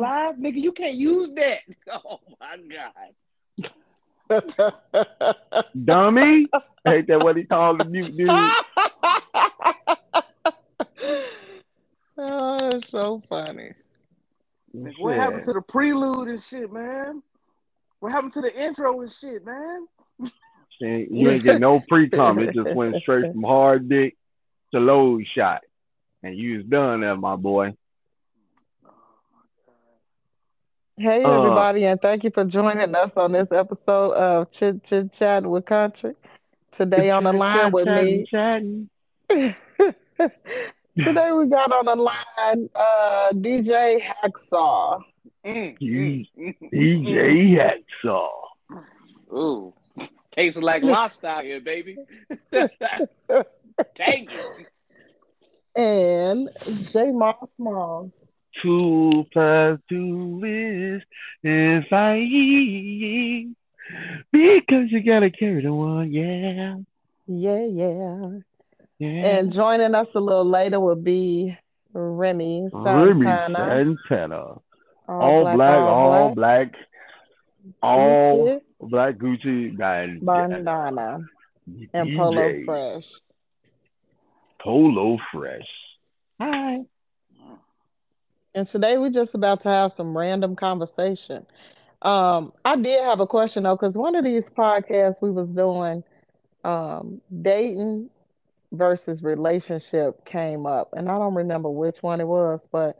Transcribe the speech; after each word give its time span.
live, 0.00 0.36
nigga. 0.36 0.60
You 0.60 0.72
can't 0.72 0.96
use 0.96 1.30
that. 1.36 1.60
Oh 1.92 2.20
my 2.40 2.56
god. 2.68 3.14
Dummy. 5.84 6.46
Ain't 6.86 7.08
that 7.08 7.22
what 7.22 7.36
he 7.36 7.44
called 7.44 7.80
the 7.80 7.84
mute 7.84 8.16
dude? 8.16 8.30
oh, 12.16 12.70
that's 12.70 12.88
so 12.90 13.20
funny. 13.28 13.72
What 14.72 15.16
happened 15.16 15.42
to 15.44 15.52
the 15.52 15.60
prelude 15.60 16.28
and 16.28 16.40
shit, 16.40 16.72
man? 16.72 17.22
What 17.98 18.12
happened 18.12 18.32
to 18.34 18.40
the 18.40 18.56
intro 18.56 19.00
and 19.00 19.12
shit, 19.12 19.44
man? 19.44 19.88
You 20.80 21.30
ain't 21.30 21.44
get 21.44 21.60
no 21.60 21.80
pre 21.88 22.08
com. 22.08 22.38
It 22.38 22.54
just 22.54 22.74
went 22.74 22.96
straight 23.02 23.32
from 23.32 23.42
hard 23.42 23.88
dick 23.88 24.16
to 24.72 24.80
load 24.80 25.26
shot. 25.34 25.62
And 26.22 26.36
you 26.36 26.58
was 26.58 26.66
done 26.66 27.00
there, 27.00 27.16
my 27.16 27.36
boy. 27.36 27.74
Hey 31.00 31.24
uh, 31.24 31.30
everybody, 31.30 31.86
uh, 31.86 31.92
and 31.92 32.02
thank 32.02 32.24
you 32.24 32.30
for 32.30 32.44
joining 32.44 32.94
us 32.94 33.16
on 33.16 33.32
this 33.32 33.50
episode 33.52 34.12
of 34.12 34.50
Chit 34.50 34.84
Chit 34.84 35.10
Chat 35.14 35.46
with 35.46 35.64
Country. 35.64 36.14
Today 36.72 37.10
on 37.10 37.24
the 37.24 37.32
line 37.32 37.72
with 37.72 37.86
me. 37.86 38.26
Today 40.98 41.32
we 41.32 41.46
got 41.46 41.72
on 41.72 41.86
the 41.86 41.96
line 41.96 42.68
uh, 42.74 43.30
DJ 43.32 44.02
Hacksaw. 44.02 45.00
Mm, 45.42 46.28
DJ 46.70 47.56
Hacksaw. 48.04 48.28
Ooh, 49.32 49.72
tastes 50.30 50.60
like 50.60 50.82
lobster 50.84 51.40
here, 51.40 51.62
baby. 51.62 51.96
Thank 53.96 54.34
you. 54.34 54.66
And 55.74 56.50
J 56.92 57.12
Moss 57.12 57.36
Smalls. 57.56 58.10
Two 58.62 59.26
plus 59.32 59.78
two 59.88 60.42
is 60.44 61.02
is 61.42 61.84
five. 61.88 62.18
Because 64.32 64.92
you 64.92 65.02
gotta 65.02 65.30
carry 65.30 65.62
the 65.62 65.72
one, 65.72 66.12
yeah. 66.12 66.76
Yeah, 67.26 67.64
yeah. 67.64 68.38
Yeah. 68.98 69.08
And 69.08 69.52
joining 69.52 69.94
us 69.94 70.14
a 70.14 70.20
little 70.20 70.44
later 70.44 70.78
will 70.78 70.94
be 70.94 71.56
Remy 71.92 72.68
Santana. 72.70 73.66
Remy 73.68 73.96
Santana. 74.08 74.60
All, 75.08 75.22
all 75.22 75.42
black, 75.42 75.56
black, 75.56 75.78
all 75.78 76.34
black, 76.34 76.74
all 77.82 78.60
black 78.80 79.16
Gucci 79.16 79.76
band. 79.76 80.24
bandana 80.24 81.20
and 81.92 82.16
Polo 82.16 82.64
Fresh. 82.64 83.06
Polo 84.60 85.18
Fresh. 85.32 85.68
Hi. 86.40 86.80
And 88.54 88.68
today 88.68 88.98
we're 88.98 89.10
just 89.10 89.34
about 89.34 89.62
to 89.62 89.68
have 89.68 89.92
some 89.92 90.16
random 90.16 90.56
conversation. 90.56 91.46
Um, 92.02 92.52
I 92.64 92.76
did 92.76 93.00
have 93.00 93.20
a 93.20 93.26
question 93.26 93.62
though, 93.62 93.76
because 93.76 93.94
one 93.94 94.16
of 94.16 94.24
these 94.24 94.48
podcasts 94.50 95.22
we 95.22 95.30
was 95.30 95.52
doing, 95.52 96.02
um, 96.64 97.20
dating 97.42 98.10
versus 98.72 99.22
relationship 99.22 100.24
came 100.24 100.66
up, 100.66 100.92
and 100.94 101.08
I 101.08 101.18
don't 101.18 101.34
remember 101.34 101.68
which 101.68 102.02
one 102.02 102.20
it 102.20 102.26
was, 102.26 102.66
but 102.72 102.98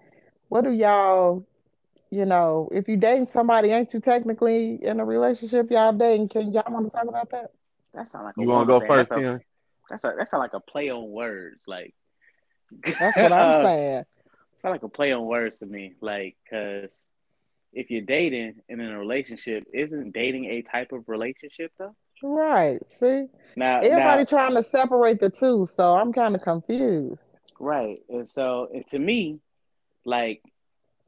what 0.48 0.64
do 0.64 0.70
y'all, 0.70 1.44
you 2.10 2.24
know, 2.24 2.68
if 2.72 2.88
you 2.88 2.96
dating 2.96 3.26
somebody, 3.26 3.70
ain't 3.70 3.92
you 3.94 4.00
technically 4.00 4.78
in 4.82 5.00
a 5.00 5.04
relationship? 5.04 5.70
Y'all 5.70 5.92
dating? 5.92 6.28
Can 6.28 6.52
y'all 6.52 6.64
want 6.68 6.86
to 6.86 6.90
talk 6.90 7.08
about 7.08 7.30
that? 7.30 7.52
That 7.94 8.08
sound 8.08 8.26
like 8.26 8.34
you 8.36 8.46
want 8.46 8.68
to 8.68 8.78
go 8.78 8.86
first, 8.86 9.10
that's 9.10 9.20
a, 9.20 9.40
that's 9.88 10.04
a 10.04 10.14
that 10.18 10.28
sound 10.28 10.42
like 10.42 10.54
a 10.54 10.60
play 10.60 10.90
on 10.90 11.10
words, 11.10 11.64
like 11.66 11.94
that's 12.84 13.16
what 13.16 13.32
I'm 13.32 13.64
saying. 13.66 14.04
Sound 14.62 14.72
like 14.72 14.83
a 14.83 14.89
play 14.89 15.12
on 15.12 15.25
words 15.27 15.61
to 15.61 15.66
me, 15.66 15.94
like 16.00 16.36
because 16.44 16.91
if 17.72 17.91
you're 17.91 18.03
dating 18.03 18.56
and 18.69 18.80
in 18.80 18.89
a 18.89 18.98
relationship, 18.98 19.64
isn't 19.72 20.12
dating 20.12 20.47
a 20.47 20.62
type 20.62 20.92
of 20.92 21.08
relationship 21.08 21.72
though? 21.78 21.94
Right. 22.22 22.80
See, 22.98 23.27
now 23.56 23.78
everybody 23.78 24.22
now, 24.22 24.25
trying 24.25 24.55
to 24.55 24.62
separate 24.62 25.20
the 25.20 25.30
two, 25.30 25.67
so 25.67 25.95
I'm 25.95 26.12
kind 26.12 26.34
of 26.34 26.42
confused. 26.42 27.23
Right, 27.58 28.01
and 28.08 28.27
so 28.29 28.68
and 28.73 28.86
to 28.89 28.98
me, 28.98 29.40
like 30.05 30.42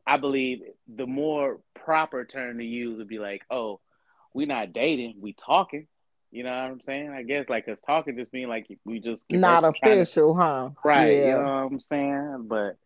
I 0.07 0.17
believe 0.17 0.63
the 0.89 1.07
more 1.07 1.61
proper 1.75 2.25
term 2.25 2.59
to 2.59 2.65
use 2.65 2.99
would 2.99 3.09
be 3.09 3.19
like, 3.19 3.43
oh, 3.51 3.81
we're 4.35 4.47
not 4.47 4.73
dating, 4.73 5.17
we 5.21 5.35
talking. 5.35 5.87
You 6.31 6.45
know 6.45 6.51
what 6.51 6.71
I'm 6.71 6.81
saying? 6.81 7.11
I 7.11 7.23
guess 7.23 7.45
like 7.51 7.69
us 7.69 7.81
talking 7.87 8.17
just 8.17 8.33
mean 8.33 8.49
like 8.49 8.67
we 8.87 9.01
just 9.01 9.27
not 9.31 9.65
official, 9.65 10.35
huh? 10.35 10.71
Right. 10.83 11.19
Yeah. 11.19 11.25
You 11.27 11.33
know 11.33 11.43
what 11.43 11.73
I'm 11.73 11.81
saying? 11.81 12.47
But 12.49 12.79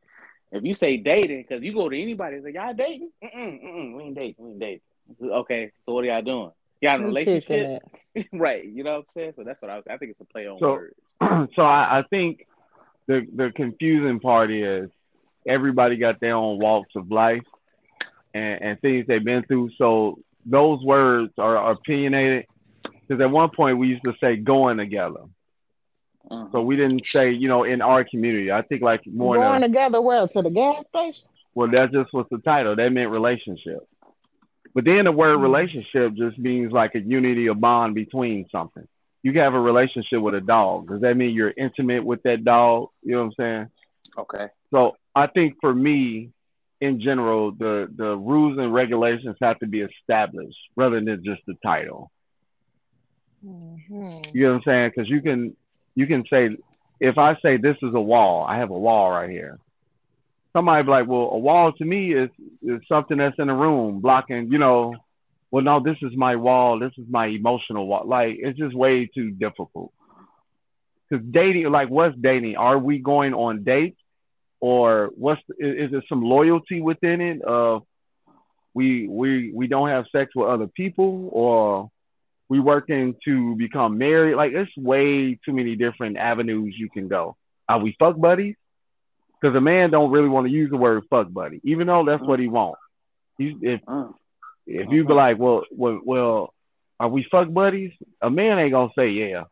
if 0.56 0.65
you 0.65 0.75
say 0.75 0.97
dating, 0.97 1.44
because 1.49 1.62
you 1.62 1.72
go 1.72 1.89
to 1.89 2.00
anybody 2.00 2.37
and 2.37 2.44
say 2.44 2.53
y'all 2.53 2.75
dating, 2.75 3.11
mm-mm, 3.22 3.65
mm-mm, 3.65 3.97
we 3.97 4.03
ain't 4.05 4.15
dating, 4.15 4.44
we 4.44 4.50
ain't 4.50 4.61
dating. 4.61 4.81
Okay, 5.22 5.72
so 5.83 5.93
what 5.93 6.05
are 6.05 6.09
y'all 6.09 6.22
doing? 6.22 6.50
Y'all 6.81 6.97
in 6.97 7.03
a 7.03 7.06
relationship, 7.06 7.83
right? 8.33 8.65
You 8.65 8.84
know 8.84 8.93
what 8.93 8.99
I'm 8.99 9.05
saying? 9.09 9.33
So 9.37 9.45
that's 9.45 9.62
what 9.62 9.71
I 9.71 9.77
was. 9.77 9.84
I 9.89 9.97
think 9.97 10.12
it's 10.12 10.21
a 10.21 10.25
play 10.25 10.47
on 10.47 10.59
so, 10.59 10.72
words. 10.72 10.95
So 11.56 11.62
I, 11.62 12.00
I 12.00 12.03
think 12.11 12.47
the 13.06 13.27
the 13.34 13.53
confusing 13.55 14.21
part 14.21 14.50
is 14.50 14.91
everybody 15.47 15.97
got 15.97 16.21
their 16.21 16.34
own 16.34 16.59
walks 16.59 16.95
of 16.97 17.11
life 17.11 17.45
and, 18.34 18.62
and 18.62 18.81
things 18.81 19.06
they've 19.06 19.25
been 19.25 19.45
through. 19.45 19.71
So 19.78 20.19
those 20.45 20.83
words 20.83 21.33
are 21.39 21.71
opinionated. 21.71 22.47
Because 22.83 23.22
at 23.22 23.31
one 23.31 23.50
point 23.50 23.78
we 23.78 23.89
used 23.89 24.05
to 24.05 24.15
say 24.21 24.37
going 24.37 24.78
together. 24.78 25.21
Uh-huh. 26.31 26.49
So 26.53 26.63
we 26.63 26.77
didn't 26.77 27.05
say, 27.07 27.33
you 27.33 27.49
know, 27.49 27.65
in 27.65 27.81
our 27.83 28.05
community. 28.05 28.51
I 28.51 28.63
think 28.63 28.83
like 28.83 29.03
more 29.07 29.37
going 29.37 29.63
together 29.63 30.01
well 30.01 30.27
to 30.29 30.43
the 30.43 30.51
gas 30.51 30.85
station. 30.89 31.29
Well, 31.55 31.71
that 31.75 31.93
just 31.93 32.13
was 32.13 32.27
the 32.31 32.39
title. 32.39 32.77
That 32.77 32.93
meant 32.93 33.11
relationship. 33.11 33.87
But 34.75 34.85
then 34.85 35.05
the 35.05 35.13
word 35.13 35.37
mm-hmm. 35.37 35.43
relationship 35.43 36.15
just 36.15 36.39
means 36.39 36.73
like 36.73 36.95
a 36.95 37.01
unity, 37.01 37.47
a 37.47 37.55
bond 37.55 37.95
between 37.95 38.47
something. 38.51 38.87
You 39.23 39.33
can 39.33 39.43
have 39.43 39.55
a 39.55 39.61
relationship 39.61 40.21
with 40.21 40.35
a 40.35 40.41
dog. 40.41 40.89
Does 40.89 41.01
that 41.01 41.17
mean 41.17 41.35
you're 41.35 41.53
intimate 41.57 42.05
with 42.05 42.23
that 42.25 42.45
dog? 42.45 42.91
You 43.03 43.13
know 43.13 43.19
what 43.19 43.25
I'm 43.25 43.33
saying? 43.39 43.67
Okay. 44.19 44.47
So 44.71 44.97
I 45.15 45.29
think 45.29 45.57
for 45.61 45.75
me, 45.75 46.31
in 46.81 47.01
general, 47.01 47.53
the 47.53 47.89
the 47.95 48.17
rules 48.17 48.59
and 48.59 48.73
regulations 48.73 49.37
have 49.41 49.59
to 49.61 49.67
be 49.67 49.81
established 49.81 50.59
rather 50.77 51.01
than 51.01 51.25
just 51.25 51.41
the 51.47 51.55
title. 51.65 52.11
Mm-hmm. 53.45 54.21
You 54.35 54.43
know 54.43 54.53
what 54.53 54.57
I'm 54.57 54.63
saying? 54.65 54.93
Because 54.95 55.09
you 55.09 55.23
can 55.23 55.57
you 55.97 56.07
can 56.07 56.25
say 56.31 56.51
if 57.01 57.19
I 57.19 57.37
say 57.43 57.57
this 57.57 57.77
is 57.83 57.95
a 57.95 58.01
wall, 58.01 58.47
I 58.49 58.59
have 58.59 58.71
a 58.71 58.79
wall 58.79 59.11
right 59.11 59.29
here 59.29 59.59
somebody 60.57 60.83
be 60.84 60.91
like, 60.91 61.07
well, 61.07 61.29
a 61.33 61.39
wall 61.39 61.73
to 61.73 61.84
me 61.84 62.15
is 62.15 62.31
is 62.62 62.81
something 62.89 63.19
that's 63.19 63.39
in 63.39 63.51
a 63.51 63.55
room 63.55 64.01
blocking, 64.01 64.51
you 64.51 64.59
know. 64.59 64.97
Well, 65.51 65.62
no, 65.62 65.81
this 65.81 65.99
is 66.03 66.17
my 66.17 66.37
wall. 66.37 66.81
This 66.81 66.93
is 66.99 67.05
my 67.09 67.27
emotional 67.27 67.87
wall. 67.87 68.05
Like 68.07 68.37
it's 68.39 68.59
just 68.59 68.75
way 68.75 69.07
too 69.07 69.31
difficult. 69.31 69.93
Because 71.09 71.25
dating, 71.31 71.71
like, 71.71 71.89
what's 71.89 72.17
dating? 72.17 72.57
Are 72.57 72.78
we 72.78 72.99
going 72.99 73.33
on 73.33 73.63
dates, 73.63 74.01
or 74.61 75.11
what's 75.15 75.41
is, 75.59 75.87
is 75.87 75.91
there 75.93 76.03
some 76.09 76.23
loyalty 76.23 76.81
within 76.81 77.21
it? 77.21 77.43
Of 77.43 77.83
we 78.75 79.07
we 79.07 79.53
we 79.53 79.67
don't 79.69 79.91
have 79.91 80.07
sex 80.11 80.33
with 80.34 80.49
other 80.49 80.67
people, 80.67 81.28
or 81.33 81.91
we 82.49 82.61
working 82.61 83.17
to 83.25 83.57
become 83.57 83.99
married? 83.99 84.37
Like, 84.37 84.53
it's 84.53 84.77
way 84.77 85.39
too 85.45 85.53
many 85.53 85.77
different 85.77 86.17
avenues 86.17 86.75
you 86.77 86.89
can 86.91 87.09
go. 87.09 87.37
Are 87.69 87.81
we 87.81 87.97
fuck 87.99 88.19
buddies? 88.19 88.57
because 89.41 89.57
a 89.57 89.61
man 89.61 89.91
don't 89.91 90.11
really 90.11 90.29
want 90.29 90.47
to 90.47 90.53
use 90.53 90.71
the 90.71 90.77
word 90.77 91.05
fuck 91.11 91.33
buddy, 91.33 91.61
even 91.65 91.87
though 91.87 92.05
that's 92.05 92.23
what 92.23 92.41
he 92.41 92.49
wants. 92.49 92.81
He's, 93.39 93.55
if 93.61 93.81
uh, 93.87 94.09
if 94.67 94.91
you 94.91 95.05
be 95.05 95.12
like, 95.12 95.39
well, 95.39 95.62
well, 95.71 96.01
well, 96.05 96.55
are 96.99 97.09
we 97.09 97.27
fuck 97.31 97.53
buddies? 97.53 97.93
A 98.23 98.31
man 98.31 98.59
ain't 98.59 98.73
gonna 98.73 98.93
say 98.97 99.11
yeah. 99.11 99.45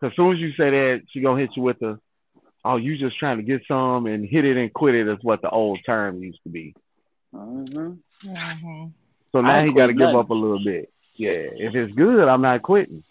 Cause 0.00 0.10
as 0.10 0.16
soon 0.16 0.34
as 0.34 0.38
you 0.38 0.50
say 0.50 0.70
that, 0.70 1.02
she 1.10 1.20
gonna 1.20 1.40
hit 1.40 1.50
you 1.56 1.62
with 1.62 1.78
the, 1.80 1.98
oh, 2.64 2.76
you 2.76 2.96
just 2.96 3.18
trying 3.18 3.38
to 3.38 3.42
get 3.42 3.62
some 3.66 4.06
and 4.06 4.26
hit 4.26 4.44
it 4.44 4.56
and 4.56 4.72
quit 4.72 4.94
it 4.94 5.08
is 5.08 5.18
what 5.22 5.42
the 5.42 5.50
old 5.50 5.80
term 5.84 6.22
used 6.22 6.42
to 6.44 6.48
be. 6.48 6.74
Mm-hmm. 7.34 8.28
Mm-hmm. 8.28 8.86
So 9.32 9.40
now 9.40 9.64
he 9.64 9.72
got 9.72 9.88
to 9.88 9.94
give 9.94 10.14
up 10.14 10.30
a 10.30 10.34
little 10.34 10.62
bit. 10.62 10.92
Yeah, 11.16 11.30
if 11.30 11.74
it's 11.74 11.94
good, 11.94 12.28
I'm 12.28 12.42
not 12.42 12.62
quitting. 12.62 13.04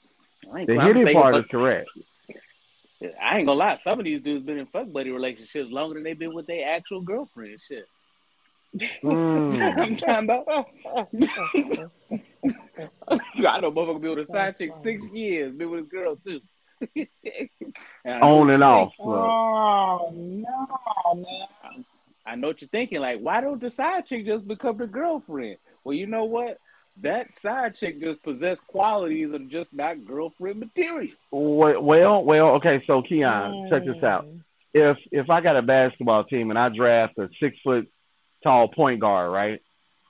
The 0.43 0.79
hitting 0.81 1.13
part 1.13 1.35
is 1.35 1.45
correct. 1.47 1.89
Shit, 2.91 3.15
I 3.21 3.37
ain't 3.37 3.47
gonna 3.47 3.57
lie. 3.57 3.75
Some 3.75 3.99
of 3.99 4.05
these 4.05 4.21
dudes 4.21 4.45
been 4.45 4.59
in 4.59 4.65
fuck 4.67 4.91
buddy 4.91 5.09
relationships 5.09 5.71
longer 5.71 5.95
than 5.95 6.03
they've 6.03 6.17
been 6.17 6.33
with 6.33 6.45
their 6.45 6.75
actual 6.75 7.01
girlfriend. 7.01 7.59
Shit. 7.67 7.87
Mm. 9.03 9.77
I'm 9.77 9.97
trying 9.97 10.27
to. 10.27 10.43
I 13.47 13.59
know 13.59 13.71
motherfucker 13.71 14.01
been 14.01 14.09
with 14.11 14.19
a 14.19 14.25
side 14.25 14.57
chick 14.57 14.71
six 14.81 15.05
years, 15.07 15.55
been 15.55 15.69
with 15.69 15.81
his 15.81 15.87
girl 15.87 16.15
too. 16.15 16.41
On 18.05 18.49
and 18.49 18.63
off. 18.63 18.93
Oh 18.99 20.11
no, 20.13 21.15
man. 21.15 21.85
I 22.25 22.35
know 22.35 22.47
what 22.47 22.61
you're 22.61 22.69
thinking. 22.69 22.99
Like, 23.01 23.19
why 23.19 23.41
don't 23.41 23.59
the 23.59 23.71
side 23.71 24.05
chick 24.05 24.25
just 24.25 24.47
become 24.47 24.77
the 24.77 24.87
girlfriend? 24.87 25.57
Well, 25.83 25.93
you 25.93 26.07
know 26.07 26.23
what? 26.25 26.57
That 27.01 27.35
side 27.35 27.75
chick 27.75 27.99
just 27.99 28.23
possess 28.23 28.59
qualities 28.59 29.31
of 29.31 29.49
just 29.49 29.73
not 29.73 30.05
girlfriend 30.05 30.59
material. 30.59 31.15
Well, 31.31 32.23
well, 32.23 32.49
okay. 32.55 32.83
So 32.85 33.01
Keon, 33.01 33.51
mm. 33.51 33.69
check 33.69 33.85
this 33.85 34.03
out. 34.03 34.25
If 34.73 34.97
if 35.11 35.29
I 35.29 35.41
got 35.41 35.57
a 35.57 35.61
basketball 35.61 36.23
team 36.23 36.49
and 36.49 36.59
I 36.59 36.69
draft 36.69 37.17
a 37.17 37.29
six 37.39 37.59
foot 37.59 37.87
tall 38.43 38.67
point 38.67 38.99
guard, 38.99 39.31
right? 39.31 39.61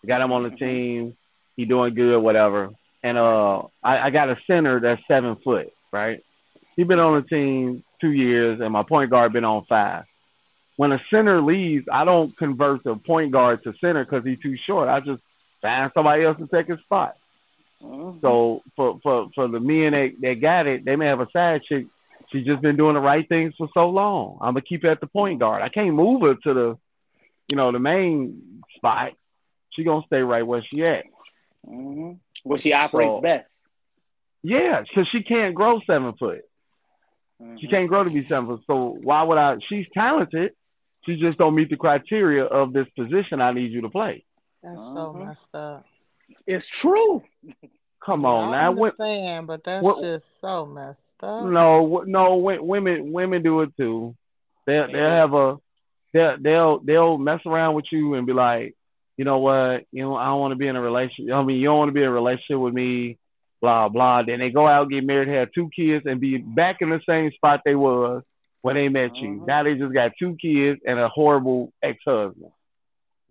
Got 0.06 0.21
him 0.21 0.31
on 0.31 0.44
the 0.44 0.50
mm-hmm. 0.50 0.57
team. 0.57 1.15
He 1.56 1.65
doing 1.65 1.94
good, 1.94 2.19
whatever. 2.19 2.71
And 3.03 3.18
uh, 3.18 3.63
I, 3.83 4.00
I 4.00 4.09
got 4.09 4.29
a 4.29 4.38
center 4.47 4.79
that's 4.79 5.06
seven 5.07 5.36
foot, 5.36 5.71
right? 5.91 6.21
He 6.75 6.83
been 6.83 7.00
on 7.00 7.21
the 7.21 7.27
team 7.27 7.83
two 8.01 8.12
years, 8.12 8.59
and 8.59 8.74
my 8.74 8.83
point 8.83 9.12
guard 9.12 9.33
been 9.33 9.45
on 9.45 9.63
five. 9.63 10.06
When 10.75 10.91
a 10.91 11.01
center 11.09 11.41
leaves, 11.41 11.88
I 11.91 12.03
don't 12.03 12.36
convert 12.36 12.83
the 12.83 12.95
point 12.95 13.31
guard 13.31 13.63
to 13.63 13.74
center 13.74 14.03
because 14.03 14.25
he's 14.25 14.39
too 14.39 14.57
short. 14.57 14.89
I 14.89 15.00
just 15.00 15.21
find 15.63 15.92
somebody 15.95 16.24
else 16.24 16.38
to 16.38 16.48
take 16.48 16.68
his 16.68 16.80
spot. 16.81 17.18
Mm-hmm. 17.81 18.19
So 18.19 18.62
for, 18.75 19.00
for 19.01 19.30
for 19.33 19.48
the 19.48 19.60
men 19.60 19.94
that, 19.94 20.13
that 20.21 20.33
got 20.36 20.68
it, 20.68 20.86
they 20.86 20.95
may 20.95 21.07
have 21.07 21.19
a 21.19 21.30
side 21.31 21.63
chick. 21.63 21.88
She's 22.31 22.45
just 22.45 22.62
been 22.62 22.77
doing 22.77 22.95
the 22.95 23.01
right 23.01 23.27
things 23.27 23.54
for 23.57 23.68
so 23.74 23.89
long. 23.89 24.38
I'm 24.42 24.54
gonna 24.54 24.62
keep 24.62 24.83
her 24.83 24.89
at 24.89 25.01
the 25.01 25.07
point 25.07 25.39
guard. 25.39 25.62
I 25.62 25.69
can't 25.69 25.94
move 25.94 26.21
her 26.21 26.36
to 26.36 26.54
the, 26.54 26.77
you 27.50 27.56
know, 27.56 27.71
the 27.71 27.80
main 27.80 28.63
spot. 28.75 29.13
She 29.71 29.83
gonna 29.83 30.06
stay 30.06 30.21
right 30.21 30.45
where 30.45 30.63
she 30.63 30.86
at. 30.86 31.06
Mm-hmm. 31.68 32.13
Where 32.44 32.60
she 32.60 32.74
operates 32.74 33.15
so, 33.15 33.21
best. 33.21 33.68
Yeah, 34.44 34.81
because 34.81 35.07
she 35.10 35.24
can't 35.24 35.56
grow 35.56 35.80
seven 35.86 36.13
foot. 36.13 36.42
Mm-hmm. 37.42 37.57
She 37.57 37.68
can't 37.68 37.88
grow 37.88 38.04
to 38.04 38.10
be 38.10 38.25
seven 38.25 38.48
foot. 38.48 38.63
So 38.68 38.98
why 39.01 39.24
would 39.24 39.38
I? 39.38 39.57
She's 39.60 39.88
talented. 39.94 40.54
She 41.06 41.18
just 41.18 41.38
don't 41.38 41.56
meet 41.56 41.69
the 41.69 41.77
criteria 41.77 42.45
of 42.45 42.71
this 42.71 42.88
position 42.98 43.42
I 43.42 43.51
need 43.51 43.71
you 43.71 43.81
to 43.81 43.89
play. 43.89 44.24
That's 44.63 44.80
so 44.80 45.13
mm-hmm. 45.13 45.27
messed 45.27 45.56
up. 45.56 45.86
It's 46.48 46.68
true. 46.68 47.21
Come 48.04 48.25
on 48.25 48.51
yeah, 48.51 48.57
I 48.57 48.62
now. 48.62 48.69
understand, 48.69 49.48
but 49.48 49.63
that's 49.63 49.83
what, 49.83 50.01
just 50.01 50.25
so 50.42 50.65
messed 50.65 51.00
up. 51.21 51.45
No, 51.45 52.04
no, 52.06 52.36
women 52.38 53.12
women 53.12 53.44
do 53.44 53.62
it 53.62 53.75
too. 53.77 54.15
They 54.65 54.74
they'll 54.92 55.10
have 55.10 55.33
a 55.33 55.57
they'll 56.13 56.38
they'll 56.39 56.80
they'll 56.80 57.18
mess 57.18 57.42
around 57.45 57.75
with 57.75 57.86
you 57.92 58.13
and 58.15 58.25
be 58.25 58.33
like, 58.33 58.75
you 59.18 59.25
know 59.25 59.39
what, 59.39 59.86
you 59.92 60.04
know 60.04 60.15
I 60.15 60.25
don't 60.25 60.39
want 60.39 60.51
to 60.54 60.57
be 60.57 60.68
in 60.68 60.75
a 60.75 60.81
relationship. 60.81 61.33
I 61.33 61.44
mean, 61.44 61.57
you 61.57 61.65
don't 61.65 61.77
want 61.77 61.89
to 61.89 61.94
be 61.94 62.01
in 62.01 62.07
a 62.07 62.12
relationship 62.12 62.57
with 62.57 62.74
me, 62.74 63.18
blah 63.62 63.89
blah. 63.89 64.24
Then 64.24 64.39
they 64.39 64.50
go 64.50 64.68
out, 64.68 64.89
get 64.89 65.04
married, 65.04 65.27
have 65.27 65.51
two 65.54 65.69
kids, 65.75 66.06
and 66.06 66.21
be 66.21 66.38
back 66.38 66.77
in 66.81 66.89
the 66.89 67.01
same 67.07 67.31
spot 67.31 67.62
they 67.65 67.75
was 67.75 68.24
when 68.62 68.75
they 68.75 68.88
met 68.88 69.15
you. 69.15 69.36
Uh-huh. 69.36 69.45
Now 69.45 69.63
they 69.63 69.75
just 69.75 69.94
got 69.94 70.13
two 70.18 70.38
kids 70.42 70.80
and 70.86 70.98
a 70.98 71.10
horrible 71.10 71.74
ex 71.83 72.00
husband. 72.06 72.51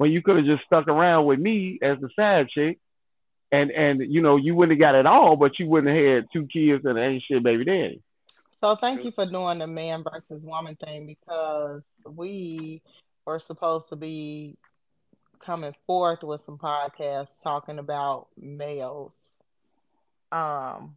When 0.02 0.10
you 0.10 0.20
could 0.20 0.34
have 0.34 0.46
just 0.46 0.64
stuck 0.64 0.88
around 0.88 1.26
with 1.26 1.38
me 1.38 1.78
as 1.80 1.96
the 2.00 2.08
side 2.16 2.48
chick 2.48 2.80
and 3.52 3.70
and 3.70 4.00
you 4.12 4.20
know 4.20 4.34
you 4.34 4.52
wouldn't 4.52 4.76
have 4.76 4.84
got 4.84 4.98
it 4.98 5.06
all, 5.06 5.36
but 5.36 5.60
you 5.60 5.68
wouldn't 5.68 5.96
have 5.96 6.04
had 6.04 6.26
two 6.32 6.48
kids 6.48 6.84
and 6.84 6.98
ain't 6.98 7.22
shit 7.22 7.40
baby 7.40 7.64
daddy. 7.64 8.02
So 8.60 8.74
thank 8.74 9.04
you 9.04 9.12
for 9.12 9.26
doing 9.26 9.58
the 9.58 9.68
man 9.68 10.02
versus 10.02 10.42
woman 10.42 10.74
thing 10.74 11.06
because 11.06 11.82
we 12.04 12.82
were 13.24 13.38
supposed 13.38 13.90
to 13.90 13.96
be 13.96 14.56
coming 15.38 15.72
forth 15.86 16.24
with 16.24 16.44
some 16.46 16.58
podcasts 16.58 17.28
talking 17.44 17.78
about 17.78 18.26
males, 18.36 19.14
um, 20.32 20.96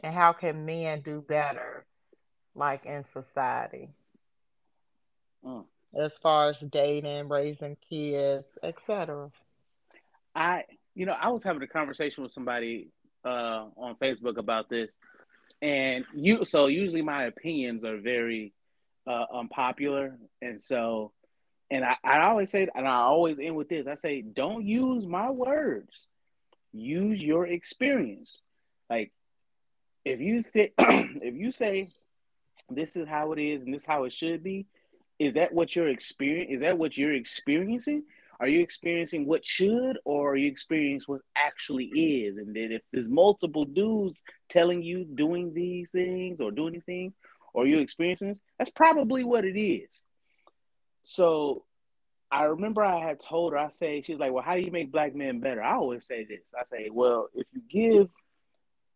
and 0.00 0.14
how 0.14 0.32
can 0.32 0.64
men 0.64 1.02
do 1.02 1.20
better, 1.20 1.84
like 2.54 2.86
in 2.86 3.04
society, 3.04 3.90
mm. 5.44 5.66
As 5.94 6.16
far 6.18 6.48
as 6.48 6.58
dating, 6.60 7.28
raising 7.28 7.76
kids, 7.88 8.58
etc. 8.62 9.30
I 10.34 10.64
you 10.94 11.06
know, 11.06 11.12
I 11.18 11.28
was 11.28 11.42
having 11.42 11.62
a 11.62 11.66
conversation 11.66 12.22
with 12.22 12.32
somebody 12.32 12.88
uh, 13.24 13.66
on 13.76 13.96
Facebook 13.96 14.36
about 14.36 14.68
this, 14.68 14.92
and 15.60 16.04
you. 16.14 16.44
So 16.44 16.66
usually 16.66 17.02
my 17.02 17.24
opinions 17.24 17.84
are 17.84 17.98
very 17.98 18.52
uh, 19.06 19.24
unpopular, 19.32 20.18
and 20.40 20.62
so, 20.62 21.12
and 21.70 21.84
I, 21.84 21.96
I 22.04 22.20
always 22.20 22.50
say, 22.50 22.68
and 22.74 22.86
I 22.86 22.96
always 22.96 23.38
end 23.38 23.56
with 23.56 23.68
this: 23.68 23.86
I 23.86 23.94
say, 23.94 24.22
don't 24.22 24.66
use 24.66 25.06
my 25.06 25.30
words, 25.30 26.06
use 26.72 27.20
your 27.20 27.46
experience. 27.46 28.38
Like, 28.90 29.12
if 30.04 30.20
you 30.20 30.42
say, 30.42 30.72
if 30.78 31.34
you 31.34 31.52
say, 31.52 31.88
this 32.68 32.96
is 32.96 33.08
how 33.08 33.32
it 33.32 33.38
is, 33.38 33.62
and 33.62 33.72
this 33.72 33.82
is 33.82 33.86
how 33.86 34.04
it 34.04 34.12
should 34.12 34.42
be, 34.42 34.66
is 35.18 35.34
that 35.34 35.52
what 35.52 35.74
you're 35.74 35.88
experience? 35.88 36.50
Is 36.52 36.60
that 36.62 36.78
what 36.78 36.96
you're 36.96 37.14
experiencing? 37.14 38.04
Are 38.40 38.48
you 38.48 38.60
experiencing 38.60 39.24
what 39.26 39.46
should, 39.46 39.98
or 40.04 40.32
are 40.32 40.36
you 40.36 40.48
experiencing 40.48 41.14
what 41.14 41.20
actually 41.36 41.84
is? 41.84 42.38
And 42.38 42.56
then 42.56 42.72
if 42.72 42.82
there's 42.92 43.08
multiple 43.08 43.64
dudes 43.64 44.22
telling 44.48 44.82
you 44.82 45.04
doing 45.04 45.54
these 45.54 45.92
things 45.92 46.40
or 46.40 46.50
doing 46.50 46.72
these 46.72 46.84
things, 46.84 47.12
or 47.54 47.66
you 47.66 47.78
experiencing 47.78 48.28
this, 48.28 48.40
that's 48.58 48.70
probably 48.70 49.22
what 49.22 49.44
it 49.44 49.60
is. 49.60 50.02
So 51.04 51.64
I 52.30 52.44
remember 52.44 52.82
I 52.82 53.06
had 53.06 53.20
told 53.20 53.52
her, 53.52 53.58
I 53.58 53.68
say, 53.70 54.02
she's 54.02 54.18
like, 54.18 54.32
Well, 54.32 54.42
how 54.42 54.54
do 54.54 54.62
you 54.62 54.70
make 54.70 54.90
black 54.90 55.14
men 55.14 55.40
better? 55.40 55.62
I 55.62 55.74
always 55.74 56.06
say 56.06 56.24
this. 56.24 56.52
I 56.58 56.64
say, 56.64 56.88
Well, 56.90 57.28
if 57.34 57.46
you 57.52 57.60
give 57.68 58.08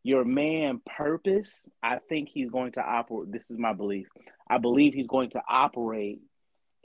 your 0.06 0.24
man 0.24 0.80
purpose, 0.96 1.68
I 1.82 1.98
think 2.08 2.28
he's 2.32 2.48
going 2.48 2.72
to 2.72 2.80
operate. 2.80 3.32
This 3.32 3.50
is 3.50 3.58
my 3.58 3.72
belief. 3.72 4.06
I 4.48 4.58
believe 4.58 4.94
he's 4.94 5.08
going 5.08 5.30
to 5.30 5.42
operate 5.48 6.20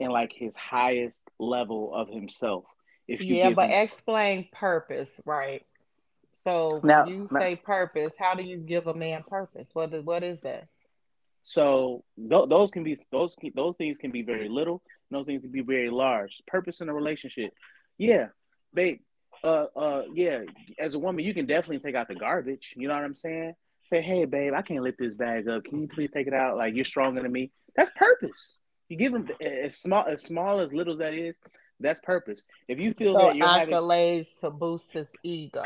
in 0.00 0.10
like 0.10 0.32
his 0.32 0.56
highest 0.56 1.20
level 1.38 1.94
of 1.94 2.08
himself. 2.08 2.64
If 3.06 3.22
you 3.22 3.36
yeah, 3.36 3.50
but 3.50 3.70
him... 3.70 3.84
explain 3.84 4.48
purpose, 4.52 5.08
right? 5.24 5.64
So 6.44 6.80
now, 6.82 7.06
you 7.06 7.28
now, 7.30 7.38
say 7.38 7.54
purpose, 7.54 8.10
how 8.18 8.34
do 8.34 8.42
you 8.42 8.56
give 8.56 8.88
a 8.88 8.94
man 8.94 9.22
purpose? 9.28 9.68
What 9.72 9.94
is 9.94 10.04
what 10.04 10.24
is 10.24 10.40
that? 10.42 10.66
So 11.44 12.02
th- 12.16 12.48
those 12.48 12.72
can 12.72 12.82
be 12.82 12.98
those 13.12 13.36
those 13.54 13.76
things 13.76 13.98
can 13.98 14.10
be 14.10 14.22
very 14.22 14.48
little. 14.48 14.82
Those 15.12 15.26
things 15.26 15.42
can 15.42 15.52
be 15.52 15.62
very 15.62 15.90
large. 15.90 16.42
Purpose 16.48 16.80
in 16.80 16.88
a 16.88 16.94
relationship, 16.94 17.52
yeah, 17.98 18.28
babe. 18.74 18.98
Uh, 19.44 19.66
uh, 19.76 20.02
yeah. 20.14 20.40
As 20.78 20.94
a 20.94 20.98
woman, 20.98 21.24
you 21.24 21.34
can 21.34 21.46
definitely 21.46 21.78
take 21.78 21.94
out 21.94 22.08
the 22.08 22.14
garbage. 22.14 22.74
You 22.76 22.88
know 22.88 22.94
what 22.94 23.04
I'm 23.04 23.14
saying? 23.14 23.54
Say, 23.84 24.00
hey, 24.00 24.24
babe, 24.24 24.52
I 24.54 24.62
can't 24.62 24.82
lift 24.82 24.98
this 24.98 25.14
bag 25.14 25.48
up. 25.48 25.64
Can 25.64 25.80
you 25.80 25.88
please 25.88 26.12
take 26.12 26.26
it 26.28 26.34
out? 26.34 26.56
Like 26.56 26.74
you're 26.74 26.84
stronger 26.84 27.22
than 27.22 27.32
me. 27.32 27.50
That's 27.76 27.90
purpose. 27.96 28.56
You 28.88 28.96
give 28.96 29.12
them 29.12 29.28
as 29.40 29.76
small 29.76 30.04
as 30.06 30.22
small 30.22 30.60
as 30.60 30.72
little 30.72 30.92
as 30.92 30.98
that 30.98 31.14
is. 31.14 31.34
That's 31.80 32.00
purpose. 32.00 32.44
If 32.68 32.78
you 32.78 32.94
feel 32.94 33.14
so 33.14 33.26
that 33.26 33.36
you're 33.36 33.46
accolades 33.46 34.28
having, 34.40 34.40
to 34.42 34.50
boost 34.50 34.92
his 34.92 35.08
ego. 35.22 35.64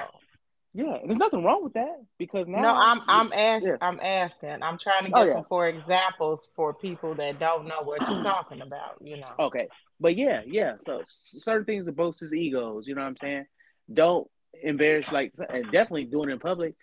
Yeah, 0.72 0.98
there's 1.04 1.18
nothing 1.18 1.42
wrong 1.42 1.64
with 1.64 1.72
that 1.72 2.02
because 2.18 2.46
now. 2.46 2.60
No, 2.60 2.74
I'm 2.74 3.00
I'm 3.08 3.32
asking. 3.32 3.68
Yeah. 3.70 3.76
I'm 3.80 3.98
asking. 4.00 4.62
I'm 4.62 4.78
trying 4.78 5.06
to 5.06 5.10
oh, 5.14 5.14
get 5.14 5.22
oh, 5.22 5.24
yeah. 5.24 5.34
some 5.34 5.44
for 5.44 5.68
examples 5.68 6.48
for 6.54 6.74
people 6.74 7.14
that 7.14 7.38
don't 7.38 7.66
know 7.66 7.82
what 7.82 8.08
you're 8.08 8.22
talking 8.22 8.60
about. 8.60 8.96
You 9.02 9.18
know. 9.18 9.32
Okay, 9.38 9.68
but 9.98 10.16
yeah, 10.16 10.42
yeah. 10.46 10.74
So 10.84 11.02
certain 11.06 11.64
things 11.64 11.86
that 11.86 11.96
boost 11.96 12.20
his 12.20 12.34
egos. 12.34 12.86
You 12.86 12.94
know 12.94 13.00
what 13.02 13.08
I'm 13.08 13.16
saying? 13.16 13.46
Don't 13.92 14.28
embarrass 14.62 15.10
like 15.12 15.32
and 15.48 15.64
definitely 15.64 16.04
doing 16.04 16.30
it 16.30 16.34
in 16.34 16.38
public. 16.38 16.74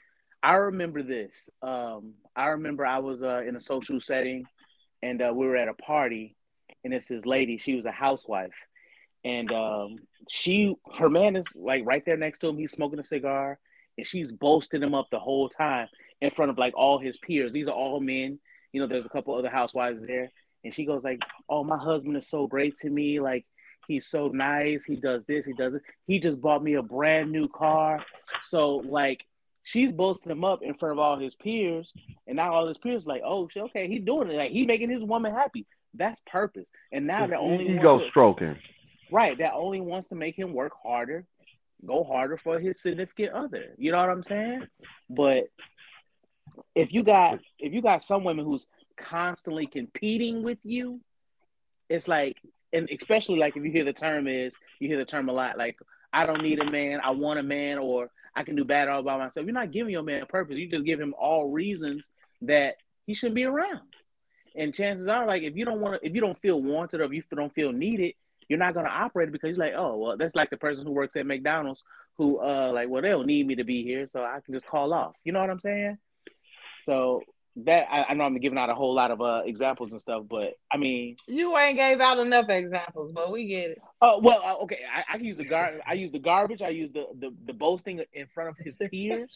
I 0.41 0.55
remember 0.55 1.03
this. 1.03 1.49
Um, 1.61 2.13
I 2.35 2.47
remember 2.47 2.85
I 2.85 2.99
was 2.99 3.23
uh, 3.23 3.43
in 3.47 3.55
a 3.55 3.61
social 3.61 4.01
setting 4.01 4.45
and 5.03 5.21
uh, 5.21 5.33
we 5.35 5.45
were 5.45 5.57
at 5.57 5.67
a 5.67 5.73
party, 5.73 6.35
and 6.83 6.93
it's 6.93 7.07
this 7.07 7.25
lady. 7.25 7.57
She 7.57 7.75
was 7.75 7.85
a 7.85 7.91
housewife, 7.91 8.55
and 9.25 9.51
um, 9.51 9.97
she 10.29 10.73
her 10.97 11.09
man 11.09 11.35
is 11.35 11.45
like 11.55 11.83
right 11.85 12.03
there 12.05 12.17
next 12.17 12.39
to 12.39 12.47
him. 12.47 12.57
He's 12.57 12.71
smoking 12.71 12.99
a 12.99 13.03
cigar, 13.03 13.59
and 13.97 14.07
she's 14.07 14.31
boasting 14.31 14.81
him 14.81 14.95
up 14.95 15.07
the 15.11 15.19
whole 15.19 15.49
time 15.49 15.87
in 16.21 16.31
front 16.31 16.51
of 16.51 16.57
like 16.57 16.73
all 16.75 16.99
his 16.99 17.17
peers. 17.17 17.51
These 17.51 17.67
are 17.67 17.75
all 17.75 17.99
men. 17.99 18.39
You 18.71 18.81
know, 18.81 18.87
there's 18.87 19.05
a 19.05 19.09
couple 19.09 19.35
other 19.35 19.49
housewives 19.49 20.01
there, 20.01 20.31
and 20.63 20.73
she 20.73 20.85
goes 20.85 21.03
like, 21.03 21.19
"Oh, 21.49 21.65
my 21.65 21.77
husband 21.77 22.15
is 22.15 22.29
so 22.29 22.47
great 22.47 22.75
to 22.77 22.89
me. 22.89 23.19
Like." 23.19 23.45
He's 23.87 24.07
so 24.07 24.29
nice. 24.29 24.85
He 24.85 24.95
does 24.95 25.25
this. 25.25 25.45
He 25.45 25.53
does 25.53 25.73
it. 25.73 25.81
He 26.07 26.19
just 26.19 26.41
bought 26.41 26.63
me 26.63 26.75
a 26.75 26.81
brand 26.81 27.31
new 27.31 27.47
car. 27.47 28.03
So 28.41 28.77
like 28.77 29.25
she's 29.63 29.91
boasting 29.91 30.31
him 30.31 30.43
up 30.43 30.61
in 30.61 30.73
front 30.75 30.93
of 30.93 30.99
all 30.99 31.17
his 31.17 31.35
peers, 31.35 31.93
and 32.27 32.35
now 32.35 32.53
all 32.53 32.67
his 32.67 32.77
peers 32.77 33.07
like, 33.07 33.21
oh, 33.25 33.49
okay, 33.55 33.87
he's 33.87 34.03
doing 34.03 34.29
it. 34.29 34.35
Like 34.35 34.51
he 34.51 34.65
making 34.65 34.89
his 34.89 35.03
woman 35.03 35.33
happy. 35.33 35.65
That's 35.93 36.21
purpose. 36.25 36.71
And 36.91 37.07
now 37.07 37.27
the 37.27 37.37
only 37.37 37.69
ego 37.75 37.99
to, 37.99 38.09
stroking. 38.09 38.57
Right, 39.11 39.37
that 39.37 39.53
only 39.53 39.79
wants 39.79 40.09
to 40.09 40.15
make 40.15 40.35
him 40.35 40.53
work 40.53 40.73
harder, 40.81 41.25
go 41.85 42.03
harder 42.03 42.37
for 42.37 42.59
his 42.59 42.81
significant 42.81 43.33
other. 43.33 43.75
You 43.77 43.91
know 43.91 43.99
what 43.99 44.09
I'm 44.09 44.23
saying? 44.23 44.67
But 45.09 45.45
if 46.75 46.93
you 46.93 47.03
got 47.03 47.39
if 47.59 47.73
you 47.73 47.81
got 47.81 48.01
some 48.01 48.23
women 48.23 48.45
who's 48.45 48.67
constantly 48.97 49.67
competing 49.67 50.43
with 50.43 50.59
you, 50.63 50.99
it's 51.89 52.07
like, 52.07 52.37
and 52.73 52.89
especially 52.91 53.37
like 53.37 53.55
if 53.55 53.63
you 53.63 53.71
hear 53.71 53.85
the 53.85 53.93
term 53.93 54.27
is 54.27 54.53
you 54.79 54.87
hear 54.87 54.97
the 54.97 55.05
term 55.05 55.29
a 55.29 55.33
lot, 55.33 55.57
like 55.57 55.77
I 56.11 56.25
don't 56.25 56.41
need 56.41 56.59
a 56.59 56.69
man, 56.69 56.99
I 57.03 57.11
want 57.11 57.39
a 57.39 57.43
man, 57.43 57.79
or 57.79 58.09
I 58.35 58.43
can 58.43 58.55
do 58.55 58.63
bad 58.63 58.87
all 58.87 59.03
by 59.03 59.17
myself. 59.17 59.45
You're 59.45 59.53
not 59.53 59.71
giving 59.71 59.91
your 59.91 60.03
man 60.03 60.21
a 60.21 60.25
purpose. 60.25 60.57
You 60.57 60.69
just 60.69 60.85
give 60.85 60.99
him 60.99 61.13
all 61.19 61.49
reasons 61.49 62.07
that 62.41 62.75
he 63.05 63.13
shouldn't 63.13 63.35
be 63.35 63.45
around. 63.45 63.81
And 64.55 64.73
chances 64.73 65.07
are, 65.07 65.25
like, 65.25 65.41
if 65.41 65.55
you 65.55 65.65
don't 65.65 65.81
want 65.81 65.99
to, 65.99 66.07
if 66.07 66.13
you 66.13 66.21
don't 66.21 66.39
feel 66.39 66.61
wanted 66.61 67.01
or 67.01 67.05
if 67.05 67.11
you 67.11 67.23
don't 67.35 67.53
feel 67.53 67.71
needed, 67.71 68.13
you're 68.47 68.59
not 68.59 68.73
to 68.73 68.81
operate 68.81 69.31
because 69.31 69.55
you're 69.55 69.65
like, 69.65 69.73
oh, 69.75 69.97
well, 69.97 70.17
that's 70.17 70.35
like 70.35 70.49
the 70.49 70.57
person 70.57 70.85
who 70.85 70.91
works 70.91 71.15
at 71.15 71.25
McDonald's 71.25 71.83
who, 72.17 72.39
uh, 72.39 72.71
like, 72.71 72.89
well, 72.89 73.01
they 73.01 73.09
don't 73.09 73.25
need 73.25 73.47
me 73.47 73.55
to 73.55 73.63
be 73.63 73.83
here, 73.83 74.05
so 74.05 74.21
I 74.21 74.39
can 74.45 74.53
just 74.53 74.67
call 74.67 74.93
off. 74.93 75.15
You 75.23 75.31
know 75.31 75.39
what 75.39 75.49
I'm 75.49 75.59
saying? 75.59 75.97
So 76.83 77.21
that 77.55 77.87
I, 77.91 78.05
I, 78.09 78.13
know 78.13 78.23
I'm 78.23 78.37
giving 78.39 78.57
out 78.57 78.69
a 78.69 78.75
whole 78.75 78.93
lot 78.93 79.11
of 79.11 79.21
uh, 79.21 79.43
examples 79.45 79.91
and 79.91 80.01
stuff, 80.01 80.23
but 80.27 80.53
I 80.71 80.77
mean, 80.77 81.17
you 81.27 81.55
ain't 81.57 81.77
gave 81.77 81.99
out 81.99 82.17
enough 82.19 82.49
examples, 82.49 83.11
but 83.13 83.31
we 83.31 83.45
get 83.45 83.71
it. 83.71 83.81
Oh 84.01 84.17
uh, 84.17 84.19
well, 84.19 84.41
uh, 84.43 84.63
okay. 84.63 84.79
I, 84.91 85.15
I, 85.15 85.17
use 85.17 85.37
the 85.37 85.45
gar. 85.45 85.73
I 85.87 85.93
use 85.93 86.11
the 86.11 86.19
garbage. 86.19 86.61
I 86.61 86.69
use 86.69 86.91
the, 86.91 87.05
the 87.19 87.33
the 87.45 87.53
boasting 87.53 88.03
in 88.13 88.27
front 88.33 88.49
of 88.49 88.57
his 88.57 88.77
peers. 88.77 89.35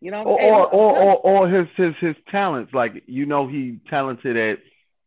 You 0.00 0.10
know, 0.10 0.22
or, 0.22 0.38
hey, 0.38 0.50
or, 0.50 0.66
or, 0.68 0.98
or 0.98 1.16
or 1.16 1.48
his 1.48 1.66
his 1.76 1.94
his 2.00 2.16
talents. 2.30 2.74
Like 2.74 3.02
you 3.06 3.24
know, 3.24 3.48
he 3.48 3.80
talented 3.88 4.36
at 4.36 4.58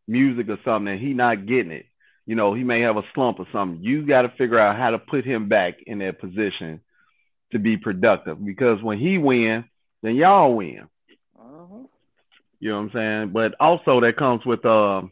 music 0.08 0.48
or 0.48 0.58
something, 0.64 0.92
and 0.92 1.00
he 1.00 1.14
not 1.14 1.46
getting 1.46 1.72
it. 1.72 1.86
You 2.26 2.36
know, 2.36 2.54
he 2.54 2.64
may 2.64 2.82
have 2.82 2.96
a 2.96 3.02
slump 3.14 3.40
or 3.40 3.46
something. 3.52 3.82
You 3.82 4.06
got 4.06 4.22
to 4.22 4.28
figure 4.30 4.58
out 4.58 4.76
how 4.76 4.90
to 4.90 4.98
put 4.98 5.24
him 5.24 5.48
back 5.48 5.74
in 5.86 5.98
that 5.98 6.20
position 6.20 6.80
to 7.52 7.58
be 7.58 7.76
productive. 7.76 8.44
Because 8.44 8.82
when 8.82 8.98
he 8.98 9.18
win, 9.18 9.64
then 10.02 10.16
y'all 10.16 10.54
win. 10.54 10.88
Uh-huh. 11.38 11.84
You 12.62 12.68
know 12.68 12.76
what 12.76 12.82
I'm 12.82 12.90
saying? 12.94 13.32
But 13.32 13.56
also 13.58 14.00
that 14.02 14.16
comes 14.16 14.46
with 14.46 14.64
um, 14.64 15.10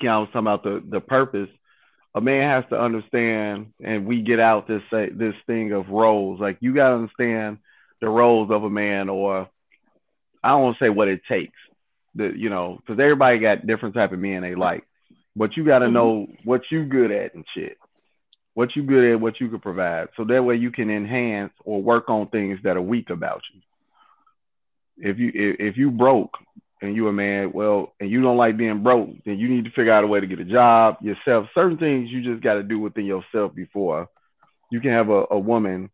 you 0.00 0.08
know, 0.08 0.14
I 0.14 0.18
was 0.20 0.28
talking 0.28 0.40
about 0.40 0.62
the 0.62 0.82
the 0.88 1.00
purpose. 1.00 1.50
A 2.14 2.20
man 2.22 2.48
has 2.48 2.64
to 2.70 2.80
understand, 2.80 3.74
and 3.84 4.06
we 4.06 4.22
get 4.22 4.40
out 4.40 4.66
this 4.66 4.80
this 4.90 5.34
thing 5.46 5.72
of 5.72 5.90
roles. 5.90 6.40
Like 6.40 6.56
you 6.60 6.74
got 6.74 6.88
to 6.88 6.94
understand 6.94 7.58
the 8.00 8.08
roles 8.08 8.50
of 8.50 8.64
a 8.64 8.70
man, 8.70 9.10
or 9.10 9.50
I 10.42 10.48
don't 10.48 10.62
want 10.62 10.78
to 10.78 10.84
say 10.86 10.88
what 10.88 11.08
it 11.08 11.20
takes. 11.28 11.58
The 12.14 12.32
you 12.34 12.48
know, 12.48 12.78
because 12.80 12.98
everybody 12.98 13.38
got 13.38 13.66
different 13.66 13.94
type 13.94 14.12
of 14.12 14.18
men 14.18 14.40
they 14.40 14.54
like, 14.54 14.84
but 15.36 15.58
you 15.58 15.64
got 15.66 15.80
to 15.80 15.84
mm-hmm. 15.84 15.94
know 15.94 16.26
what 16.44 16.62
you 16.70 16.86
good 16.86 17.10
at 17.10 17.34
and 17.34 17.44
shit. 17.54 17.76
What 18.54 18.74
you 18.74 18.82
good 18.82 19.12
at, 19.12 19.20
what 19.20 19.40
you 19.40 19.50
could 19.50 19.60
provide, 19.60 20.08
so 20.16 20.24
that 20.24 20.42
way 20.42 20.56
you 20.56 20.70
can 20.70 20.88
enhance 20.88 21.52
or 21.66 21.82
work 21.82 22.08
on 22.08 22.28
things 22.28 22.60
that 22.64 22.78
are 22.78 22.82
weak 22.82 23.10
about 23.10 23.42
you. 23.52 23.60
If 24.98 25.18
you 25.18 25.30
if, 25.34 25.56
if 25.72 25.76
you 25.76 25.90
broke 25.90 26.34
and 26.82 26.94
you 26.94 27.08
a 27.08 27.12
man, 27.12 27.52
well, 27.52 27.94
and 28.00 28.10
you 28.10 28.22
don't 28.22 28.36
like 28.36 28.56
being 28.56 28.82
broke, 28.82 29.10
then 29.24 29.38
you 29.38 29.48
need 29.48 29.64
to 29.64 29.70
figure 29.70 29.92
out 29.92 30.04
a 30.04 30.06
way 30.06 30.20
to 30.20 30.26
get 30.26 30.40
a 30.40 30.44
job 30.44 30.96
yourself. 31.00 31.46
Certain 31.54 31.78
things 31.78 32.10
you 32.10 32.22
just 32.22 32.42
got 32.42 32.54
to 32.54 32.62
do 32.62 32.78
within 32.78 33.04
yourself 33.04 33.54
before 33.54 34.08
you 34.70 34.80
can 34.80 34.90
have 34.90 35.08
a, 35.08 35.24
a 35.30 35.38
woman 35.38 35.90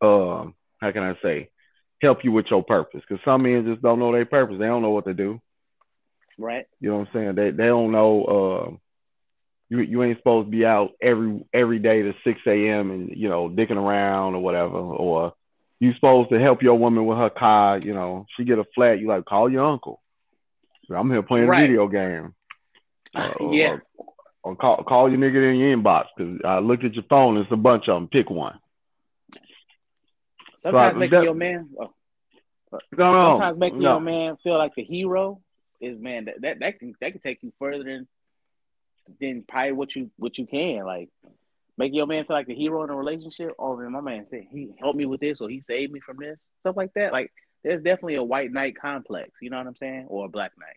um 0.00 0.54
how 0.80 0.92
can 0.92 1.02
I 1.02 1.14
say, 1.22 1.50
help 2.00 2.24
you 2.24 2.32
with 2.32 2.46
your 2.50 2.64
purpose. 2.64 3.02
Because 3.06 3.22
some 3.24 3.42
men 3.42 3.66
just 3.66 3.82
don't 3.82 3.98
know 3.98 4.12
their 4.12 4.26
purpose. 4.26 4.56
They 4.58 4.66
don't 4.66 4.82
know 4.82 4.90
what 4.90 5.04
to 5.04 5.14
do. 5.14 5.40
Right. 6.38 6.66
You 6.80 6.90
know 6.90 6.98
what 6.98 7.08
I'm 7.08 7.12
saying? 7.12 7.34
They 7.34 7.50
they 7.50 7.66
don't 7.66 7.92
know. 7.92 8.24
Uh, 8.24 8.76
you 9.68 9.80
you 9.80 10.02
ain't 10.02 10.18
supposed 10.18 10.46
to 10.46 10.50
be 10.50 10.64
out 10.64 10.92
every 11.00 11.44
every 11.52 11.78
day 11.78 12.02
to 12.02 12.12
6 12.24 12.40
a.m. 12.46 12.90
and 12.90 13.10
you 13.14 13.28
know 13.28 13.48
dicking 13.48 13.76
around 13.76 14.34
or 14.34 14.42
whatever. 14.42 14.78
Or 14.78 15.34
you 15.80 15.94
supposed 15.94 16.30
to 16.30 16.38
help 16.38 16.62
your 16.62 16.78
woman 16.78 17.06
with 17.06 17.18
her 17.18 17.30
car. 17.30 17.78
You 17.78 17.94
know, 17.94 18.26
she 18.36 18.44
get 18.44 18.58
a 18.58 18.64
flat. 18.74 19.00
You 19.00 19.08
like 19.08 19.24
call 19.24 19.50
your 19.50 19.66
uncle. 19.66 20.00
I'm 20.94 21.10
here 21.10 21.22
playing 21.22 21.46
right. 21.46 21.62
a 21.62 21.66
video 21.66 21.88
game. 21.88 22.34
Uh, 23.12 23.32
yeah. 23.50 23.78
Or, 23.96 24.06
or 24.44 24.54
call 24.54 24.84
call 24.84 25.10
your 25.10 25.18
nigga 25.18 25.52
in 25.52 25.58
your 25.58 25.76
inbox 25.76 26.04
because 26.16 26.38
I 26.44 26.60
looked 26.60 26.84
at 26.84 26.94
your 26.94 27.02
phone. 27.10 27.38
It's 27.38 27.50
a 27.50 27.56
bunch 27.56 27.88
of 27.88 27.96
them. 27.96 28.06
Pick 28.06 28.30
one. 28.30 28.56
Sometimes 30.56 30.96
make 30.96 31.10
that, 31.10 31.24
your 31.24 31.34
man, 31.34 31.70
oh, 31.76 31.90
no, 32.96 33.34
sometimes 33.34 33.58
making 33.58 33.80
no. 33.80 33.94
your 33.94 34.00
man 34.00 34.36
feel 34.44 34.58
like 34.58 34.76
the 34.76 34.84
hero 34.84 35.40
is 35.80 35.98
man 35.98 36.26
that, 36.26 36.40
that 36.42 36.60
that 36.60 36.78
can 36.78 36.94
that 37.00 37.10
can 37.10 37.20
take 37.20 37.42
you 37.42 37.52
further 37.58 37.82
than 37.82 38.06
than 39.20 39.44
probably 39.48 39.72
what 39.72 39.96
you 39.96 40.10
what 40.18 40.38
you 40.38 40.46
can 40.46 40.84
like 40.84 41.08
make 41.80 41.94
your 41.94 42.06
man 42.06 42.26
feel 42.26 42.36
like 42.36 42.46
the 42.46 42.54
hero 42.54 42.84
in 42.84 42.90
a 42.90 42.94
relationship. 42.94 43.52
Oh 43.58 43.74
man, 43.74 43.90
my 43.90 44.02
man 44.02 44.26
said 44.28 44.44
he 44.50 44.74
helped 44.78 44.98
me 44.98 45.06
with 45.06 45.20
this 45.20 45.40
or 45.40 45.48
he 45.48 45.62
saved 45.66 45.92
me 45.92 46.00
from 46.00 46.18
this 46.18 46.38
stuff 46.60 46.76
like 46.76 46.92
that. 46.94 47.10
Like 47.10 47.32
there's 47.64 47.82
definitely 47.82 48.16
a 48.16 48.22
white 48.22 48.52
knight 48.52 48.76
complex. 48.78 49.30
You 49.40 49.48
know 49.48 49.56
what 49.56 49.66
I'm 49.66 49.76
saying? 49.76 50.06
Or 50.08 50.26
a 50.26 50.28
black 50.28 50.52
knight. 50.58 50.76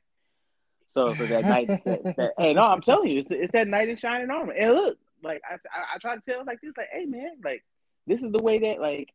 So 0.88 1.14
for 1.14 1.26
that 1.26 1.44
knight, 1.44 1.68
that, 1.68 2.04
that, 2.16 2.34
hey, 2.38 2.54
no, 2.54 2.64
I'm 2.64 2.82
telling 2.82 3.10
you, 3.10 3.20
it's, 3.20 3.32
it's 3.32 3.52
that 3.52 3.68
knight 3.68 3.90
in 3.90 3.98
shining 3.98 4.30
armor. 4.30 4.54
And 4.54 4.74
look, 4.74 4.98
like 5.24 5.42
I, 5.50 5.56
I, 5.56 5.96
I 5.96 5.98
try 6.00 6.16
to 6.16 6.22
tell 6.22 6.46
like 6.46 6.62
this, 6.62 6.74
like, 6.78 6.90
hey 6.94 7.06
man, 7.06 7.36
like 7.44 7.66
this 8.08 8.24
is 8.24 8.32
the 8.32 8.42
way 8.42 8.60
that 8.60 8.80
like 8.80 9.10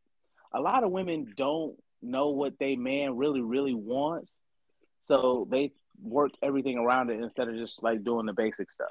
a 0.53 0.61
lot 0.61 0.85
of 0.85 0.91
women 0.91 1.33
don't 1.37 1.75
know 2.03 2.29
what 2.29 2.59
they 2.59 2.77
man 2.77 3.17
really 3.17 3.41
really 3.41 3.75
wants, 3.75 4.35
so 5.05 5.49
they 5.51 5.73
work 6.03 6.33
everything 6.43 6.77
around 6.77 7.11
it 7.11 7.21
instead 7.21 7.49
of 7.49 7.57
just 7.57 7.83
like 7.83 8.05
doing 8.05 8.27
the 8.27 8.35
basic 8.35 8.71
stuff. 8.71 8.91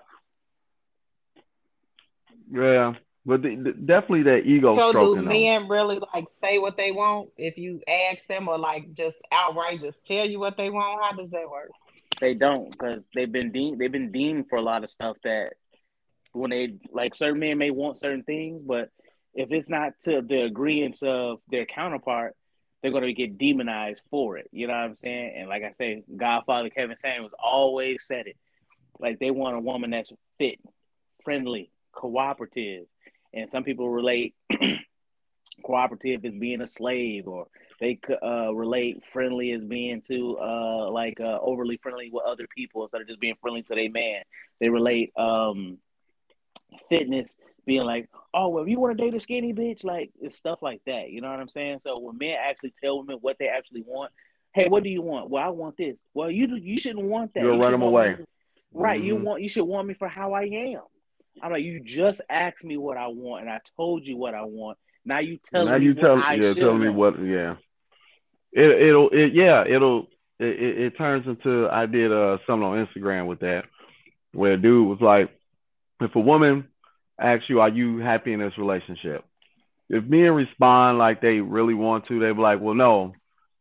Yeah, 2.51 2.93
but 3.25 3.41
the, 3.41 3.55
the, 3.55 3.73
definitely 3.73 4.23
that 4.23 4.45
ego. 4.45 4.75
So 4.75 4.91
do 4.93 5.21
men 5.21 5.67
really 5.67 5.99
like 6.13 6.25
say 6.43 6.59
what 6.59 6.77
they 6.77 6.91
want 6.91 7.29
if 7.37 7.57
you 7.57 7.81
ask 7.87 8.25
them, 8.27 8.47
or 8.47 8.57
like 8.57 8.93
just 8.93 9.17
outright 9.31 9.81
just 9.81 10.05
tell 10.05 10.25
you 10.25 10.39
what 10.39 10.57
they 10.57 10.69
want? 10.69 11.03
How 11.03 11.11
does 11.11 11.31
that 11.31 11.49
work? 11.49 11.69
They 12.19 12.33
don't 12.33 12.71
because 12.71 13.05
they've 13.13 13.31
been 13.31 13.51
deemed 13.51 13.79
they've 13.79 13.91
been 13.91 14.11
deemed 14.11 14.45
for 14.49 14.57
a 14.57 14.61
lot 14.61 14.83
of 14.83 14.89
stuff 14.89 15.17
that 15.23 15.53
when 16.33 16.51
they 16.51 16.75
like 16.91 17.15
certain 17.15 17.39
men 17.39 17.57
may 17.57 17.71
want 17.71 17.97
certain 17.97 18.23
things, 18.23 18.61
but 18.65 18.89
if 19.33 19.51
it's 19.51 19.69
not 19.69 19.93
to 20.01 20.21
the 20.21 20.43
agreement 20.43 21.01
of 21.03 21.39
their 21.49 21.65
counterpart, 21.65 22.35
they're 22.81 22.91
going 22.91 23.03
to 23.03 23.13
get 23.13 23.37
demonized 23.37 24.01
for 24.09 24.37
it. 24.37 24.47
You 24.51 24.67
know 24.67 24.73
what 24.73 24.79
I'm 24.79 24.95
saying? 24.95 25.35
And 25.37 25.49
like 25.49 25.63
I 25.63 25.73
say, 25.77 26.03
Godfather 26.15 26.69
Kevin 26.69 26.97
Samuels 26.97 27.33
always 27.37 28.03
said 28.05 28.27
it. 28.27 28.37
Like 28.99 29.19
they 29.19 29.31
want 29.31 29.57
a 29.57 29.59
woman 29.59 29.91
that's 29.91 30.11
fit, 30.39 30.59
friendly, 31.23 31.69
cooperative. 31.97 32.85
And 33.33 33.49
some 33.49 33.63
people 33.63 33.89
relate 33.89 34.35
cooperative 35.65 36.23
as 36.23 36.33
being 36.33 36.61
a 36.61 36.67
slave, 36.67 37.27
or 37.27 37.47
they 37.79 37.99
uh, 38.23 38.53
relate 38.53 39.03
friendly 39.11 39.51
as 39.51 39.63
being 39.63 40.01
too 40.01 40.37
uh, 40.39 40.89
like 40.91 41.19
uh, 41.19 41.39
overly 41.41 41.77
friendly 41.77 42.09
with 42.11 42.25
other 42.25 42.47
people 42.55 42.83
instead 42.83 43.01
of 43.01 43.07
just 43.07 43.19
being 43.19 43.35
friendly 43.41 43.63
to 43.63 43.75
their 43.75 43.91
man. 43.91 44.21
They 44.59 44.69
relate 44.69 45.11
um, 45.17 45.77
fitness 46.89 47.35
being 47.65 47.83
like, 47.83 48.09
oh, 48.33 48.47
well, 48.49 48.63
if 48.63 48.69
you 48.69 48.79
want 48.79 48.97
to 48.97 49.03
date 49.03 49.13
a 49.13 49.19
skinny 49.19 49.53
bitch, 49.53 49.83
like 49.83 50.11
it's 50.21 50.37
stuff 50.37 50.61
like 50.61 50.81
that. 50.85 51.09
You 51.09 51.21
know 51.21 51.29
what 51.29 51.39
I'm 51.39 51.49
saying? 51.49 51.79
So 51.83 51.99
when 51.99 52.17
men 52.17 52.35
actually 52.41 52.73
tell 52.81 52.99
women 52.99 53.17
what 53.21 53.37
they 53.39 53.49
actually 53.49 53.83
want, 53.85 54.11
hey, 54.53 54.69
what 54.69 54.83
do 54.83 54.89
you 54.89 55.01
want? 55.01 55.29
Well, 55.29 55.43
I 55.43 55.49
want 55.49 55.77
this. 55.77 55.97
Well, 56.13 56.31
you 56.31 56.55
you 56.55 56.77
shouldn't 56.77 57.05
want 57.05 57.33
that. 57.33 57.43
You'll 57.43 57.55
you 57.55 57.61
run 57.61 57.71
them 57.71 57.81
away. 57.81 58.17
Right? 58.73 58.99
Mm-hmm. 58.99 59.07
You 59.07 59.15
want 59.17 59.41
you 59.41 59.49
should 59.49 59.65
want 59.65 59.87
me 59.87 59.93
for 59.93 60.07
how 60.07 60.33
I 60.33 60.43
am. 60.43 60.81
I'm 61.41 61.51
like, 61.51 61.63
you 61.63 61.81
just 61.83 62.21
asked 62.29 62.63
me 62.63 62.77
what 62.77 62.97
I 62.97 63.07
want, 63.07 63.43
and 63.43 63.51
I 63.51 63.59
told 63.75 64.05
you 64.05 64.17
what 64.17 64.33
I 64.33 64.43
want. 64.43 64.77
Now 65.05 65.19
you 65.19 65.39
tell 65.49 65.65
now 65.65 65.77
me 65.77 65.85
you 65.85 65.93
tell 65.93 66.17
yeah, 66.17 66.53
tell 66.53 66.73
me 66.73 66.89
what 66.89 67.19
yeah. 67.23 67.55
It 68.51 68.81
it'll 68.89 69.09
it 69.09 69.33
yeah 69.33 69.63
it'll 69.65 70.07
it, 70.39 70.45
it, 70.47 70.81
it 70.81 70.97
turns 70.97 71.27
into 71.27 71.67
I 71.69 71.85
did 71.85 72.11
uh 72.11 72.37
something 72.45 72.67
on 72.67 72.85
Instagram 72.85 73.27
with 73.27 73.39
that 73.39 73.65
where 74.33 74.53
a 74.53 74.57
dude 74.57 74.87
was 74.87 75.01
like, 75.01 75.31
if 76.01 76.15
a 76.15 76.19
woman 76.19 76.67
asks 77.19 77.49
you, 77.49 77.59
are 77.59 77.69
you 77.69 77.97
happy 77.97 78.33
in 78.33 78.39
this 78.39 78.57
relationship? 78.57 79.25
If 79.89 80.03
men 80.03 80.31
respond 80.31 80.97
like 80.97 81.21
they 81.21 81.39
really 81.39 81.73
want 81.73 82.05
to, 82.05 82.19
they 82.19 82.31
be 82.31 82.41
like, 82.41 82.61
well, 82.61 82.75
no, 82.75 83.13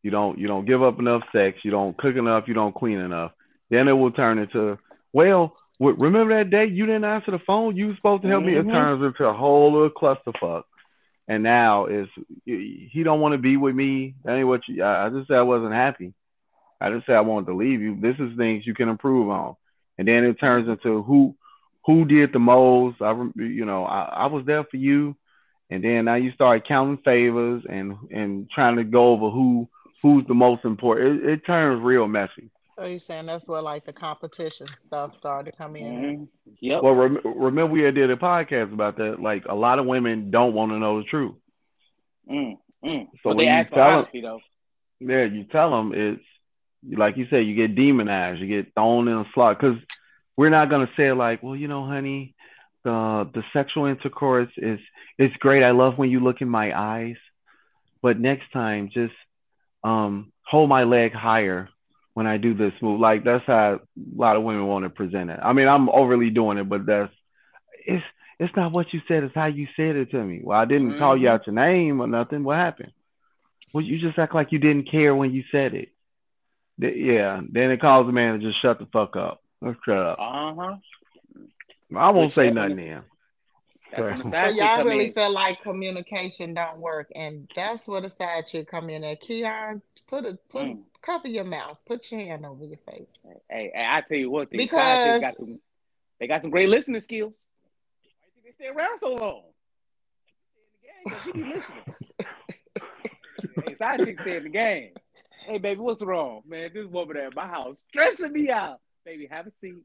you 0.02 0.10
don't, 0.10 0.38
you 0.38 0.48
don't 0.48 0.66
give 0.66 0.82
up 0.82 0.98
enough 0.98 1.22
sex, 1.32 1.58
you 1.62 1.70
don't 1.70 1.96
cook 1.96 2.16
enough, 2.16 2.44
you 2.46 2.54
don't 2.54 2.74
clean 2.74 2.98
enough. 2.98 3.32
Then 3.70 3.88
it 3.88 3.92
will 3.92 4.10
turn 4.10 4.38
into, 4.38 4.78
well, 5.16 5.56
remember 5.80 6.36
that 6.36 6.50
day 6.50 6.66
you 6.66 6.84
didn't 6.84 7.04
answer 7.04 7.30
the 7.30 7.38
phone? 7.38 7.74
You 7.74 7.86
were 7.86 7.96
supposed 7.96 8.22
to 8.24 8.28
help 8.28 8.42
mm-hmm. 8.42 8.52
me. 8.52 8.58
It 8.58 8.66
mm-hmm. 8.66 8.74
turns 8.74 9.02
into 9.02 9.24
a 9.24 9.32
whole 9.32 9.72
little 9.72 9.88
clusterfuck. 9.88 10.64
And 11.26 11.42
now 11.42 11.86
is 11.86 12.06
he 12.44 13.00
don't 13.02 13.20
want 13.20 13.32
to 13.32 13.38
be 13.38 13.56
with 13.56 13.74
me. 13.74 14.14
That 14.24 14.34
ain't 14.34 14.46
what 14.46 14.60
you. 14.68 14.84
I 14.84 15.08
just 15.08 15.28
said 15.28 15.38
I 15.38 15.42
wasn't 15.42 15.72
happy. 15.72 16.12
I 16.82 16.90
just 16.90 17.06
said 17.06 17.16
I 17.16 17.22
wanted 17.22 17.46
to 17.46 17.56
leave 17.56 17.80
you. 17.80 17.98
This 17.98 18.16
is 18.18 18.36
things 18.36 18.66
you 18.66 18.74
can 18.74 18.90
improve 18.90 19.30
on. 19.30 19.56
And 19.96 20.06
then 20.06 20.22
it 20.24 20.34
turns 20.34 20.68
into 20.68 21.02
who 21.02 21.34
who 21.86 22.04
did 22.04 22.34
the 22.34 22.38
most. 22.38 23.00
I, 23.00 23.12
you 23.36 23.64
know, 23.64 23.86
I, 23.86 24.02
I 24.02 24.26
was 24.26 24.44
there 24.44 24.64
for 24.64 24.76
you, 24.76 25.16
and 25.70 25.82
then 25.82 26.04
now 26.04 26.16
you 26.16 26.30
start 26.32 26.68
counting 26.68 27.02
favors 27.02 27.62
and 27.66 27.96
and 28.10 28.50
trying 28.50 28.76
to 28.76 28.84
go 28.84 29.12
over 29.12 29.30
who 29.30 29.66
who's 30.02 30.26
the 30.28 30.34
most 30.34 30.66
important. 30.66 31.24
It, 31.24 31.30
it 31.30 31.46
turns 31.46 31.82
real 31.82 32.06
messy. 32.06 32.50
So 32.78 32.84
you 32.84 32.98
saying 32.98 33.26
that's 33.26 33.46
where 33.46 33.62
like 33.62 33.86
the 33.86 33.92
competition 33.92 34.66
stuff 34.86 35.16
started 35.16 35.50
to 35.50 35.56
come 35.56 35.76
in? 35.76 35.94
Mm-hmm. 35.94 36.52
Yep. 36.60 36.82
Well, 36.82 36.92
rem- 36.92 37.20
remember 37.24 37.72
we 37.72 37.82
had 37.82 37.94
did 37.94 38.10
a 38.10 38.16
podcast 38.16 38.72
about 38.72 38.98
that. 38.98 39.20
Like 39.20 39.44
a 39.48 39.54
lot 39.54 39.78
of 39.78 39.86
women 39.86 40.30
don't 40.30 40.52
want 40.52 40.72
to 40.72 40.78
know 40.78 40.98
the 40.98 41.04
truth. 41.04 41.34
Mm, 42.30 42.58
mm. 42.84 43.06
So 43.22 43.30
but 43.30 43.38
they 43.38 43.48
ask 43.48 43.72
for 43.72 43.80
honesty 43.80 44.20
though. 44.20 44.40
Yeah, 45.00 45.24
you 45.24 45.44
tell 45.44 45.70
them 45.70 45.92
it's 45.94 46.22
like 46.96 47.16
you 47.16 47.26
said, 47.30 47.46
you 47.46 47.54
get 47.54 47.74
demonized, 47.74 48.40
you 48.40 48.46
get 48.46 48.74
thrown 48.74 49.08
in 49.08 49.16
a 49.16 49.24
slot 49.32 49.58
because 49.58 49.78
we're 50.36 50.50
not 50.50 50.68
gonna 50.68 50.90
say 50.98 51.12
like, 51.12 51.42
well, 51.42 51.56
you 51.56 51.68
know, 51.68 51.86
honey, 51.86 52.34
the 52.84 53.30
the 53.32 53.42
sexual 53.54 53.86
intercourse 53.86 54.50
is 54.58 54.80
it's 55.18 55.36
great. 55.36 55.62
I 55.62 55.70
love 55.70 55.96
when 55.96 56.10
you 56.10 56.20
look 56.20 56.42
in 56.42 56.48
my 56.48 56.78
eyes, 56.78 57.16
but 58.02 58.20
next 58.20 58.52
time 58.52 58.90
just 58.92 59.14
um, 59.82 60.30
hold 60.44 60.68
my 60.68 60.84
leg 60.84 61.14
higher 61.14 61.70
when 62.16 62.26
I 62.26 62.38
do 62.38 62.54
this 62.54 62.72
move. 62.80 62.98
Like 62.98 63.24
that's 63.24 63.44
how 63.46 63.74
a 63.74 63.80
lot 64.16 64.36
of 64.36 64.42
women 64.42 64.66
want 64.66 64.86
to 64.86 64.88
present 64.88 65.28
it. 65.28 65.38
I 65.42 65.52
mean, 65.52 65.68
I'm 65.68 65.90
overly 65.90 66.30
doing 66.30 66.56
it, 66.56 66.66
but 66.66 66.86
that's 66.86 67.12
it's 67.86 68.02
it's 68.40 68.56
not 68.56 68.72
what 68.72 68.86
you 68.94 69.02
said, 69.06 69.22
it's 69.22 69.34
how 69.34 69.46
you 69.46 69.68
said 69.76 69.96
it 69.96 70.12
to 70.12 70.24
me. 70.24 70.40
Well, 70.42 70.58
I 70.58 70.64
didn't 70.64 70.92
mm-hmm. 70.92 70.98
call 70.98 71.14
you 71.14 71.26
mm-hmm. 71.26 71.34
out 71.34 71.46
your 71.46 71.54
name 71.54 72.00
or 72.00 72.06
nothing. 72.06 72.42
What 72.42 72.56
happened? 72.56 72.92
Well, 73.74 73.84
you 73.84 73.98
just 73.98 74.18
act 74.18 74.34
like 74.34 74.50
you 74.50 74.58
didn't 74.58 74.90
care 74.90 75.14
when 75.14 75.34
you 75.34 75.44
said 75.52 75.74
it. 75.74 75.90
yeah, 76.78 77.42
then 77.50 77.70
it 77.70 77.82
calls 77.82 78.06
the 78.06 78.12
man 78.12 78.32
to 78.32 78.46
just 78.46 78.62
shut 78.62 78.78
the 78.78 78.86
fuck 78.86 79.14
up. 79.14 79.42
Let's 79.60 79.76
shut 79.84 79.98
up. 79.98 80.18
Uh 80.18 80.54
huh. 80.54 80.76
I 81.94 82.10
won't 82.12 82.28
Which 82.28 82.34
say 82.34 82.48
nothing 82.48 82.76
then. 82.76 83.02
That's 83.90 84.08
when 84.08 84.18
the 84.18 84.24
So 84.24 84.30
So 84.30 84.46
y'all 84.48 84.84
really 84.84 85.06
in. 85.06 85.12
feel 85.12 85.30
like 85.32 85.62
communication 85.62 86.54
don't 86.54 86.78
work, 86.78 87.08
and 87.14 87.48
that's 87.54 87.86
where 87.86 88.00
the 88.00 88.10
side 88.10 88.46
chick 88.46 88.68
come 88.70 88.90
in. 88.90 89.04
At 89.04 89.20
Keon, 89.20 89.80
put 90.08 90.24
a 90.26 90.38
put 90.48 90.66
Mm. 90.66 90.82
cover 91.02 91.28
your 91.28 91.44
mouth, 91.44 91.78
put 91.86 92.10
your 92.10 92.20
hand 92.20 92.44
over 92.44 92.64
your 92.64 92.78
face. 92.78 93.08
Hey, 93.48 93.70
hey, 93.74 93.86
I 93.88 94.00
tell 94.02 94.18
you 94.18 94.30
one 94.30 94.46
thing. 94.48 94.68
Side 94.68 95.00
chicks 95.02 95.20
got 95.20 95.36
some. 95.36 95.60
They 96.18 96.26
got 96.26 96.42
some 96.42 96.50
great 96.50 96.68
listening 96.68 97.00
skills. 97.00 97.48
Why 98.02 98.26
you 98.26 98.42
think 98.42 98.44
they 98.58 98.64
stay 98.64 98.68
around 98.68 98.98
so 98.98 99.14
long? 99.14 99.42
Stay 100.80 100.88
in 100.98 101.04
the 101.04 101.10
game 101.10 101.10
'cause 101.10 101.22
she 101.22 101.32
be 101.32 101.44
listening. 101.44 101.84
hey, 103.62 103.74
side 103.76 104.02
chicks 104.02 104.20
stay 104.20 104.36
in 104.36 104.44
the 104.44 104.48
game. 104.48 104.94
Hey, 105.44 105.58
baby, 105.58 105.80
what's 105.80 106.02
wrong, 106.02 106.42
man? 106.46 106.70
This 106.74 106.86
woman 106.86 107.18
at 107.18 107.34
my 107.34 107.46
house 107.46 107.84
stressing 107.88 108.32
me 108.32 108.50
out. 108.50 108.80
Baby, 109.04 109.26
have 109.26 109.46
a 109.46 109.50
seat, 109.52 109.76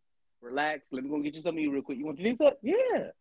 relax. 0.42 0.88
Let 0.92 1.04
me 1.04 1.10
go 1.10 1.20
get 1.20 1.36
you 1.36 1.42
something 1.42 1.62
to 1.64 1.70
eat 1.70 1.74
real 1.74 1.84
quick. 1.84 1.98
You 2.00 2.06
want 2.06 2.18
to 2.18 2.24
do 2.24 2.36
something? 2.36 2.58
Yeah. 2.64 3.12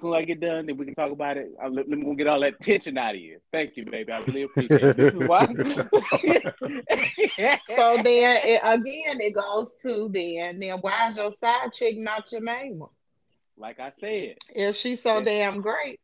As 0.00 0.02
soon 0.02 0.14
as 0.14 0.18
I 0.18 0.24
get 0.24 0.40
done, 0.40 0.64
then 0.64 0.78
we 0.78 0.86
can 0.86 0.94
talk 0.94 1.12
about 1.12 1.36
it. 1.36 1.50
I'll, 1.62 1.70
let, 1.70 1.86
let 1.86 1.98
me 1.98 2.14
get 2.16 2.26
all 2.26 2.40
that 2.40 2.58
tension 2.60 2.96
out 2.96 3.14
of 3.14 3.20
you. 3.20 3.38
Thank 3.52 3.76
you, 3.76 3.84
baby. 3.84 4.10
I 4.10 4.18
really 4.20 4.44
appreciate 4.44 4.82
it. 4.82 4.96
This 4.96 5.12
is 5.12 5.20
why. 5.20 5.46
so 7.76 7.96
then 8.02 8.40
it, 8.42 8.60
again, 8.64 9.20
it 9.20 9.34
goes 9.34 9.68
to 9.82 10.08
then 10.10 10.58
then 10.58 10.78
why 10.78 11.10
is 11.10 11.16
your 11.16 11.32
side 11.38 11.72
chick 11.74 11.98
not 11.98 12.32
your 12.32 12.40
main 12.40 12.78
one? 12.78 12.88
like 13.58 13.78
I 13.78 13.92
said, 14.00 14.36
If 14.54 14.76
she's 14.76 15.02
so 15.02 15.16
Yes. 15.16 15.26
damn 15.26 15.60
great, 15.60 16.00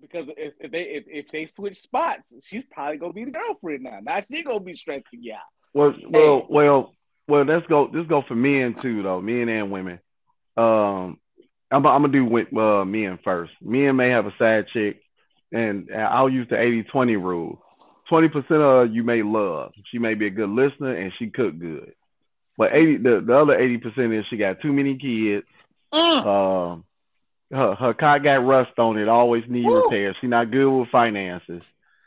because 0.00 0.28
if, 0.38 0.54
if 0.58 0.70
they 0.70 0.82
if, 0.82 1.04
if 1.06 1.30
they 1.30 1.44
switch 1.44 1.78
spots, 1.78 2.32
she's 2.42 2.64
probably 2.70 2.96
gonna 2.96 3.12
be 3.12 3.26
the 3.26 3.30
girlfriend 3.30 3.82
now. 3.82 3.98
Now 4.02 4.22
she 4.22 4.42
gonna 4.42 4.60
be 4.60 4.72
stressing 4.72 5.20
you 5.20 5.34
out. 5.34 5.40
Well, 5.74 5.94
well, 6.08 6.46
well, 6.48 6.92
well. 7.28 7.44
Let's 7.44 7.66
go. 7.66 7.90
Let's 7.92 8.08
go 8.08 8.22
for 8.22 8.34
men 8.34 8.74
too, 8.74 9.02
though. 9.02 9.20
Men 9.20 9.50
and 9.50 9.70
women. 9.70 9.98
Um, 10.56 11.18
I'm, 11.74 11.86
I'm 11.86 12.02
gonna 12.02 12.08
do 12.08 12.24
with 12.24 12.54
uh, 12.56 12.84
men 12.84 13.18
first. 13.24 13.52
Men 13.62 13.96
may 13.96 14.10
have 14.10 14.26
a 14.26 14.34
side 14.38 14.66
chick, 14.72 15.00
and 15.52 15.88
I'll 15.94 16.28
use 16.28 16.46
the 16.48 16.56
80-20 16.56 17.22
rule. 17.22 17.60
Twenty 18.08 18.28
percent 18.28 18.60
of 18.60 18.92
you 18.92 19.02
may 19.02 19.22
love. 19.22 19.72
She 19.90 19.98
may 19.98 20.14
be 20.14 20.26
a 20.26 20.30
good 20.30 20.50
listener 20.50 20.94
and 20.94 21.10
she 21.18 21.30
cook 21.30 21.58
good, 21.58 21.94
but 22.58 22.74
eighty 22.74 22.98
the, 22.98 23.24
the 23.26 23.34
other 23.34 23.58
eighty 23.58 23.78
percent 23.78 24.12
is 24.12 24.26
she 24.28 24.36
got 24.36 24.60
too 24.60 24.74
many 24.74 24.98
kids. 24.98 25.46
Um, 25.90 26.84
her 27.50 27.74
her 27.76 27.94
car 27.94 28.18
got 28.18 28.44
rust 28.44 28.78
on 28.78 28.98
it. 28.98 29.08
Always 29.08 29.44
need 29.48 29.64
Woo. 29.64 29.84
repairs. 29.84 30.16
She 30.20 30.26
not 30.26 30.50
good 30.50 30.68
with 30.68 30.90
finances 30.90 31.62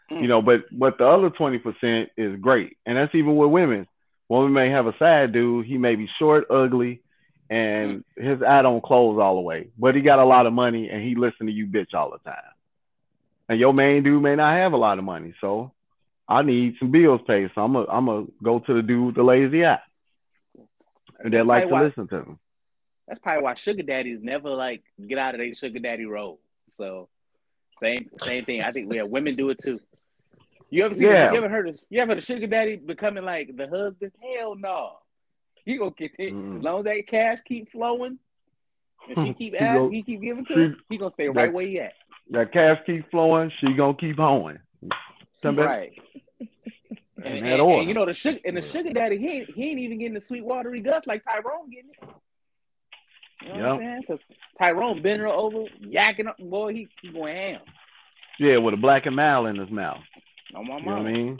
you 0.10 0.28
know, 0.28 0.42
but 0.42 0.66
but 0.72 0.98
the 0.98 1.06
other 1.06 1.30
twenty 1.30 1.58
percent 1.58 2.10
is 2.18 2.40
great, 2.40 2.78
and 2.86 2.98
that's 2.98 3.14
even 3.16 3.36
with 3.36 3.50
women. 3.50 3.88
Women 4.30 4.54
may 4.54 4.70
have 4.70 4.88
a 4.88 4.98
side 4.98 5.34
dude. 5.34 5.66
He 5.66 5.78
may 5.78 5.96
be 5.96 6.10
short, 6.20 6.46
ugly, 6.50 7.02
and 7.50 8.04
mm. 8.18 8.24
his 8.24 8.42
ad 8.42 8.64
don't 8.64 8.84
close 8.84 9.20
all 9.20 9.36
the 9.36 9.42
way, 9.42 9.70
but 9.78 9.96
he 9.96 10.02
got 10.02 10.20
a 10.20 10.26
lot 10.26 10.46
of 10.46 10.54
money 10.54 10.90
and 10.90 11.02
he 11.02 11.16
listen 11.16 11.46
to 11.48 11.52
you 11.52 11.68
bitch 11.68 11.94
all 11.94 12.12
the 12.12 12.20
time. 12.30 12.42
And 13.50 13.60
your 13.60 13.74
main 13.74 14.04
dude 14.04 14.22
may 14.22 14.36
not 14.36 14.58
have 14.58 14.74
a 14.74 14.78
lot 14.78 15.00
of 15.00 15.06
money, 15.06 15.34
so 15.40 15.72
I 16.28 16.42
need 16.42 16.76
some 16.80 16.92
bills 16.92 17.22
paid. 17.26 17.52
So 17.56 17.64
I'm 17.64 17.76
a 17.76 17.86
I'm 17.86 18.10
a 18.10 18.26
go 18.44 18.60
to 18.60 18.74
the 18.74 18.82
dude 18.82 19.06
with 19.06 19.16
the 19.16 19.24
lazy 19.24 19.66
eye, 19.66 19.80
and 21.20 21.34
that 21.34 21.46
like 21.46 21.64
to 21.64 21.68
why- 21.68 21.84
listen 21.84 22.08
to 22.10 22.16
him. 22.18 22.40
That's 23.08 23.22
probably 23.22 23.44
why 23.44 23.54
sugar 23.56 23.84
daddies 23.84 24.20
never 24.22 24.50
like 24.50 24.84
get 25.08 25.18
out 25.18 25.34
of 25.34 25.40
their 25.40 25.54
sugar 25.56 25.80
daddy 25.80 26.06
role. 26.06 26.42
So 26.72 27.08
same 27.82 28.10
same 28.22 28.44
thing. 28.44 28.62
I 28.62 28.74
think 28.74 28.92
we 28.92 28.98
have 28.98 29.08
women 29.08 29.36
do 29.36 29.50
it 29.50 29.60
too. 29.64 29.80
You 30.70 30.84
ever 30.84 30.94
seen? 30.94 31.08
Yeah. 31.08 31.32
You 31.32 31.38
ever 31.38 31.48
heard 31.48 31.70
of? 31.70 31.80
You 31.90 32.02
ever 32.02 32.12
heard 32.12 32.18
of 32.18 32.26
sugar 32.26 32.48
daddy 32.48 32.76
becoming 32.76 33.24
like 33.24 33.56
the 33.56 33.68
husband? 33.70 34.12
Hell 34.22 34.56
no. 34.56 34.98
He 35.68 35.78
gonna 35.78 35.92
continue 35.92 36.34
Mm. 36.34 36.58
as 36.60 36.64
long 36.64 36.80
as 36.80 36.86
that 36.86 37.04
cash 37.08 37.40
keep 37.46 37.70
flowing, 37.72 38.18
and 39.14 39.28
she 39.28 39.34
keep 39.34 39.54
asking, 39.62 39.82
go- 39.84 39.90
he 39.90 40.02
keep 40.02 40.22
giving 40.22 40.46
to 40.46 40.54
she- 40.54 40.60
him. 40.62 40.84
He 40.90 40.98
gonna 40.98 41.12
stay 41.12 41.28
right 41.28 41.48
that- 41.48 41.54
where 41.54 41.68
he 41.68 41.80
at. 41.82 41.94
That 42.30 42.54
cash 42.54 42.80
keep 42.86 43.10
flowing, 43.12 43.52
she 43.60 43.74
gonna 43.74 43.94
keep 43.96 44.16
hoeing. 44.18 44.60
Somebody- 45.42 45.68
Right. 45.68 46.02
In 46.40 46.48
And, 47.34 47.46
that 47.48 47.60
and- 47.60 47.72
and 47.80 47.88
you 47.90 47.94
know 47.94 48.06
the 48.06 48.14
sugar 48.14 48.40
and 48.46 48.56
the 48.56 48.62
sugar 48.62 48.94
daddy, 48.94 49.18
he 49.18 49.28
ain't, 49.28 49.50
he 49.50 49.70
ain't 49.72 49.80
even 49.80 49.98
getting 49.98 50.14
the 50.14 50.22
sweet 50.22 50.46
watery 50.46 50.80
guts 50.80 51.06
like 51.06 51.24
Tyrone 51.26 51.70
getting 51.70 51.90
it. 51.92 52.00
You 53.42 53.50
know 53.50 53.64
what 53.64 53.72
I'm 53.74 53.80
saying? 53.80 54.02
Because 54.02 54.20
Tyrone 54.58 55.02
bending 55.02 55.28
her 55.28 55.34
over, 55.34 55.64
yakking 55.82 56.28
up, 56.28 56.38
boy, 56.38 56.74
he, 56.74 56.88
he 57.02 57.10
going 57.10 57.36
ham. 57.36 57.62
Yeah, 58.40 58.58
with 58.58 58.74
a 58.74 58.78
Black 58.78 59.06
and 59.06 59.16
Mild 59.18 59.48
in 59.48 59.58
his 59.58 59.70
mouth. 59.70 60.02
On 60.56 60.66
my 60.66 60.78
You 60.78 60.86
know 60.86 60.92
what 60.98 61.00
I 61.08 61.12
mean? 61.12 61.40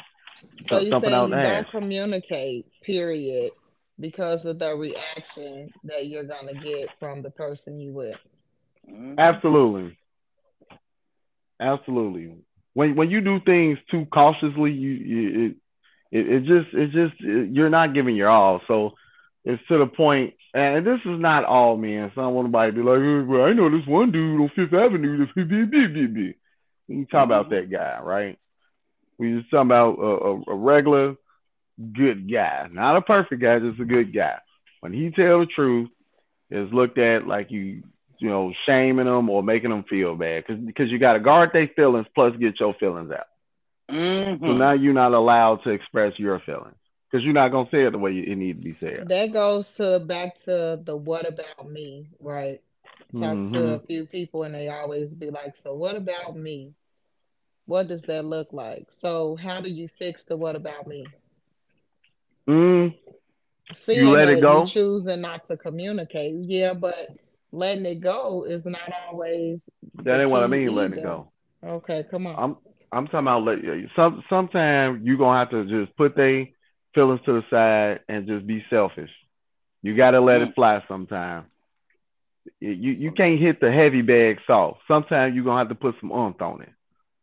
so 0.70 0.80
you 0.80 0.90
Thumping 0.90 1.12
say 1.12 1.16
out 1.16 1.30
you 1.30 1.36
the 1.36 1.42
don't 1.42 1.70
communicate, 1.72 2.66
period, 2.82 3.52
because 4.00 4.46
of 4.46 4.60
the 4.60 4.76
reaction 4.76 5.72
that 5.84 6.08
you're 6.08 6.24
gonna 6.24 6.54
get 6.54 6.90
from 7.00 7.22
the 7.22 7.32
person 7.32 7.80
you 7.80 7.92
with. 7.92 8.18
Mhm. 8.90 9.18
Absolutely. 9.18 9.98
Absolutely. 11.60 12.38
When 12.74 12.96
when 12.96 13.10
you 13.10 13.22
do 13.22 13.40
things 13.40 13.80
too 13.90 14.06
cautiously, 14.06 14.72
you, 14.72 14.90
you 14.92 15.46
it, 15.46 15.56
it 16.20 16.28
it 16.30 16.40
just 16.46 16.74
it 16.74 16.92
just 16.92 17.22
it, 17.22 17.50
you're 17.52 17.70
not 17.70 17.94
giving 17.94 18.16
your 18.16 18.30
all. 18.30 18.62
So 18.68 18.92
it's 19.44 19.62
to 19.68 19.80
the 19.80 19.88
point, 19.88 20.36
and 20.54 20.86
this 20.86 21.00
is 21.06 21.20
not 21.20 21.46
all 21.46 21.78
men. 21.78 22.12
So 22.14 22.22
I 22.22 22.26
don't 22.26 22.34
want 22.36 22.48
nobody 22.50 22.72
to 22.72 22.76
be 22.78 22.84
like, 22.84 23.00
"Oh, 23.00 23.26
well, 23.28 23.46
I 23.46 23.54
know 23.54 23.70
this 23.70 23.88
one 23.88 24.12
dude 24.12 24.40
on 24.40 24.52
Fifth 24.56 24.74
Avenue. 24.74 25.20
That's 25.20 25.32
blah, 25.36 25.44
blah, 25.46 25.66
blah, 25.66 26.08
blah." 26.08 26.32
You 26.90 27.06
talk 27.06 27.26
about 27.26 27.50
that 27.50 27.70
guy, 27.72 28.00
right? 28.02 28.38
We 29.18 29.38
just 29.38 29.50
talking 29.50 29.68
about 29.68 29.98
a, 29.98 30.52
a, 30.52 30.54
a 30.54 30.56
regular 30.56 31.16
good 31.96 32.32
guy, 32.32 32.68
not 32.72 32.98
a 32.98 33.02
perfect 33.02 33.42
guy, 33.42 33.60
just 33.60 33.80
a 33.80 33.86
good 33.86 34.14
guy. 34.14 34.38
When 34.82 34.94
he 34.94 35.12
tell 35.12 35.40
the 35.40 35.46
truth, 35.48 35.90
is 36.50 36.72
looked 36.74 36.98
at 36.98 37.28
like 37.28 37.52
you 37.52 37.84
you 38.20 38.30
know, 38.30 38.54
shaming 38.66 39.06
them 39.06 39.30
or 39.30 39.44
making 39.44 39.70
them 39.70 39.84
feel 39.90 40.16
bad 40.16 40.44
because 40.48 40.64
because 40.64 40.90
you 40.92 41.00
got 41.00 41.14
to 41.14 41.20
guard 41.20 41.50
their 41.54 41.70
feelings 41.76 42.08
plus 42.16 42.36
get 42.38 42.60
your 42.60 42.74
feelings 42.76 43.12
out. 43.12 43.28
So 44.46 44.54
Mhm. 44.54 44.58
now 44.58 44.74
you're 44.74 44.94
not 44.94 45.14
allowed 45.14 45.64
to 45.64 45.70
express 45.72 46.18
your 46.18 46.40
feelings 46.40 46.76
because 47.12 47.24
you're 47.24 47.34
not 47.34 47.50
gonna 47.50 47.70
say 47.72 47.86
it 47.86 47.92
the 47.92 47.98
way 47.98 48.12
it 48.14 48.38
need 48.38 48.58
to 48.58 48.64
be 48.64 48.78
said. 48.80 49.08
That 49.08 49.32
goes 49.34 49.70
to 49.76 50.00
back 50.00 50.42
to 50.46 50.82
the 50.84 50.96
what 50.96 51.28
about 51.28 51.70
me, 51.70 52.10
right? 52.20 52.62
Talk 53.18 53.46
to 53.54 53.76
a 53.76 53.80
Mhm. 53.80 53.82
few 53.82 54.06
people 54.08 54.44
and 54.44 54.54
they 54.54 54.70
always 54.70 55.10
be 55.10 55.30
like, 55.30 55.56
So 55.64 55.74
what 55.76 55.96
about 55.96 56.36
me? 56.38 56.74
What 57.66 57.88
does 57.88 58.02
that 58.04 58.26
look 58.26 58.54
like? 58.54 58.92
So 58.92 59.36
how 59.36 59.62
do 59.62 59.70
you 59.70 59.88
fix 59.88 60.24
the 60.26 60.38
what 60.38 60.56
about 60.56 60.88
me? 60.88 61.06
Mm, 62.48 62.96
Seeing 63.74 64.06
let 64.06 64.30
it 64.30 64.42
go? 64.42 64.66
choosing 64.66 65.22
not 65.22 65.46
to 65.46 65.58
communicate. 65.58 66.36
Yeah, 66.36 66.74
but 66.74 67.10
letting 67.52 67.86
it 67.86 68.02
go 68.02 68.44
is 68.44 68.66
not 68.66 68.82
always 69.10 69.62
that 70.04 70.20
ain't 70.22 70.30
what 70.30 70.44
I 70.44 70.48
mean. 70.48 70.74
Letting 70.76 71.00
it 71.00 71.04
go. 71.04 71.32
Okay, 71.64 72.06
come 72.10 72.28
on. 72.28 72.36
I'm 72.38 72.58
I'm 72.92 73.06
talking 73.08 73.20
about 73.20 73.44
let 73.44 73.60
some 73.96 74.24
sometimes 74.30 75.02
you 75.06 75.18
gonna 75.18 75.40
have 75.40 75.50
to 75.52 75.66
just 75.66 75.96
put 75.98 76.16
their 76.16 76.46
feelings 76.96 77.22
to 77.26 77.34
the 77.34 77.44
side 77.50 78.00
and 78.08 78.28
just 78.28 78.48
be 78.48 78.64
selfish. 78.70 79.12
You 79.84 79.96
gotta 79.96 80.20
let 80.20 80.42
Mm. 80.42 80.50
it 80.50 80.56
fly 80.56 80.84
sometimes. 80.88 81.48
You 82.60 82.92
you 82.92 83.12
can't 83.12 83.40
hit 83.40 83.60
the 83.60 83.72
heavy 83.72 84.02
bag 84.02 84.40
soft. 84.48 84.80
Sometimes 84.88 85.36
you're 85.36 85.44
gonna 85.44 85.60
have 85.60 85.70
to 85.70 85.76
put 85.76 85.96
some 86.00 86.12
oomph 86.12 86.42
on 86.42 86.62
it. 86.62 86.70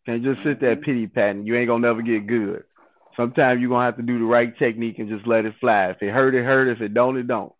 Can't 0.07 0.23
just 0.23 0.43
sit 0.43 0.61
there 0.61 0.77
Mhm. 0.77 0.83
pity 0.85 1.07
patting. 1.07 1.47
You 1.47 1.57
ain't 1.57 1.69
gonna 1.69 1.87
never 1.87 2.03
get 2.03 2.27
good. 2.27 2.65
Sometimes 3.17 3.61
you're 3.61 3.71
gonna 3.71 3.85
have 3.87 3.97
to 3.97 4.03
do 4.03 4.19
the 4.19 4.25
right 4.25 4.57
technique 4.59 4.99
and 4.99 5.09
just 5.09 5.27
let 5.27 5.45
it 5.45 5.55
fly. 5.61 5.91
If 5.91 6.03
it 6.03 6.11
hurt, 6.13 6.35
it 6.35 6.45
hurt. 6.45 6.69
If 6.69 6.81
it 6.81 6.95
don't, 6.95 7.17
it 7.17 7.27
don't. 7.29 7.53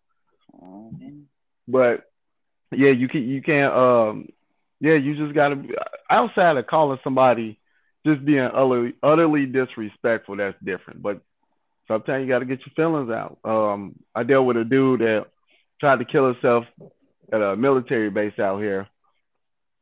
Mhm. 0.61 1.25
But 1.67 2.05
yeah, 2.71 2.91
you 2.91 3.07
can 3.07 3.23
you 3.27 3.41
can't 3.41 3.73
um 3.73 4.29
yeah, 4.79 4.95
you 4.95 5.15
just 5.15 5.33
gotta 5.35 5.55
be 5.55 5.73
outside 6.09 6.57
of 6.57 6.67
calling 6.67 6.99
somebody 7.03 7.59
just 8.05 8.23
being 8.25 8.39
utterly 8.39 8.93
utterly 9.03 9.45
disrespectful, 9.45 10.37
that's 10.37 10.57
different. 10.63 11.01
But 11.01 11.21
sometimes 11.87 12.23
you 12.23 12.27
gotta 12.27 12.45
get 12.45 12.59
your 12.65 12.73
feelings 12.75 13.09
out. 13.11 13.39
Um 13.43 13.95
I 14.13 14.23
dealt 14.23 14.45
with 14.45 14.57
a 14.57 14.63
dude 14.63 15.01
that 15.01 15.27
tried 15.79 15.99
to 15.99 16.05
kill 16.05 16.27
himself 16.33 16.65
at 17.31 17.41
a 17.41 17.55
military 17.55 18.09
base 18.09 18.37
out 18.39 18.59
here. 18.61 18.87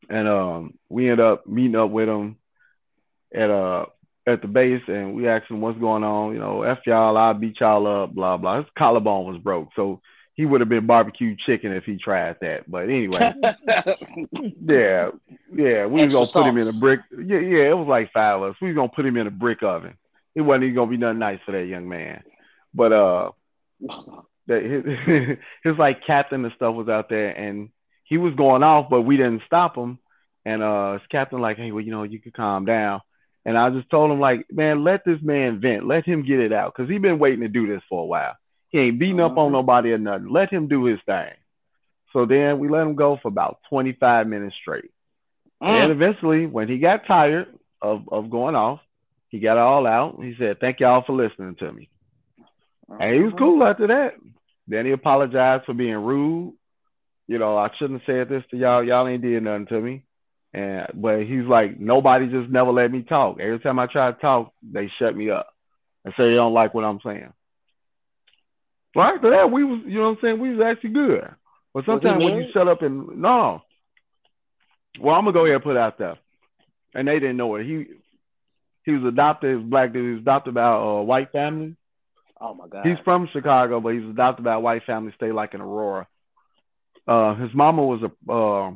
And 0.10 0.28
um 0.28 0.74
we 0.90 1.10
ended 1.10 1.26
up 1.26 1.48
meeting 1.48 1.76
up 1.76 1.90
with 1.90 2.10
him 2.10 2.38
at 3.34 3.50
uh 3.50 3.86
at 4.26 4.42
the 4.42 4.48
base 4.48 4.82
and 4.88 5.16
we 5.16 5.28
asked 5.28 5.50
him 5.50 5.62
what's 5.62 5.80
going 5.80 6.04
on, 6.04 6.34
you 6.34 6.40
know, 6.40 6.64
F 6.64 6.80
y'all, 6.86 7.18
I'll 7.18 7.34
beat 7.34 7.60
y'all 7.60 8.04
up, 8.04 8.14
blah 8.14 8.38
blah. 8.38 8.58
His 8.58 8.66
collarbone 8.78 9.26
was 9.32 9.42
broke. 9.42 9.70
So 9.76 10.02
he 10.36 10.46
would 10.46 10.62
have 10.62 10.70
been 10.70 10.88
barbecue 10.88 11.36
chicken 11.46 11.72
if 11.72 11.84
he 11.84 11.98
tried 11.98 12.38
that. 12.42 12.70
But 12.70 12.84
anyway, 12.86 13.34
yeah, 14.66 15.10
yeah, 15.54 15.86
we 15.86 16.06
was 16.06 16.14
gonna 16.14 16.26
put 16.26 16.48
him 16.48 16.58
in 16.58 16.68
a 16.68 16.80
brick. 16.80 17.02
Yeah, 17.12 17.40
yeah, 17.40 17.70
it 17.70 17.78
was 17.78 17.88
like 17.88 18.12
five 18.12 18.42
of 18.42 18.52
us. 18.52 18.56
We 18.62 18.70
was 18.70 18.76
gonna 18.76 18.90
put 18.90 19.06
him 19.06 19.18
in 19.18 19.28
a 19.28 19.32
brick 19.32 19.62
oven. 19.62 19.96
It 20.36 20.42
wasn't 20.42 20.64
even 20.64 20.76
gonna 20.76 20.92
be 20.92 20.98
nothing 20.98 21.20
nice 21.20 21.40
for 21.46 21.52
that 21.52 21.66
young 21.66 21.88
man. 21.88 22.24
But 22.74 22.94
uh, 22.94 23.32
that 24.48 24.64
his, 24.64 25.38
his 25.64 25.78
like 25.78 26.06
captain 26.06 26.44
and 26.46 26.54
stuff 26.56 26.76
was 26.76 26.90
out 26.90 27.10
there, 27.10 27.30
and 27.30 27.70
he 28.06 28.18
was 28.18 28.34
going 28.36 28.64
off, 28.64 28.90
but 28.90 29.02
we 29.02 29.18
didn't 29.18 29.44
stop 29.46 29.76
him. 29.76 30.00
And 30.46 30.62
uh, 30.62 30.94
his 30.94 31.02
captain 31.10 31.40
like, 31.40 31.58
hey, 31.58 31.72
well, 31.72 31.84
you 31.84 31.92
know, 31.92 32.04
you 32.04 32.20
could 32.20 32.34
calm 32.34 32.66
down. 32.66 33.02
And 33.46 33.58
I 33.58 33.70
just 33.70 33.90
told 33.90 34.12
him 34.12 34.20
like, 34.20 34.46
man, 34.52 34.84
let 34.84 35.04
this 35.06 35.20
man 35.22 35.60
vent. 35.60 35.86
Let 35.86 36.06
him 36.06 36.26
get 36.26 36.40
it 36.40 36.54
out. 36.54 36.74
Cause 36.74 36.88
he 36.90 36.98
been 36.98 37.20
waiting 37.20 37.42
to 37.42 37.48
do 37.50 37.68
this 37.68 37.82
for 37.90 38.02
a 38.04 38.06
while. 38.06 38.36
He 38.70 38.80
ain't 38.80 39.00
beating 39.00 39.20
up 39.20 39.38
on 39.38 39.50
Mhm. 39.50 39.54
nobody 39.54 39.92
or 39.92 39.98
nothing. 39.98 40.30
Let 40.30 40.50
him 40.50 40.68
do 40.68 40.86
his 40.86 41.00
thing. 41.06 41.34
So 42.14 42.26
then 42.26 42.60
we 42.60 42.70
let 42.70 42.84
him 42.88 42.96
go 42.96 43.18
for 43.22 43.28
about 43.28 43.60
25 43.70 44.28
minutes 44.28 44.56
straight. 44.62 44.92
And 45.62 45.90
Mm. 45.90 45.92
eventually, 45.92 46.46
when 46.46 46.68
he 46.68 46.78
got 46.80 47.06
tired 47.06 47.48
of, 47.82 48.08
of 48.10 48.30
going 48.30 48.56
off, 48.56 48.80
he 49.30 49.40
got 49.40 49.58
it 49.58 49.62
all 49.62 49.88
out. 49.88 50.22
He 50.22 50.36
said, 50.38 50.60
Thank 50.60 50.80
y'all 50.80 51.04
for 51.04 51.14
listening 51.14 51.56
to 51.56 51.72
me. 51.72 51.90
And 53.00 53.16
he 53.16 53.22
was 53.22 53.34
Mhm. 53.34 53.38
cool 53.40 53.64
after 53.64 53.88
that. 53.88 54.16
Then 54.68 54.86
he 54.86 54.92
apologized 54.92 55.66
for 55.66 55.74
being 55.74 55.96
rude. 55.98 56.54
You 57.28 57.40
know, 57.40 57.58
I 57.58 57.70
shouldn't 57.78 58.02
have 58.02 58.06
said 58.06 58.30
this 58.30 58.44
to 58.52 58.58
y'all. 58.58 58.84
Y'all 58.84 59.08
ain't 59.08 59.22
did 59.24 59.44
nothing 59.44 59.68
to 59.68 59.82
me. 59.82 60.04
And 60.54 60.88
but 60.94 61.22
he's 61.22 61.46
like, 61.46 61.80
nobody 61.80 62.28
just 62.28 62.50
never 62.50 62.72
let 62.72 62.92
me 62.92 63.02
talk. 63.02 63.40
Every 63.40 63.60
time 63.60 63.80
I 63.80 63.88
try 63.88 64.12
to 64.12 64.20
talk, 64.20 64.54
they 64.62 64.92
shut 65.00 65.16
me 65.16 65.32
up 65.32 65.48
and 66.06 66.14
say 66.16 66.30
they 66.30 66.36
don't 66.36 66.54
like 66.54 66.74
what 66.74 66.84
I'm 66.84 67.00
saying. 67.04 67.34
Well, 68.96 69.08
after 69.08 69.32
that, 69.32 69.52
we 69.52 69.64
was, 69.64 69.82
you 69.86 69.96
know 69.96 70.10
what 70.10 70.10
I'm 70.10 70.18
saying, 70.22 70.40
we 70.40 70.56
was 70.56 70.64
actually 70.64 70.92
good. 70.92 71.28
But 71.74 71.86
sometimes 71.86 72.24
when 72.24 72.36
you 72.36 72.46
shut 72.54 72.68
up 72.68 72.84
and 72.84 73.20
no. 73.20 73.62
Well, 75.00 75.16
I'm 75.16 75.24
gonna 75.24 75.34
go 75.34 75.46
ahead 75.46 75.56
and 75.56 75.64
put 75.64 75.78
out 75.78 75.98
there. 75.98 76.18
And 76.94 77.08
they 77.08 77.16
didn't 77.20 77.38
know 77.38 77.56
it. 77.56 77.66
He 77.66 77.86
he 78.86 78.92
was 78.92 79.12
adopted, 79.12 79.50
he 79.50 79.56
was 79.56 79.66
black 79.66 79.92
dude, 79.92 80.06
he 80.06 80.12
was 80.12 80.22
adopted 80.22 80.54
by 80.54 80.76
a 80.76 81.02
white 81.02 81.32
family. 81.32 81.76
Oh 82.40 82.54
my 82.54 82.68
god. 82.68 82.86
He's 82.86 83.00
from 83.04 83.28
Chicago, 83.34 83.80
but 83.80 83.94
he's 83.94 84.04
adopted 84.04 84.46
by 84.46 84.54
a 84.54 84.60
white 84.60 84.84
family, 84.86 85.14
Stayed 85.16 85.32
like 85.32 85.56
in 85.56 85.62
Aurora. 85.62 86.08
Uh, 87.08 87.36
his 87.36 87.50
mama 87.56 87.84
was 87.84 88.02
a 88.04 88.32
uh, 88.32 88.72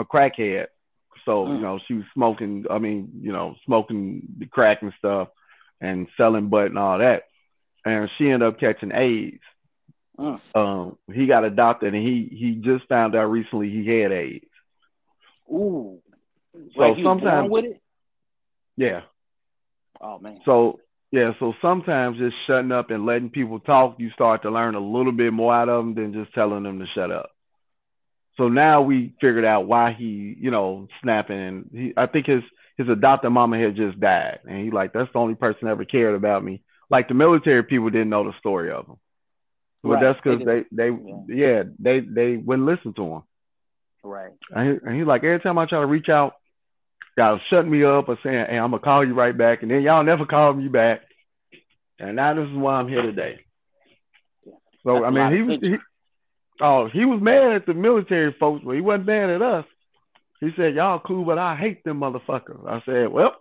a 0.00 0.04
crackhead, 0.04 0.66
so 1.24 1.44
Mm. 1.46 1.56
you 1.56 1.60
know 1.60 1.78
she 1.86 1.94
was 1.94 2.04
smoking. 2.14 2.64
I 2.70 2.78
mean, 2.78 3.10
you 3.20 3.32
know, 3.32 3.56
smoking 3.64 4.22
the 4.38 4.46
crack 4.46 4.82
and 4.82 4.92
stuff, 4.98 5.28
and 5.80 6.08
selling 6.16 6.48
butt 6.48 6.66
and 6.66 6.78
all 6.78 6.98
that. 6.98 7.24
And 7.84 8.08
she 8.16 8.30
ended 8.30 8.48
up 8.48 8.58
catching 8.60 8.92
AIDS. 8.92 9.42
Mm. 10.18 10.40
Um, 10.54 10.98
he 11.12 11.26
got 11.26 11.44
adopted, 11.44 11.94
and 11.94 12.06
he 12.06 12.28
he 12.30 12.54
just 12.54 12.88
found 12.88 13.14
out 13.14 13.24
recently 13.30 13.70
he 13.70 13.86
had 13.88 14.12
AIDS. 14.12 14.46
Ooh. 15.50 16.00
So 16.52 16.80
like 16.80 16.96
you 16.96 17.04
was 17.04 17.20
born 17.20 17.20
sometimes, 17.20 17.50
with 17.50 17.64
it? 17.64 17.82
yeah. 18.76 19.00
Oh 20.00 20.18
man. 20.18 20.40
So 20.44 20.80
yeah, 21.10 21.32
so 21.38 21.52
sometimes 21.62 22.18
just 22.18 22.36
shutting 22.46 22.72
up 22.72 22.90
and 22.90 23.06
letting 23.06 23.30
people 23.30 23.60
talk, 23.60 23.96
you 23.98 24.10
start 24.10 24.42
to 24.42 24.50
learn 24.50 24.74
a 24.74 24.80
little 24.80 25.12
bit 25.12 25.32
more 25.32 25.54
out 25.54 25.68
of 25.68 25.84
them 25.84 25.94
than 25.94 26.12
just 26.12 26.34
telling 26.34 26.62
them 26.64 26.78
to 26.80 26.86
shut 26.94 27.10
up. 27.12 27.30
So 28.36 28.48
now 28.48 28.82
we 28.82 29.14
figured 29.20 29.44
out 29.44 29.66
why 29.66 29.92
he, 29.96 30.36
you 30.38 30.50
know, 30.50 30.88
snapping. 31.02 31.36
And 31.36 31.70
he, 31.72 31.92
I 31.96 32.06
think 32.06 32.26
his 32.26 32.42
his 32.76 32.88
adopted 32.88 33.30
mama 33.30 33.58
had 33.58 33.76
just 33.76 34.00
died, 34.00 34.40
and 34.44 34.64
he 34.64 34.70
like 34.70 34.92
that's 34.92 35.12
the 35.12 35.18
only 35.18 35.34
person 35.36 35.60
that 35.62 35.70
ever 35.70 35.84
cared 35.84 36.14
about 36.16 36.44
me. 36.44 36.62
Like 36.90 37.08
the 37.08 37.14
military 37.14 37.62
people 37.62 37.90
didn't 37.90 38.10
know 38.10 38.24
the 38.24 38.36
story 38.38 38.72
of 38.72 38.86
him, 38.88 38.96
but 39.82 39.90
Right. 39.90 40.02
that's 40.02 40.20
because 40.22 40.44
they, 40.44 40.64
they 40.72 40.90
yeah 41.28 41.62
they 41.78 42.00
they 42.00 42.36
wouldn't 42.36 42.66
listen 42.66 42.92
to 42.94 43.04
him. 43.04 43.22
Right. 44.02 44.32
And, 44.50 44.68
he, 44.80 44.86
and 44.86 44.96
he's 44.98 45.06
like, 45.06 45.24
every 45.24 45.40
time 45.40 45.58
I 45.58 45.66
try 45.66 45.80
to 45.80 45.86
reach 45.86 46.08
out, 46.08 46.34
y'all 47.16 47.40
shut 47.50 47.66
me 47.66 47.84
up 47.84 48.08
or 48.08 48.18
saying, 48.22 48.46
hey, 48.50 48.58
I'm 48.58 48.70
gonna 48.70 48.82
call 48.82 49.06
you 49.06 49.14
right 49.14 49.36
back, 49.36 49.62
and 49.62 49.70
then 49.70 49.82
y'all 49.82 50.04
never 50.04 50.26
call 50.26 50.52
me 50.52 50.68
back. 50.68 51.02
And 51.98 52.16
now 52.16 52.34
this 52.34 52.48
is 52.48 52.56
why 52.56 52.74
I'm 52.74 52.88
here 52.88 53.02
today. 53.02 53.38
So 54.84 54.94
That's 54.94 55.06
I 55.06 55.10
mean, 55.10 55.32
he 55.32 55.42
was 55.48 55.58
he. 55.60 55.76
Oh 56.60 56.88
he 56.92 57.04
was 57.04 57.20
mad 57.20 57.52
at 57.52 57.66
the 57.66 57.74
military 57.74 58.34
folks, 58.38 58.62
but 58.64 58.72
he 58.72 58.80
wasn't 58.80 59.06
mad 59.06 59.30
at 59.30 59.42
us. 59.42 59.64
He 60.40 60.50
said, 60.56 60.74
y'all 60.74 61.00
cool, 61.00 61.24
but 61.24 61.38
I 61.38 61.56
hate 61.56 61.84
them 61.84 62.00
motherfuckers. 62.00 62.68
I 62.68 62.82
said, 62.84 63.08
well, 63.08 63.34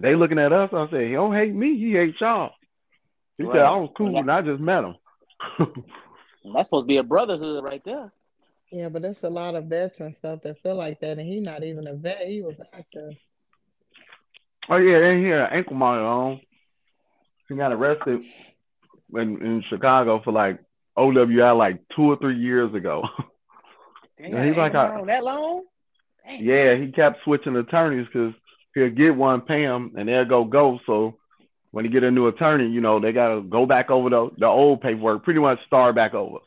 they 0.00 0.14
looking 0.14 0.38
at 0.38 0.52
us. 0.52 0.70
I 0.72 0.88
said, 0.90 1.02
he 1.02 1.12
don't 1.12 1.34
hate 1.34 1.54
me, 1.54 1.78
he 1.78 1.92
hates 1.92 2.20
y'all. 2.20 2.52
He 3.36 3.44
said, 3.44 3.60
I 3.60 3.76
was 3.76 3.90
cool, 3.96 4.08
And 4.08 4.18
and 4.18 4.30
I 4.30 4.42
just 4.42 4.60
met 4.60 4.84
him. 4.84 4.94
That's 6.54 6.66
supposed 6.66 6.84
to 6.84 6.88
be 6.88 6.98
a 6.98 7.02
brotherhood 7.02 7.64
right 7.64 7.82
there. 7.84 8.12
Yeah, 8.72 8.88
but 8.88 9.02
there's 9.02 9.22
a 9.24 9.30
lot 9.30 9.56
of 9.56 9.64
vets 9.64 10.00
and 10.00 10.14
stuff 10.14 10.42
that 10.42 10.62
feel 10.62 10.76
like 10.76 11.00
that, 11.00 11.18
and 11.18 11.26
he 11.26 11.40
not 11.40 11.64
even 11.64 11.86
a 11.86 11.94
vet. 11.94 12.26
He 12.26 12.40
was 12.40 12.60
active. 12.72 13.14
Oh 14.68 14.76
yeah, 14.76 14.98
and 14.98 15.24
he 15.24 15.30
had 15.30 15.40
an 15.40 15.48
ankle 15.52 15.76
monitor 15.76 16.06
on. 16.06 16.40
He 17.48 17.56
got 17.56 17.72
arrested 17.72 18.22
in, 19.12 19.44
in 19.44 19.64
Chicago 19.68 20.20
for 20.22 20.32
like 20.32 20.60
OWI 20.98 21.56
like 21.56 21.80
two 21.96 22.02
or 22.10 22.16
three 22.18 22.38
years 22.38 22.74
ago. 22.74 23.02
Damn, 24.18 24.46
he's 24.46 24.56
like 24.56 24.74
ain't 24.74 25.02
a- 25.02 25.06
that 25.06 25.24
long? 25.24 25.64
Damn. 26.24 26.44
yeah, 26.44 26.76
he 26.76 26.92
kept 26.92 27.22
switching 27.24 27.56
attorneys 27.56 28.06
because 28.06 28.34
he'll 28.74 28.90
get 28.90 29.16
one, 29.16 29.40
pay 29.40 29.62
him, 29.62 29.92
and 29.96 30.08
they'll 30.08 30.24
go 30.26 30.44
go. 30.44 30.78
So 30.86 31.16
when 31.70 31.84
he 31.84 31.90
get 31.90 32.04
a 32.04 32.10
new 32.10 32.26
attorney, 32.28 32.68
you 32.68 32.80
know, 32.80 33.00
they 33.00 33.12
gotta 33.12 33.40
go 33.40 33.66
back 33.66 33.90
over 33.90 34.10
the 34.10 34.30
the 34.36 34.46
old 34.46 34.80
paperwork, 34.82 35.24
pretty 35.24 35.40
much 35.40 35.58
start 35.66 35.94
back 35.94 36.14
over. 36.14 36.38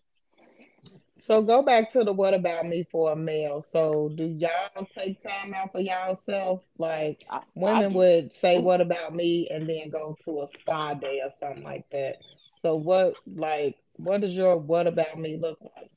So 1.25 1.41
go 1.41 1.62
back 1.62 1.91
to 1.93 2.03
the 2.03 2.12
what 2.12 2.34
about 2.34 2.65
me 2.65 2.86
for 2.91 3.13
a 3.13 3.15
male. 3.15 3.65
So 3.71 4.10
do 4.13 4.25
y'all 4.25 4.86
take 4.93 5.23
time 5.23 5.53
out 5.53 5.71
for 5.71 5.79
y'all 5.79 6.19
self? 6.25 6.62
Like 6.77 7.23
I, 7.29 7.38
I 7.38 7.41
women 7.56 7.93
do. 7.93 7.97
would 7.99 8.36
say 8.36 8.60
what 8.60 8.82
about 8.82 9.15
me 9.15 9.47
and 9.49 9.67
then 9.67 9.89
go 9.89 10.17
to 10.25 10.41
a 10.41 10.47
spa 10.47 10.93
day 10.95 11.21
or 11.23 11.32
something 11.39 11.63
like 11.63 11.89
that. 11.91 12.17
So 12.62 12.75
what 12.75 13.15
like 13.25 13.77
what 13.97 14.21
does 14.21 14.34
your 14.34 14.58
what 14.58 14.88
about 14.88 15.17
me 15.17 15.38
look 15.38 15.60
like? 15.62 15.89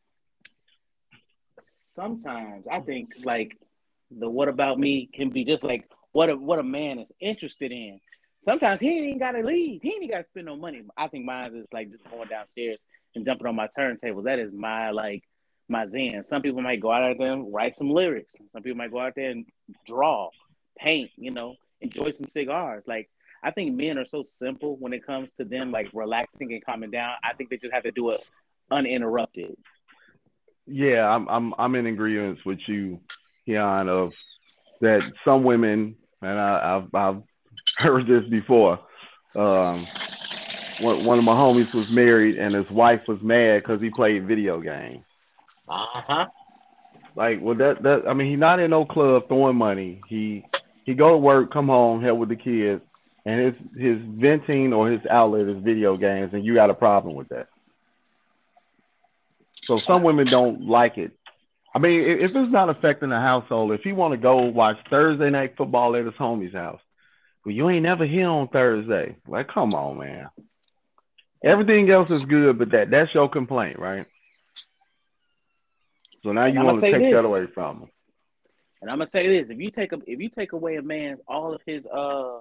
sometimes 1.61 2.69
I 2.69 2.81
think 2.81 3.11
like 3.25 3.57
the 4.11 4.29
what 4.29 4.49
about 4.49 4.79
me 4.79 5.09
can 5.13 5.31
be 5.31 5.45
just 5.45 5.65
like 5.65 5.89
what 6.13 6.31
a 6.31 6.37
what 6.37 6.59
a 6.59 6.63
man 6.63 6.99
is 6.99 7.11
interested 7.21 7.73
in. 7.73 7.99
Sometimes 8.41 8.81
he 8.81 9.11
ain't 9.11 9.19
gotta 9.19 9.41
leave. 9.41 9.83
He 9.83 9.95
ain't 9.95 10.11
gotta 10.11 10.25
spend 10.25 10.47
no 10.47 10.57
money. 10.57 10.83
I 10.97 11.09
think 11.09 11.25
mine 11.25 11.55
is 11.55 11.67
like 11.73 11.91
just 11.91 12.09
going 12.11 12.29
downstairs 12.29 12.79
and 13.15 13.25
jumping 13.25 13.47
on 13.47 13.57
my 13.57 13.69
turntables. 13.77 14.25
That 14.25 14.39
is 14.39 14.53
my 14.53 14.91
like 14.91 15.25
my 15.69 15.87
zen. 15.87 16.23
Some 16.23 16.43
people 16.43 16.63
might 16.63 16.81
go 16.81 16.93
out 16.93 17.17
there 17.19 17.33
and 17.33 17.53
write 17.53 17.75
some 17.75 17.91
lyrics. 17.91 18.37
Some 18.53 18.63
people 18.63 18.77
might 18.77 18.93
go 18.93 19.01
out 19.01 19.15
there 19.17 19.31
and 19.31 19.47
draw, 19.87 20.31
paint, 20.79 21.11
you 21.17 21.31
know, 21.33 21.57
enjoy 21.81 22.13
some 22.13 22.29
cigars. 22.29 22.85
Like 22.87 23.11
I 23.47 23.53
think 23.53 23.77
men 23.77 23.97
are 23.97 24.05
so 24.05 24.25
simple 24.25 24.77
when 24.81 24.93
it 24.93 25.07
comes 25.07 25.31
to 25.39 25.45
them 25.45 25.71
like 25.71 25.89
relaxing 25.95 26.53
and 26.53 26.65
calming 26.65 26.91
down. 26.91 27.15
I 27.23 27.33
think 27.35 27.49
they 27.49 27.57
just 27.57 27.73
have 27.73 27.85
to 27.85 27.93
do 27.93 28.11
it 28.11 28.25
uninterrupted. 28.73 29.57
Yeah, 30.67 31.09
I'm 31.09 31.29
I'm 31.29 31.55
I'm 31.57 31.75
in 31.77 31.87
agreement 31.87 32.41
with 32.45 32.59
you, 32.67 32.99
Keon, 33.45 33.89
of 33.89 34.15
that 34.81 35.09
some 35.25 35.45
women, 35.45 35.95
and 36.21 36.41
I, 36.41 36.77
I've 36.77 36.95
I've 36.95 37.23
heard 37.79 38.09
this 38.09 38.29
before. 38.29 38.81
Um, 39.37 39.79
one 40.81 41.05
one 41.05 41.19
of 41.19 41.25
my 41.25 41.33
homies 41.35 41.73
was 41.73 41.95
married, 41.95 42.39
and 42.39 42.53
his 42.53 42.69
wife 42.69 43.07
was 43.07 43.23
mad 43.23 43.63
because 43.63 43.81
he 43.81 43.91
played 43.91 44.27
video 44.27 44.61
games. 44.61 45.05
Uh-huh. 45.69 46.27
Like, 47.15 47.41
well, 47.41 47.55
that 47.55 47.81
that 47.85 48.09
I 48.09 48.15
mean, 48.15 48.29
he 48.29 48.35
not 48.35 48.59
in 48.59 48.71
no 48.71 48.85
club 48.85 49.29
throwing 49.29 49.57
money. 49.57 50.01
He 50.09 50.45
he 50.85 50.95
go 50.95 51.11
to 51.11 51.17
work, 51.17 51.53
come 51.53 51.69
home, 51.69 52.03
help 52.03 52.19
with 52.19 52.29
the 52.29 52.37
kids, 52.37 52.83
and 53.27 53.41
his 53.41 53.57
his 53.77 53.97
venting 53.97 54.73
or 54.73 54.89
his 54.89 55.05
outlet 55.11 55.49
is 55.49 55.63
video 55.63 55.97
games, 55.97 56.33
and 56.33 56.45
you 56.45 56.55
got 56.55 56.71
a 56.71 56.75
problem 56.75 57.17
with 57.17 57.29
that. 57.29 57.49
So 59.65 59.77
some 59.77 60.05
women 60.05 60.27
don't 60.27 60.63
like 60.63 60.97
it. 60.97 61.11
I 61.75 61.81
mean, 61.81 62.01
if 62.01 62.35
it's 62.37 62.53
not 62.53 62.71
affecting 62.71 63.11
the 63.11 63.21
household, 63.21 63.73
if 63.73 63.83
he 63.83 63.93
want 63.93 64.13
to 64.13 64.17
go 64.17 64.45
watch 64.45 64.79
Thursday 64.89 65.29
night 65.29 65.57
football 65.59 65.97
at 65.97 66.07
his 66.07 66.15
homie's 66.15 66.55
house, 66.55 66.81
well, 67.45 67.53
you 67.53 67.69
ain't 67.69 67.83
never 67.83 68.07
here 68.07 68.29
on 68.29 68.49
Thursday. 68.49 69.17
Like, 69.27 69.49
come 69.49 69.71
on, 69.71 69.99
man. 69.99 70.29
Everything 71.45 71.91
else 71.91 72.11
is 72.13 72.23
good, 72.23 72.59
but 72.59 72.71
that 72.71 72.91
that's 72.91 73.13
your 73.13 73.29
complaint, 73.29 73.79
right? 73.81 74.07
So 76.23 76.31
now 76.33 76.47
you 76.47 76.61
want 76.61 76.77
to 76.77 76.81
take 76.81 77.01
this. 77.01 77.23
that 77.23 77.29
away 77.29 77.47
from 77.47 77.83
him. 77.83 77.89
And 78.81 78.91
I'm 78.91 78.99
gonna 78.99 79.09
say 79.09 79.27
this: 79.27 79.51
if 79.51 79.59
you 79.59 79.71
take 79.71 79.93
a, 79.93 79.99
if 80.07 80.21
you 80.21 80.29
take 80.29 80.53
away 80.53 80.77
a 80.77 80.83
man's 80.83 81.21
all 81.27 81.53
of 81.53 81.61
his 81.67 81.87
uh 81.89 82.39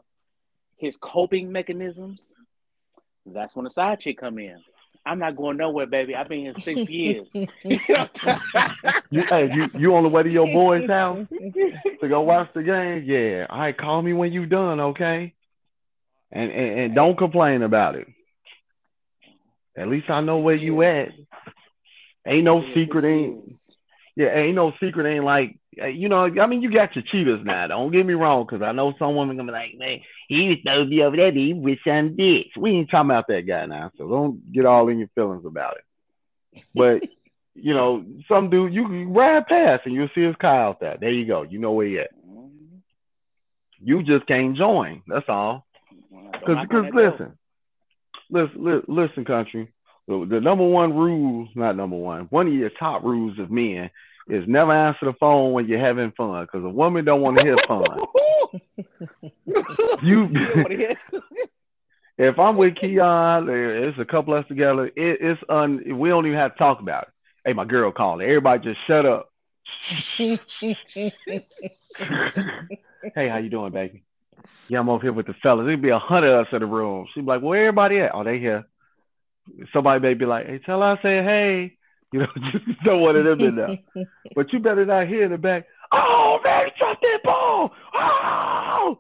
his 0.78 0.98
coping 0.98 1.52
mechanisms, 1.52 2.32
that's 3.26 3.56
when 3.56 3.64
the 3.64 3.70
side 3.70 4.00
chick 4.00 4.20
come 4.20 4.40
in. 4.40 4.58
I'm 5.06 5.20
not 5.20 5.36
going 5.36 5.58
nowhere, 5.58 5.86
baby. 5.86 6.16
I've 6.16 6.28
been 6.28 6.42
here 6.42 6.54
six 6.60 6.90
years. 6.90 7.28
You 9.12 9.24
hey, 9.30 9.50
you, 9.54 9.70
you 9.78 9.96
on 9.96 10.04
the 10.04 10.10
way 10.10 10.24
to 10.24 10.30
your 10.30 10.48
boy's 10.48 10.90
house 10.90 11.26
to 12.02 12.08
go 12.08 12.22
watch 12.22 12.50
the 12.54 12.64
game? 12.64 13.04
Yeah. 13.06 13.46
All 13.50 13.60
right, 13.60 13.78
call 13.78 14.02
me 14.02 14.14
when 14.14 14.34
you 14.34 14.46
done, 14.46 14.80
okay? 14.80 15.34
And, 16.32 16.52
and 16.52 16.80
and 16.80 16.96
don't 16.96 17.18
complain 17.18 17.62
about 17.62 17.96
it. 17.96 18.08
At 19.78 19.88
least 19.88 20.10
I 20.10 20.22
know 20.22 20.40
where 20.40 20.56
you 20.56 20.82
at. 20.82 21.10
Ain't 22.28 22.44
no 22.44 22.58
I've 22.58 22.64
been 22.64 22.74
here 22.74 22.84
secret, 22.84 23.06
ain't 23.06 23.54
yeah, 24.16 24.36
ain't 24.36 24.56
no 24.56 24.74
secret, 24.82 25.06
ain't 25.06 25.24
like 25.24 25.58
you 25.78 26.10
know. 26.10 26.26
I 26.26 26.48
mean, 26.48 26.62
you 26.62 26.72
got 26.72 26.96
your 26.96 27.04
cheaters 27.12 27.42
now. 27.44 27.68
Don't 27.68 27.92
get 27.92 28.06
me 28.06 28.14
wrong, 28.14 28.46
because 28.46 28.62
I 28.62 28.72
know 28.72 28.94
some 28.98 29.16
women 29.16 29.38
gonna 29.38 29.52
be 29.52 29.58
like, 29.58 29.78
man, 29.78 30.00
he 30.28 30.50
was 30.50 30.58
supposed 30.62 30.86
to 30.86 30.90
be 30.90 31.04
over 31.04 31.16
there, 31.16 31.32
but 31.32 31.38
he 31.38 31.54
with 31.54 31.80
some 31.86 32.16
bitch. 32.16 32.50
We 32.58 32.72
ain't 32.72 32.90
talking 32.90 33.10
about 33.10 33.28
that 33.28 33.42
guy 33.42 33.66
now, 33.66 33.92
so 33.98 34.08
don't 34.08 34.52
get 34.52 34.66
all 34.66 34.88
in 34.90 35.00
your 35.00 35.10
feelings 35.16 35.46
about 35.46 35.78
it. 35.78 36.64
But 36.74 37.04
you 37.56 37.74
know, 37.74 38.06
some 38.28 38.50
dude 38.50 38.74
you 38.74 38.84
can 38.84 39.14
ride 39.14 39.48
past 39.48 39.84
and 39.86 39.94
you'll 39.94 40.10
see 40.14 40.24
his 40.24 40.36
car 40.36 40.62
out 40.62 40.80
there. 40.80 40.98
There 41.00 41.12
you 41.12 41.26
go. 41.26 41.44
You 41.44 41.60
know 41.60 41.72
where 41.72 41.88
he 41.88 42.00
at. 42.00 42.12
Mhm. 42.26 42.82
You 43.82 44.04
just 44.04 44.28
can't 44.28 44.58
join. 44.58 45.02
That's 45.08 45.30
all. 45.30 45.66
Because 46.32 46.68
listen, 46.94 47.38
listen, 48.30 48.84
listen, 48.88 49.26
country. 49.26 49.72
The, 50.08 50.28
the 50.30 50.40
number 50.40 50.66
one 50.68 50.94
rule, 50.96 51.48
not 51.56 51.76
number 51.76 51.96
one, 51.96 52.26
one 52.30 52.48
of 52.48 52.54
your 52.54 52.70
top 52.70 53.04
rules 53.04 53.40
of 53.40 53.50
men 53.50 53.90
is 54.28 54.44
never 54.48 54.72
answer 54.72 55.06
the 55.06 55.14
phone 55.20 55.54
when 55.54 55.68
you're 55.68 55.80
having 55.80 56.12
fun 56.12 56.44
because 56.44 56.64
a 56.64 56.70
woman 56.70 57.06
don't 57.06 57.22
want 57.22 57.38
to 57.38 57.46
hear 57.46 57.58
fun. 57.68 57.84
you, 60.04 60.30
if 62.18 62.40
I'm 62.40 62.58
with 62.58 62.76
Keon, 62.76 63.48
it's 63.50 64.00
a 64.00 64.06
couple 64.06 64.34
of 64.34 64.44
us 64.44 64.48
together. 64.48 64.88
It, 64.88 64.94
it's 64.96 65.42
un. 65.50 65.98
We 66.00 66.10
don't 66.10 66.26
even 66.26 66.40
have 66.40 66.54
to 66.54 66.58
talk 66.58 66.80
about 66.80 67.04
it. 67.04 67.10
Hey, 67.46 67.54
my 67.54 67.66
girl 67.66 67.92
calling. 67.92 68.26
Everybody 68.26 68.64
just 68.64 68.80
shut 68.88 69.06
up. 69.06 69.30
hey, 73.16 73.30
how 73.30 73.38
you 73.38 73.50
doing, 73.50 73.72
baby? 73.72 74.04
Yeah, 74.68 74.80
I'm 74.80 74.90
over 74.90 75.04
here 75.04 75.14
with 75.14 75.28
the 75.28 75.36
fellas. 75.44 75.68
There'd 75.68 75.82
be 75.82 75.90
a 75.90 76.00
hundred 76.00 76.34
of 76.34 76.48
us 76.48 76.54
in 76.54 76.60
the 76.60 76.66
room. 76.66 77.08
She'd 77.14 77.22
be 77.22 77.28
like, 77.28 77.42
"Where 77.42 77.62
everybody 77.62 78.00
at? 78.00 78.16
Oh, 78.16 78.24
they 78.24 78.40
here." 78.40 78.66
Somebody 79.72 80.00
may 80.00 80.16
be 80.16 80.26
like, 80.26 80.48
"Hey, 80.48 80.60
tell 80.66 80.80
her 80.80 80.98
I 80.98 81.02
say 81.02 81.24
hey." 81.24 81.78
You 82.12 82.20
know, 82.20 82.28
just 82.52 82.86
one 82.86 83.16
of 83.16 83.26
them 83.26 83.40
in 83.42 83.56
there. 83.56 84.06
but 84.36 84.52
you 84.54 84.60
better 84.60 84.86
not 84.86 85.08
hear 85.08 85.24
in 85.24 85.32
the 85.32 85.38
back. 85.38 85.66
Oh 85.92 86.40
man, 86.44 86.70
drop 86.78 87.00
that 87.02 87.20
ball! 87.24 87.72
Oh! 87.94 89.00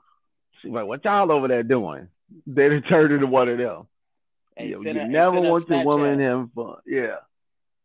She's 0.61 0.71
like, 0.71 0.85
"What 0.85 1.03
y'all 1.03 1.31
over 1.31 1.47
there 1.47 1.63
doing?" 1.63 2.07
Then 2.45 2.71
it 2.71 2.81
turned 2.81 3.13
into 3.13 3.27
one 3.27 3.49
of 3.49 3.57
them. 3.57 3.87
Hey, 4.57 4.69
you, 4.69 4.75
know, 4.75 4.91
you 4.91 5.01
a, 5.01 5.07
never 5.07 5.41
want 5.41 5.69
your 5.69 5.83
woman 5.83 6.19
having 6.19 6.49
fun. 6.55 6.77
Yeah. 6.85 7.17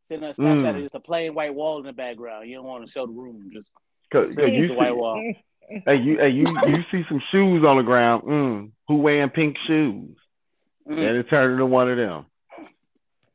Send 0.09 0.25
a 0.25 0.33
Snapchat 0.33 0.75
mm. 0.75 0.83
just 0.83 0.95
a 0.95 1.01
plain 1.01 1.35
white 1.35 1.55
wall 1.55 1.79
in 1.79 1.87
the 1.87 1.93
background. 1.93 2.49
You 2.49 2.57
don't 2.57 2.67
want 2.67 2.87
to 2.87 2.91
show 2.91 3.07
the 3.07 3.13
room. 3.13 3.51
Just 3.53 3.71
Cause, 4.13 4.35
cause 4.35 4.51
you 4.51 4.69
the 4.69 4.75
white 4.75 4.97
wall. 4.97 5.33
Hey, 5.69 5.97
you, 5.97 6.19
hey, 6.19 6.31
you, 6.31 6.45
you 6.67 6.85
see 6.91 7.05
some 7.09 7.23
shoes 7.31 7.65
on 7.65 7.77
the 7.77 7.85
ground. 7.85 8.25
Mm, 8.25 8.71
who 8.89 8.97
wearing 8.97 9.31
pink 9.31 9.57
shoes? 9.69 10.17
Mm. 10.89 10.99
And 10.99 11.17
it 11.17 11.31
turned 11.31 11.53
into 11.53 11.67
one 11.67 11.89
of 11.89 11.97
them. 11.97 12.27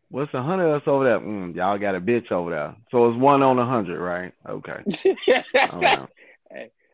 What's 0.09 0.33
a 0.33 0.43
hundred 0.43 0.69
of 0.69 0.81
us 0.81 0.87
over 0.87 1.03
there? 1.03 1.19
Mm, 1.19 1.55
y'all 1.55 1.79
got 1.79 1.95
a 1.95 2.01
bitch 2.01 2.31
over 2.31 2.51
there. 2.51 2.75
So 2.91 3.09
it's 3.09 3.17
one 3.19 3.41
on 3.41 3.57
a 3.57 3.65
hundred, 3.65 3.99
right? 3.99 4.33
Okay. 4.47 4.83
I, 5.55 6.07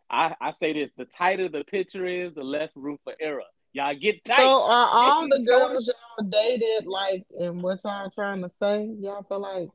I, 0.10 0.36
I 0.40 0.52
say 0.52 0.74
this: 0.74 0.92
the 0.98 1.06
tighter 1.06 1.50
the 1.50 1.64
picture 1.64 2.06
is, 2.06 2.34
the 2.36 2.44
less 2.44 2.70
room 2.76 2.98
for 3.04 3.14
error. 3.20 3.44
Y'all 3.74 3.96
get 3.96 4.24
tight. 4.26 4.38
So 4.38 4.64
are 4.64 4.90
all 4.92 5.28
the 5.30 5.46
girls 5.48 5.88
y'all 5.88 6.30
dated 6.30 6.86
like, 6.86 7.26
and 7.40 7.62
what 7.62 7.80
y'all 7.84 8.10
trying 8.10 8.42
to 8.42 8.52
say? 8.62 8.90
Y'all 9.00 9.24
feel 9.24 9.40
like? 9.40 9.70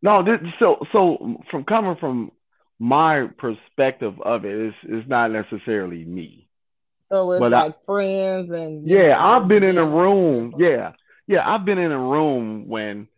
No, 0.00 0.22
this, 0.22 0.38
so 0.58 0.76
so 0.92 1.38
from 1.50 1.64
coming 1.64 1.96
from 1.98 2.30
my 2.78 3.28
perspective 3.38 4.14
of 4.22 4.44
it 4.44 4.54
is 4.54 4.74
is 4.84 5.04
not 5.08 5.30
necessarily 5.30 6.04
me. 6.04 6.47
So 7.10 7.32
it's 7.32 7.40
but 7.40 7.52
like 7.52 7.74
I, 7.74 7.84
friends 7.86 8.50
and 8.50 8.88
yeah, 8.88 9.08
know, 9.08 9.18
I've 9.18 9.48
been 9.48 9.62
in 9.62 9.78
a 9.78 9.84
room. 9.84 10.54
Yeah, 10.58 10.92
yeah, 11.26 11.48
I've 11.48 11.64
been 11.64 11.78
in 11.78 11.92
a 11.92 11.98
room 11.98 12.68
when 12.68 13.08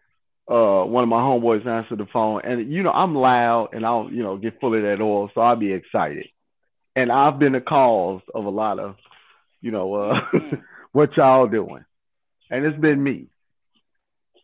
uh 0.50 0.82
one 0.84 1.04
of 1.04 1.08
my 1.08 1.20
homeboys 1.20 1.66
answered 1.66 1.98
the 1.98 2.06
phone, 2.12 2.42
and 2.44 2.72
you 2.72 2.82
know 2.82 2.90
I'm 2.92 3.14
loud 3.14 3.70
and 3.72 3.84
I'll 3.84 4.08
you 4.10 4.22
know 4.22 4.36
get 4.36 4.60
full 4.60 4.74
of 4.74 4.82
that 4.82 5.02
oil, 5.02 5.30
so 5.34 5.40
I'll 5.40 5.56
be 5.56 5.72
excited 5.72 6.26
and 6.96 7.10
I've 7.12 7.38
been 7.38 7.52
the 7.52 7.60
cause 7.60 8.20
of 8.34 8.44
a 8.44 8.50
lot 8.50 8.78
of, 8.78 8.96
you 9.60 9.70
know, 9.70 9.94
uh, 9.94 10.20
what 10.92 11.16
y'all 11.16 11.46
doing, 11.48 11.84
and 12.50 12.64
it's 12.64 12.78
been 12.78 13.02
me. 13.02 13.26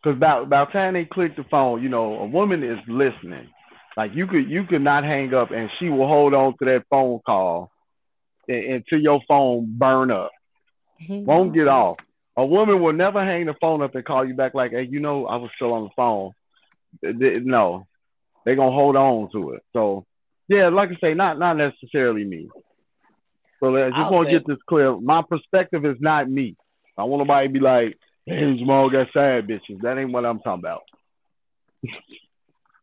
Cause 0.03 0.15
about 0.15 0.43
about 0.43 0.71
time 0.71 0.93
they 0.93 1.05
click 1.05 1.35
the 1.35 1.43
phone, 1.49 1.83
you 1.83 1.89
know, 1.89 2.19
a 2.19 2.25
woman 2.25 2.63
is 2.63 2.77
listening. 2.87 3.49
Like 3.97 4.11
you 4.13 4.27
could 4.27 4.49
you 4.49 4.63
could 4.63 4.81
not 4.81 5.03
hang 5.03 5.33
up, 5.33 5.51
and 5.51 5.69
she 5.79 5.89
will 5.89 6.07
hold 6.07 6.33
on 6.33 6.53
to 6.59 6.65
that 6.65 6.85
phone 6.89 7.19
call 7.25 7.71
until 8.47 8.99
your 8.99 9.21
phone 9.27 9.77
burn 9.77 10.11
up. 10.11 10.31
Mm-hmm. 11.01 11.25
Won't 11.25 11.53
get 11.53 11.67
off. 11.67 11.97
A 12.35 12.45
woman 12.45 12.81
will 12.81 12.93
never 12.93 13.23
hang 13.23 13.45
the 13.45 13.55
phone 13.59 13.81
up 13.81 13.95
and 13.95 14.05
call 14.05 14.25
you 14.25 14.35
back 14.35 14.53
like, 14.53 14.71
hey, 14.71 14.87
you 14.89 14.99
know, 14.99 15.25
I 15.25 15.37
was 15.37 15.49
still 15.55 15.73
on 15.73 15.83
the 15.85 15.89
phone. 15.95 16.31
No, 17.01 17.87
they're 18.45 18.55
gonna 18.55 18.71
hold 18.71 18.95
on 18.95 19.29
to 19.31 19.51
it. 19.51 19.63
So 19.73 20.05
yeah, 20.47 20.69
like 20.69 20.89
I 20.89 20.95
say, 21.01 21.13
not 21.13 21.39
not 21.39 21.57
necessarily 21.57 22.23
me. 22.23 22.49
So 23.59 23.75
I 23.75 23.89
just 23.89 24.11
want 24.11 24.27
to 24.27 24.33
get 24.33 24.47
this 24.47 24.59
clear. 24.67 24.95
My 24.95 25.23
perspective 25.27 25.83
is 25.85 25.97
not 25.99 26.29
me. 26.29 26.55
I 26.97 27.03
want 27.03 27.21
nobody 27.21 27.47
to 27.47 27.53
be 27.53 27.59
like, 27.59 27.97
"Hey, 28.25 28.55
Jamal 28.57 28.89
got 28.89 29.07
sad 29.13 29.47
bitches." 29.47 29.81
That 29.81 29.97
ain't 29.97 30.11
what 30.11 30.25
I'm 30.25 30.39
talking 30.39 30.63
about. 30.63 30.83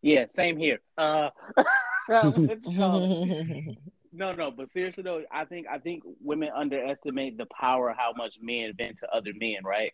yeah, 0.03 0.27
same 0.29 0.59
here. 0.59 0.81
Uh, 0.99 1.31
no, 4.15 4.33
no, 4.33 4.51
but 4.51 4.71
seriously 4.71 5.03
though, 5.03 5.23
I 5.31 5.45
think 5.45 5.67
I 5.69 5.79
think 5.79 6.03
women 6.23 6.51
underestimate 6.55 7.37
the 7.37 7.47
power 7.47 7.91
of 7.91 7.97
how 7.97 8.13
much 8.17 8.35
men 8.41 8.73
vent 8.77 8.99
to 8.99 9.11
other 9.11 9.33
men. 9.35 9.59
Right? 9.65 9.93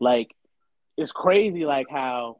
Like, 0.00 0.34
it's 0.96 1.12
crazy, 1.12 1.64
like 1.64 1.86
how 1.90 2.38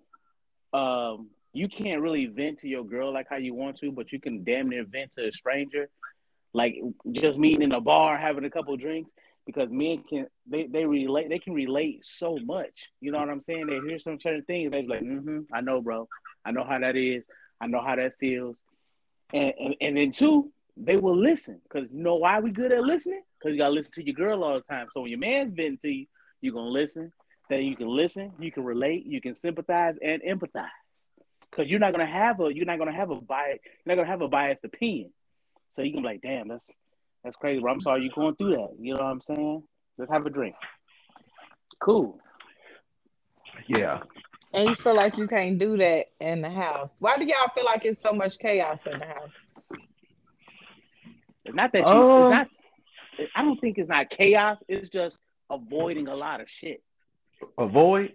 um 0.72 1.28
you 1.52 1.68
can't 1.68 2.00
really 2.00 2.26
vent 2.26 2.60
to 2.60 2.68
your 2.68 2.84
girl 2.84 3.12
like 3.12 3.26
how 3.28 3.36
you 3.36 3.54
want 3.54 3.76
to, 3.78 3.92
but 3.92 4.10
you 4.12 4.20
can 4.20 4.42
damn 4.44 4.70
near 4.70 4.84
vent 4.84 5.12
to 5.12 5.28
a 5.28 5.32
stranger, 5.32 5.88
like 6.54 6.76
just 7.12 7.38
meeting 7.38 7.62
in 7.62 7.72
a 7.72 7.80
bar, 7.80 8.16
having 8.16 8.44
a 8.44 8.50
couple 8.50 8.76
drinks. 8.76 9.10
Because 9.44 9.68
men 9.70 10.04
can 10.08 10.28
they 10.46 10.68
they 10.68 10.86
relate 10.86 11.28
they 11.28 11.40
can 11.40 11.52
relate 11.52 12.04
so 12.04 12.38
much. 12.44 12.90
You 13.00 13.10
know 13.10 13.18
what 13.18 13.28
I'm 13.28 13.40
saying? 13.40 13.66
They 13.66 13.80
hear 13.80 13.98
some 13.98 14.20
certain 14.20 14.44
things. 14.44 14.70
They're 14.70 14.84
like, 14.84 15.02
mm-hmm, 15.02 15.40
I 15.52 15.60
know, 15.60 15.80
bro. 15.80 16.08
I 16.44 16.52
know 16.52 16.62
how 16.62 16.78
that 16.78 16.94
is. 16.94 17.26
I 17.60 17.66
know 17.66 17.82
how 17.82 17.96
that 17.96 18.18
feels. 18.20 18.56
And 19.32 19.52
and, 19.58 19.74
and 19.80 19.96
then 19.96 20.12
two, 20.12 20.52
they 20.76 20.96
will 20.96 21.16
listen. 21.16 21.60
Cause 21.70 21.84
you 21.92 22.02
know 22.02 22.16
why 22.16 22.40
we 22.40 22.50
good 22.50 22.72
at 22.72 22.82
listening? 22.82 23.22
Because 23.38 23.54
you 23.54 23.58
gotta 23.58 23.74
listen 23.74 23.92
to 23.94 24.06
your 24.06 24.14
girl 24.14 24.44
all 24.44 24.54
the 24.54 24.62
time. 24.62 24.86
So 24.92 25.02
when 25.02 25.10
your 25.10 25.18
man's 25.18 25.52
venting 25.52 25.78
to 25.82 25.90
you, 25.90 26.06
you're 26.40 26.54
gonna 26.54 26.70
listen. 26.70 27.12
Then 27.48 27.62
you 27.64 27.76
can 27.76 27.88
listen, 27.88 28.32
you 28.38 28.50
can 28.50 28.64
relate, 28.64 29.04
you 29.04 29.20
can 29.20 29.34
sympathize 29.34 29.98
and 30.02 30.22
empathize 30.22 30.68
because 31.50 31.70
you're 31.70 31.80
not 31.80 31.92
gonna 31.92 32.06
have 32.06 32.40
a 32.40 32.54
you're 32.54 32.64
not 32.64 32.78
gonna 32.78 32.92
have 32.92 33.10
a 33.10 33.20
bias 33.20 33.58
you're 33.62 33.94
not 33.94 34.02
gonna 34.02 34.10
have 34.10 34.22
a 34.22 34.28
biased 34.28 34.64
opinion. 34.64 35.12
So 35.72 35.82
you 35.82 35.92
can 35.92 36.02
be 36.02 36.08
like, 36.08 36.22
damn, 36.22 36.48
that's 36.48 36.68
that's 37.22 37.36
crazy. 37.36 37.60
Bro. 37.60 37.72
I'm 37.72 37.80
sorry 37.80 38.02
you're 38.02 38.12
going 38.14 38.34
through 38.36 38.56
that. 38.56 38.70
You 38.78 38.94
know 38.94 39.00
what 39.00 39.10
I'm 39.10 39.20
saying? 39.20 39.62
Let's 39.98 40.10
have 40.10 40.26
a 40.26 40.30
drink. 40.30 40.54
Cool. 41.80 42.18
Yeah. 43.68 44.00
And 44.54 44.70
you 44.70 44.74
feel 44.74 44.94
like 44.94 45.16
you 45.16 45.26
can't 45.26 45.58
do 45.58 45.76
that 45.78 46.06
in 46.20 46.42
the 46.42 46.50
house. 46.50 46.90
Why 46.98 47.16
do 47.16 47.24
y'all 47.24 47.48
feel 47.54 47.64
like 47.64 47.84
it's 47.84 48.02
so 48.02 48.12
much 48.12 48.38
chaos 48.38 48.86
in 48.86 48.98
the 48.98 49.06
house? 49.06 49.30
It's 51.52 51.56
not 51.56 51.72
that 51.72 51.86
you. 51.86 52.20
It's 52.20 52.30
not. 52.30 52.48
I 53.36 53.42
don't 53.42 53.60
think 53.60 53.76
it's 53.76 53.90
not 53.90 54.08
chaos. 54.08 54.58
It's 54.68 54.88
just 54.88 55.18
avoiding 55.50 56.08
a 56.08 56.14
lot 56.14 56.40
of 56.40 56.48
shit. 56.48 56.82
Avoid. 57.58 58.14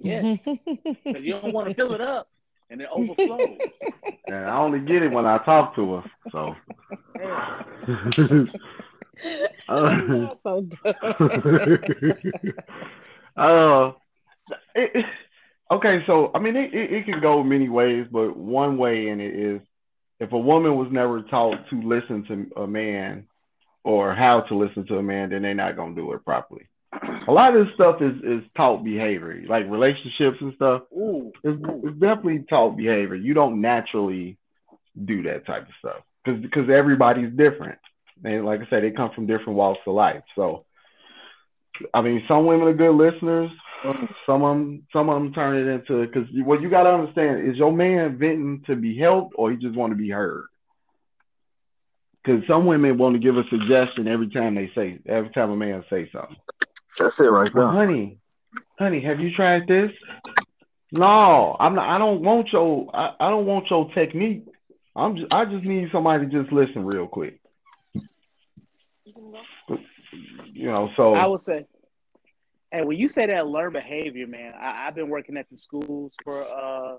Yeah, 0.00 0.36
because 0.44 1.22
you 1.22 1.34
don't 1.34 1.52
want 1.52 1.68
to 1.68 1.74
fill 1.74 1.94
it 1.94 2.00
up 2.00 2.28
and 2.70 2.80
it 2.80 2.88
overflows. 2.90 3.58
And 4.26 4.46
I 4.46 4.56
only 4.58 4.80
get 4.80 5.04
it 5.04 5.14
when 5.14 5.26
I 5.26 5.38
talk 5.38 5.76
to 5.76 5.94
her. 5.94 6.02
So. 6.32 6.56
Yeah. 7.20 7.62
uh, 9.68 10.34
so 10.42 10.66
uh, 13.36 13.92
it, 14.74 15.04
okay, 15.70 16.02
so 16.04 16.32
I 16.34 16.40
mean, 16.40 16.56
it, 16.56 16.74
it, 16.74 16.92
it 16.92 17.04
can 17.04 17.20
go 17.20 17.44
many 17.44 17.68
ways, 17.68 18.08
but 18.10 18.36
one 18.36 18.76
way 18.76 19.06
in 19.06 19.20
it 19.20 19.36
is 19.36 19.60
if 20.20 20.32
a 20.32 20.38
woman 20.38 20.76
was 20.76 20.88
never 20.90 21.22
taught 21.22 21.68
to 21.70 21.82
listen 21.82 22.24
to 22.28 22.62
a 22.62 22.66
man 22.66 23.26
or 23.84 24.14
how 24.14 24.40
to 24.40 24.56
listen 24.56 24.86
to 24.86 24.98
a 24.98 25.02
man, 25.02 25.30
then 25.30 25.42
they're 25.42 25.54
not 25.54 25.76
gonna 25.76 25.94
do 25.94 26.12
it 26.12 26.24
properly 26.24 26.68
a 27.28 27.32
lot 27.32 27.56
of 27.56 27.66
this 27.66 27.74
stuff 27.74 28.00
is 28.00 28.16
is 28.22 28.42
taught 28.56 28.84
behavior, 28.84 29.42
like 29.48 29.68
relationships 29.68 30.38
and 30.40 30.54
stuff. 30.54 30.82
Ooh, 30.92 31.32
it's, 31.42 31.60
it's 31.84 31.98
definitely 31.98 32.44
taught 32.48 32.76
behavior. 32.76 33.16
You 33.16 33.34
don't 33.34 33.60
naturally 33.60 34.38
do 35.04 35.22
that 35.24 35.46
type 35.46 35.62
of 35.62 35.74
stuff 35.78 36.02
because 36.24 36.40
because 36.40 36.70
everybody's 36.70 37.30
different, 37.30 37.78
and 38.24 38.44
like 38.44 38.60
I 38.60 38.70
said, 38.70 38.82
they 38.82 38.90
come 38.90 39.10
from 39.14 39.26
different 39.26 39.54
walks 39.54 39.80
of 39.86 39.94
life. 39.94 40.22
So, 40.34 40.64
I 41.92 42.02
mean, 42.02 42.22
some 42.28 42.46
women 42.46 42.68
are 42.68 42.74
good 42.74 42.94
listeners. 42.94 43.50
Mm. 43.84 44.12
Some 44.24 44.42
of 44.42 44.56
them, 44.56 44.86
some 44.92 45.08
of 45.08 45.22
them 45.22 45.32
turn 45.32 45.56
it 45.56 45.70
into 45.70 46.06
because 46.06 46.28
what 46.44 46.60
you 46.60 46.70
got 46.70 46.84
to 46.84 46.90
understand 46.90 47.48
is 47.48 47.56
your 47.56 47.72
man 47.72 48.18
venting 48.18 48.62
to 48.66 48.76
be 48.76 48.98
helped 48.98 49.34
or 49.36 49.50
he 49.50 49.56
just 49.56 49.76
want 49.76 49.92
to 49.92 49.96
be 49.96 50.10
heard. 50.10 50.46
Because 52.22 52.42
some 52.48 52.66
women 52.66 52.98
want 52.98 53.14
to 53.14 53.20
give 53.20 53.36
a 53.36 53.44
suggestion 53.48 54.08
every 54.08 54.28
time 54.30 54.56
they 54.56 54.70
say, 54.74 54.98
every 55.06 55.30
time 55.30 55.50
a 55.50 55.56
man 55.56 55.84
say 55.88 56.10
something. 56.12 56.36
That's 56.98 57.20
it 57.20 57.30
right 57.30 57.52
there. 57.54 57.68
honey, 57.68 58.18
honey, 58.78 59.00
have 59.02 59.20
you 59.20 59.30
tried 59.34 59.68
this? 59.68 59.90
No, 60.92 61.56
I'm 61.58 61.74
not. 61.74 61.88
I 61.88 61.98
don't 61.98 62.22
want 62.22 62.48
your. 62.52 62.88
I, 62.94 63.14
I 63.20 63.30
don't 63.30 63.46
want 63.46 63.66
your 63.70 63.90
technique. 63.92 64.46
I'm. 64.94 65.16
Just, 65.16 65.34
I 65.34 65.44
just 65.44 65.64
need 65.64 65.88
somebody 65.92 66.26
to 66.26 66.42
just 66.42 66.52
listen 66.52 66.86
real 66.86 67.06
quick. 67.06 67.40
You 70.52 70.70
know, 70.70 70.88
so 70.96 71.14
I 71.14 71.26
would 71.26 71.40
say, 71.40 71.66
and 72.72 72.86
when 72.86 72.98
you 72.98 73.08
say 73.08 73.26
that 73.26 73.46
learn 73.46 73.72
behavior, 73.72 74.26
man, 74.26 74.54
I, 74.58 74.84
have 74.86 74.94
been 74.94 75.08
working 75.08 75.36
at 75.36 75.48
the 75.50 75.58
schools 75.58 76.12
for 76.24 76.42
uh. 76.42 76.98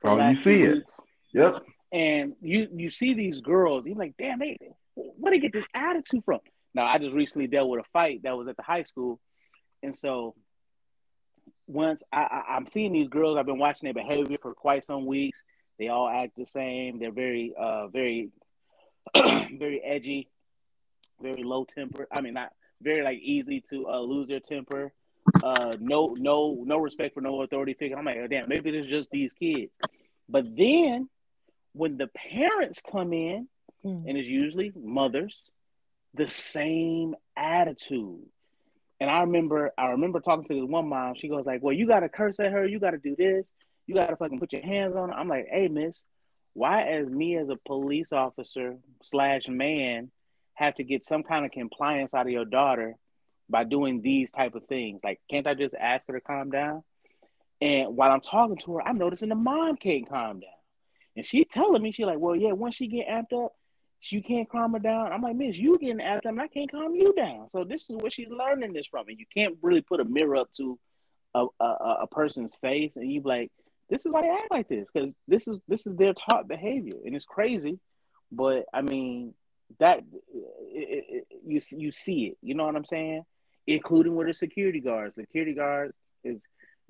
For 0.00 0.10
oh, 0.10 0.30
you 0.30 0.36
see 0.36 0.62
it. 0.62 0.90
Yep. 1.34 1.62
And 1.92 2.34
you 2.40 2.68
you 2.74 2.88
see 2.88 3.14
these 3.14 3.40
girls, 3.40 3.86
you're 3.86 3.96
like, 3.96 4.14
damn, 4.18 4.38
they 4.38 4.56
where 4.94 5.32
they 5.32 5.38
get 5.38 5.52
this 5.52 5.66
attitude 5.74 6.24
from? 6.24 6.40
Now 6.74 6.86
I 6.86 6.98
just 6.98 7.14
recently 7.14 7.48
dealt 7.48 7.68
with 7.68 7.80
a 7.80 7.88
fight 7.92 8.22
that 8.22 8.36
was 8.36 8.48
at 8.48 8.56
the 8.56 8.62
high 8.62 8.84
school, 8.84 9.20
and 9.82 9.94
so 9.94 10.34
once 11.70 12.02
I, 12.12 12.42
I, 12.48 12.56
am 12.56 12.66
seeing 12.66 12.92
these 12.92 13.08
girls, 13.08 13.36
I've 13.36 13.46
been 13.46 13.58
watching 13.58 13.86
their 13.86 13.94
behavior 13.94 14.38
for 14.42 14.54
quite 14.54 14.84
some 14.84 15.06
weeks. 15.06 15.40
They 15.78 15.88
all 15.88 16.08
act 16.08 16.32
the 16.36 16.46
same. 16.46 16.98
They're 16.98 17.12
very, 17.12 17.54
uh, 17.58 17.86
very, 17.88 18.30
very 19.16 19.80
edgy, 19.82 20.28
very 21.22 21.42
low 21.42 21.64
temper. 21.64 22.08
I 22.16 22.22
mean, 22.22 22.34
not 22.34 22.52
very 22.82 23.02
like 23.02 23.18
easy 23.18 23.60
to 23.70 23.88
uh, 23.88 24.00
lose 24.00 24.28
their 24.28 24.40
temper. 24.40 24.92
Uh, 25.42 25.76
no, 25.78 26.14
no, 26.18 26.62
no 26.64 26.78
respect 26.78 27.14
for 27.14 27.20
no 27.20 27.42
authority 27.42 27.74
figure. 27.74 27.96
I'm 27.96 28.04
like, 28.04 28.18
oh, 28.22 28.26
damn, 28.26 28.48
maybe 28.48 28.70
it's 28.70 28.88
just 28.88 29.10
these 29.10 29.32
kids. 29.32 29.70
But 30.28 30.56
then 30.56 31.08
when 31.72 31.96
the 31.96 32.08
parents 32.08 32.80
come 32.90 33.12
in, 33.12 33.48
mm. 33.84 34.08
and 34.08 34.18
it's 34.18 34.28
usually 34.28 34.72
mothers, 34.74 35.50
the 36.14 36.28
same 36.28 37.14
attitude. 37.36 38.26
And 38.98 39.08
I 39.08 39.20
remember, 39.20 39.72
I 39.78 39.86
remember 39.86 40.20
talking 40.20 40.44
to 40.46 40.54
this 40.54 40.68
one 40.68 40.88
mom. 40.88 41.14
She 41.14 41.28
goes 41.28 41.46
like, 41.46 41.62
"Well, 41.62 41.74
you 41.74 41.86
got 41.86 42.00
to 42.00 42.08
curse 42.08 42.38
at 42.40 42.52
her. 42.52 42.66
You 42.66 42.78
got 42.78 42.90
to 42.90 42.98
do 42.98 43.16
this. 43.16 43.50
You 43.86 43.94
got 43.94 44.08
to 44.08 44.16
fucking 44.16 44.38
put 44.38 44.52
your 44.52 44.62
hands 44.62 44.94
on 44.94 45.08
her." 45.08 45.14
I'm 45.14 45.28
like, 45.28 45.46
"Hey, 45.50 45.68
miss, 45.68 46.04
why, 46.52 46.82
as 46.82 47.08
me 47.08 47.36
as 47.36 47.48
a 47.48 47.56
police 47.56 48.12
officer 48.12 48.76
slash 49.02 49.48
man, 49.48 50.10
have 50.60 50.76
to 50.76 50.84
get 50.84 51.04
some 51.04 51.22
kind 51.22 51.44
of 51.44 51.50
compliance 51.50 52.14
out 52.14 52.26
of 52.26 52.32
your 52.32 52.44
daughter 52.44 52.94
by 53.48 53.64
doing 53.64 54.00
these 54.00 54.30
type 54.30 54.54
of 54.54 54.66
things? 54.66 55.00
Like, 55.02 55.20
can't 55.28 55.46
I 55.46 55.54
just 55.54 55.74
ask 55.74 56.06
her 56.06 56.14
to 56.14 56.20
calm 56.20 56.50
down?" 56.50 56.84
And 57.60 57.96
while 57.96 58.12
I'm 58.12 58.20
talking 58.20 58.56
to 58.58 58.74
her, 58.74 58.82
I'm 58.86 58.98
noticing 58.98 59.28
the 59.28 59.34
mom 59.34 59.76
can't 59.76 60.08
calm 60.08 60.40
down. 60.40 60.50
And 61.16 61.26
she 61.26 61.44
telling 61.44 61.82
me, 61.82 61.92
she 61.92 62.04
like, 62.04 62.18
well, 62.18 62.36
yeah, 62.36 62.52
once 62.52 62.76
she 62.76 62.86
get 62.86 63.08
amped 63.08 63.44
up, 63.44 63.52
she 63.98 64.22
can't 64.22 64.48
calm 64.48 64.72
her 64.72 64.78
down. 64.78 65.12
I'm 65.12 65.20
like, 65.20 65.36
Miss, 65.36 65.56
you 65.56 65.76
getting 65.78 65.98
amped 65.98 66.18
up, 66.18 66.26
and 66.26 66.40
I 66.40 66.48
can't 66.48 66.70
calm 66.70 66.94
you 66.94 67.12
down. 67.12 67.48
So 67.48 67.64
this 67.64 67.90
is 67.90 67.96
where 67.96 68.10
she's 68.10 68.30
learning 68.30 68.72
this 68.72 68.86
from. 68.86 69.08
And 69.08 69.18
you 69.18 69.26
can't 69.34 69.58
really 69.60 69.82
put 69.82 70.00
a 70.00 70.04
mirror 70.04 70.36
up 70.36 70.50
to 70.54 70.78
a, 71.34 71.46
a, 71.60 71.64
a 72.02 72.06
person's 72.06 72.56
face 72.56 72.96
and 72.96 73.10
you 73.10 73.20
like, 73.22 73.50
this 73.90 74.06
is 74.06 74.12
why 74.12 74.22
they 74.22 74.30
act 74.30 74.50
like 74.50 74.68
this 74.68 74.86
because 74.92 75.10
this 75.26 75.48
is 75.48 75.58
this 75.66 75.86
is 75.86 75.96
their 75.96 76.14
taught 76.14 76.46
behavior, 76.46 76.94
and 77.04 77.14
it's 77.14 77.26
crazy. 77.26 77.80
But 78.30 78.66
I 78.72 78.82
mean, 78.82 79.34
that 79.78 80.00
it, 80.72 81.04
it, 81.08 81.26
you 81.46 81.60
you 81.70 81.92
see 81.92 82.26
it. 82.26 82.38
You 82.42 82.54
know 82.54 82.66
what 82.66 82.76
I'm 82.76 82.84
saying? 82.84 83.24
Including 83.66 84.16
with 84.16 84.26
the 84.26 84.34
security 84.34 84.80
guards. 84.80 85.14
Security 85.14 85.54
guards 85.54 85.94
is 86.24 86.40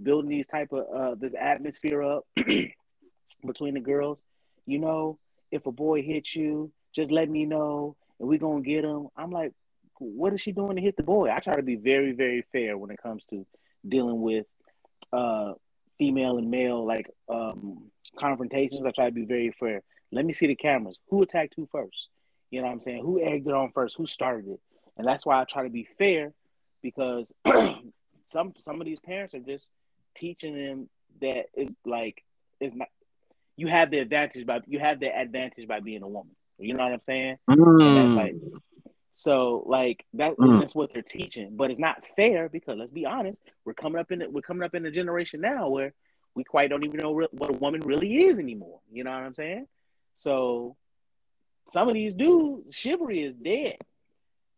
building 0.02 0.30
these 0.30 0.46
type 0.46 0.72
of 0.72 0.86
uh, 0.94 1.14
this 1.14 1.34
atmosphere 1.38 2.02
up 2.02 2.24
between 3.46 3.74
the 3.74 3.80
girls. 3.80 4.18
You 4.66 4.78
know, 4.78 5.18
if 5.50 5.66
a 5.66 5.72
boy 5.72 6.02
hits 6.02 6.34
you, 6.34 6.72
just 6.94 7.10
let 7.10 7.28
me 7.28 7.44
know 7.44 7.96
and 8.18 8.28
we're 8.28 8.38
gonna 8.38 8.62
get 8.62 8.84
him. 8.84 9.08
I'm 9.16 9.30
like, 9.30 9.52
what 9.98 10.32
is 10.32 10.40
she 10.40 10.52
doing 10.52 10.76
to 10.76 10.82
hit 10.82 10.96
the 10.96 11.02
boy? 11.02 11.30
I 11.30 11.40
try 11.40 11.54
to 11.54 11.62
be 11.62 11.76
very, 11.76 12.12
very 12.12 12.44
fair 12.52 12.76
when 12.78 12.90
it 12.90 13.02
comes 13.02 13.26
to 13.26 13.46
dealing 13.88 14.20
with 14.20 14.46
uh 15.12 15.54
female 15.98 16.38
and 16.38 16.50
male 16.50 16.86
like 16.86 17.10
um 17.28 17.90
confrontations. 18.18 18.84
I 18.86 18.90
try 18.90 19.06
to 19.06 19.12
be 19.14 19.24
very 19.24 19.52
fair. 19.58 19.82
Let 20.12 20.24
me 20.24 20.32
see 20.32 20.46
the 20.46 20.54
cameras. 20.54 20.98
Who 21.08 21.22
attacked 21.22 21.54
who 21.56 21.68
first? 21.70 22.08
You 22.50 22.60
know 22.60 22.66
what 22.66 22.72
I'm 22.72 22.80
saying? 22.80 23.02
Who 23.02 23.22
egged 23.22 23.46
it 23.46 23.54
on 23.54 23.70
first? 23.72 23.96
Who 23.96 24.06
started 24.06 24.48
it? 24.48 24.60
And 24.96 25.06
that's 25.06 25.24
why 25.24 25.40
I 25.40 25.44
try 25.44 25.62
to 25.62 25.70
be 25.70 25.88
fair 25.98 26.32
because 26.82 27.32
some 28.24 28.54
some 28.58 28.80
of 28.80 28.84
these 28.84 29.00
parents 29.00 29.34
are 29.34 29.40
just 29.40 29.68
teaching 30.14 30.54
them 30.54 30.88
that 31.20 31.46
it's 31.54 31.74
like 31.84 32.24
it's 32.60 32.74
not 32.74 32.88
you 33.56 33.68
have 33.68 33.90
the 33.90 33.98
advantage 33.98 34.46
by 34.46 34.60
you 34.66 34.78
have 34.78 35.00
the 35.00 35.06
advantage 35.06 35.68
by 35.68 35.80
being 35.80 36.02
a 36.02 36.08
woman. 36.08 36.34
You 36.58 36.74
know 36.74 36.84
what 36.84 36.92
I'm 36.92 37.00
saying? 37.00 37.38
Mm. 37.48 38.16
Like, 38.16 38.34
so 39.14 39.64
like 39.66 40.04
that 40.14 40.36
mm. 40.36 40.60
that's 40.60 40.74
what 40.74 40.92
they're 40.92 41.02
teaching, 41.02 41.56
but 41.56 41.70
it's 41.70 41.80
not 41.80 42.02
fair 42.16 42.48
because 42.48 42.78
let's 42.78 42.90
be 42.90 43.06
honest, 43.06 43.40
we're 43.64 43.74
coming 43.74 44.00
up 44.00 44.10
in 44.12 44.20
the, 44.20 44.30
we're 44.30 44.42
coming 44.42 44.62
up 44.62 44.74
in 44.74 44.84
a 44.86 44.90
generation 44.90 45.40
now 45.40 45.68
where 45.68 45.92
we 46.34 46.44
quite 46.44 46.70
don't 46.70 46.84
even 46.84 46.98
know 46.98 47.12
re- 47.12 47.28
what 47.32 47.50
a 47.50 47.54
woman 47.54 47.80
really 47.80 48.24
is 48.24 48.38
anymore. 48.38 48.80
You 48.92 49.04
know 49.04 49.10
what 49.10 49.22
I'm 49.22 49.34
saying? 49.34 49.66
So 50.14 50.76
some 51.70 51.88
of 51.88 51.94
these 51.94 52.14
dudes, 52.14 52.74
chivalry 52.74 53.22
is 53.22 53.34
dead, 53.36 53.76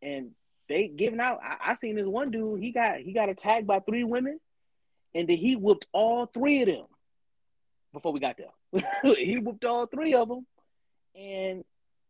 and 0.01 0.31
they 0.69 0.89
giving 0.89 1.21
out. 1.21 1.41
I, 1.43 1.73
I 1.73 1.75
seen 1.75 1.97
this 1.97 2.07
one 2.07 2.31
dude. 2.31 2.61
He 2.61 2.73
got 2.73 2.99
he 2.99 3.13
got 3.13 3.29
attacked 3.29 3.67
by 3.67 3.81
three 3.81 4.03
women, 4.03 4.41
and 5.15 5.29
then 5.29 5.37
he 5.37 5.55
whooped 5.55 5.87
all 5.93 6.25
three 6.27 6.63
of 6.63 6.69
them 6.69 6.87
before 7.93 8.13
we 8.13 8.21
got 8.21 8.39
there. 8.39 8.85
he 9.17 9.37
whooped 9.37 9.65
all 9.65 9.87
three 9.87 10.15
of 10.15 10.29
them, 10.29 10.47
and 11.15 11.65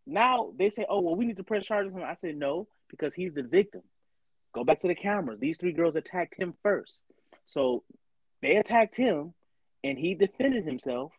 now 0.06 0.52
they 0.56 0.70
say, 0.70 0.86
"Oh, 0.88 1.00
well, 1.00 1.16
we 1.16 1.26
need 1.26 1.38
to 1.38 1.44
press 1.44 1.66
charges 1.66 1.92
on 1.92 2.00
him." 2.00 2.06
I 2.08 2.14
said, 2.14 2.36
"No, 2.36 2.68
because 2.88 3.12
he's 3.12 3.32
the 3.32 3.42
victim. 3.42 3.82
Go 4.54 4.62
back 4.62 4.78
to 4.80 4.88
the 4.88 4.94
cameras. 4.94 5.40
These 5.40 5.58
three 5.58 5.72
girls 5.72 5.96
attacked 5.96 6.36
him 6.36 6.54
first, 6.62 7.02
so 7.44 7.82
they 8.40 8.54
attacked 8.56 8.94
him, 8.94 9.34
and 9.82 9.98
he 9.98 10.14
defended 10.14 10.64
himself. 10.64 11.10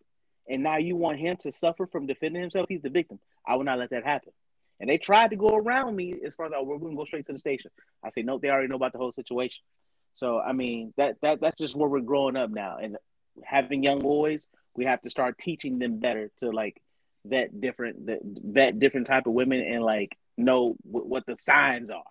And 0.48 0.62
now 0.62 0.76
you 0.76 0.98
want 0.98 1.20
him 1.20 1.38
to 1.38 1.54
suffer 1.54 1.88
from 1.88 2.06
defending 2.06 2.42
himself? 2.42 2.66
He's 2.68 2.82
the 2.82 2.90
victim. 2.90 3.18
I 3.48 3.56
will 3.56 3.64
not 3.64 3.80
let 3.80 3.92
that 3.92 4.04
happen." 4.06 4.34
And 4.80 4.90
they 4.90 4.98
tried 4.98 5.30
to 5.30 5.36
go 5.36 5.56
around 5.56 5.96
me 5.96 6.16
as 6.26 6.36
far 6.36 6.48
as 6.48 6.52
oh, 6.56 6.64
we're 6.64 6.78
going 6.78 6.92
to 6.92 6.98
go 6.98 7.06
straight 7.06 7.26
to 7.28 7.32
the 7.32 7.40
station. 7.40 7.72
I 8.04 8.10
say, 8.10 8.22
no, 8.22 8.38
they 8.38 8.50
already 8.50 8.68
know 8.68 8.76
about 8.76 8.92
the 8.92 8.98
whole 8.98 9.14
situation. 9.14 9.64
So 10.16 10.40
I 10.40 10.54
mean, 10.54 10.94
that 10.98 11.16
that 11.22 11.40
that's 11.42 11.58
just 11.58 11.76
where 11.76 11.90
we're 11.90 12.02
growing 12.02 12.36
up 12.36 12.50
now, 12.50 12.78
and 12.82 12.98
having 13.44 13.84
young 13.84 14.00
boys, 14.00 14.48
we 14.76 14.86
have 14.86 15.02
to 15.02 15.10
start 15.10 15.38
teaching 15.38 15.80
them 15.80 16.00
better 16.00 16.30
to 16.40 16.52
like 16.52 16.82
vet 17.26 17.60
different 17.62 18.08
that 18.08 18.20
vet 18.24 18.80
different 18.80 19.08
type 19.08 19.26
of 19.28 19.34
women 19.34 19.62
and 19.62 19.84
like 19.84 20.18
know 20.38 20.76
w- 20.86 21.08
what 21.08 21.26
the 21.26 21.38
signs 21.38 21.90
are. 21.90 22.04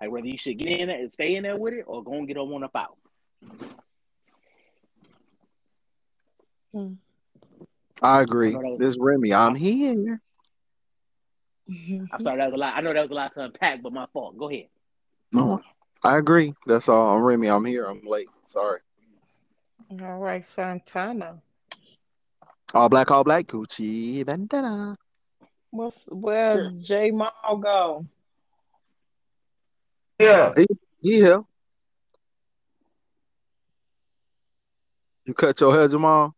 Like 0.00 0.10
whether 0.10 0.26
you 0.26 0.38
should 0.38 0.58
get 0.58 0.80
in 0.80 0.88
there 0.88 0.98
and 0.98 1.12
stay 1.12 1.36
in 1.36 1.42
there 1.42 1.56
with 1.56 1.74
it 1.74 1.84
or 1.86 2.02
go 2.02 2.14
and 2.14 2.28
get 2.28 2.36
on 2.36 2.50
one 2.50 2.64
up 2.64 2.76
out. 2.76 2.96
Hmm. 6.72 6.94
I 8.00 8.22
agree. 8.22 8.54
I 8.54 8.58
was, 8.58 8.78
this 8.78 8.96
Remy, 8.98 9.32
I'm 9.32 9.54
here. 9.54 10.20
Mm-hmm. 11.70 12.04
I'm 12.12 12.20
sorry, 12.20 12.38
that 12.38 12.46
was 12.46 12.54
a 12.54 12.58
lot. 12.58 12.74
I 12.76 12.80
know 12.80 12.92
that 12.92 13.02
was 13.02 13.10
a 13.10 13.14
lot 13.14 13.32
to 13.32 13.44
unpack, 13.44 13.82
but 13.82 13.92
my 13.92 14.06
fault. 14.12 14.36
Go 14.36 14.50
ahead. 14.50 14.66
No, 15.32 15.60
I 16.04 16.18
agree. 16.18 16.54
That's 16.66 16.88
all. 16.88 17.16
I'm 17.16 17.22
Remy. 17.22 17.48
I'm 17.48 17.64
here. 17.64 17.84
I'm 17.84 18.02
late. 18.04 18.28
Sorry. 18.48 18.80
All 20.00 20.18
right, 20.18 20.44
Santana. 20.44 21.40
All 22.74 22.88
black, 22.88 23.10
all 23.10 23.24
black, 23.24 23.46
Gucci 23.46 24.24
bandana. 24.24 24.96
What's 25.70 25.98
where 26.08 26.70
Jamal 26.82 27.32
go? 27.60 28.06
Yeah. 30.18 30.52
He, 30.56 30.66
he 31.00 31.14
here. 31.16 31.42
You 35.24 35.34
cut 35.34 35.60
your 35.60 35.72
hair, 35.72 35.88
Jamal? 35.88 36.34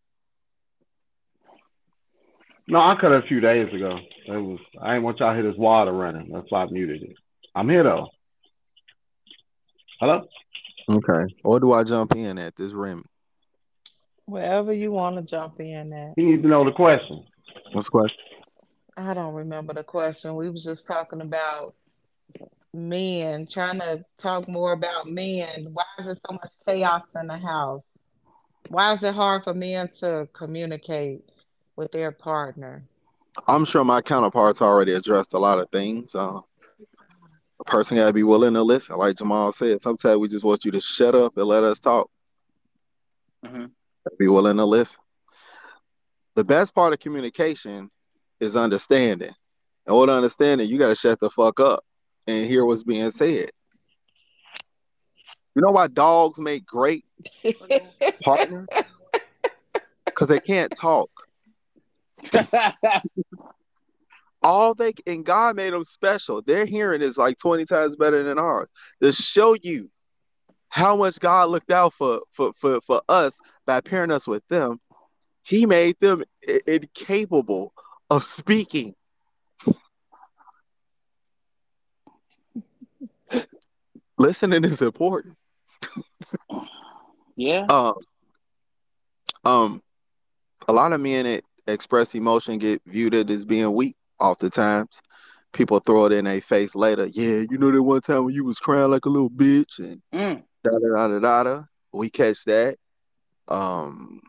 No, 2.67 2.79
I 2.79 2.97
cut 3.01 3.13
it 3.13 3.25
a 3.25 3.27
few 3.27 3.41
days 3.41 3.73
ago. 3.73 3.99
It 4.27 4.33
was 4.33 4.59
I 4.81 4.95
ain't 4.95 5.05
want 5.05 5.19
y'all 5.21 5.35
to 5.35 5.41
hear 5.41 5.51
this 5.51 5.59
water 5.59 5.93
running. 5.93 6.31
That's 6.33 6.51
why 6.51 6.63
I 6.63 6.67
muted 6.67 7.03
it. 7.03 7.17
I'm 7.55 7.69
here 7.69 7.83
though. 7.83 8.09
Hello? 10.01 10.27
Okay. 10.91 11.35
Or 11.45 11.61
do 11.61 11.73
I 11.73 11.85
jump 11.85 12.15
in 12.15 12.39
at 12.39 12.57
this 12.57 12.73
rim? 12.73 13.05
Wherever 14.27 14.73
you 14.73 14.91
want 14.91 15.17
to 15.17 15.23
jump 15.23 15.61
in 15.61 15.93
at. 15.93 16.15
You 16.17 16.27
need 16.27 16.43
to 16.43 16.49
know 16.49 16.65
the 16.65 16.73
question. 16.73 17.25
What's 17.73 17.87
the 17.87 17.91
question? 17.91 18.19
I 18.97 19.13
don't 19.15 19.35
remember 19.35 19.75
the 19.75 19.85
question. 19.85 20.37
We 20.37 20.51
was 20.51 20.65
just 20.65 20.87
talking 20.87 21.21
about 21.21 21.75
men, 22.73 23.47
trying 23.47 23.81
to 23.81 24.05
talk 24.19 24.49
more 24.49 24.73
about 24.73 25.09
men. 25.09 25.69
Why 25.73 25.85
is 25.99 26.07
there 26.07 26.15
so 26.15 26.33
much 26.33 26.53
chaos 26.67 27.03
in 27.15 27.27
the 27.27 27.39
house? 27.39 27.83
Why 28.69 28.95
is 28.95 29.03
it 29.03 29.15
hard 29.15 29.45
for 29.45 29.55
men 29.55 29.89
to 30.01 30.29
communicate 30.33 31.29
with 31.77 31.93
their 31.93 32.13
partner? 32.13 32.85
I'm 33.47 33.65
sure 33.65 33.85
my 33.85 34.01
counterparts 34.01 34.63
already 34.63 34.93
addressed 34.93 35.33
a 35.35 35.39
lot 35.39 35.59
of 35.59 35.69
things. 35.71 36.15
Uh, 36.15 36.41
a 37.61 37.65
person 37.65 37.97
got 37.97 38.07
to 38.07 38.13
be 38.13 38.23
willing 38.23 38.55
to 38.55 38.63
listen. 38.63 38.97
Like 38.97 39.17
Jamal 39.17 39.53
said, 39.53 39.81
sometimes 39.81 40.19
we 40.19 40.29
just 40.29 40.45
want 40.45 40.65
you 40.65 40.71
to 40.73 40.81
shut 40.81 41.15
up 41.15 41.37
and 41.37 41.47
let 41.47 41.65
us 41.65 41.81
talk. 41.81 42.11
Mm-hmm 43.45 43.67
be 44.19 44.29
willing 44.29 44.57
to 44.57 44.65
listen. 44.65 45.01
The 46.35 46.45
best 46.45 46.75
part 46.75 46.93
of 46.93 46.99
communication 46.99 47.91
is 48.41 48.57
understanding. 48.57 49.33
And 49.87 49.97
what 49.97 50.09
understanding, 50.09 50.69
you 50.69 50.79
got 50.79 50.89
to 50.89 50.95
shut 50.95 51.21
the 51.21 51.31
fuck 51.31 51.61
up 51.61 51.85
and 52.27 52.47
hear 52.47 52.65
what's 52.65 52.83
being 52.83 53.11
said. 53.11 53.51
You 55.55 55.63
know 55.63 55.71
why 55.71 55.87
dogs 55.87 56.41
make 56.41 56.67
great 56.67 57.05
partners? 58.25 58.67
Because 60.05 60.29
they 60.29 60.41
can't 60.41 60.73
talk. 60.75 61.11
All 64.43 64.75
they 64.75 64.93
and 65.07 65.25
God 65.25 65.57
made 65.57 65.73
them 65.73 65.85
special. 65.85 66.43
Their 66.43 66.67
hearing 66.67 67.01
is 67.01 67.17
like 67.17 67.39
20 67.39 67.65
times 67.65 67.97
better 67.97 68.23
than 68.23 68.39
ours. 68.39 68.71
To 69.03 69.11
show 69.11 69.55
you 69.55 69.91
how 70.69 70.97
much 70.97 71.19
God 71.19 71.49
looked 71.49 71.71
out 71.71 71.95
for 71.95 72.21
for 72.33 72.53
for, 72.61 72.81
for 72.83 73.01
us 73.09 73.39
by 73.65 73.81
pairing 73.81 74.11
us 74.11 74.27
with 74.27 74.47
them, 74.49 74.81
he 75.43 75.65
made 75.67 75.97
them 76.01 76.25
incapable 76.67 77.73
of 78.11 78.25
speaking. 78.25 78.95
Listening 84.19 84.65
is 84.65 84.83
important. 84.83 85.37
yeah. 87.37 87.67
Um, 87.69 87.95
um, 89.45 89.83
a 90.69 90.73
lot 90.73 90.93
of 90.93 91.01
men 91.01 91.25
that 91.25 91.45
express 91.67 92.15
emotion 92.15 92.59
get 92.59 92.83
viewed 92.87 93.15
as 93.31 93.45
being 93.45 93.73
weak 93.73 93.97
oftentimes. 94.21 95.01
People 95.53 95.79
throw 95.81 96.07
it 96.07 96.13
in 96.13 96.25
their 96.25 96.41
face 96.41 96.75
later. 96.75 97.07
Yeah, 97.07 97.45
you 97.49 97.59
know 97.59 97.71
that 97.71 97.83
one 97.83 98.01
time 98.01 98.25
when 98.25 98.35
you 98.35 98.45
was 98.45 98.59
crying 98.59 98.91
like 98.91 99.05
a 99.05 99.11
little 99.11 99.31
bitch 99.31 99.79
and 99.79 100.03
Mm. 100.13 100.43
da 100.65 100.71
da 100.73 101.09
da 101.09 101.19
da 101.21 101.43
da. 101.45 101.63
We 101.93 102.11
catch 102.11 102.45
that. 102.45 102.77
Um, 103.49 104.21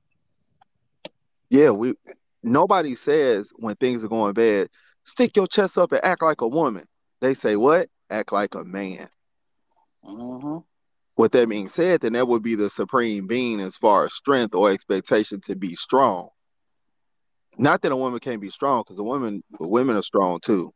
yeah, 1.49 1.71
we 1.71 1.95
nobody 2.43 2.95
says 2.95 3.51
when 3.55 3.75
things 3.75 4.03
are 4.03 4.07
going 4.09 4.33
bad, 4.33 4.69
stick 5.03 5.35
your 5.35 5.47
chest 5.47 5.77
up 5.77 5.91
and 5.91 6.03
act 6.03 6.21
like 6.21 6.41
a 6.41 6.47
woman. 6.47 6.85
They 7.21 7.33
say 7.33 7.55
what? 7.55 7.89
Act 8.09 8.31
like 8.31 8.53
a 8.55 8.63
man. 8.63 9.09
hmm 10.03 10.57
With 11.17 11.31
that 11.31 11.49
being 11.49 11.69
said, 11.69 12.01
then 12.01 12.13
that 12.13 12.27
would 12.27 12.43
be 12.43 12.55
the 12.55 12.69
supreme 12.69 13.25
being 13.25 13.59
as 13.61 13.75
far 13.77 14.05
as 14.05 14.13
strength 14.13 14.53
or 14.53 14.69
expectation 14.69 15.41
to 15.41 15.55
be 15.55 15.75
strong. 15.75 16.29
Not 17.57 17.81
that 17.81 17.91
a 17.91 17.95
woman 17.95 18.19
can't 18.19 18.41
be 18.41 18.49
strong, 18.49 18.81
because 18.81 18.97
the 18.97 19.03
women 19.03 19.41
women 19.59 19.95
are 19.95 20.01
strong 20.01 20.39
too, 20.41 20.71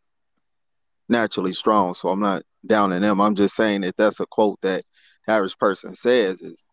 naturally 1.09 1.53
strong. 1.53 1.93
So 1.93 2.09
I'm 2.09 2.21
not 2.21 2.43
down 2.65 2.93
in 2.93 3.01
them. 3.01 3.19
I'm 3.19 3.36
just 3.36 3.55
saying 3.55 3.82
that 3.82 3.97
that's 3.97 4.19
a 4.19 4.25
quote 4.25 4.59
that 4.61 4.84
average 5.27 5.57
person 5.57 5.95
says 5.95 6.41
is, 6.41 6.65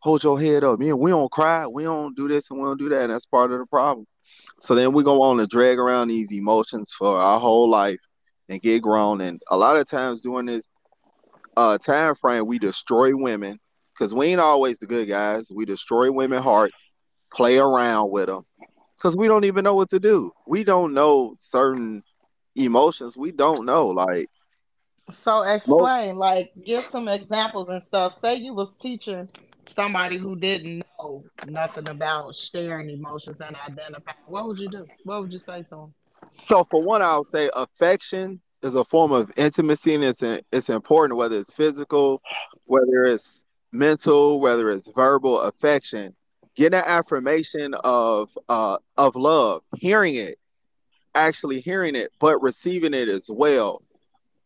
"Hold 0.00 0.24
your 0.24 0.40
head 0.40 0.64
up, 0.64 0.78
man. 0.78 0.98
We 0.98 1.10
don't 1.10 1.30
cry, 1.30 1.66
we 1.66 1.84
don't 1.84 2.16
do 2.16 2.28
this, 2.28 2.50
and 2.50 2.60
we 2.60 2.66
don't 2.66 2.78
do 2.78 2.88
that." 2.90 3.04
And 3.04 3.12
that's 3.12 3.26
part 3.26 3.52
of 3.52 3.58
the 3.58 3.66
problem. 3.66 4.06
So 4.60 4.74
then 4.74 4.92
we 4.92 5.02
go 5.02 5.20
on 5.22 5.36
to 5.38 5.46
drag 5.46 5.78
around 5.78 6.08
these 6.08 6.32
emotions 6.32 6.92
for 6.96 7.18
our 7.18 7.38
whole 7.38 7.68
life 7.68 8.00
and 8.48 8.60
get 8.60 8.82
grown. 8.82 9.20
And 9.20 9.42
a 9.50 9.56
lot 9.56 9.76
of 9.76 9.86
times 9.86 10.22
during 10.22 10.46
this 10.46 10.62
uh, 11.56 11.78
time 11.78 12.14
frame, 12.16 12.46
we 12.46 12.58
destroy 12.58 13.14
women 13.14 13.58
because 13.92 14.14
we 14.14 14.28
ain't 14.28 14.40
always 14.40 14.78
the 14.78 14.86
good 14.86 15.08
guys. 15.08 15.50
We 15.50 15.66
destroy 15.66 16.10
women 16.10 16.42
hearts, 16.42 16.94
play 17.30 17.58
around 17.58 18.10
with 18.10 18.26
them 18.26 18.44
because 19.02 19.16
we 19.16 19.26
don't 19.26 19.44
even 19.44 19.64
know 19.64 19.74
what 19.74 19.90
to 19.90 19.98
do. 19.98 20.32
We 20.46 20.62
don't 20.62 20.94
know 20.94 21.34
certain 21.38 22.04
emotions. 22.54 23.16
We 23.16 23.32
don't 23.32 23.66
know. 23.66 23.88
Like, 23.88 24.30
So 25.10 25.42
explain, 25.42 26.16
like, 26.16 26.52
give 26.64 26.86
some 26.86 27.08
examples 27.08 27.68
and 27.68 27.82
stuff. 27.82 28.18
Say 28.20 28.36
you 28.36 28.54
was 28.54 28.68
teaching 28.80 29.28
somebody 29.66 30.18
who 30.18 30.36
didn't 30.36 30.84
know 30.98 31.24
nothing 31.48 31.88
about 31.88 32.36
sharing 32.36 32.90
emotions 32.90 33.40
and 33.40 33.56
identifying. 33.68 34.16
What 34.26 34.46
would 34.46 34.58
you 34.60 34.68
do? 34.68 34.86
What 35.04 35.22
would 35.22 35.32
you 35.32 35.40
say 35.40 35.62
to 35.64 35.68
them? 35.70 35.94
so 36.44 36.64
for 36.64 36.82
one, 36.82 37.02
I'll 37.02 37.24
say 37.24 37.50
affection 37.54 38.40
is 38.62 38.76
a 38.76 38.84
form 38.84 39.10
of 39.10 39.32
intimacy 39.36 39.94
and 39.94 40.04
it's, 40.04 40.22
it's 40.52 40.70
important, 40.70 41.18
whether 41.18 41.38
it's 41.38 41.52
physical, 41.52 42.22
whether 42.66 43.04
it's 43.04 43.44
mental, 43.72 44.38
whether 44.40 44.70
it's 44.70 44.88
verbal 44.94 45.40
affection. 45.40 46.14
Get 46.54 46.74
an 46.74 46.84
affirmation 46.84 47.74
of 47.82 48.28
uh, 48.48 48.78
of 48.98 49.16
love, 49.16 49.62
hearing 49.76 50.16
it, 50.16 50.38
actually 51.14 51.60
hearing 51.60 51.94
it, 51.94 52.12
but 52.20 52.42
receiving 52.42 52.94
it 52.94 53.08
as 53.08 53.28
well. 53.30 53.82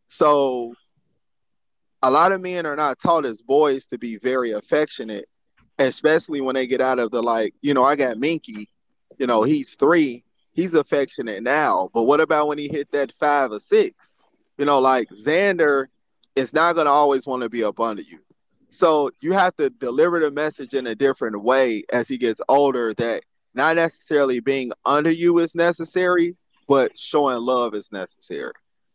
So 0.08 0.74
a 2.02 2.10
lot 2.10 2.32
of 2.32 2.40
men 2.40 2.66
are 2.66 2.76
not 2.76 3.00
taught 3.00 3.26
as 3.26 3.42
boys 3.42 3.86
to 3.86 3.98
be 3.98 4.18
very 4.18 4.52
affectionate, 4.52 5.28
especially 5.78 6.40
when 6.40 6.54
they 6.54 6.66
get 6.66 6.80
out 6.80 6.98
of 6.98 7.10
the 7.10 7.22
like, 7.22 7.54
you 7.60 7.74
know, 7.74 7.82
I 7.82 7.96
got 7.96 8.18
Minky, 8.18 8.68
you 9.18 9.26
know, 9.26 9.42
he's 9.42 9.74
three, 9.74 10.24
he's 10.52 10.74
affectionate 10.74 11.42
now. 11.42 11.90
But 11.92 12.04
what 12.04 12.20
about 12.20 12.46
when 12.48 12.58
he 12.58 12.68
hit 12.68 12.90
that 12.92 13.12
five 13.18 13.50
or 13.50 13.58
six? 13.60 14.16
You 14.58 14.64
know, 14.64 14.78
like 14.78 15.08
Xander 15.10 15.86
is 16.36 16.52
not 16.52 16.76
gonna 16.76 16.90
always 16.90 17.26
want 17.26 17.42
to 17.42 17.48
be 17.48 17.64
up 17.64 17.80
under 17.80 18.02
you. 18.02 18.18
So 18.68 19.10
you 19.20 19.32
have 19.32 19.56
to 19.56 19.70
deliver 19.70 20.20
the 20.20 20.30
message 20.30 20.74
in 20.74 20.86
a 20.88 20.94
different 20.94 21.40
way 21.42 21.84
as 21.92 22.08
he 22.08 22.18
gets 22.18 22.40
older 22.48 22.92
that 22.94 23.22
not 23.54 23.76
necessarily 23.76 24.40
being 24.40 24.72
under 24.84 25.10
you 25.10 25.38
is 25.38 25.54
necessary, 25.54 26.36
but 26.68 26.98
showing 26.98 27.38
love 27.38 27.74
is 27.74 27.90
necessary, 27.92 28.52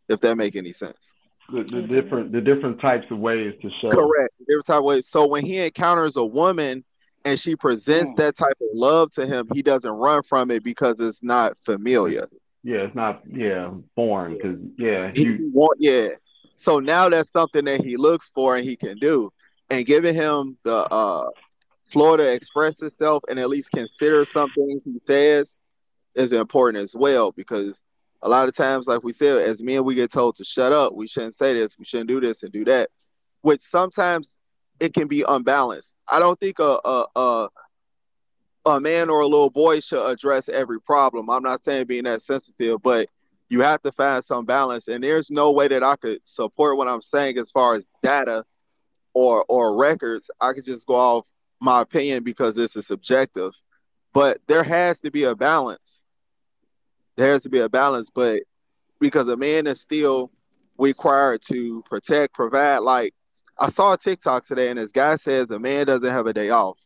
if 0.10 0.20
that 0.22 0.36
make 0.36 0.56
any 0.56 0.74
sense. 0.74 1.16
The, 1.52 1.64
the 1.64 1.82
different 1.82 2.32
the 2.32 2.42
different 2.42 2.80
types 2.80 3.06
of 3.12 3.20
ways 3.20 3.54
to 3.62 3.70
show. 3.82 3.90
Correct. 3.90 4.34
Every 4.50 4.64
type 4.64 4.78
of 4.80 4.84
way. 4.84 5.02
So 5.02 5.28
when 5.28 5.46
he 5.46 5.60
encounters 5.60 6.16
a 6.16 6.24
woman 6.24 6.84
and 7.26 7.40
she 7.40 7.56
presents 7.56 8.12
Mm. 8.14 8.18
that 8.18 8.38
type 8.38 8.56
of 8.62 8.70
love 8.74 9.12
to 9.14 9.26
him, 9.26 9.48
he 9.54 9.62
doesn't 9.62 9.92
run 9.92 10.24
from 10.24 10.52
it 10.52 10.64
because 10.64 11.00
it's 11.00 11.24
not 11.24 11.58
familiar. 11.60 12.28
Yeah, 12.64 12.80
it's 12.80 12.96
not 12.96 13.22
yeah 13.28 13.72
foreign 13.96 14.34
because 14.36 14.58
yeah 14.78 15.12
He 15.12 15.24
you 15.24 15.52
want 15.54 15.78
yeah. 15.80 16.10
So 16.56 16.80
now 16.80 17.10
that's 17.10 17.32
something 17.32 17.66
that 17.66 17.84
he 17.84 17.98
looks 17.98 18.30
for 18.36 18.56
and 18.56 18.64
he 18.64 18.76
can 18.76 18.98
do. 18.98 19.32
And 19.72 19.86
giving 19.86 20.14
him 20.14 20.58
the 20.64 20.76
uh 20.76 21.30
floor 21.86 22.18
to 22.18 22.24
express 22.24 22.82
itself 22.82 23.24
and 23.30 23.40
at 23.40 23.50
least 23.50 23.72
consider 23.72 24.26
something 24.26 24.82
he 24.86 25.00
says 25.04 25.58
is 26.16 26.34
important 26.34 26.84
as 26.84 26.96
well 26.96 27.32
because 27.32 27.74
a 28.22 28.30
lot 28.30 28.48
of 28.48 28.54
times, 28.54 28.88
like 28.88 29.04
we 29.04 29.14
said, 29.14 29.42
as 29.42 29.64
men, 29.64 29.84
we 29.84 29.96
get 29.96 30.12
told 30.12 30.36
to 30.36 30.44
shut 30.44 30.72
up. 30.72 30.94
We 30.94 31.08
shouldn't 31.08 31.36
say 31.36 31.54
this. 31.54 31.80
We 31.80 31.86
shouldn't 31.86 32.10
do 32.10 32.20
this 32.22 32.44
and 32.44 32.52
do 32.52 32.64
that, 32.66 32.90
which 33.42 33.62
sometimes 33.62 34.36
it 34.80 34.94
can 34.94 35.08
be 35.08 35.24
unbalanced. 35.28 35.96
I 36.10 36.20
don't 36.20 36.40
think 36.40 36.60
a 36.60 36.80
a 36.86 37.06
a, 37.16 37.50
a 38.66 38.80
man 38.80 39.10
or 39.10 39.22
a 39.22 39.28
little 39.28 39.50
boy 39.50 39.80
should 39.80 40.06
address 40.06 40.50
every 40.50 40.82
problem. 40.82 41.30
I'm 41.30 41.44
not 41.44 41.64
saying 41.64 41.88
being 41.88 42.04
that 42.04 42.22
sensitive, 42.22 42.82
but 42.84 43.10
you 43.50 43.62
have 43.62 43.82
to 43.84 43.92
find 43.92 44.24
some 44.24 44.46
balance. 44.46 44.88
And 44.88 45.04
there's 45.04 45.32
no 45.32 45.52
way 45.52 45.68
that 45.68 45.84
I 45.84 45.96
could 45.96 46.20
support 46.24 46.78
what 46.78 46.88
I'm 46.88 47.02
saying 47.02 47.38
as 47.38 47.52
far 47.52 47.74
as 47.76 47.86
data 48.04 48.46
or 49.14 49.46
or 49.48 49.76
records. 49.76 50.30
I 50.40 50.54
could 50.54 50.66
just 50.66 50.88
go 50.88 50.96
off 50.96 51.28
my 51.60 51.82
opinion 51.82 52.24
because 52.24 52.56
this 52.56 52.76
is 52.76 52.88
subjective. 52.88 53.54
But 54.14 54.42
there 54.48 54.64
has 54.64 55.00
to 55.02 55.12
be 55.12 55.24
a 55.24 55.36
balance. 55.36 56.04
There 57.18 57.32
has 57.32 57.44
to 57.44 57.50
be 57.50 57.60
a 57.60 57.70
balance, 57.70 58.10
but 58.14 58.42
because 59.00 59.28
a 59.28 59.38
man 59.38 59.68
is 59.68 59.80
still 59.82 60.32
required 60.78 61.42
to 61.50 61.84
protect, 61.90 62.34
provide. 62.34 62.80
Like 62.80 63.14
I 63.60 63.70
saw 63.70 63.94
a 63.94 63.98
TikTok 63.98 64.46
today, 64.46 64.70
and 64.70 64.80
this 64.80 64.92
guy 64.92 65.16
says 65.18 65.52
a 65.52 65.60
man 65.60 65.86
doesn't 65.86 66.12
have 66.12 66.26
a 66.26 66.34
day 66.34 66.50
off 66.50 66.78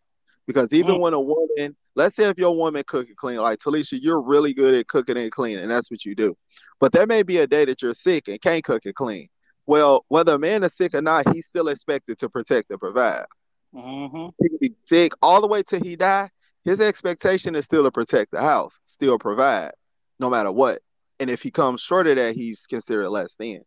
because 0.45 0.73
even 0.73 0.95
Mm. 0.95 0.99
when 0.99 1.13
a 1.13 1.21
woman, 1.21 1.75
let's 1.95 2.15
say 2.15 2.25
if 2.25 2.37
your 2.37 2.55
woman 2.55 2.83
cook 2.85 3.07
and 3.07 3.15
clean, 3.17 3.37
like 3.37 3.59
Talesha, 3.59 3.97
you're 4.01 4.21
really 4.21 4.53
good 4.53 4.73
at 4.73 4.87
cooking 4.87 5.17
and 5.17 5.31
cleaning, 5.31 5.63
and 5.63 5.71
that's 5.71 5.89
what 5.89 6.03
you 6.05 6.15
do. 6.15 6.35
But 6.79 6.91
there 6.91 7.07
may 7.07 7.23
be 7.23 7.37
a 7.37 7.47
day 7.47 7.65
that 7.65 7.81
you're 7.81 7.93
sick 7.93 8.27
and 8.27 8.41
can't 8.41 8.63
cook 8.63 8.85
and 8.85 8.95
clean. 8.95 9.29
Well, 9.67 10.05
whether 10.09 10.35
a 10.35 10.39
man 10.39 10.63
is 10.63 10.75
sick 10.75 10.93
or 10.93 11.01
not, 11.01 11.33
he's 11.33 11.47
still 11.47 11.67
expected 11.69 12.19
to 12.19 12.29
protect 12.29 12.69
and 12.71 12.79
provide. 12.79 13.25
hmm 13.73 14.27
He 14.41 14.49
can 14.49 14.57
be 14.61 14.73
sick 14.77 15.13
all 15.21 15.41
the 15.41 15.47
way 15.47 15.63
till 15.63 15.81
he 15.81 15.95
die. 15.95 16.29
His 16.63 16.79
expectation 16.81 17.55
is 17.55 17.65
still 17.65 17.83
to 17.83 17.91
protect 17.91 18.31
the 18.31 18.41
house, 18.41 18.77
still 18.85 19.19
provide, 19.19 19.71
no 20.19 20.29
matter 20.29 20.51
what. 20.51 20.81
And 21.19 21.29
if 21.29 21.41
he 21.41 21.51
comes 21.51 21.81
short 21.81 22.07
of 22.07 22.15
that, 22.17 22.35
he's 22.35 22.65
considered 22.67 23.09
less 23.09 23.35
than. 23.35 23.61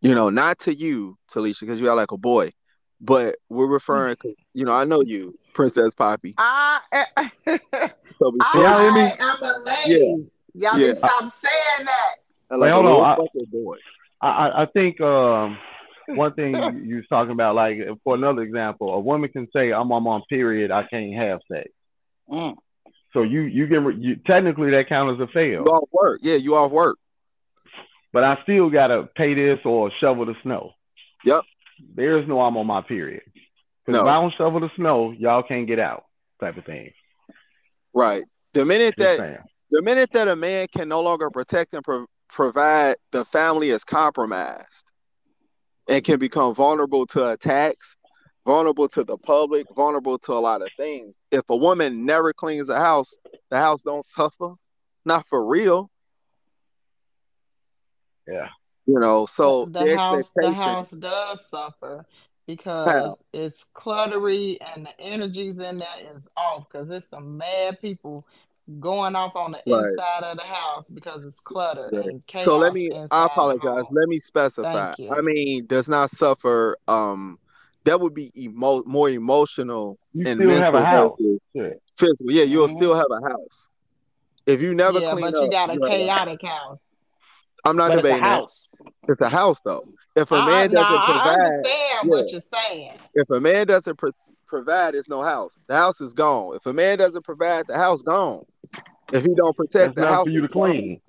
You 0.00 0.14
know, 0.14 0.30
not 0.30 0.60
to 0.60 0.74
you, 0.74 1.18
Talesha, 1.32 1.60
because 1.60 1.80
you 1.80 1.90
are 1.90 1.96
like 1.96 2.12
a 2.12 2.16
boy, 2.16 2.50
but 3.00 3.36
we're 3.48 3.66
referring 3.66 4.16
you 4.54 4.64
know, 4.64 4.72
I 4.72 4.84
know 4.84 5.02
you, 5.02 5.38
Princess 5.54 5.92
Poppy. 5.94 6.34
I, 6.38 6.80
So 8.18 8.30
before 8.32 8.62
Yeah, 8.62 8.76
I 8.76 8.94
mean- 8.94 9.04
I 9.04 9.16
am 9.20 9.42
a 9.42 9.64
lady. 9.66 10.30
Y'all 10.54 10.78
Yeah. 10.78 10.86
need 10.86 10.86
to 10.86 10.96
stop 10.96 11.20
saying 11.28 11.86
that. 11.86 12.14
like 12.50 12.60
Wait, 12.60 12.70
a 12.70 12.74
hold 12.74 12.84
little 12.86 13.00
on, 13.02 13.20
I- 13.20 13.44
boy. 13.52 13.76
I 14.20 14.28
I, 14.28 14.62
I 14.62 14.66
think 14.66 15.00
um 15.00 15.58
one 16.08 16.32
thing 16.32 16.54
you, 16.56 16.80
you 16.84 16.96
was 16.96 17.06
talking 17.08 17.32
about 17.32 17.54
like 17.54 17.78
for 18.04 18.14
another 18.14 18.42
example, 18.42 18.92
a 18.94 19.00
woman 19.00 19.30
can 19.30 19.48
say 19.52 19.72
I'm 19.72 19.90
I'm 19.90 20.06
on 20.06 20.22
period, 20.28 20.70
I 20.70 20.84
can't 20.86 21.14
have 21.14 21.40
sex. 21.50 21.68
Mm. 22.30 22.56
So 23.12 23.22
you 23.22 23.42
you 23.42 23.66
get 23.66 23.82
you 23.98 24.16
technically 24.26 24.70
that 24.72 24.88
counts 24.88 25.20
as 25.20 25.28
a 25.28 25.32
fail, 25.32 25.62
You 25.64 25.72
off 25.72 25.88
work. 25.92 26.20
Yeah, 26.22 26.36
you 26.36 26.54
off 26.56 26.70
work. 26.72 26.96
but 28.12 28.24
I 28.24 28.38
still 28.42 28.70
gotta 28.70 29.08
pay 29.16 29.34
this 29.34 29.58
or 29.64 29.90
shovel 30.00 30.26
the 30.26 30.34
snow. 30.42 30.72
Yep. 31.24 31.42
There 31.94 32.18
is 32.18 32.28
no 32.28 32.40
I'm 32.40 32.56
on 32.56 32.66
my 32.66 32.82
period. 32.82 33.22
Because 33.86 34.00
No. 34.00 34.06
if 34.06 34.10
I 34.12 34.20
don't 34.20 34.34
shovel 34.36 34.60
the 34.60 34.70
snow, 34.76 35.10
y'all 35.12 35.42
can't 35.42 35.66
get 35.66 35.78
out, 35.78 36.04
type 36.40 36.56
of 36.56 36.64
thing. 36.64 36.92
Right. 37.94 38.22
The 38.52 38.64
minute 38.64 38.94
Just 38.98 38.98
that 38.98 39.18
saying. 39.18 39.38
the 39.70 39.82
minute 39.82 40.10
that 40.12 40.28
a 40.28 40.36
man 40.36 40.66
can 40.74 40.88
no 40.88 41.00
longer 41.00 41.30
protect 41.30 41.74
and 41.74 41.82
pro- 41.84 42.06
provide, 42.32 42.96
the 43.12 43.24
family 43.26 43.70
is 43.70 43.84
compromised 43.84 44.84
and 45.88 46.04
can 46.04 46.18
become 46.18 46.54
vulnerable 46.54 47.06
to 47.06 47.30
attacks, 47.30 47.96
vulnerable 48.46 48.88
to 48.88 49.04
the 49.04 49.18
public, 49.18 49.66
vulnerable 49.74 50.18
to 50.18 50.32
a 50.32 50.34
lot 50.34 50.62
of 50.62 50.68
things. 50.76 51.16
If 51.30 51.42
a 51.48 51.56
woman 51.56 52.06
never 52.06 52.32
cleans 52.32 52.68
the 52.68 52.78
house, 52.78 53.16
the 53.50 53.58
house 53.58 53.82
don't 53.82 54.04
suffer. 54.04 54.54
Not 55.04 55.26
for 55.28 55.44
real. 55.44 55.90
Yeah. 58.28 58.48
You 58.86 58.98
know, 58.98 59.26
so 59.26 59.66
the, 59.66 59.84
the, 59.84 59.96
house, 59.96 60.26
the 60.34 60.52
house 60.52 60.90
does 60.90 61.38
suffer 61.50 62.04
because 62.46 62.88
How? 62.88 63.18
it's 63.32 63.64
cluttery 63.74 64.58
and 64.74 64.86
the 64.86 65.00
energies 65.00 65.58
in 65.58 65.78
there 65.78 66.16
is 66.16 66.22
off. 66.36 66.66
Because 66.70 66.90
it's 66.90 67.08
some 67.08 67.38
mad 67.38 67.80
people 67.80 68.26
going 68.78 69.16
off 69.16 69.34
on 69.36 69.52
the 69.52 69.58
right. 69.66 69.90
inside 69.90 70.30
of 70.30 70.36
the 70.36 70.44
house 70.44 70.84
because 70.92 71.24
it's 71.24 71.40
cluttered 71.42 71.92
right. 71.92 72.06
and 72.06 72.26
chaos. 72.26 72.44
So 72.44 72.56
let 72.56 72.72
me 72.72 72.90
I 73.10 73.26
apologize. 73.26 73.84
Let 73.90 74.08
me 74.08 74.18
specify. 74.18 74.94
I 75.10 75.20
mean, 75.22 75.66
does 75.66 75.88
not 75.88 76.10
suffer 76.10 76.76
um 76.88 77.38
that 77.84 78.00
would 78.00 78.14
be 78.14 78.30
emo- 78.36 78.84
more 78.84 79.08
emotional 79.08 79.98
you 80.12 80.26
and 80.26 80.38
mental 80.38 80.64
have 80.64 80.74
a 80.74 80.84
house. 80.84 81.18
Physical. 81.98 82.32
Yeah, 82.32 82.44
you'll 82.44 82.68
mm-hmm. 82.68 82.76
still 82.76 82.94
have 82.94 83.06
a 83.10 83.28
house. 83.28 83.68
If 84.46 84.60
you 84.60 84.74
never 84.74 85.00
yeah, 85.00 85.12
clean 85.12 85.24
but 85.24 85.34
up, 85.34 85.44
you 85.44 85.50
got 85.50 85.74
a 85.74 85.78
chaotic 85.78 86.42
house. 86.42 86.78
I'm 87.64 87.76
not 87.76 87.90
but 87.90 87.96
debating 87.96 88.18
it's 88.18 88.26
a 88.26 88.28
house. 88.28 88.68
That. 88.78 89.12
It's 89.12 89.20
a 89.20 89.28
house 89.28 89.60
though. 89.64 89.84
If 90.16 90.30
a 90.30 90.44
man 90.44 90.70
doesn't 90.70 90.74
nah, 90.74 91.04
provide, 91.04 91.26
I 91.26 91.44
understand 91.44 91.68
yeah. 91.68 92.00
what 92.04 92.30
you're 92.30 92.42
saying. 92.54 92.92
If 93.14 93.30
a 93.30 93.40
man 93.40 93.66
doesn't 93.66 93.96
pro- 93.96 94.12
provide, 94.46 94.94
it's 94.94 95.08
no 95.08 95.22
house. 95.22 95.58
The 95.68 95.76
house 95.76 96.00
is 96.00 96.12
gone. 96.12 96.56
If 96.56 96.66
a 96.66 96.72
man 96.72 96.98
doesn't 96.98 97.24
provide, 97.24 97.66
the 97.68 97.76
house 97.76 98.02
gone. 98.02 98.44
If 99.12 99.24
he 99.24 99.34
don't 99.34 99.56
protect 99.56 99.96
That's 99.96 100.08
the 100.08 100.14
house, 100.14 100.24
for 100.24 100.30
you 100.30 100.42
to 100.42 100.48
clean. 100.48 101.00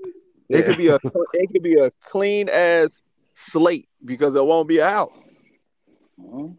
It 0.49 0.59
yeah. 0.59 0.61
could 0.61 0.77
be 0.77 0.87
a 0.89 0.99
it 1.33 1.49
could 1.51 1.63
be 1.63 1.79
a 1.79 1.91
clean 2.01 2.49
as 2.49 3.03
slate 3.33 3.87
because 4.03 4.35
it 4.35 4.43
won't 4.43 4.67
be 4.67 4.79
a 4.79 4.89
house. 4.89 5.27
Mm-hmm. 6.19 6.53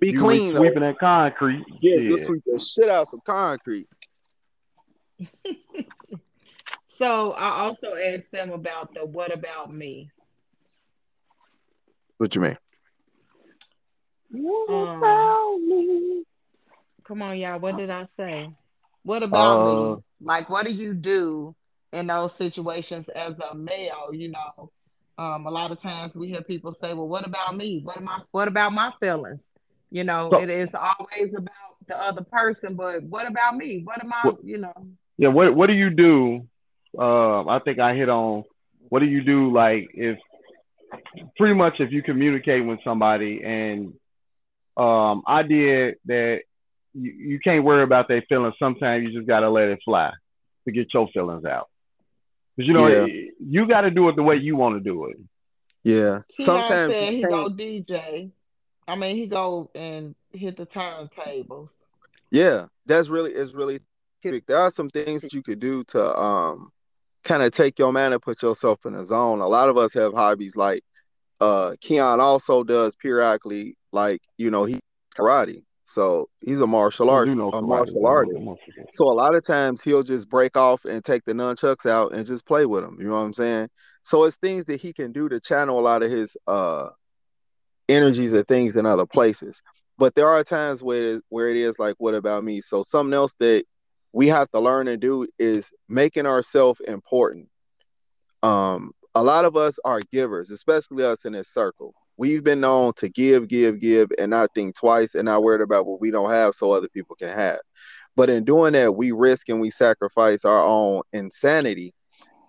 Be 0.00 0.10
you 0.10 0.18
clean. 0.18 0.56
Sweeping 0.56 0.80
that 0.80 0.98
concrete. 0.98 1.64
Yeah, 1.80 1.96
yeah. 1.96 2.00
you 2.00 2.18
sweep 2.18 2.42
the 2.44 2.58
shit 2.58 2.90
out 2.90 3.08
some 3.08 3.22
concrete. 3.24 3.88
so 6.88 7.32
I 7.32 7.64
also 7.64 7.94
asked 7.94 8.30
them 8.30 8.50
about 8.50 8.94
the 8.94 9.06
what 9.06 9.32
about 9.32 9.72
me. 9.72 10.10
What 12.18 12.34
you 12.34 12.40
mean? 12.40 12.58
What 14.30 14.70
Um, 14.70 16.24
come 17.04 17.22
on, 17.22 17.38
y'all. 17.38 17.58
What 17.60 17.76
did 17.76 17.90
I 17.90 18.06
say? 18.16 18.50
What 19.02 19.22
about 19.22 19.60
uh, 19.60 19.64
me? 19.64 20.02
Like, 20.20 20.48
what 20.50 20.66
do 20.66 20.72
you 20.72 20.94
do 20.94 21.54
in 21.92 22.06
those 22.06 22.34
situations 22.34 23.08
as 23.08 23.34
a 23.38 23.54
male? 23.54 24.10
You 24.12 24.32
know, 24.32 24.70
um, 25.18 25.46
a 25.46 25.50
lot 25.50 25.70
of 25.70 25.80
times 25.80 26.14
we 26.14 26.28
hear 26.28 26.42
people 26.42 26.74
say, 26.80 26.94
"Well, 26.94 27.08
what 27.08 27.26
about 27.26 27.56
me? 27.56 27.80
What 27.82 27.96
am 27.96 28.08
I? 28.08 28.20
What 28.30 28.48
about 28.48 28.72
my 28.72 28.92
feelings?" 29.00 29.42
You 29.90 30.04
know, 30.04 30.28
so, 30.30 30.40
it 30.40 30.50
is 30.50 30.74
always 30.74 31.34
about 31.34 31.86
the 31.86 31.98
other 32.00 32.22
person, 32.22 32.74
but 32.74 33.02
what 33.04 33.26
about 33.26 33.56
me? 33.56 33.82
What 33.84 34.02
am 34.02 34.12
I? 34.12 34.26
What, 34.26 34.44
you 34.44 34.58
know. 34.58 34.74
Yeah. 35.16 35.28
What 35.28 35.54
What 35.54 35.66
do 35.68 35.72
you 35.72 35.90
do? 35.90 36.46
Um, 36.98 37.48
I 37.48 37.60
think 37.64 37.78
I 37.78 37.94
hit 37.94 38.08
on. 38.08 38.44
What 38.88 39.00
do 39.00 39.06
you 39.06 39.22
do? 39.22 39.52
Like 39.52 39.90
if 39.94 40.18
pretty 41.36 41.54
much 41.54 41.80
if 41.80 41.92
you 41.92 42.02
communicate 42.02 42.64
with 42.64 42.78
somebody 42.84 43.42
and 43.44 43.94
um, 44.76 45.22
I 45.26 45.42
did 45.42 45.96
that 46.06 46.42
you, 46.98 47.12
you 47.12 47.40
can't 47.40 47.64
worry 47.64 47.82
about 47.82 48.08
their 48.08 48.22
feelings. 48.22 48.54
Sometimes 48.58 49.04
you 49.04 49.12
just 49.12 49.26
gotta 49.26 49.48
let 49.48 49.68
it 49.68 49.80
fly 49.84 50.12
to 50.64 50.72
get 50.72 50.92
your 50.92 51.08
feelings 51.08 51.44
out. 51.44 51.68
Cause 52.56 52.66
you 52.66 52.72
know 52.72 52.88
yeah. 52.88 53.06
you 53.38 53.68
got 53.68 53.82
to 53.82 53.90
do 53.90 54.08
it 54.08 54.16
the 54.16 54.22
way 54.22 54.36
you 54.36 54.56
want 54.56 54.74
to 54.76 54.80
do 54.80 55.06
it. 55.06 55.16
Yeah. 55.84 56.22
Sometimes 56.40 56.92
said 56.92 57.12
he 57.12 57.22
go 57.22 57.48
DJ. 57.48 58.32
I 58.88 58.96
mean, 58.96 59.16
he 59.16 59.26
go 59.26 59.70
and 59.74 60.14
hit 60.32 60.56
the 60.56 60.66
turntables. 60.66 61.72
Yeah, 62.30 62.66
that's 62.86 63.08
really 63.08 63.32
it's 63.32 63.52
really 63.52 63.80
there 64.22 64.58
are 64.58 64.70
some 64.70 64.90
things 64.90 65.22
that 65.22 65.32
you 65.32 65.42
could 65.42 65.60
do 65.60 65.84
to 65.84 66.18
um 66.18 66.72
kind 67.22 67.42
of 67.42 67.52
take 67.52 67.78
your 67.78 67.92
man 67.92 68.12
and 68.12 68.20
put 68.20 68.42
yourself 68.42 68.84
in 68.86 68.94
a 68.94 69.04
zone. 69.04 69.40
A 69.40 69.46
lot 69.46 69.68
of 69.68 69.76
us 69.76 69.94
have 69.94 70.12
hobbies 70.12 70.56
like 70.56 70.82
uh 71.40 71.76
Keon 71.80 72.20
also 72.20 72.64
does 72.64 72.96
periodically, 72.96 73.76
like 73.92 74.20
you 74.36 74.50
know, 74.50 74.64
he 74.64 74.80
karate. 75.16 75.62
So 75.88 76.28
he's 76.40 76.60
a 76.60 76.66
martial 76.66 77.08
arts, 77.08 77.32
a 77.32 77.62
martial 77.62 78.06
artist. 78.06 78.46
So 78.90 79.06
a 79.06 79.16
lot 79.16 79.34
of 79.34 79.42
times 79.42 79.80
he'll 79.82 80.02
just 80.02 80.28
break 80.28 80.54
off 80.54 80.84
and 80.84 81.02
take 81.02 81.24
the 81.24 81.32
nunchucks 81.32 81.88
out 81.88 82.12
and 82.12 82.26
just 82.26 82.44
play 82.44 82.66
with 82.66 82.84
them. 82.84 82.98
You 83.00 83.08
know 83.08 83.14
what 83.14 83.20
I'm 83.20 83.32
saying? 83.32 83.70
So 84.02 84.24
it's 84.24 84.36
things 84.36 84.66
that 84.66 84.82
he 84.82 84.92
can 84.92 85.12
do 85.12 85.30
to 85.30 85.40
channel 85.40 85.78
a 85.78 85.80
lot 85.80 86.02
of 86.02 86.10
his 86.10 86.36
uh 86.46 86.90
energies 87.88 88.34
and 88.34 88.46
things 88.46 88.76
in 88.76 88.84
other 88.84 89.06
places. 89.06 89.62
But 89.96 90.14
there 90.14 90.28
are 90.28 90.44
times 90.44 90.82
where 90.82 90.98
it 90.98 91.04
is, 91.04 91.22
where 91.30 91.48
it 91.48 91.56
is 91.56 91.78
like, 91.78 91.94
what 91.96 92.14
about 92.14 92.44
me? 92.44 92.60
So 92.60 92.82
something 92.82 93.14
else 93.14 93.34
that 93.40 93.64
we 94.12 94.28
have 94.28 94.50
to 94.50 94.60
learn 94.60 94.88
and 94.88 95.00
do 95.00 95.26
is 95.38 95.72
making 95.88 96.26
ourselves 96.26 96.80
important. 96.80 97.48
Um, 98.42 98.92
a 99.14 99.22
lot 99.22 99.46
of 99.46 99.56
us 99.56 99.78
are 99.86 100.02
givers, 100.12 100.50
especially 100.50 101.02
us 101.02 101.24
in 101.24 101.32
this 101.32 101.48
circle. 101.48 101.94
We've 102.18 102.44
been 102.44 102.60
known 102.60 102.92
to 102.96 103.08
give, 103.08 103.48
give, 103.48 103.80
give, 103.80 104.10
and 104.18 104.30
not 104.30 104.50
think 104.54 104.76
twice 104.76 105.14
and 105.14 105.24
not 105.24 105.42
worried 105.42 105.62
about 105.62 105.86
what 105.86 106.00
we 106.00 106.10
don't 106.10 106.30
have 106.30 106.54
so 106.54 106.72
other 106.72 106.88
people 106.88 107.16
can 107.16 107.30
have. 107.30 107.60
But 108.16 108.28
in 108.28 108.44
doing 108.44 108.74
that, 108.74 108.94
we 108.94 109.12
risk 109.12 109.48
and 109.48 109.60
we 109.60 109.70
sacrifice 109.70 110.44
our 110.44 110.64
own 110.64 111.02
insanity 111.12 111.94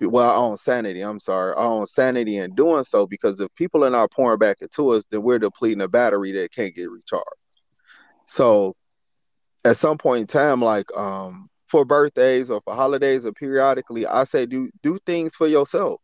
well, 0.07 0.30
our 0.30 0.36
own 0.36 0.57
sanity. 0.57 1.01
I'm 1.01 1.20
sorry, 1.20 1.53
our 1.53 1.57
own 1.57 1.86
sanity 1.86 2.38
in 2.38 2.55
doing 2.55 2.84
so. 2.84 3.05
Because 3.05 3.39
if 3.39 3.53
people 3.55 3.84
are 3.84 3.89
not 3.89 4.11
pouring 4.11 4.39
back 4.39 4.57
into 4.61 4.89
us, 4.91 5.05
then 5.11 5.24
we're 5.24 5.39
depleting 5.39 5.82
a 5.82 5.88
battery 5.88 6.32
that 6.34 6.53
can't 6.53 6.76
get 6.76 6.89
recharged. 6.89 7.26
So, 8.26 8.76
at 9.65 9.78
some 9.78 9.97
point 9.97 10.22
in 10.22 10.28
time, 10.28 10.61
like 10.61 10.86
um, 10.95 11.49
for 11.67 11.84
birthdays 11.84 12.49
or 12.49 12.61
for 12.61 12.74
holidays 12.74 13.26
or 13.26 13.34
periodically, 13.34 14.05
I 14.05 14.24
say 14.24 14.45
do 14.45 14.70
do 14.82 14.97
things 15.05 15.36
for 15.36 15.47
yourself. 15.47 15.99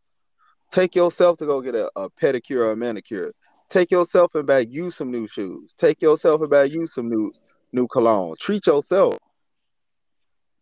Take 0.70 0.94
yourself 0.94 1.38
to 1.38 1.46
go 1.46 1.60
get 1.60 1.74
a, 1.74 1.90
a 1.96 2.10
pedicure 2.10 2.66
or 2.66 2.72
a 2.72 2.76
manicure. 2.76 3.32
Take 3.68 3.90
yourself 3.90 4.34
and 4.34 4.46
buy 4.46 4.60
you 4.60 4.90
some 4.90 5.10
new 5.10 5.26
shoes. 5.28 5.74
Take 5.76 6.00
yourself 6.00 6.40
and 6.40 6.50
buy 6.50 6.64
you 6.64 6.86
some 6.86 7.08
new 7.08 7.32
new 7.72 7.86
cologne. 7.88 8.36
Treat 8.40 8.66
yourself 8.66 9.18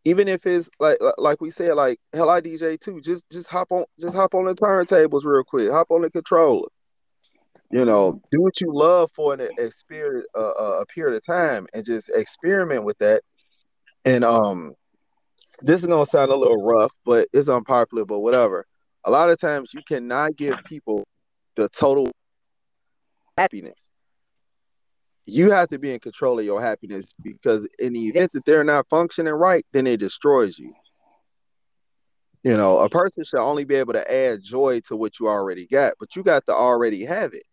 even 0.05 0.29
if 0.29 0.47
it's 0.47 0.69
like 0.79 0.99
like 1.19 1.41
we 1.41 1.51
said, 1.51 1.75
like 1.75 1.99
hell, 2.13 2.31
I 2.31 2.41
DJ 2.41 2.79
too. 2.79 3.01
Just 3.01 3.29
just 3.31 3.49
hop 3.49 3.69
on, 3.71 3.85
just 3.99 4.15
hop 4.15 4.35
on 4.35 4.45
the 4.45 4.55
turntables 4.55 5.25
real 5.25 5.45
quick. 5.45 5.71
Hop 5.71 5.91
on 5.91 6.03
the 6.03 6.11
controller. 6.11 6.69
You 7.71 7.85
know, 7.85 8.21
do 8.31 8.43
what 8.43 8.61
you 8.61 8.69
love 8.73 9.11
for 9.17 9.35
an 9.35 9.49
experience, 9.59 10.27
uh, 10.37 10.53
a 10.81 10.87
period 10.87 11.17
of 11.17 11.25
time, 11.25 11.67
and 11.73 11.85
just 11.85 12.11
experiment 12.15 12.85
with 12.85 12.99
that. 12.99 13.23
And 14.05 14.23
um, 14.25 14.75
this 15.63 15.81
is 15.81 15.87
gonna 15.87 16.07
sound 16.07 16.31
a 16.31 16.37
little 16.37 16.63
rough, 16.63 16.93
but 17.07 17.29
it's 17.33 17.49
unpopular, 17.49 18.05
but 18.05 18.21
whatever. 18.21 18.67
A 19.05 19.11
lot 19.11 19.31
of 19.31 19.41
times 19.41 19.73
you 19.73 19.81
cannot 19.89 20.37
give 20.37 20.57
people 20.65 21.05
the 21.57 21.69
total 21.71 22.09
happiness 23.37 23.91
you 25.27 25.51
have 25.51 25.69
to 25.71 25.79
be 25.79 25.93
in 25.93 26.01
control 26.01 26.39
of 26.39 26.45
your 26.45 26.61
happiness 26.61 27.15
because 27.23 27.67
in 27.79 27.95
the 27.95 28.09
event 28.09 28.33
that 28.35 28.45
they're 28.45 28.65
not 28.65 28.89
functioning 28.89 29.33
right, 29.33 29.65
then 29.73 29.87
it 29.87 29.99
destroys 29.99 30.59
you. 30.59 30.75
You 32.43 32.55
know, 32.55 32.81
a 32.81 32.91
person 32.91 33.25
should 33.25 33.41
only 33.41 33.65
be 33.65 33.77
able 33.77 33.95
to 33.95 34.13
add 34.13 34.43
joy 34.43 34.81
to 34.89 34.97
what 34.97 35.19
you 35.19 35.29
already 35.29 35.67
got, 35.67 35.95
but 35.99 36.15
you 36.15 36.23
got 36.23 36.45
to 36.47 36.53
already 36.53 37.05
have 37.07 37.33
it. 37.33 37.45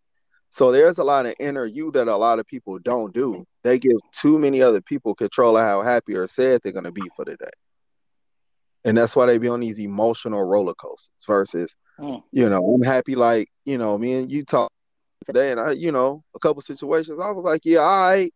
So 0.50 0.70
there's 0.70 0.98
a 0.98 1.04
lot 1.04 1.24
of 1.24 1.34
inner 1.40 1.64
you 1.64 1.90
that 1.92 2.08
a 2.08 2.16
lot 2.16 2.38
of 2.38 2.46
people 2.46 2.78
don't 2.78 3.14
do. 3.14 3.46
They 3.64 3.78
give 3.78 3.96
too 4.12 4.38
many 4.38 4.60
other 4.60 4.82
people 4.82 5.14
control 5.14 5.56
of 5.56 5.64
how 5.64 5.80
happy 5.80 6.14
or 6.14 6.26
sad 6.26 6.60
they're 6.62 6.74
going 6.74 6.84
to 6.84 6.92
be 6.92 7.08
for 7.16 7.24
the 7.24 7.36
day. 7.36 7.46
And 8.84 8.98
that's 8.98 9.16
why 9.16 9.24
they 9.24 9.38
be 9.38 9.48
on 9.48 9.60
these 9.60 9.78
emotional 9.78 10.44
roller 10.44 10.74
coasters 10.74 11.08
versus, 11.26 11.74
mm. 11.98 12.22
you 12.32 12.50
know, 12.50 12.74
I'm 12.74 12.82
happy 12.82 13.14
like, 13.14 13.48
you 13.64 13.78
know, 13.78 13.96
me 13.96 14.14
and 14.14 14.30
you 14.30 14.44
talk 14.44 14.71
today, 15.24 15.50
and 15.50 15.60
I, 15.60 15.72
you 15.72 15.92
know, 15.92 16.22
a 16.34 16.38
couple 16.38 16.62
situations, 16.62 17.20
I 17.20 17.30
was 17.30 17.44
like, 17.44 17.64
yeah, 17.64 17.78
all 17.78 18.10
right. 18.10 18.34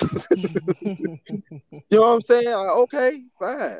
you 0.30 1.18
know 1.90 2.00
what 2.00 2.06
I'm 2.06 2.20
saying? 2.20 2.48
Like, 2.48 2.76
okay, 2.76 3.22
fine. 3.38 3.78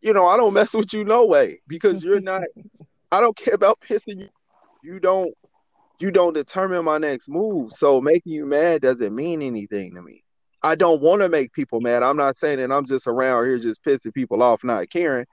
You 0.00 0.12
know, 0.12 0.26
I 0.26 0.36
don't 0.36 0.54
mess 0.54 0.74
with 0.74 0.92
you 0.92 1.04
no 1.04 1.26
way 1.26 1.60
because 1.68 2.02
you're 2.02 2.20
not. 2.20 2.42
I 3.12 3.20
don't 3.20 3.36
care 3.36 3.54
about 3.54 3.80
pissing 3.80 4.20
you. 4.20 4.28
You 4.82 5.00
don't. 5.00 5.32
You 5.98 6.10
don't 6.10 6.32
determine 6.32 6.84
my 6.84 6.96
next 6.96 7.28
move. 7.28 7.72
So 7.72 8.00
making 8.00 8.32
you 8.32 8.46
mad 8.46 8.80
doesn't 8.80 9.14
mean 9.14 9.42
anything 9.42 9.94
to 9.94 10.02
me. 10.02 10.24
I 10.62 10.74
don't 10.74 11.00
want 11.02 11.22
to 11.22 11.28
make 11.28 11.52
people 11.52 11.80
mad. 11.80 12.02
I'm 12.02 12.16
not 12.16 12.36
saying 12.36 12.58
that 12.58 12.72
I'm 12.72 12.86
just 12.86 13.06
around 13.06 13.46
here 13.46 13.58
just 13.58 13.84
pissing 13.84 14.12
people 14.14 14.42
off, 14.42 14.64
not 14.64 14.88
caring. 14.90 15.26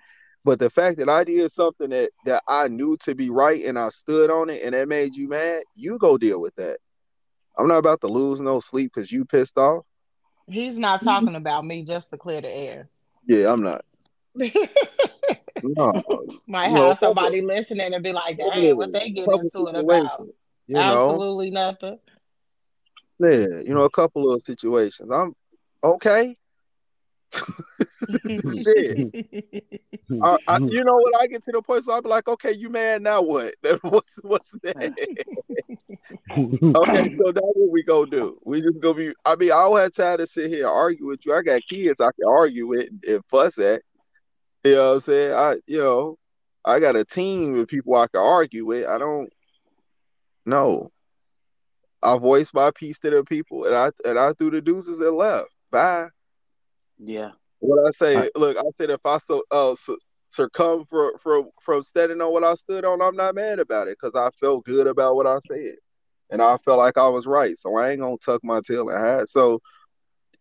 But 0.43 0.59
the 0.59 0.69
fact 0.69 0.97
that 0.97 1.09
I 1.09 1.23
did 1.23 1.51
something 1.51 1.89
that 1.89 2.11
that 2.25 2.43
I 2.47 2.67
knew 2.67 2.97
to 3.01 3.15
be 3.15 3.29
right 3.29 3.65
and 3.65 3.77
I 3.77 3.89
stood 3.89 4.29
on 4.29 4.49
it 4.49 4.63
and 4.63 4.73
that 4.73 4.87
made 4.87 5.15
you 5.15 5.27
mad, 5.27 5.63
you 5.75 5.97
go 5.97 6.17
deal 6.17 6.39
with 6.39 6.55
that. 6.55 6.77
I'm 7.57 7.67
not 7.67 7.79
about 7.79 8.01
to 8.01 8.07
lose 8.07 8.39
no 8.39 8.59
sleep 8.59 8.91
because 8.93 9.11
you 9.11 9.25
pissed 9.25 9.57
off. 9.57 9.83
He's 10.47 10.77
not 10.77 11.01
talking 11.01 11.35
about 11.35 11.65
me 11.65 11.83
just 11.83 12.09
to 12.11 12.17
clear 12.17 12.39
the 12.39 12.49
air. 12.49 12.89
Yeah, 13.25 13.51
I'm 13.51 13.61
not. 13.61 13.83
no. 15.63 16.03
Might 16.47 16.69
have 16.69 16.99
somebody 16.99 17.41
listening 17.41 17.93
and 17.93 18.03
be 18.03 18.13
like, 18.13 18.37
"Dang, 18.37 18.77
what 18.77 18.93
they 18.93 19.09
get 19.09 19.27
into 19.27 19.67
it 19.67 19.75
about?" 19.75 20.29
You 20.67 20.77
Absolutely 20.77 21.49
know? 21.49 21.71
nothing. 21.71 21.99
Yeah, 23.19 23.61
you 23.65 23.73
know, 23.73 23.83
a 23.83 23.89
couple 23.89 24.31
of 24.31 24.41
situations. 24.41 25.11
I'm 25.11 25.33
okay. 25.83 26.35
Shit. 28.09 29.81
uh, 30.21 30.37
I, 30.47 30.57
you 30.59 30.83
know 30.83 30.95
what? 30.95 31.21
I 31.21 31.27
get 31.27 31.43
to 31.45 31.51
the 31.51 31.61
point, 31.61 31.83
so 31.83 31.93
I'll 31.93 32.01
be 32.01 32.09
like, 32.09 32.27
okay, 32.27 32.53
you 32.53 32.69
mad 32.69 33.01
now? 33.01 33.21
What? 33.21 33.55
what's 33.81 34.17
what's 34.21 34.51
that? 34.63 34.75
okay, 36.31 37.09
so 37.09 37.31
that's 37.31 37.45
what 37.55 37.71
we 37.71 37.83
gonna 37.83 38.09
do. 38.09 38.39
We 38.45 38.61
just 38.61 38.81
gonna 38.81 38.95
be. 38.95 39.13
I 39.25 39.35
mean, 39.35 39.51
I 39.51 39.63
don't 39.63 39.79
have 39.79 39.93
time 39.93 40.17
to 40.19 40.27
sit 40.27 40.49
here 40.49 40.65
and 40.65 40.71
argue 40.71 41.07
with 41.07 41.25
you. 41.25 41.33
I 41.33 41.41
got 41.41 41.61
kids 41.67 41.99
I 41.99 42.05
can 42.05 42.29
argue 42.29 42.67
with 42.67 42.89
and 43.07 43.23
fuss 43.29 43.57
at. 43.57 43.81
You 44.63 44.75
know 44.75 44.89
what 44.89 44.93
I'm 44.95 44.99
saying? 45.01 45.33
I 45.33 45.55
you 45.65 45.79
know, 45.79 46.17
I 46.65 46.79
got 46.79 46.95
a 46.95 47.05
team 47.05 47.59
of 47.59 47.67
people 47.67 47.95
I 47.95 48.07
can 48.07 48.21
argue 48.21 48.65
with. 48.65 48.87
I 48.87 48.97
don't 48.97 49.31
know. 50.45 50.89
I 52.01 52.17
voiced 52.17 52.53
my 52.53 52.71
piece 52.71 52.99
to 52.99 53.09
the 53.09 53.23
people 53.23 53.65
and 53.65 53.75
I 53.75 53.91
and 54.05 54.17
I 54.19 54.33
threw 54.33 54.51
the 54.51 54.61
deuces 54.61 54.99
and 54.99 55.15
left. 55.15 55.49
Bye. 55.71 56.07
Yeah. 56.99 57.31
What 57.59 57.85
I 57.85 57.91
say, 57.91 58.29
look, 58.35 58.57
I 58.57 58.63
said 58.77 58.89
if 58.89 59.01
I 59.05 59.17
so 59.17 59.43
uh 59.51 59.75
succumb 60.29 60.85
from 60.89 61.11
from 61.21 61.49
from 61.61 61.83
standing 61.83 62.21
on 62.21 62.31
what 62.31 62.43
I 62.43 62.55
stood 62.55 62.85
on, 62.85 63.01
I'm 63.01 63.15
not 63.15 63.35
mad 63.35 63.59
about 63.59 63.87
it 63.87 63.97
because 64.01 64.15
I 64.15 64.29
felt 64.39 64.65
good 64.65 64.87
about 64.87 65.15
what 65.15 65.27
I 65.27 65.37
said, 65.47 65.75
and 66.29 66.41
I 66.41 66.57
felt 66.57 66.77
like 66.77 66.97
I 66.97 67.09
was 67.09 67.25
right. 67.25 67.57
So 67.57 67.75
I 67.75 67.91
ain't 67.91 68.01
gonna 68.01 68.17
tuck 68.17 68.43
my 68.43 68.61
tail 68.61 68.89
and 68.89 68.97
hide. 68.97 69.29
So 69.29 69.59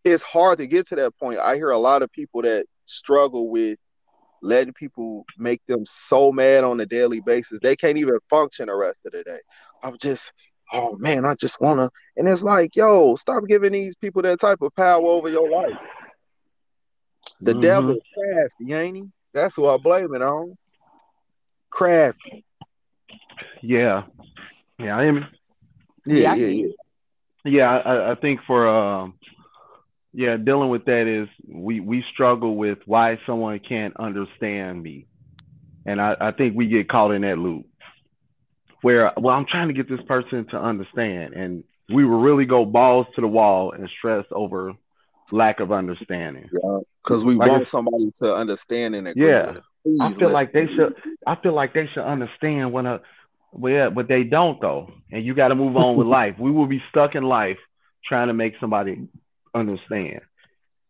it's 0.03 0.23
hard 0.23 0.59
to 0.59 0.67
get 0.67 0.87
to 0.87 0.95
that 0.97 1.17
point. 1.17 1.39
I 1.39 1.55
hear 1.55 1.71
a 1.71 1.77
lot 1.77 2.01
of 2.01 2.11
people 2.11 2.41
that 2.43 2.65
struggle 2.85 3.49
with 3.49 3.77
letting 4.41 4.73
people 4.73 5.25
make 5.37 5.61
them 5.67 5.83
so 5.85 6.31
mad 6.31 6.63
on 6.63 6.79
a 6.79 6.85
daily 6.85 7.19
basis 7.21 7.59
they 7.61 7.75
can't 7.75 7.97
even 7.97 8.19
function 8.29 8.67
the 8.67 8.75
rest 8.75 9.01
of 9.05 9.11
the 9.11 9.23
day. 9.23 9.39
I'm 9.83 9.97
just, 9.99 10.31
oh 10.71 10.95
man, 10.97 11.25
I 11.25 11.35
just 11.35 11.59
wanna, 11.59 11.89
and 12.15 12.27
it's 12.27 12.43
like, 12.43 12.75
yo, 12.75 13.15
stop 13.15 13.43
giving 13.47 13.73
these 13.73 13.95
people 13.95 14.21
that 14.21 14.39
type 14.39 14.61
of 14.61 14.75
power 14.75 15.01
over 15.01 15.29
your 15.29 15.49
life. 15.49 15.75
The 17.41 17.51
mm-hmm. 17.51 17.61
devil 17.61 17.91
is 17.91 18.01
crafty, 18.13 18.73
ain't 18.73 18.97
he? 18.97 19.03
That's 19.33 19.55
who 19.55 19.67
I 19.67 19.77
blame 19.77 20.13
it 20.13 20.21
on. 20.21 20.57
Crafty. 21.69 22.43
Yeah. 23.61 24.03
Yeah, 24.79 24.97
I 24.97 25.05
am. 25.05 25.25
Yeah, 26.05 26.35
yeah, 26.35 26.47
yeah. 26.47 26.67
Yeah, 27.45 27.77
I, 27.77 28.11
I 28.11 28.15
think 28.15 28.41
for 28.45 28.67
um 28.67 29.13
yeah, 30.13 30.37
dealing 30.37 30.69
with 30.69 30.85
that 30.85 31.07
is 31.07 31.29
we 31.47 31.79
we 31.79 32.03
struggle 32.13 32.55
with 32.55 32.79
why 32.85 33.19
someone 33.25 33.59
can't 33.59 33.95
understand 33.97 34.81
me. 34.81 35.05
And 35.85 36.01
I, 36.01 36.15
I 36.19 36.31
think 36.31 36.55
we 36.55 36.67
get 36.67 36.89
caught 36.89 37.11
in 37.11 37.21
that 37.21 37.37
loop 37.37 37.65
where 38.81 39.11
well 39.17 39.35
I'm 39.35 39.45
trying 39.45 39.67
to 39.67 39.73
get 39.73 39.89
this 39.89 40.05
person 40.07 40.45
to 40.47 40.57
understand 40.57 41.33
and 41.33 41.63
we 41.89 42.03
will 42.05 42.19
really 42.19 42.45
go 42.45 42.65
balls 42.65 43.07
to 43.15 43.21
the 43.21 43.27
wall 43.27 43.71
and 43.71 43.89
stress 43.97 44.25
over 44.31 44.71
lack 45.31 45.59
of 45.59 45.71
understanding. 45.71 46.49
Yeah, 46.51 46.79
because 47.07 47.23
we 47.23 47.35
like 47.35 47.49
want 47.49 47.67
somebody 47.67 48.11
to 48.17 48.35
understand 48.35 48.95
and 48.95 49.07
agree. 49.07 49.29
Yeah, 49.29 49.59
I 50.01 50.09
feel 50.09 50.19
listen. 50.19 50.33
like 50.33 50.51
they 50.51 50.67
should. 50.67 50.95
I 51.25 51.35
feel 51.35 51.53
like 51.53 51.73
they 51.73 51.87
should 51.93 52.03
understand 52.03 52.73
when 52.73 52.85
a, 52.85 53.01
well, 53.51 53.91
but 53.91 54.07
they 54.07 54.23
don't 54.23 54.59
though, 54.59 54.91
and 55.11 55.23
you 55.25 55.33
got 55.33 55.49
to 55.49 55.55
move 55.55 55.77
on 55.77 55.95
with 55.95 56.07
life. 56.19 56.35
We 56.39 56.51
will 56.51 56.67
be 56.67 56.83
stuck 56.89 57.15
in 57.15 57.23
life 57.23 57.57
trying 58.05 58.27
to 58.27 58.33
make 58.33 58.53
somebody 58.59 59.07
understand. 59.53 60.21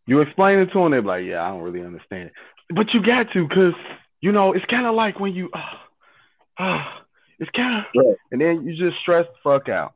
You 0.05 0.21
explain 0.21 0.59
it 0.59 0.67
to 0.67 0.79
them, 0.79 0.91
they're 0.91 1.01
like, 1.01 1.25
"Yeah, 1.25 1.43
I 1.43 1.49
don't 1.49 1.61
really 1.61 1.85
understand," 1.85 2.29
it," 2.29 2.75
but 2.75 2.93
you 2.93 3.03
got 3.03 3.31
to, 3.33 3.47
cause 3.47 3.73
you 4.21 4.31
know 4.31 4.53
it's 4.53 4.65
kind 4.65 4.87
of 4.87 4.95
like 4.95 5.19
when 5.19 5.33
you, 5.33 5.49
ah, 5.53 5.83
uh, 6.59 6.63
uh, 6.63 6.83
it's 7.39 7.51
kind 7.51 7.79
of, 7.79 7.85
right. 7.95 8.17
and 8.31 8.41
then 8.41 8.63
you 8.65 8.75
just 8.75 8.99
stress 9.01 9.25
the 9.25 9.39
fuck 9.43 9.69
out 9.69 9.93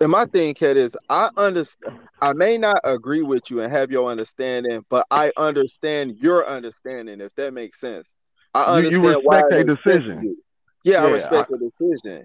and 0.00 0.10
my 0.10 0.24
thing, 0.26 0.54
Kat, 0.54 0.76
is 0.76 0.96
I 1.08 1.30
understand. 1.36 1.98
I 2.22 2.32
may 2.32 2.58
not 2.58 2.80
agree 2.84 3.22
with 3.22 3.50
you 3.50 3.60
and 3.60 3.72
have 3.72 3.90
your 3.90 4.10
understanding, 4.10 4.84
but 4.88 5.06
I 5.10 5.32
understand 5.36 6.16
your 6.18 6.46
understanding. 6.46 7.20
If 7.20 7.34
that 7.36 7.54
makes 7.54 7.80
sense, 7.80 8.12
I 8.54 8.64
understand 8.76 9.04
you, 9.04 9.10
you 9.10 9.16
respect 9.16 9.46
why 9.50 9.58
a 9.58 9.64
decision. 9.64 10.36
Yeah, 10.84 10.92
yeah, 10.92 11.04
I 11.04 11.10
respect 11.10 11.50
I, 11.52 11.56
the 11.58 11.70
decision. 11.78 12.24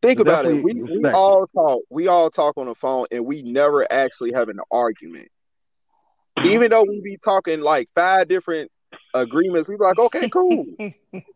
Think 0.00 0.20
about 0.20 0.46
it. 0.46 0.62
We, 0.62 0.74
we 0.74 1.04
all 1.12 1.46
talk. 1.46 1.80
We 1.90 2.06
all 2.06 2.30
talk 2.30 2.56
on 2.56 2.66
the 2.66 2.74
phone, 2.74 3.06
and 3.10 3.24
we 3.24 3.42
never 3.42 3.90
actually 3.90 4.32
have 4.32 4.48
an 4.48 4.60
argument. 4.70 5.28
Even 6.44 6.70
though 6.70 6.84
we 6.84 7.00
be 7.00 7.18
talking 7.22 7.60
like 7.60 7.88
five 7.96 8.28
different 8.28 8.70
agreements, 9.12 9.68
we 9.68 9.76
be 9.76 9.82
like, 9.82 9.98
okay, 9.98 10.28
cool. 10.32 10.66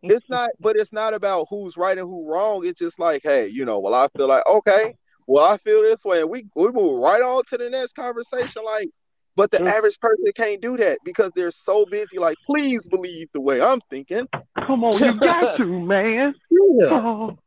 it's 0.03 0.29
not, 0.29 0.51
but 0.61 0.77
it's 0.77 0.93
not 0.93 1.13
about 1.13 1.47
who's 1.51 1.77
right 1.77 1.99
and 1.99 2.07
who 2.07 2.31
wrong. 2.33 2.65
It's 2.65 2.79
just 2.79 3.01
like, 3.01 3.23
hey, 3.25 3.49
you 3.49 3.65
know, 3.65 3.81
well, 3.81 3.95
I 3.95 4.07
feel 4.17 4.29
like 4.29 4.47
okay, 4.47 4.95
well, 5.33 5.51
I 5.51 5.57
feel 5.57 5.81
this 5.81 6.05
way, 6.05 6.21
and 6.21 6.29
we 6.29 6.47
we 6.55 6.71
move 6.71 7.01
right 7.01 7.23
on 7.23 7.43
to 7.49 7.57
the 7.57 7.71
next 7.71 7.95
conversation. 7.95 8.63
Like, 8.67 8.91
but 9.35 9.51
the 9.51 9.63
average 9.63 9.99
person 9.99 10.31
can't 10.37 10.61
do 10.61 10.77
that 10.77 10.99
because 11.07 11.33
they're 11.35 11.51
so 11.51 11.87
busy. 11.87 12.19
Like, 12.19 12.37
please 12.45 12.87
believe 12.87 13.29
the 13.33 13.41
way 13.41 13.59
I'm 13.63 13.81
thinking. 13.89 14.29
Come 14.67 14.85
on, 14.85 14.93
you 14.93 15.15
got 15.19 15.57
to, 15.57 15.65
man. 15.65 16.35
Yeah. 16.51 16.91
Oh. 16.91 17.39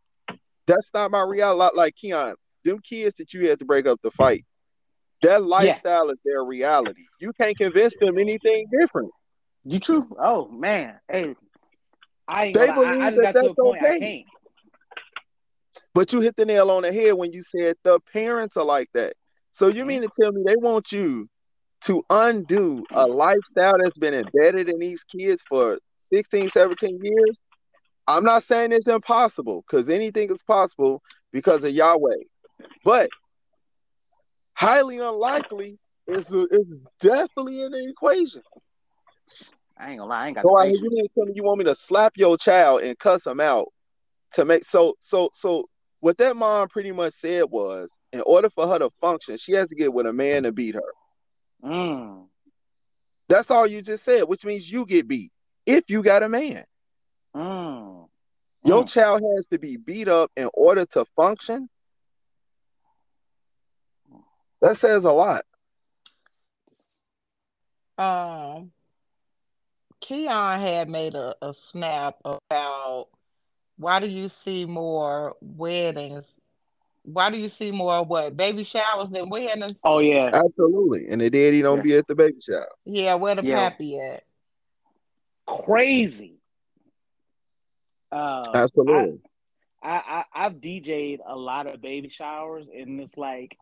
That's 0.66 0.90
not 0.96 1.12
my 1.12 1.22
reality. 1.22 1.78
Like 1.78 1.96
Keon, 1.96 2.34
them 2.64 2.80
kids 2.80 3.18
that 3.20 3.36
you 3.36 3.48
had 3.48 3.60
to 3.60 3.66
break 3.66 3.86
up 3.86 4.00
the 4.02 4.10
fight, 4.10 4.44
that 5.22 5.44
lifestyle 5.44 6.08
yeah. 6.08 6.14
is 6.14 6.18
their 6.26 6.44
reality. 6.44 7.04
You 7.22 7.34
can't 7.40 7.56
convince 7.56 7.94
them 8.02 8.18
anything 8.18 8.66
different. 8.82 9.12
You 9.64 9.78
true? 9.78 10.08
Oh 10.20 10.48
man, 10.48 10.96
hey, 11.08 11.36
I 12.28 12.52
they 12.52 12.66
believe 12.66 13.00
I, 13.00 13.08
I 13.08 13.10
just 13.12 13.22
that 13.22 13.36
got 13.36 13.42
to 13.44 13.50
a 13.50 13.54
point 13.54 13.84
okay. 13.84 14.26
But 15.96 16.12
you 16.12 16.20
hit 16.20 16.36
the 16.36 16.46
nail 16.46 16.72
on 16.72 16.84
the 16.84 16.92
head 16.92 17.14
when 17.14 17.32
you 17.32 17.42
said 17.42 17.78
the 17.84 18.02
parents 18.12 18.58
are 18.58 18.66
like 18.66 18.90
that. 18.94 19.14
So 19.54 19.68
you 19.68 19.80
mm-hmm. 19.80 19.88
mean 19.88 20.02
to 20.02 20.10
tell 20.20 20.34
me 20.34 20.44
they 20.46 20.58
want 20.58 20.92
you 20.92 21.30
to 21.86 22.04
undo 22.10 22.84
a 22.92 23.08
lifestyle 23.08 23.76
that's 23.82 23.98
been 23.98 24.14
embedded 24.14 24.68
in 24.68 24.78
these 24.78 25.06
kids 25.06 25.42
for 25.48 25.80
16, 26.00 26.50
17 26.50 27.00
years? 27.02 27.40
I'm 28.10 28.26
not 28.26 28.44
saying 28.44 28.74
it's 28.74 28.90
impossible 28.90 29.64
because 29.66 29.88
anything 29.88 30.30
is 30.30 30.44
possible 30.44 31.02
because 31.32 31.64
of 31.64 31.72
Yahweh. 31.72 32.24
But 32.84 33.10
highly 34.54 35.00
unlikely 35.00 35.80
is 36.08 36.26
is 36.52 36.76
definitely 37.00 37.62
in 37.62 37.72
the 37.72 37.88
equation. 37.90 38.42
I 39.78 39.92
ain't 39.92 40.00
gonna 40.00 40.10
lie, 40.10 40.24
I 40.24 40.28
ain't 40.28 40.36
got. 40.36 40.44
So 40.44 40.60
I 40.60 40.66
mean, 40.66 40.76
you 40.76 40.90
didn't 40.90 41.12
tell 41.16 41.26
me 41.26 41.32
you 41.36 41.44
want 41.44 41.60
me 41.60 41.66
to 41.66 41.76
slap 41.76 42.18
your 42.18 42.38
child 42.38 42.82
and 42.82 43.00
cuss 43.00 43.26
him 43.26 43.40
out 43.40 43.68
to 44.34 44.44
make 44.44 44.66
so 44.66 44.96
so 45.00 45.30
so 45.34 45.70
what 46.06 46.20
that 46.20 46.38
mom 46.38 46.68
pretty 46.68 46.92
much 46.92 47.14
said 47.14 47.46
was, 47.50 47.92
in 48.14 48.22
order 48.28 48.48
for 48.52 48.68
her 48.68 48.78
to 48.78 48.92
function, 49.02 49.38
she 49.38 49.54
has 49.54 49.70
to 49.70 49.76
get 49.76 49.92
with 49.92 50.06
a 50.06 50.14
man 50.14 50.44
to 50.44 50.52
beat 50.52 50.76
her. 50.76 50.94
Mm. 51.64 52.28
That's 53.28 53.50
all 53.50 53.66
you 53.66 53.82
just 53.82 54.06
said, 54.06 54.26
which 54.26 54.46
means 54.46 54.72
you 54.72 54.86
get 54.86 55.08
beat 55.08 55.32
if 55.66 55.90
you 55.90 56.04
got 56.04 56.22
a 56.22 56.30
man. 56.30 56.64
Mm. 57.36 58.08
Your 58.64 58.84
mm. 58.84 58.88
child 58.88 59.24
has 59.36 59.48
to 59.48 59.58
be 59.58 59.78
beat 59.78 60.08
up 60.08 60.30
in 60.38 60.48
order 60.54 60.86
to 60.86 61.06
function. 61.16 61.70
That 64.62 64.78
says 64.78 65.06
a 65.06 65.12
lot. 65.12 65.44
Um, 67.98 68.72
Keon 70.02 70.62
had 70.62 70.88
made 70.88 71.16
a, 71.16 71.34
a 71.42 71.52
snap 71.52 72.18
about 72.24 73.08
why 73.78 74.00
do 74.00 74.08
you 74.08 74.30
see 74.30 74.66
more 74.66 75.36
weddings? 75.42 76.26
Why 77.04 77.30
do 77.30 77.38
you 77.38 77.50
see 77.50 77.72
more 77.72 78.04
what 78.04 78.36
baby 78.36 78.64
showers 78.64 79.10
than 79.10 79.30
weddings? 79.30 79.80
Oh 79.84 80.00
yeah, 80.00 80.32
absolutely. 80.34 81.08
And 81.10 81.22
the 81.22 81.30
daddy 81.30 81.62
don't 81.62 81.78
yeah. 81.78 81.84
be 81.84 81.96
at 81.98 82.08
the 82.08 82.16
baby 82.16 82.38
shower. 82.42 82.68
Yeah, 82.86 83.16
where 83.16 83.36
the 83.36 83.44
yeah. 83.44 83.70
pappy 83.70 84.00
at? 84.00 84.24
Crazy. 85.46 86.40
Uh, 88.12 88.46
absolutely. 88.54 89.20
I, 89.84 90.24
I 90.34 90.46
I've 90.46 90.54
DJ'd 90.54 91.22
a 91.28 91.36
lot 91.36 91.68
of 91.68 91.82
baby 91.82 92.10
showers, 92.10 92.66
and 92.76 93.00
it's 93.00 93.18
like 93.18 93.58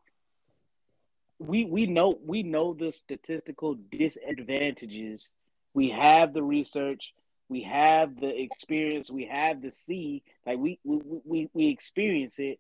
we 1.40 1.66
we 1.66 1.86
know 1.86 2.18
we 2.26 2.44
know 2.44 2.74
the 2.74 2.92
statistical 2.92 3.76
disadvantages. 3.92 5.32
We 5.74 5.90
have 5.90 6.34
the 6.34 6.44
research 6.44 7.14
we 7.54 7.62
have 7.62 8.20
the 8.20 8.42
experience, 8.42 9.12
we 9.12 9.26
have 9.26 9.62
the 9.62 9.70
see, 9.70 10.24
like 10.44 10.58
we 10.58 10.80
we 10.84 11.00
we, 11.24 11.50
we 11.54 11.68
experience 11.68 12.40
it, 12.40 12.60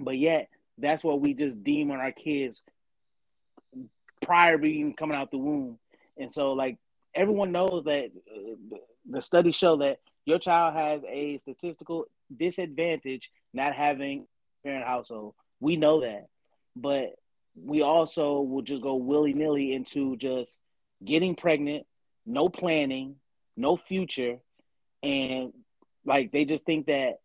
but 0.00 0.18
yet 0.18 0.48
that's 0.78 1.04
what 1.04 1.20
we 1.20 1.32
just 1.32 1.62
deem 1.62 1.92
on 1.92 2.00
our 2.00 2.10
kids 2.10 2.64
prior 4.20 4.58
being 4.58 4.94
coming 4.94 5.16
out 5.16 5.30
the 5.30 5.38
womb, 5.38 5.78
and 6.16 6.32
so 6.32 6.54
like 6.54 6.76
everyone 7.14 7.52
knows 7.52 7.84
that 7.84 8.06
uh, 8.06 8.76
the 9.08 9.22
studies 9.22 9.54
show 9.54 9.76
that 9.76 10.00
your 10.26 10.40
child 10.40 10.74
has 10.74 11.04
a 11.08 11.38
statistical 11.38 12.06
disadvantage 12.36 13.30
not 13.52 13.76
having 13.76 14.26
parent 14.64 14.84
household. 14.84 15.34
We 15.60 15.76
know 15.76 16.00
that, 16.00 16.26
but 16.74 17.14
we 17.54 17.82
also 17.82 18.40
will 18.40 18.62
just 18.62 18.82
go 18.82 18.96
willy 18.96 19.34
nilly 19.34 19.72
into 19.72 20.16
just 20.16 20.58
getting 21.04 21.36
pregnant, 21.36 21.86
no 22.26 22.48
planning, 22.48 23.20
no 23.56 23.76
future, 23.76 24.38
and 25.02 25.52
like 26.04 26.32
they 26.32 26.44
just 26.44 26.66
think 26.66 26.86
that 26.86 27.18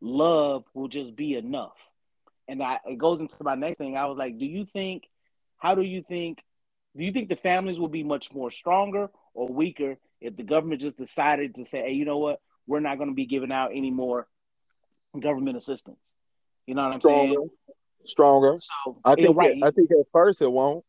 love 0.00 0.64
will 0.74 0.88
just 0.88 1.14
be 1.14 1.34
enough. 1.34 1.76
And 2.46 2.62
I, 2.62 2.78
it 2.86 2.98
goes 2.98 3.20
into 3.20 3.36
my 3.42 3.54
next 3.54 3.78
thing. 3.78 3.96
I 3.96 4.06
was 4.06 4.18
like, 4.18 4.38
do 4.38 4.46
you 4.46 4.66
think? 4.72 5.04
How 5.58 5.74
do 5.74 5.82
you 5.82 6.02
think? 6.06 6.42
Do 6.96 7.04
you 7.04 7.12
think 7.12 7.28
the 7.28 7.36
families 7.36 7.78
will 7.78 7.88
be 7.88 8.04
much 8.04 8.32
more 8.32 8.50
stronger 8.50 9.10
or 9.32 9.48
weaker 9.48 9.96
if 10.20 10.36
the 10.36 10.42
government 10.42 10.80
just 10.80 10.96
decided 10.96 11.56
to 11.56 11.64
say, 11.64 11.82
hey, 11.82 11.92
you 11.92 12.04
know 12.04 12.18
what? 12.18 12.40
We're 12.66 12.80
not 12.80 12.98
going 12.98 13.10
to 13.10 13.14
be 13.14 13.26
giving 13.26 13.52
out 13.52 13.70
any 13.74 13.90
more 13.90 14.28
government 15.18 15.56
assistance. 15.56 16.14
You 16.66 16.74
know 16.74 16.84
what 16.84 16.94
I'm 16.94 17.00
stronger, 17.00 17.34
saying? 17.34 17.50
Stronger. 18.04 18.58
So 18.84 19.00
I 19.04 19.14
think 19.16 19.36
right. 19.36 19.58
I 19.62 19.70
think 19.70 19.90
at 19.90 20.06
first 20.12 20.40
it 20.40 20.50
won't. 20.50 20.84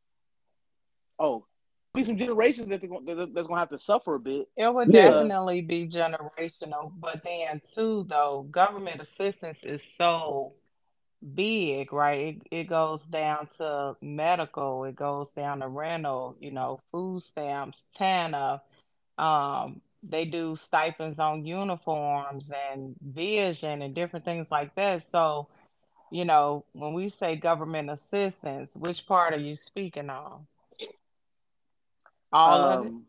Oh, 1.18 1.46
be 1.96 2.04
some 2.04 2.18
generations 2.18 2.70
that 2.70 2.82
they're, 3.06 3.26
that's 3.28 3.48
gonna 3.48 3.60
have 3.60 3.70
to 3.70 3.78
suffer 3.78 4.16
a 4.16 4.20
bit. 4.20 4.50
It 4.58 4.74
would 4.74 4.92
Yeah. 4.92 5.24
definitely 5.24 5.62
be 5.62 5.88
generational, 5.88 6.92
but 7.00 7.24
then 7.24 7.62
too, 7.74 8.06
though, 8.10 8.44
government 8.52 9.02
assistance 9.02 9.60
is 9.64 9.82
so 9.98 10.54
big, 11.36 11.94
right? 11.94 12.42
It, 12.52 12.58
it 12.60 12.64
goes 12.66 13.04
down 13.06 13.48
to 13.58 13.96
medical, 14.02 14.86
it 14.86 14.96
goes 14.96 15.32
down 15.32 15.62
to 15.62 15.68
rental, 15.68 16.38
you 16.40 16.52
know, 16.52 16.82
food 16.92 17.24
stamps, 17.24 17.80
TANF. 18.00 18.62
Um, 19.18 19.82
they 20.04 20.26
do 20.26 20.56
stipends 20.56 21.20
on 21.20 21.46
uniforms 21.46 22.52
and 22.72 22.96
vision 23.02 23.82
and 23.82 23.96
different 23.96 24.26
things 24.26 24.48
like 24.52 24.76
that. 24.76 25.10
So, 25.10 25.48
you 26.12 26.26
know, 26.26 26.66
when 26.74 26.94
we 26.94 27.10
say 27.10 27.36
government 27.38 27.90
assistance, 27.90 28.72
which 28.76 29.08
part 29.08 29.34
are 29.34 29.40
you 29.40 29.56
speaking 29.56 30.10
on? 30.10 30.48
All 32.36 32.62
of 32.66 32.86
it? 32.86 32.90
Um, 32.90 33.06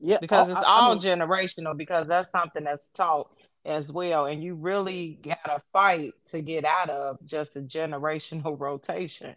yeah, 0.00 0.18
because 0.20 0.48
it's 0.48 0.58
I- 0.58 0.62
I 0.62 0.80
all 0.80 0.94
mean- 0.94 1.02
generational 1.02 1.76
because 1.76 2.06
that's 2.06 2.30
something 2.30 2.64
that's 2.64 2.88
taught 2.90 3.30
as 3.64 3.90
well 3.92 4.26
and 4.26 4.44
you 4.44 4.54
really 4.54 5.18
gotta 5.22 5.60
fight 5.72 6.12
to 6.30 6.40
get 6.40 6.64
out 6.64 6.88
of 6.88 7.18
just 7.26 7.56
a 7.56 7.60
generational 7.60 8.58
rotation 8.60 9.34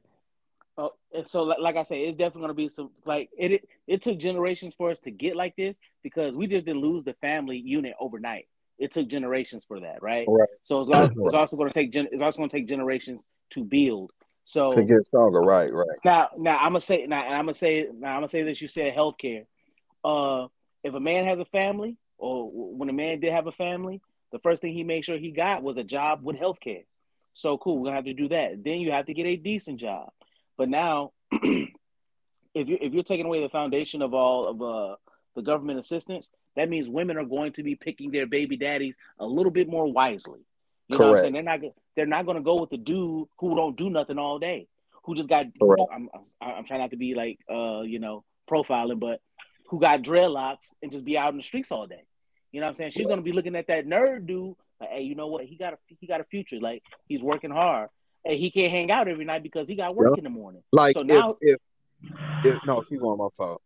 Oh, 0.78 0.93
and 1.14 1.28
so 1.28 1.43
like, 1.43 1.60
like 1.60 1.76
I 1.76 1.84
say, 1.84 2.03
it's 2.03 2.16
definitely 2.16 2.41
gonna 2.43 2.53
be 2.53 2.70
some 2.70 2.91
like 3.05 3.30
it, 3.38 3.51
it. 3.51 3.70
It 3.86 4.01
took 4.01 4.18
generations 4.18 4.74
for 4.74 4.89
us 4.91 5.01
to 5.01 5.12
get 5.12 5.36
like 5.36 5.57
this 5.57 5.76
because 6.03 6.38
we 6.38 6.47
just 6.47 6.66
didn't 6.66 6.82
lose 6.82 7.03
the 7.03 7.14
family 7.16 7.57
unit 7.57 7.95
overnight. 7.99 8.47
It 8.78 8.93
took 8.93 9.10
generations 9.10 9.66
for 9.66 9.82
that, 9.82 10.01
right? 10.01 10.26
Right. 10.30 10.47
So 10.62 10.80
it's 10.80 10.89
also, 10.89 11.12
it's 11.26 11.34
also 11.34 11.57
going 11.57 11.68
to 11.70 11.74
take 11.74 11.91
gen, 11.91 12.07
it's 12.14 12.22
also 12.22 12.38
going 12.38 12.49
to 12.49 12.55
take 12.55 12.66
generations 12.68 13.26
to 13.49 13.66
build. 13.66 14.14
So 14.49 14.71
to 14.71 14.83
get 14.83 15.05
stronger. 15.05 15.41
Right, 15.41 15.71
right. 15.71 15.85
now, 16.03 16.29
now 16.35 16.57
I'm 16.57 16.69
gonna 16.69 16.81
say 16.81 17.05
now 17.05 17.21
I'm 17.21 17.45
gonna 17.45 17.53
say 17.53 17.87
now 17.93 18.13
I'm 18.13 18.17
gonna 18.17 18.29
say 18.29 18.41
this. 18.41 18.59
You 18.59 18.67
said 18.67 18.95
healthcare. 18.95 19.45
Uh, 20.03 20.47
if 20.83 20.95
a 20.95 20.99
man 20.99 21.25
has 21.25 21.39
a 21.39 21.45
family, 21.45 21.97
or 22.17 22.49
when 22.51 22.89
a 22.89 22.93
man 22.93 23.19
did 23.19 23.31
have 23.31 23.45
a 23.45 23.51
family, 23.51 24.01
the 24.31 24.39
first 24.39 24.63
thing 24.63 24.73
he 24.73 24.83
made 24.83 25.05
sure 25.05 25.19
he 25.19 25.29
got 25.29 25.61
was 25.61 25.77
a 25.77 25.83
job 25.83 26.23
with 26.23 26.35
healthcare. 26.35 26.85
So 27.35 27.59
cool, 27.59 27.77
we're 27.77 27.85
gonna 27.85 27.97
have 27.97 28.05
to 28.05 28.13
do 28.15 28.27
that. 28.29 28.63
Then 28.63 28.79
you 28.79 28.91
have 28.91 29.05
to 29.05 29.13
get 29.13 29.27
a 29.27 29.35
decent 29.35 29.79
job. 29.79 30.09
But 30.57 30.67
now, 30.67 31.11
if 31.31 31.69
you 32.55 32.79
if 32.81 32.91
you're 32.91 33.03
taking 33.03 33.27
away 33.27 33.43
the 33.43 33.49
foundation 33.49 34.01
of 34.01 34.15
all 34.15 34.47
of 34.47 34.61
uh 34.63 34.95
the 35.35 35.43
government 35.43 35.77
assistance, 35.77 36.31
that 36.55 36.69
means 36.69 36.89
women 36.89 37.17
are 37.17 37.23
going 37.23 37.53
to 37.53 37.61
be 37.61 37.75
picking 37.75 38.09
their 38.09 38.25
baby 38.25 38.57
daddies 38.57 38.95
a 39.19 39.27
little 39.27 39.51
bit 39.51 39.69
more 39.69 39.85
wisely. 39.85 40.39
You 40.89 40.97
know 40.97 41.07
what 41.09 41.15
I'm 41.15 41.21
saying? 41.21 41.33
They're 41.33 41.43
not 41.43 41.59
they're 41.95 42.05
not 42.05 42.25
going 42.25 42.37
to 42.37 42.43
go 42.43 42.59
with 42.59 42.69
the 42.71 42.77
dude 42.77 43.27
who 43.39 43.55
don't 43.55 43.77
do 43.77 43.89
nothing 43.89 44.17
all 44.17 44.39
day, 44.39 44.67
who 45.03 45.15
just 45.15 45.29
got. 45.29 45.45
Correct. 45.61 45.81
I'm 45.93 46.09
I'm 46.41 46.65
trying 46.65 46.79
not 46.81 46.91
to 46.91 46.97
be 46.97 47.13
like 47.15 47.39
uh 47.49 47.81
you 47.81 47.99
know 47.99 48.23
profiling, 48.49 48.99
but 48.99 49.21
who 49.69 49.79
got 49.79 50.01
dreadlocks 50.01 50.67
and 50.81 50.91
just 50.91 51.05
be 51.05 51.17
out 51.17 51.31
in 51.31 51.37
the 51.37 51.43
streets 51.43 51.71
all 51.71 51.85
day. 51.85 52.03
You 52.51 52.59
know 52.59 52.65
what 52.65 52.69
I'm 52.71 52.75
saying? 52.75 52.91
She's 52.91 53.05
going 53.05 53.17
to 53.19 53.23
be 53.23 53.31
looking 53.31 53.55
at 53.55 53.67
that 53.67 53.85
nerd 53.85 54.25
dude 54.25 54.55
like, 54.81 54.89
hey, 54.89 55.01
you 55.03 55.13
know 55.13 55.27
what? 55.27 55.45
He 55.45 55.55
got 55.55 55.73
a 55.73 55.77
he 55.99 56.07
got 56.07 56.21
a 56.21 56.23
future. 56.23 56.59
Like 56.59 56.81
he's 57.07 57.21
working 57.21 57.51
hard. 57.51 57.89
and 58.25 58.35
he 58.35 58.49
can't 58.49 58.71
hang 58.71 58.89
out 58.91 59.07
every 59.07 59.25
night 59.25 59.43
because 59.43 59.67
he 59.67 59.75
got 59.75 59.95
work 59.95 60.17
in 60.17 60.23
the 60.23 60.29
morning. 60.31 60.63
Like 60.71 60.95
So 60.95 61.03
now- 61.03 61.37
if, 61.41 61.57
if 62.03 62.15
if 62.55 62.65
no, 62.65 62.81
keep 62.81 63.03
on 63.03 63.17
my 63.19 63.27
fault. 63.37 63.61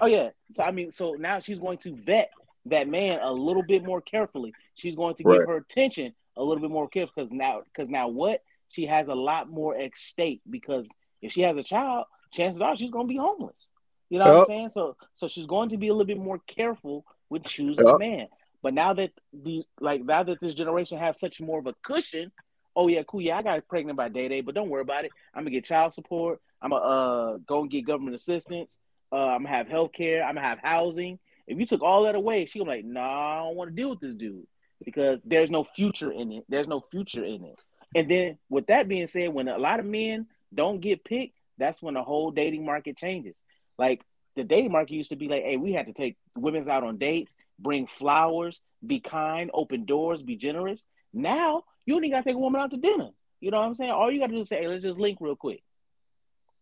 Oh 0.00 0.06
yeah. 0.06 0.28
So 0.52 0.62
I 0.62 0.70
mean, 0.70 0.92
so 0.92 1.14
now 1.14 1.40
she's 1.40 1.58
going 1.58 1.78
to 1.78 1.96
vet 1.96 2.30
that 2.66 2.86
man 2.86 3.18
a 3.20 3.32
little 3.32 3.62
bit 3.62 3.82
more 3.84 4.00
carefully. 4.00 4.52
She's 4.74 4.94
going 4.94 5.14
to 5.16 5.24
Right. 5.24 5.38
give 5.40 5.48
her 5.48 5.56
attention 5.56 6.14
a 6.38 6.42
little 6.44 6.62
bit 6.62 6.70
more 6.70 6.88
careful 6.88 7.12
because 7.16 7.32
now, 7.32 7.62
because 7.64 7.90
now 7.90 8.08
what? 8.08 8.42
She 8.68 8.86
has 8.86 9.08
a 9.08 9.14
lot 9.14 9.50
more 9.50 9.76
at 9.76 9.96
stake 9.96 10.40
because 10.48 10.88
if 11.22 11.32
she 11.32 11.42
has 11.42 11.56
a 11.56 11.64
child, 11.64 12.06
chances 12.32 12.62
are 12.62 12.76
she's 12.76 12.90
going 12.90 13.06
to 13.06 13.12
be 13.12 13.18
homeless. 13.18 13.70
You 14.10 14.18
know 14.18 14.26
what 14.26 14.36
I'm 14.36 14.42
saying? 14.42 14.70
So, 14.70 14.96
so 15.14 15.28
she's 15.28 15.46
going 15.46 15.70
to 15.70 15.76
be 15.76 15.88
a 15.88 15.92
little 15.92 16.06
bit 16.06 16.18
more 16.18 16.40
careful 16.46 17.04
with 17.30 17.44
choosing 17.44 17.86
Yep. 17.86 17.94
a 17.94 17.98
man. 17.98 18.28
But 18.62 18.74
now 18.74 18.94
that 18.94 19.10
these, 19.32 19.66
like 19.80 20.04
now 20.04 20.22
that 20.24 20.40
this 20.40 20.54
generation 20.54 20.98
has 20.98 21.18
such 21.20 21.40
more 21.40 21.58
of 21.58 21.66
a 21.66 21.74
cushion, 21.84 22.32
oh 22.74 22.88
yeah, 22.88 23.02
cool, 23.04 23.20
yeah, 23.20 23.38
I 23.38 23.42
got 23.42 23.68
pregnant 23.68 23.96
by 23.96 24.08
day 24.08 24.28
day, 24.28 24.40
but 24.40 24.54
don't 24.54 24.68
worry 24.68 24.82
about 24.82 25.04
it. 25.04 25.12
I'm 25.34 25.42
gonna 25.42 25.50
get 25.50 25.64
child 25.64 25.94
support. 25.94 26.40
I'm 26.60 26.70
gonna 26.70 26.84
uh, 26.84 27.38
go 27.46 27.60
and 27.62 27.70
get 27.70 27.86
government 27.86 28.16
assistance. 28.16 28.80
Uh, 29.12 29.16
I'm 29.26 29.44
gonna 29.44 29.54
have 29.56 29.68
health 29.68 29.92
care. 29.92 30.24
I'm 30.24 30.34
gonna 30.34 30.46
have 30.46 30.58
housing. 30.62 31.18
If 31.46 31.58
you 31.58 31.66
took 31.66 31.82
all 31.82 32.04
that 32.04 32.14
away, 32.16 32.46
she 32.46 32.58
gonna 32.58 32.72
be 32.72 32.76
like, 32.78 32.84
nah, 32.84 33.34
I 33.34 33.36
don't 33.44 33.56
want 33.56 33.70
to 33.70 33.76
deal 33.76 33.90
with 33.90 34.00
this 34.00 34.14
dude 34.14 34.46
because 34.84 35.20
there's 35.24 35.50
no 35.50 35.64
future 35.64 36.10
in 36.10 36.32
it. 36.32 36.44
There's 36.48 36.68
no 36.68 36.82
future 36.90 37.24
in 37.24 37.44
it. 37.44 37.58
And 37.94 38.10
then 38.10 38.38
with 38.48 38.66
that 38.66 38.88
being 38.88 39.06
said, 39.06 39.32
when 39.32 39.48
a 39.48 39.58
lot 39.58 39.80
of 39.80 39.86
men 39.86 40.26
don't 40.54 40.80
get 40.80 41.04
picked, 41.04 41.38
that's 41.58 41.82
when 41.82 41.94
the 41.94 42.02
whole 42.02 42.30
dating 42.30 42.64
market 42.64 42.96
changes. 42.96 43.36
Like 43.78 44.02
the 44.36 44.44
dating 44.44 44.72
market 44.72 44.94
used 44.94 45.10
to 45.10 45.16
be 45.16 45.28
like, 45.28 45.42
hey, 45.42 45.56
we 45.56 45.72
had 45.72 45.86
to 45.86 45.92
take 45.92 46.16
women's 46.36 46.68
out 46.68 46.84
on 46.84 46.98
dates, 46.98 47.34
bring 47.58 47.86
flowers, 47.86 48.60
be 48.86 49.00
kind, 49.00 49.50
open 49.52 49.84
doors, 49.84 50.22
be 50.22 50.36
generous. 50.36 50.80
Now 51.12 51.64
you 51.86 51.96
only 51.96 52.10
gotta 52.10 52.24
take 52.24 52.36
a 52.36 52.38
woman 52.38 52.60
out 52.60 52.70
to 52.70 52.76
dinner. 52.76 53.10
You 53.40 53.50
know 53.50 53.58
what 53.58 53.66
I'm 53.66 53.74
saying? 53.74 53.90
All 53.90 54.10
you 54.10 54.20
gotta 54.20 54.32
do 54.32 54.40
is 54.40 54.48
say, 54.48 54.60
hey, 54.60 54.68
let's 54.68 54.82
just 54.82 54.98
link 54.98 55.18
real 55.20 55.36
quick. 55.36 55.62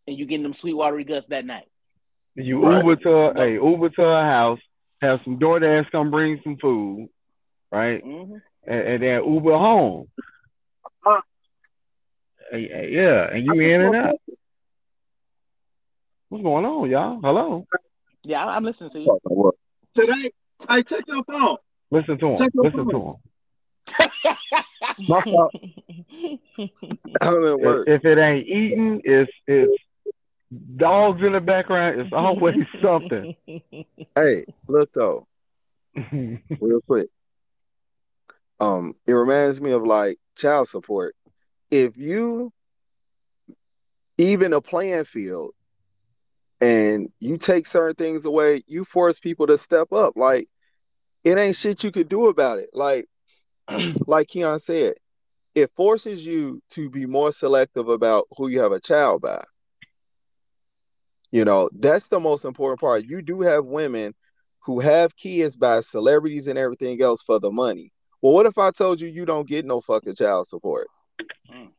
And 0.07 0.17
you 0.17 0.25
getting 0.25 0.45
them 0.45 0.55
sweet 0.55 0.75
watery 0.75 1.05
guts 1.05 1.27
that 1.27 1.45
night. 1.45 1.69
You 2.37 2.63
Right. 2.63 2.85
Uber 2.85 2.97
to 2.97 3.11
a, 3.11 3.35
hey, 3.35 3.55
Uber 3.55 3.89
to 3.91 4.03
a 4.03 4.23
house, 4.23 4.61
have 5.01 5.21
some 5.25 5.39
DoorDash 5.39 5.91
come 5.91 6.11
bring 6.11 6.41
some 6.45 6.57
food, 6.59 7.09
right? 7.73 8.03
hmm 8.03 8.35
And, 8.67 8.81
and 8.81 9.03
then 9.03 9.25
Uber 9.25 9.53
home. 9.59 10.09
Uh. 11.05 11.21
Hey, 12.51 12.69
hey, 12.69 12.89
yeah, 12.93 13.29
and 13.33 13.45
you 13.45 13.59
in 13.61 13.81
and 13.81 13.95
out. 13.97 14.17
What's 16.29 16.43
going 16.45 16.65
on, 16.65 16.91
y'all? 16.91 17.21
Hello. 17.23 17.67
Yeah, 18.25 18.45
I- 18.47 18.57
I'm 18.57 18.65
listening 18.65 18.91
to 18.91 19.01
you. 19.01 19.53
Today, 19.95 20.31
I 20.69 20.83
check 20.83 21.05
your 21.07 21.25
phone. 21.25 21.57
Listen 21.91 22.19
to 22.19 22.27
him. 22.27 22.37
Check 22.37 22.51
your 22.55 22.65
Listen 22.65 22.87
to 22.87 22.93
phone. 22.93 23.15
him. 23.15 23.17
My 25.09 25.21
fault. 25.23 25.55
I'm 27.21 27.45
at. 27.45 27.61
If, 27.61 27.89
if 27.89 28.05
it 28.05 28.19
ain't 28.19 28.47
eating, 28.47 29.01
it's 29.05 29.31
it's 29.47 29.73
dogs 30.77 31.23
in 31.23 31.33
the 31.33 31.41
background. 31.41 32.01
It's 32.01 32.13
always 32.13 32.57
something. 32.83 33.35
Hey, 34.15 34.45
look 34.69 34.93
though, 34.93 35.27
real 36.13 36.81
quick. 36.87 37.09
Um, 38.61 38.95
it 39.07 39.13
reminds 39.13 39.61
me 39.61 39.73
of 39.73 39.85
like 39.85 40.19
child 40.37 40.69
support. 40.69 41.15
If 41.71 41.97
you 41.97 42.53
even 44.19 44.53
a 44.53 44.61
playing 44.61 45.05
field 45.05 45.53
and 46.61 47.11
you 47.21 47.37
take 47.37 47.67
certain 47.67 47.97
things 47.97 48.25
away, 48.25 48.63
you 48.67 48.85
force 48.85 49.19
people 49.19 49.47
to 49.49 49.59
step 49.59 49.93
up. 49.93 50.17
Like 50.17 50.49
it 51.25 51.39
ain't 51.39 51.57
shit 51.57 51.85
you 51.85 51.91
could 51.91 52.09
do 52.09 52.27
about 52.27 52.59
it. 52.59 52.71
Like 52.73 53.07
like 54.07 54.29
Keon 54.29 54.61
said, 54.61 54.95
it 55.55 55.71
forces 55.77 56.25
you 56.25 56.63
to 56.71 56.89
be 56.91 57.07
more 57.07 57.33
selective 57.33 57.89
about 57.89 58.27
who 58.37 58.49
you 58.49 58.61
have 58.61 58.73
a 58.73 58.81
child 58.81 59.23
by. 59.23 59.43
You 61.33 61.45
know, 61.45 61.69
that's 61.79 62.09
the 62.09 62.21
most 62.21 62.45
important 62.45 62.81
part. 62.81 63.05
You 63.05 63.21
do 63.21 63.41
have 63.43 63.65
women 63.65 64.15
who 64.61 64.81
have 64.81 65.17
kids 65.17 65.57
by 65.57 65.81
celebrities 65.81 66.47
and 66.47 66.59
everything 66.59 67.03
else 67.03 67.23
for 67.23 67.39
the 67.39 67.51
money. 67.51 67.93
Well, 68.23 68.33
what 68.33 68.47
if 68.47 68.59
I 68.59 68.71
told 68.71 69.01
you 69.01 69.09
you 69.09 69.25
don't 69.25 69.49
get 69.49 69.65
no 69.65 69.81
fucking 69.81 70.15
child 70.15 70.49
support? 70.49 70.89
Mm. 71.53 71.71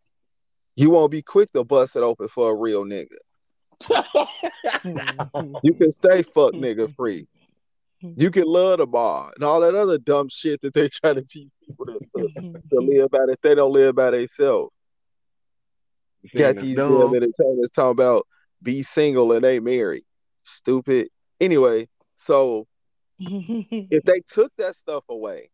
You 0.76 0.90
won't 0.92 1.12
be 1.12 1.22
quick 1.22 1.52
to 1.54 1.64
bust 1.64 1.96
it 1.96 2.04
open 2.04 2.28
for 2.28 2.52
a 2.52 2.56
real 2.56 2.86
nigga. 2.86 3.18
You 5.64 5.74
can 5.74 5.92
stay 5.92 6.24
fuck 6.24 6.54
nigga 6.54 6.94
free. 6.96 7.28
You 8.02 8.32
can 8.32 8.44
love 8.46 8.78
the 8.80 8.88
bar 8.88 9.32
and 9.36 9.44
all 9.44 9.60
that 9.62 9.76
other 9.76 9.98
dumb 9.98 10.30
shit 10.30 10.62
that 10.62 10.74
they 10.74 10.88
try 11.04 11.14
to 11.14 11.22
teach 11.22 11.50
people 11.66 11.86
to, 11.86 12.00
to, 12.16 12.62
to 12.72 12.80
live 12.80 13.10
by 13.10 13.26
if 13.30 13.42
they 13.42 13.56
don't 13.56 13.74
live 13.74 13.96
by 13.96 14.12
themselves. 14.12 14.72
Got 16.36 16.60
these 16.60 16.76
damn 16.76 17.00
Dumb. 17.00 17.16
entertainers 17.16 17.72
talking 17.74 17.92
about 17.92 18.28
be 18.62 18.84
single 18.84 19.32
and 19.32 19.44
they 19.44 19.60
married. 19.60 20.04
Stupid. 20.44 21.10
Anyway, 21.40 21.88
so 22.16 22.68
if 23.20 24.04
they 24.04 24.22
took 24.28 24.52
that 24.58 24.76
stuff 24.76 25.04
away, 25.10 25.50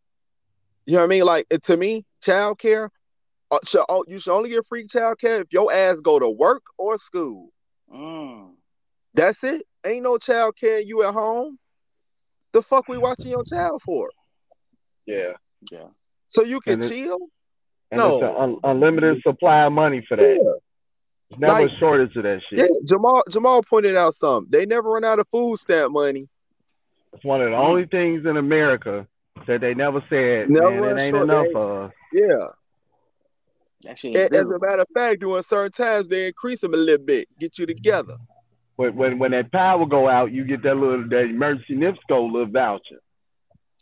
you 0.86 0.93
know 0.93 0.99
what 0.99 1.05
I 1.05 1.07
mean? 1.07 1.23
Like 1.23 1.47
to 1.63 1.77
me, 1.77 2.05
child 2.21 2.59
care, 2.59 2.89
uh, 3.51 3.59
should, 3.65 3.86
oh, 3.89 4.03
you 4.07 4.19
should 4.19 4.34
only 4.36 4.49
get 4.49 4.65
free 4.67 4.88
child 4.88 5.19
care 5.19 5.41
if 5.41 5.47
your 5.51 5.71
ass 5.71 5.99
go 5.99 6.19
to 6.19 6.29
work 6.29 6.63
or 6.77 6.97
school. 6.97 7.49
Mm. 7.93 8.51
That's 9.13 9.43
it. 9.43 9.65
Ain't 9.86 10.03
no 10.03 10.17
child 10.17 10.55
care. 10.59 10.79
You 10.79 11.03
at 11.03 11.13
home. 11.13 11.59
The 12.53 12.61
fuck 12.63 12.88
we 12.88 12.97
watching 12.97 13.27
your 13.27 13.43
child 13.43 13.81
for? 13.86 14.09
Yeah. 15.05 15.34
Yeah. 15.71 15.88
So 16.27 16.43
you 16.43 16.59
can 16.61 16.73
And 16.73 16.84
it- 16.84 16.89
chill? 16.89 17.17
And 17.91 17.99
No. 17.99 18.15
it's 18.15 18.36
un- 18.39 18.57
unlimited 18.63 19.21
supply 19.21 19.65
of 19.65 19.73
money 19.73 20.03
for 20.07 20.17
that. 20.17 20.23
Yeah. 20.27 20.51
There's 21.29 21.39
never 21.39 21.53
Like- 21.63 21.71
shortage 21.79 22.15
of 22.15 22.23
that 22.23 22.41
shit. 22.49 22.59
Yeah. 22.59 22.67
Jamal 22.88 23.23
Jamal 23.29 23.61
pointed 23.63 23.95
out 23.95 24.15
something. 24.15 24.49
They 24.51 24.65
never 24.65 24.89
run 24.89 25.03
out 25.03 25.19
of 25.19 25.27
food 25.29 25.57
stamp 25.59 25.91
money. 25.93 26.27
It's 27.13 27.23
one 27.23 27.41
of 27.41 27.51
the 27.51 27.55
only 27.55 27.86
things 27.86 28.25
in 28.25 28.38
America 28.38 29.07
that 29.47 29.61
they 29.61 29.73
never 29.73 30.03
said, 30.09 30.49
Never 30.49 30.81
man, 30.81 30.97
it 30.97 31.01
ain't 31.01 31.15
enough 31.15 31.45
they- 31.45 31.51
for 31.51 31.84
us. 31.86 31.93
Yeah. 32.11 32.47
That 33.84 33.99
shit 33.99 34.15
as 34.15 34.49
a 34.49 34.59
matter 34.59 34.84
of 34.84 34.88
fact, 34.93 35.19
during 35.19 35.43
certain 35.43 35.71
times 35.71 36.07
they 36.07 36.27
increase 36.27 36.61
them 36.61 36.73
a 36.73 36.77
little 36.77 37.05
bit, 37.05 37.27
get 37.38 37.57
you 37.59 37.65
together. 37.65 38.15
when 38.77 38.95
when 38.95 39.19
when 39.19 39.31
that 39.31 39.51
power 39.51 39.86
go 39.86 40.07
out, 40.07 40.31
you 40.31 40.45
get 40.45 40.63
that 40.63 40.75
little 40.75 41.05
that 41.09 41.23
emergency 41.25 41.75
NIPSCO 41.75 42.31
little 42.31 42.45
voucher. 42.47 43.01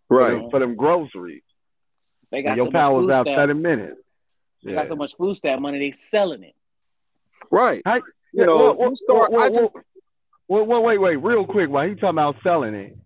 Right. 0.09 0.33
For 0.33 0.39
them, 0.41 0.49
for 0.49 0.59
them 0.59 0.75
groceries. 0.75 1.43
They 2.31 2.41
got 2.41 2.57
your 2.57 2.65
so 2.67 2.71
power's 2.71 3.09
out 3.11 3.27
food 3.27 3.35
30 3.35 3.53
minutes. 3.53 4.01
they 4.63 4.73
got 4.73 4.87
so 4.87 4.95
much 4.95 5.15
food 5.17 5.35
stamp 5.37 5.61
money, 5.61 5.77
they 5.77 5.91
selling 5.91 6.43
it. 6.43 6.55
Right. 7.51 7.83
How- 7.85 7.95
You 7.97 8.01
yeah, 8.33 8.45
know, 8.45 8.55
well, 8.57 8.71
you 8.73 8.79
well, 8.79 8.95
start. 8.95 9.31
well, 9.31 9.43
I 9.45 9.49
just 9.49 9.71
well, 10.47 10.65
well, 10.65 10.81
wait, 10.81 10.97
wait, 10.97 11.17
real 11.17 11.45
quick. 11.45 11.69
While 11.69 11.87
he 11.87 11.93
talking 11.93 12.09
about 12.09 12.37
selling 12.41 12.73
it, 12.73 12.97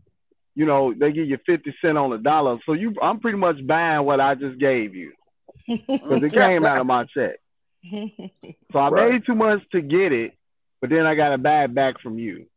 you 0.55 0.65
know, 0.65 0.93
they 0.97 1.11
give 1.11 1.27
you 1.27 1.37
fifty 1.45 1.75
cent 1.81 1.97
on 1.97 2.11
a 2.13 2.17
dollar. 2.17 2.57
So 2.65 2.73
you, 2.73 2.93
I'm 3.01 3.19
pretty 3.19 3.37
much 3.37 3.65
buying 3.65 4.05
what 4.05 4.19
I 4.21 4.35
just 4.35 4.57
gave 4.59 4.95
you 4.95 5.13
because 5.67 6.23
it 6.23 6.33
came 6.33 6.65
out 6.65 6.79
of 6.79 6.87
my 6.87 7.05
check. 7.05 7.37
So 8.71 8.79
I 8.79 8.89
Right. 8.89 9.11
paid 9.11 9.25
too 9.25 9.35
much 9.35 9.61
to 9.71 9.81
get 9.81 10.11
it, 10.11 10.33
but 10.81 10.89
then 10.89 11.05
I 11.05 11.15
got 11.15 11.29
to 11.29 11.37
buy 11.37 11.63
it 11.65 11.73
back 11.73 11.99
from 12.01 12.17
you. 12.17 12.47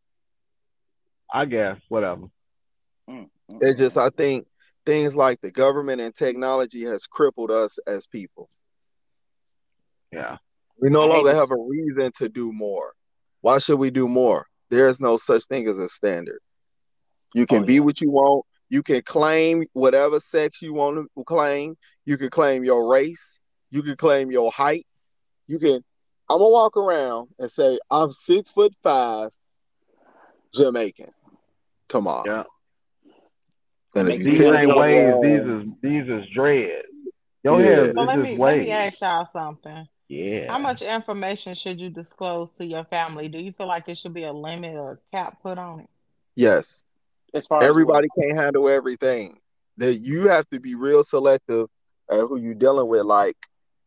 I 1.32 1.44
guess 1.44 1.76
whatever. 1.88 2.28
Mm-hmm. 3.08 3.56
It's 3.60 3.78
just 3.78 3.96
I 3.96 4.08
think 4.10 4.46
things 4.86 5.14
like 5.14 5.40
the 5.40 5.50
government 5.50 6.00
and 6.00 6.14
technology 6.14 6.84
has 6.84 7.06
crippled 7.06 7.50
us 7.50 7.78
as 7.86 8.06
people. 8.06 8.48
Yeah. 10.12 10.38
We 10.80 10.88
no 10.90 11.06
longer 11.06 11.34
have 11.34 11.50
a 11.50 11.56
reason 11.56 12.10
to 12.16 12.28
do 12.28 12.52
more. 12.52 12.92
Why 13.40 13.58
should 13.58 13.78
we 13.78 13.90
do 13.90 14.08
more? 14.08 14.46
There 14.70 14.88
is 14.88 15.00
no 15.00 15.16
such 15.16 15.44
thing 15.44 15.68
as 15.68 15.76
a 15.78 15.88
standard. 15.88 16.40
You 17.34 17.46
can 17.46 17.62
Oh, 17.62 17.66
be 17.66 17.74
yeah. 17.74 17.80
what 17.80 18.00
you 18.00 18.10
want. 18.10 18.44
You 18.70 18.82
can 18.82 19.02
claim 19.02 19.64
whatever 19.72 20.20
sex 20.20 20.60
you 20.62 20.74
want 20.74 21.08
to 21.16 21.24
claim. 21.24 21.76
You 22.04 22.18
can 22.18 22.30
claim 22.30 22.64
your 22.64 22.90
race. 22.90 23.38
You 23.70 23.82
can 23.82 23.96
claim 23.96 24.30
your 24.30 24.50
height. 24.52 24.86
You 25.46 25.58
can. 25.58 25.82
I'm 26.30 26.38
gonna 26.38 26.50
walk 26.50 26.76
around 26.76 27.28
and 27.38 27.50
say 27.50 27.78
I'm 27.90 28.12
six 28.12 28.50
foot 28.50 28.74
five, 28.82 29.30
Jamaican. 30.54 31.10
Come 31.88 32.06
on. 32.06 32.24
Yeah. 32.26 32.44
And 33.94 34.08
if 34.10 34.22
These 34.24 34.40
ain't 34.40 34.68
me 34.68 34.74
waves. 34.74 35.14
I'm 35.14 35.20
These 35.22 35.40
is 35.40 35.72
these 35.82 36.08
is 36.08 36.30
dreads. 36.34 36.86
Your 37.44 37.60
Yeah. 37.60 37.66
hair 37.66 37.88
is 37.90 37.94
let 37.94 38.08
just 38.16 38.30
me 38.30 38.36
let 38.36 38.58
me 38.58 38.70
ask 38.70 39.00
y'all 39.00 39.24
something. 39.24 39.88
Yeah. 40.08 40.52
How 40.52 40.58
much 40.58 40.82
information 40.82 41.54
should 41.54 41.80
you 41.80 41.88
disclose 41.90 42.50
to 42.52 42.66
your 42.66 42.84
family? 42.84 43.28
Do 43.28 43.38
you 43.38 43.52
feel 43.52 43.66
like 43.66 43.88
it 43.88 43.96
should 43.96 44.14
be 44.14 44.24
a 44.24 44.32
limit 44.32 44.74
or 44.76 44.92
a 44.92 45.16
cap 45.16 45.40
put 45.42 45.58
on 45.58 45.80
it? 45.80 45.90
yes. 46.34 46.82
As 47.34 47.46
far 47.46 47.62
as 47.62 47.68
Everybody 47.68 48.08
can't 48.18 48.36
handle 48.36 48.68
everything. 48.68 49.38
That 49.76 49.94
you 49.94 50.28
have 50.28 50.48
to 50.50 50.58
be 50.58 50.74
real 50.74 51.04
selective 51.04 51.68
at 52.10 52.20
who 52.20 52.36
you 52.36 52.54
dealing 52.54 52.88
with. 52.88 53.02
Like, 53.02 53.36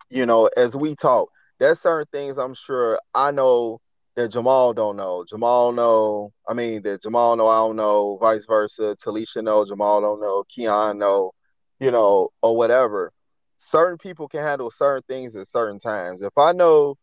you 0.10 0.26
know, 0.26 0.50
as 0.56 0.76
we 0.76 0.96
talk, 0.96 1.30
there's 1.60 1.82
certain 1.82 2.08
things 2.12 2.38
I'm 2.38 2.54
sure 2.54 3.00
I 3.14 3.32
know 3.32 3.82
that 4.16 4.30
Jamal 4.30 4.74
don't 4.74 4.96
know. 4.96 5.26
Jamal 5.28 5.72
know. 5.72 6.32
I 6.48 6.54
mean, 6.54 6.82
that 6.84 7.02
Jamal 7.02 7.36
know. 7.36 7.48
I 7.48 7.58
don't 7.58 7.76
know. 7.76 8.18
Vice 8.22 8.46
versa. 8.46 8.96
Talesha 9.04 9.44
know. 9.44 9.66
Jamal 9.66 10.02
don't 10.02 10.22
know. 10.22 10.44
Keon 10.50 10.98
know. 10.98 11.32
You 11.80 11.92
know, 11.92 12.30
or 12.42 12.56
whatever. 12.56 13.12
Certain 13.58 13.98
people 13.98 14.28
can 14.28 14.42
handle 14.42 14.72
certain 14.72 15.04
things 15.08 15.36
at 15.36 15.50
certain 15.50 15.80
times. 15.80 16.24
If 16.24 16.38
I 16.38 16.52
know 16.52 16.98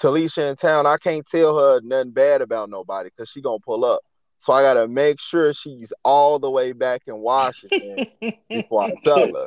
Talesha 0.00 0.50
in 0.50 0.56
town, 0.56 0.86
I 0.86 0.96
can't 0.96 1.26
tell 1.26 1.58
her 1.58 1.80
nothing 1.82 2.12
bad 2.12 2.42
about 2.42 2.70
nobody 2.70 3.10
because 3.10 3.30
she 3.30 3.40
gonna 3.40 3.58
pull 3.58 3.84
up. 3.84 4.00
So 4.42 4.52
I 4.52 4.62
gotta 4.62 4.88
make 4.88 5.20
sure 5.20 5.54
she's 5.54 5.92
all 6.02 6.40
the 6.40 6.50
way 6.50 6.72
back 6.72 7.02
in 7.06 7.16
Washington 7.18 8.08
before 8.52 8.82
I 8.82 8.90
tell 9.04 9.32
her. 9.32 9.46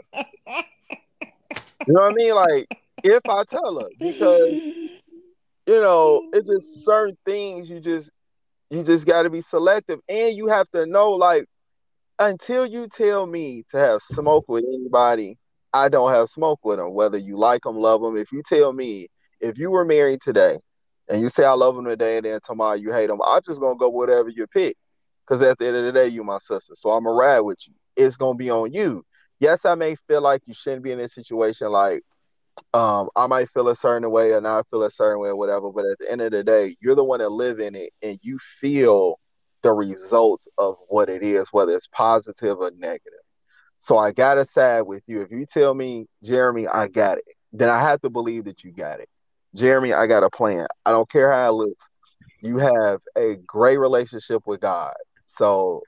You 1.86 1.94
know 1.94 2.02
what 2.04 2.14
I 2.14 2.16
mean? 2.16 2.34
Like 2.34 2.68
if 3.04 3.22
I 3.28 3.44
tell 3.44 3.78
her, 3.78 3.90
because 4.00 4.54
you 5.68 5.82
know, 5.82 6.22
it's 6.32 6.48
just 6.48 6.86
certain 6.86 7.18
things 7.26 7.70
you 7.70 7.82
just 7.82 8.10
you 8.70 8.84
just 8.86 9.06
gotta 9.06 9.30
be 9.30 9.42
selective 9.42 10.00
and 10.08 10.34
you 10.34 10.48
have 10.48 10.70
to 10.72 10.86
know 10.86 11.12
like 11.12 11.44
until 12.18 12.66
you 12.66 12.88
tell 12.88 13.28
me 13.28 13.66
to 13.72 13.78
have 13.78 14.02
smoke 14.02 14.46
with 14.48 14.64
anybody, 14.64 15.38
I 15.74 15.90
don't 15.90 16.14
have 16.14 16.30
smoke 16.30 16.62
with 16.64 16.78
them. 16.78 16.94
Whether 16.94 17.18
you 17.18 17.38
like 17.38 17.64
them, 17.64 17.76
love 17.76 18.02
them. 18.02 18.16
If 18.16 18.32
you 18.32 18.42
tell 18.48 18.72
me 18.72 19.10
if 19.42 19.58
you 19.58 19.72
were 19.72 19.84
married 19.84 20.22
today 20.22 20.58
and 21.10 21.20
you 21.20 21.28
say 21.28 21.44
I 21.44 21.52
love 21.52 21.76
them 21.76 21.84
today 21.84 22.16
and 22.16 22.26
then 22.26 22.40
tomorrow 22.46 22.76
you 22.76 22.94
hate 22.94 23.08
them, 23.08 23.20
I'm 23.28 23.42
just 23.46 23.60
gonna 23.60 23.76
go 23.76 23.90
whatever 23.90 24.30
you 24.30 24.48
pick. 24.48 24.78
Cause 25.28 25.42
at 25.42 25.58
the 25.58 25.68
end 25.68 25.76
of 25.76 25.86
the 25.86 25.92
day, 25.92 26.08
you 26.08 26.24
my 26.24 26.38
sister. 26.40 26.74
So 26.76 26.92
I'm 26.92 27.06
a 27.06 27.12
ride 27.12 27.40
with 27.40 27.58
you. 27.68 27.74
It's 27.96 28.18
gonna 28.18 28.38
be 28.38 28.50
on 28.52 28.74
you. 28.74 29.04
Yes, 29.40 29.66
I 29.66 29.76
may 29.76 29.96
feel 30.08 30.22
like 30.22 30.42
you 30.46 30.54
shouldn't 30.54 30.84
be 30.84 30.92
in 30.92 31.00
this 31.00 31.14
situation. 31.14 31.70
Like, 31.70 32.04
um, 32.74 33.10
I 33.16 33.28
might 33.28 33.50
feel 33.50 33.68
a 33.70 33.76
certain 33.76 34.10
way 34.12 34.32
or 34.32 34.42
not 34.42 34.68
feel 34.70 34.84
a 34.84 34.92
certain 34.92 35.20
way 35.20 35.30
or 35.30 35.36
whatever. 35.36 35.72
But 35.72 35.86
at 35.86 35.98
the 36.00 36.12
end 36.12 36.22
of 36.22 36.32
the 36.32 36.44
day, 36.44 36.78
you're 36.82 36.96
the 36.96 37.04
one 37.04 37.20
that 37.20 37.32
live 37.32 37.60
in 37.60 37.76
it 37.76 37.92
and 38.02 38.20
you 38.22 38.40
feel 38.62 39.20
the 39.64 39.74
results 39.74 40.48
of 40.58 40.76
what 40.90 41.10
it 41.10 41.24
is, 41.24 41.48
whether 41.52 41.76
it's 41.76 41.88
positive 41.88 42.60
or 42.60 42.72
negative. 42.78 43.14
So 43.80 43.98
I 43.98 44.12
gotta 44.12 44.46
side 44.46 44.82
with 44.82 45.04
you. 45.08 45.22
If 45.22 45.32
you 45.32 45.46
tell 45.46 45.74
me, 45.74 46.08
Jeremy, 46.24 46.68
I 46.68 46.88
got 46.88 47.18
it, 47.18 47.26
then 47.52 47.70
I 47.70 47.82
have 47.82 48.02
to 48.02 48.10
believe 48.10 48.46
that 48.46 48.64
you 48.64 48.72
got 48.72 49.00
it. 49.00 49.10
Jeremy, 49.56 49.94
I 49.94 50.08
got 50.08 50.24
a 50.24 50.30
plan. 50.30 50.68
I 50.86 50.92
don't 50.92 51.10
care 51.10 51.32
how 51.32 51.50
it 51.50 51.54
looks. 51.54 51.86
You 52.42 52.58
have 52.58 53.00
a 53.18 53.36
great 53.36 53.78
relationship 53.78 54.44
with 54.46 54.62
God. 54.62 54.94
So 55.38 55.82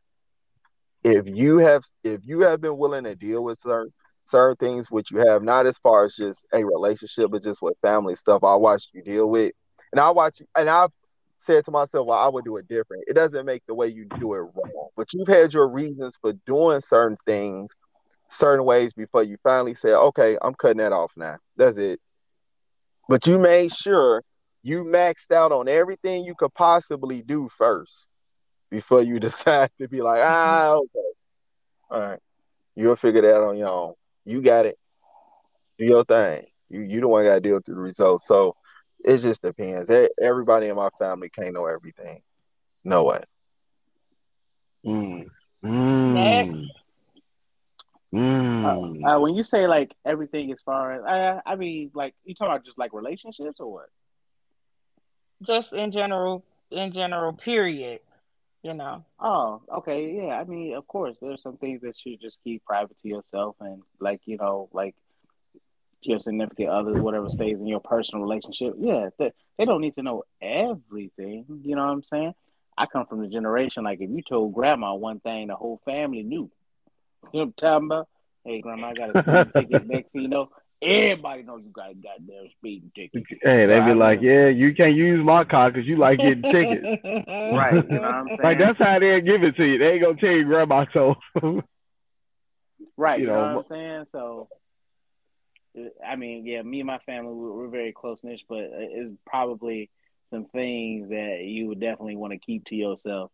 if 1.04 1.26
you 1.26 1.58
have 1.60 1.84
if 2.04 2.22
you 2.26 2.42
have 2.42 2.62
been 2.62 2.78
willing 2.78 3.06
to 3.06 3.16
deal 3.16 3.44
with 3.44 3.60
certain 3.60 3.94
certain 4.26 4.58
things 4.58 4.92
which 4.92 5.10
you 5.12 5.20
have, 5.20 5.42
not 5.42 5.66
as 5.66 5.78
far 5.78 6.06
as 6.06 6.16
just 6.16 6.46
a 6.54 6.64
relationship, 6.66 7.32
but 7.32 7.44
just 7.44 7.62
with 7.62 7.78
family 7.82 8.16
stuff, 8.16 8.44
I 8.44 8.56
watched 8.56 8.90
you 8.94 9.02
deal 9.02 9.30
with. 9.30 9.54
And 9.92 10.00
I 10.00 10.10
watch 10.10 10.42
and 10.58 10.70
I've 10.70 10.92
said 11.38 11.64
to 11.66 11.72
myself, 11.72 12.08
well, 12.08 12.20
I 12.20 12.28
would 12.28 12.44
do 12.44 12.58
it 12.58 12.68
different. 12.68 13.06
It 13.08 13.14
doesn't 13.14 13.46
make 13.46 13.64
the 13.68 13.74
way 13.74 13.88
you 13.88 14.06
do 14.20 14.34
it 14.34 14.40
wrong. 14.40 14.90
But 14.98 15.14
you've 15.14 15.28
had 15.28 15.54
your 15.54 15.70
reasons 15.70 16.18
for 16.22 16.34
doing 16.46 16.82
certain 16.82 17.18
things 17.26 17.72
certain 18.30 18.66
ways 18.66 18.92
before 18.92 19.24
you 19.24 19.38
finally 19.44 19.76
said, 19.76 19.96
okay, 19.96 20.38
I'm 20.42 20.54
cutting 20.54 20.80
that 20.80 20.92
off 20.92 21.14
now. 21.16 21.38
That's 21.56 21.78
it. 21.78 22.02
But 23.08 23.26
you 23.26 23.40
made 23.40 23.74
sure 23.74 24.22
you 24.64 24.84
maxed 24.84 25.32
out 25.32 25.54
on 25.54 25.70
everything 25.70 26.26
you 26.26 26.36
could 26.38 26.54
possibly 26.54 27.22
do 27.22 27.48
first 27.58 28.10
before 28.70 29.02
you 29.02 29.20
decide 29.20 29.72
to 29.80 29.88
be 29.88 30.02
like, 30.02 30.22
ah, 30.24 30.74
okay. 30.74 31.10
All 31.90 32.00
right. 32.00 32.20
You'll 32.76 32.96
figure 32.96 33.22
that 33.22 33.36
out 33.36 33.44
on 33.44 33.58
your 33.58 33.70
own. 33.70 33.94
You 34.26 34.42
got 34.42 34.66
it. 34.66 34.78
Do 35.80 35.86
your 35.86 36.04
thing. 36.04 36.46
You 36.70 36.82
you 36.82 37.02
the 37.02 37.08
one 37.08 37.24
got 37.24 37.36
to 37.36 37.42
deal 37.42 37.56
with 37.56 37.66
the 37.66 37.74
results. 37.74 38.28
So 38.28 38.56
it 39.04 39.18
just 39.20 39.42
depends. 39.42 39.90
Everybody 40.22 40.68
in 40.68 40.76
my 40.76 40.90
family 41.00 41.30
can't 41.30 41.54
know 41.54 41.66
everything. 41.66 42.22
No 42.84 43.04
way. 43.04 43.24
Mm. 44.86 45.28
Mm. 45.64 46.14
Next. 46.14 46.72
Mm. 48.14 49.06
Uh, 49.06 49.20
when 49.20 49.36
you 49.36 49.44
say 49.44 49.68
like 49.68 49.94
everything 50.06 50.52
as 50.52 50.62
far 50.62 50.94
as 50.94 51.04
I, 51.06 51.52
I 51.52 51.56
mean, 51.56 51.92
like 51.94 52.16
you 52.26 52.36
talking 52.36 52.52
about 52.54 52.66
just 52.66 52.78
like 52.78 52.94
relationships 52.94 53.60
or 53.60 53.72
what? 53.72 53.90
Just 55.42 55.74
in 55.74 55.92
general, 55.92 56.44
in 56.72 56.92
general, 56.94 57.34
period. 57.34 58.00
You 58.64 58.74
know. 58.74 59.06
Oh, 59.20 59.62
okay, 59.78 60.12
yeah. 60.18 60.40
I 60.40 60.44
mean, 60.44 60.74
of 60.74 60.88
course, 60.88 61.18
there's 61.22 61.42
some 61.42 61.58
things 61.58 61.82
that 61.82 61.96
you 62.04 62.18
just 62.18 62.40
keep 62.44 62.66
private 62.66 63.00
to 63.02 63.08
yourself, 63.08 63.56
and 63.60 63.82
like 64.00 64.22
you 64.26 64.38
know, 64.38 64.68
like 64.74 64.96
your 66.02 66.20
significant 66.20 66.70
other, 66.70 67.02
whatever 67.02 67.30
stays 67.30 67.58
in 67.60 67.68
your 67.68 67.80
personal 67.80 68.24
relationship. 68.24 68.74
Yeah, 68.78 69.10
they, 69.18 69.32
they 69.58 69.66
don't 69.66 69.82
need 69.82 69.96
to 69.96 70.04
know 70.04 70.24
everything. 70.42 71.46
You 71.64 71.76
know 71.76 71.86
what 71.86 71.92
I'm 71.92 72.04
saying? 72.04 72.34
I 72.78 72.86
come 72.86 73.06
from 73.08 73.22
the 73.22 73.28
generation 73.28 73.84
like 73.84 74.02
if 74.02 74.10
you 74.10 74.22
told 74.22 74.54
grandma 74.54 74.94
one 74.94 75.20
thing, 75.20 75.48
the 75.48 75.56
whole 75.56 75.82
family 75.86 76.24
knew. 76.24 76.50
You 77.34 77.40
know 77.40 77.40
what 77.40 77.42
I'm 77.42 77.54
talking 77.54 77.88
about? 77.88 78.08
Hey, 78.46 78.62
grandma, 78.62 78.90
I 78.90 78.94
got 78.94 79.28
a 79.28 79.46
ticket. 79.54 79.88
Next 79.88 80.16
you 80.16 80.28
know, 80.28 80.50
everybody 80.82 81.44
knows 81.44 81.62
you 81.64 81.72
got 81.72 81.92
a 81.92 81.96
goddamn 81.96 82.50
speeding 82.58 82.92
ticket. 82.96 83.24
Hey, 83.42 83.66
they 83.66 83.74
be 83.76 83.80
I 83.80 83.94
like, 83.94 84.22
mean- 84.22 84.30
yeah, 84.30 84.48
you 84.48 84.74
can't 84.76 84.96
use 84.96 85.24
my 85.26 85.44
car 85.44 85.72
because 85.72 85.88
you 85.88 85.98
like 85.98 86.20
getting 86.20 86.44
tickets. 86.44 87.04
Right, 87.28 87.76
you 87.76 87.82
know 87.90 88.02
what 88.02 88.04
I'm 88.04 88.28
saying? 88.28 88.40
Like 88.44 88.58
that's 88.60 88.78
how 88.80 89.00
they 89.00 89.22
give 89.22 89.44
it 89.44 89.56
to 89.56 89.64
you. 89.64 89.78
They 89.78 89.92
ain't 89.94 90.04
gonna 90.04 90.18
tell 90.20 90.30
you 90.32 90.44
grandma 90.44 90.84
told. 90.86 91.18
Right, 92.98 93.20
you 93.20 93.26
you 93.26 93.32
know, 93.32 93.36
know, 93.36 93.56
what 93.56 93.58
I'm 93.58 93.64
saying? 93.64 94.06
So, 94.08 94.50
uh, 95.80 95.84
I 96.06 96.16
mean, 96.16 96.46
yeah, 96.46 96.62
me 96.62 96.80
and 96.82 96.88
my 96.88 96.98
family, 97.00 97.34
we're, 97.34 97.52
we're 97.54 97.68
very 97.70 97.94
close 97.94 98.24
knit, 98.24 98.42
but 98.50 98.58
uh, 98.58 98.70
it's 98.74 99.16
probably 99.26 99.90
some 100.30 100.46
things 100.46 101.10
that 101.10 101.42
you 101.44 101.68
would 101.68 101.80
definitely 101.80 102.16
want 102.16 102.34
to 102.34 102.40
keep 102.40 102.66
to 102.66 102.76
yourself, 102.76 103.32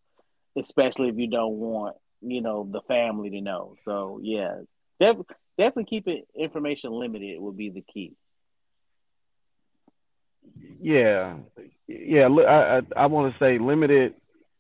especially 0.57 1.09
if 1.09 1.17
you 1.17 1.27
don't 1.27 1.53
want, 1.55 1.95
you 2.21 2.41
know, 2.41 2.67
the 2.69 2.81
family 2.81 3.29
to 3.31 3.41
know. 3.41 3.75
So, 3.79 4.19
yeah, 4.21 4.59
def- 4.99 5.25
definitely 5.57 5.85
keep 5.85 6.07
it 6.07 6.27
information 6.35 6.91
limited 6.91 7.39
would 7.39 7.57
be 7.57 7.69
the 7.69 7.83
key. 7.93 8.13
yeah, 10.81 11.37
yeah. 11.87 12.27
I 12.27 12.77
I, 12.77 12.81
I 12.95 13.05
want 13.07 13.33
to 13.33 13.39
say 13.39 13.57
limited, 13.59 14.15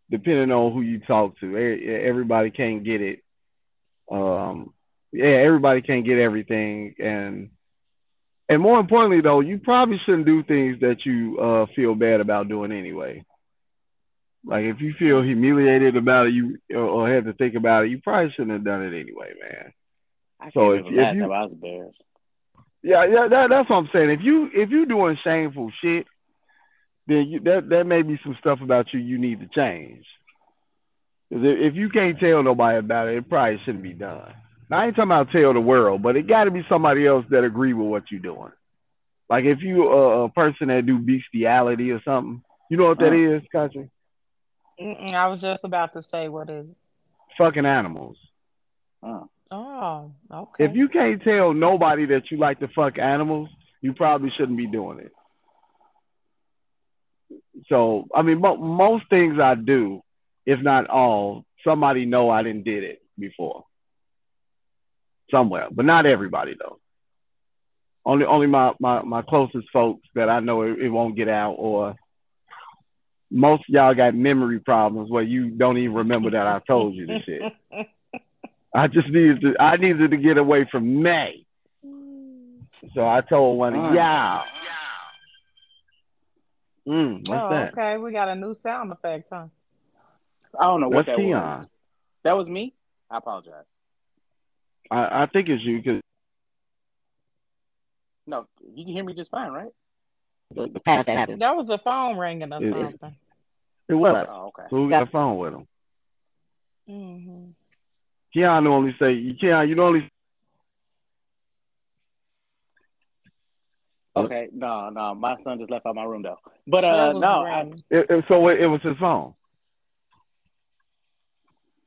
depending 0.09 0.51
on 0.51 0.73
who 0.73 0.81
you 0.81 0.99
talk 0.99 1.39
to. 1.39 1.57
Everybody 1.57 2.51
can't 2.51 2.83
get 2.83 3.01
it. 3.01 3.23
Um, 4.11 4.73
yeah, 5.11 5.25
everybody 5.25 5.81
can't 5.81 6.05
get 6.05 6.19
everything, 6.19 6.95
and 6.99 7.49
and 8.49 8.61
more 8.61 8.79
importantly, 8.79 9.21
though, 9.21 9.39
you 9.39 9.59
probably 9.59 9.99
shouldn't 10.05 10.25
do 10.25 10.43
things 10.43 10.79
that 10.81 11.05
you 11.05 11.37
uh 11.39 11.65
feel 11.75 11.95
bad 11.95 12.19
about 12.19 12.49
doing 12.49 12.71
anyway. 12.71 13.25
Like 14.45 14.65
if 14.65 14.81
you 14.81 14.93
feel 14.99 15.21
humiliated 15.21 15.95
about 15.95 16.27
it, 16.27 16.33
you 16.33 16.57
or, 16.71 16.79
or 16.79 17.13
have 17.13 17.25
to 17.25 17.33
think 17.33 17.55
about 17.55 17.85
it, 17.85 17.91
you 17.91 18.01
probably 18.01 18.31
shouldn't 18.31 18.51
have 18.51 18.65
done 18.65 18.81
it 18.83 18.99
anyway, 18.99 19.31
man. 19.41 19.73
I 20.43 20.51
so 20.51 20.71
if, 20.71 20.85
if 20.85 21.15
you, 21.15 21.23
I 21.23 21.43
was 21.43 21.51
embarrassed. 21.53 22.03
Yeah, 22.83 23.05
yeah, 23.05 23.27
that, 23.29 23.47
that's 23.49 23.69
what 23.69 23.77
I'm 23.77 23.89
saying. 23.93 24.09
If 24.09 24.19
you 24.21 24.49
if 24.53 24.69
you 24.69 24.85
doing 24.85 25.17
shameful 25.23 25.71
shit, 25.81 26.05
then 27.07 27.27
you, 27.29 27.39
that 27.41 27.69
that 27.69 27.85
may 27.85 28.01
be 28.01 28.19
some 28.23 28.35
stuff 28.41 28.59
about 28.61 28.87
you 28.93 28.99
you 28.99 29.17
need 29.17 29.39
to 29.39 29.47
change. 29.47 30.05
Because 31.29 31.45
If 31.45 31.73
if 31.73 31.75
you 31.75 31.89
can't 31.89 32.19
tell 32.19 32.43
nobody 32.43 32.79
about 32.79 33.07
it, 33.07 33.17
it 33.17 33.29
probably 33.29 33.59
shouldn't 33.63 33.83
be 33.83 33.93
done. 33.93 34.33
Now, 34.69 34.79
I 34.79 34.87
ain't 34.87 34.95
talking 34.95 35.11
about 35.11 35.31
tell 35.31 35.53
the 35.53 35.61
world, 35.61 36.01
but 36.01 36.17
it 36.17 36.27
got 36.27 36.43
to 36.43 36.51
be 36.51 36.65
somebody 36.67 37.07
else 37.07 37.25
that 37.29 37.45
agree 37.45 37.73
with 37.73 37.87
what 37.87 38.11
you're 38.11 38.19
doing. 38.19 38.51
Like 39.29 39.45
if 39.45 39.61
you 39.61 39.87
a, 39.87 40.25
a 40.25 40.29
person 40.29 40.67
that 40.67 40.85
do 40.85 40.99
bestiality 40.99 41.91
or 41.91 42.01
something, 42.03 42.43
you 42.69 42.75
know 42.75 42.87
what 42.87 42.99
that 42.99 43.13
uh, 43.13 43.37
is, 43.37 43.43
country? 43.49 43.89
I 44.77 45.27
was 45.27 45.39
just 45.39 45.63
about 45.63 45.93
to 45.93 46.03
say 46.11 46.27
what 46.27 46.49
is. 46.49 46.65
Fucking 47.37 47.65
animals. 47.65 48.17
Uh. 49.01 49.23
Oh, 49.53 50.11
okay. 50.33 50.65
If 50.65 50.75
you 50.75 50.89
can't 50.89 51.21
tell 51.21 51.53
nobody 51.53 52.07
that 52.07 52.31
you 52.31 52.37
like 52.37 52.59
to 52.61 52.67
fuck 52.69 52.97
animals, 52.97 53.49
you 53.81 53.93
probably 53.93 54.31
shouldn't 54.35 54.57
be 54.57 54.65
doing 54.65 54.97
it. 54.97 55.11
So, 57.69 58.07
I 58.15 58.23
mean, 58.23 58.41
mo- 58.41 58.57
most 58.57 59.03
things 59.11 59.39
I 59.39 59.53
do, 59.53 60.01
if 60.47 60.59
not 60.59 60.89
all, 60.89 61.45
somebody 61.63 62.05
know 62.05 62.31
I 62.31 62.41
didn't 62.41 62.63
did 62.63 62.83
it 62.83 63.03
before. 63.17 63.65
Somewhere, 65.29 65.67
but 65.71 65.85
not 65.85 66.07
everybody 66.07 66.55
though. 66.57 66.79
Only, 68.05 68.25
only 68.25 68.47
my 68.47 68.73
my, 68.79 69.03
my 69.03 69.21
closest 69.21 69.67
folks 69.71 70.07
that 70.15 70.29
I 70.29 70.39
know 70.39 70.63
it, 70.63 70.79
it 70.79 70.89
won't 70.89 71.15
get 71.15 71.29
out, 71.29 71.53
or 71.53 71.95
most 73.29 73.61
of 73.69 73.73
y'all 73.73 73.93
got 73.93 74.15
memory 74.15 74.59
problems 74.59 75.11
where 75.11 75.23
you 75.23 75.51
don't 75.51 75.77
even 75.77 75.93
remember 75.93 76.31
that 76.31 76.47
I 76.47 76.59
told 76.65 76.95
you 76.95 77.05
this 77.05 77.23
shit. 77.23 77.53
I 78.75 78.87
just 78.87 79.07
needed 79.09 79.41
to 79.41 79.53
I 79.59 79.77
needed 79.77 80.11
to 80.11 80.17
get 80.17 80.37
away 80.37 80.67
from 80.71 81.01
May. 81.01 81.45
So 82.95 83.07
I 83.07 83.21
told 83.21 83.57
one, 83.57 83.75
uh, 83.75 83.93
yeah. 83.93 84.39
Mm, 86.87 87.27
what's 87.27 87.29
oh, 87.29 87.49
that? 87.49 87.71
Okay, 87.71 87.97
we 87.97 88.11
got 88.11 88.27
a 88.27 88.35
new 88.35 88.57
sound 88.61 88.91
effect, 88.91 89.29
huh? 89.31 89.45
I 90.59 90.65
don't 90.65 90.81
know 90.81 90.89
what 90.89 91.05
That's 91.05 91.17
that 91.17 91.23
Keon. 91.23 91.41
was. 91.41 91.67
That 92.23 92.33
was 92.33 92.49
me. 92.49 92.73
I 93.09 93.17
apologize. 93.17 93.63
I, 94.91 95.23
I 95.23 95.25
think 95.31 95.47
it's 95.47 95.63
you 95.63 95.77
because. 95.77 96.01
No, 98.27 98.47
you 98.75 98.83
can 98.83 98.93
hear 98.93 99.03
me 99.03 99.13
just 99.13 99.31
fine, 99.31 99.51
right? 99.51 99.71
The, 100.55 100.67
the 100.67 100.81
that 100.85 101.07
happened. 101.07 101.41
That 101.41 101.55
was 101.55 101.67
the 101.67 101.79
phone 101.79 102.17
ringing 102.17 102.51
or 102.51 102.61
it, 102.61 102.73
something. 102.73 103.15
It 103.87 103.95
was. 103.95 104.27
Oh, 104.29 104.47
okay. 104.47 104.67
So 104.69 104.75
who 104.75 104.89
got 104.89 105.03
a 105.03 105.07
phone 105.07 105.37
with 105.37 105.53
him? 105.53 105.67
Mm-hmm. 106.89 107.51
Keon 108.33 108.67
only 108.67 108.95
say, 108.99 109.35
Keon, 109.39 109.69
you 109.69 109.81
only. 109.81 110.09
Okay, 114.15 114.47
no, 114.53 114.89
no, 114.89 115.15
my 115.15 115.37
son 115.39 115.57
just 115.57 115.71
left 115.71 115.85
out 115.85 115.95
my 115.95 116.03
room 116.03 116.21
though. 116.21 116.37
But 116.67 116.83
uh, 116.83 117.13
no, 117.13 117.45
I, 117.45 117.61
it, 117.89 118.05
it, 118.09 118.25
so 118.27 118.47
it, 118.47 118.61
it 118.61 118.67
was 118.67 118.81
his 118.83 118.97
phone. 118.97 119.33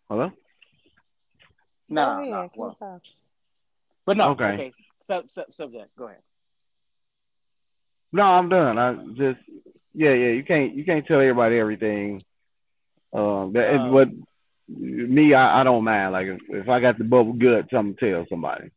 Hello. 0.08 0.32
No, 1.88 2.24
no, 2.24 2.50
well, 2.56 3.00
but 4.04 4.16
no. 4.16 4.30
Okay. 4.30 4.44
okay. 4.44 4.72
Sub, 4.98 5.30
sub, 5.30 5.52
subject. 5.52 5.96
Go 5.96 6.06
ahead. 6.06 6.18
No, 8.12 8.22
I'm 8.22 8.48
done. 8.48 8.78
I 8.78 8.94
just, 9.14 9.38
yeah, 9.94 10.12
yeah. 10.12 10.32
You 10.32 10.44
can't, 10.44 10.74
you 10.74 10.84
can't 10.84 11.06
tell 11.06 11.20
everybody 11.20 11.58
everything. 11.58 12.22
Um, 13.12 13.52
that 13.52 13.74
um, 13.74 13.92
what 13.92 14.08
me, 14.68 15.34
I, 15.34 15.60
I 15.60 15.64
don't 15.64 15.84
mind. 15.84 16.12
Like 16.12 16.26
if, 16.26 16.40
if 16.48 16.68
I 16.68 16.80
got 16.80 16.98
the 16.98 17.04
bubble 17.04 17.32
gut, 17.32 17.66
something 17.70 17.96
to 17.96 18.10
tell 18.12 18.26
somebody. 18.28 18.70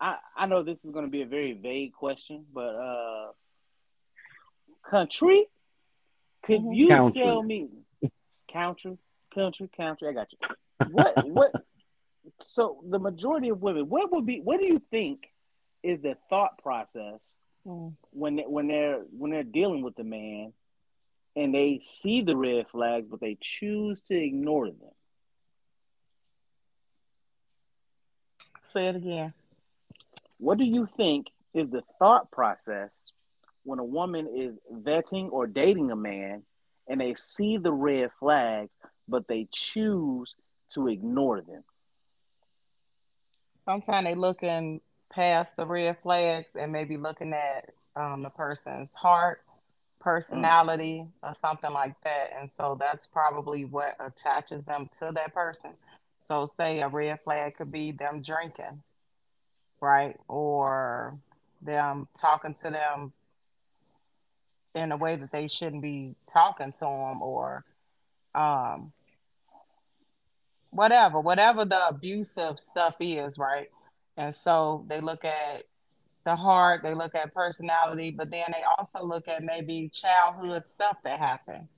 I, 0.00 0.16
I 0.36 0.46
know 0.46 0.62
this 0.62 0.84
is 0.84 0.90
going 0.90 1.04
to 1.04 1.10
be 1.10 1.22
a 1.22 1.26
very 1.26 1.52
vague 1.52 1.92
question, 1.92 2.44
but 2.52 2.74
uh, 2.74 3.28
country, 4.88 5.46
could 6.44 6.60
mm-hmm. 6.60 6.72
you 6.72 6.88
country. 6.88 7.22
tell 7.22 7.42
me 7.42 7.68
country, 8.52 8.98
country, 9.34 9.70
country? 9.74 10.08
I 10.08 10.12
got 10.12 10.28
you. 10.32 10.38
What 10.90 11.26
what? 11.26 11.52
So 12.40 12.82
the 12.86 12.98
majority 12.98 13.48
of 13.50 13.62
women, 13.62 13.88
what 13.88 14.12
would 14.12 14.26
be? 14.26 14.40
What 14.40 14.58
do 14.58 14.66
you 14.66 14.82
think 14.90 15.28
is 15.82 16.00
the 16.00 16.16
thought 16.30 16.58
process 16.58 17.38
mm. 17.66 17.94
when 18.10 18.36
they, 18.36 18.42
when 18.42 18.66
they're 18.68 19.02
when 19.16 19.30
they're 19.30 19.42
dealing 19.42 19.82
with 19.82 19.94
the 19.94 20.04
man, 20.04 20.52
and 21.36 21.54
they 21.54 21.80
see 21.82 22.22
the 22.22 22.36
red 22.36 22.68
flags, 22.68 23.08
but 23.08 23.20
they 23.20 23.38
choose 23.40 24.02
to 24.02 24.14
ignore 24.14 24.66
them? 24.66 24.93
Say 28.74 28.88
it 28.88 28.96
again. 28.96 29.32
What 30.38 30.58
do 30.58 30.64
you 30.64 30.88
think 30.96 31.28
is 31.54 31.70
the 31.70 31.82
thought 32.00 32.30
process 32.32 33.12
when 33.62 33.78
a 33.78 33.84
woman 33.84 34.28
is 34.36 34.56
vetting 34.72 35.30
or 35.30 35.46
dating 35.46 35.92
a 35.92 35.96
man 35.96 36.42
and 36.88 37.00
they 37.00 37.14
see 37.14 37.56
the 37.56 37.72
red 37.72 38.10
flags, 38.18 38.72
but 39.08 39.28
they 39.28 39.46
choose 39.52 40.34
to 40.70 40.88
ignore 40.88 41.40
them? 41.40 41.62
Sometimes 43.64 44.06
they 44.06 44.14
looking 44.16 44.80
past 45.08 45.56
the 45.56 45.66
red 45.66 45.96
flags 46.02 46.48
and 46.58 46.72
maybe 46.72 46.96
looking 46.96 47.32
at 47.32 47.70
um, 47.94 48.22
the 48.22 48.30
person's 48.30 48.90
heart, 48.92 49.42
personality, 50.00 51.06
mm. 51.06 51.08
or 51.22 51.34
something 51.40 51.72
like 51.72 51.94
that. 52.02 52.30
And 52.38 52.50
so 52.56 52.76
that's 52.78 53.06
probably 53.06 53.64
what 53.64 53.96
attaches 54.00 54.64
them 54.64 54.90
to 54.98 55.12
that 55.14 55.32
person. 55.32 55.70
So, 56.26 56.50
say 56.56 56.80
a 56.80 56.88
red 56.88 57.20
flag 57.24 57.56
could 57.56 57.70
be 57.70 57.92
them 57.92 58.22
drinking, 58.22 58.82
right? 59.80 60.16
Or 60.28 61.18
them 61.62 62.08
talking 62.18 62.54
to 62.54 62.70
them 62.70 63.12
in 64.74 64.92
a 64.92 64.96
way 64.96 65.16
that 65.16 65.30
they 65.32 65.48
shouldn't 65.48 65.82
be 65.82 66.14
talking 66.32 66.72
to 66.72 66.80
them, 66.80 67.22
or 67.22 67.64
um, 68.34 68.92
whatever, 70.70 71.20
whatever 71.20 71.64
the 71.64 71.88
abusive 71.88 72.56
stuff 72.70 72.94
is, 73.00 73.38
right? 73.38 73.68
And 74.16 74.34
so 74.42 74.84
they 74.88 75.00
look 75.00 75.24
at 75.24 75.64
the 76.24 76.34
heart, 76.34 76.82
they 76.82 76.94
look 76.94 77.14
at 77.14 77.34
personality, 77.34 78.10
but 78.10 78.30
then 78.30 78.46
they 78.48 78.62
also 78.78 79.06
look 79.06 79.28
at 79.28 79.42
maybe 79.42 79.90
childhood 79.92 80.64
stuff 80.72 80.96
that 81.04 81.18
happened. 81.18 81.68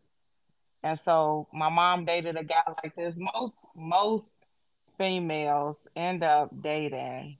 And 0.83 0.99
so 1.05 1.49
my 1.53 1.69
mom 1.69 2.05
dated 2.05 2.37
a 2.37 2.45
guy 2.45 2.63
like 2.83 2.95
this. 2.95 3.15
Most 3.17 3.55
most 3.75 4.29
females 4.99 5.77
end 5.95 6.23
up 6.23 6.51
dating 6.63 7.37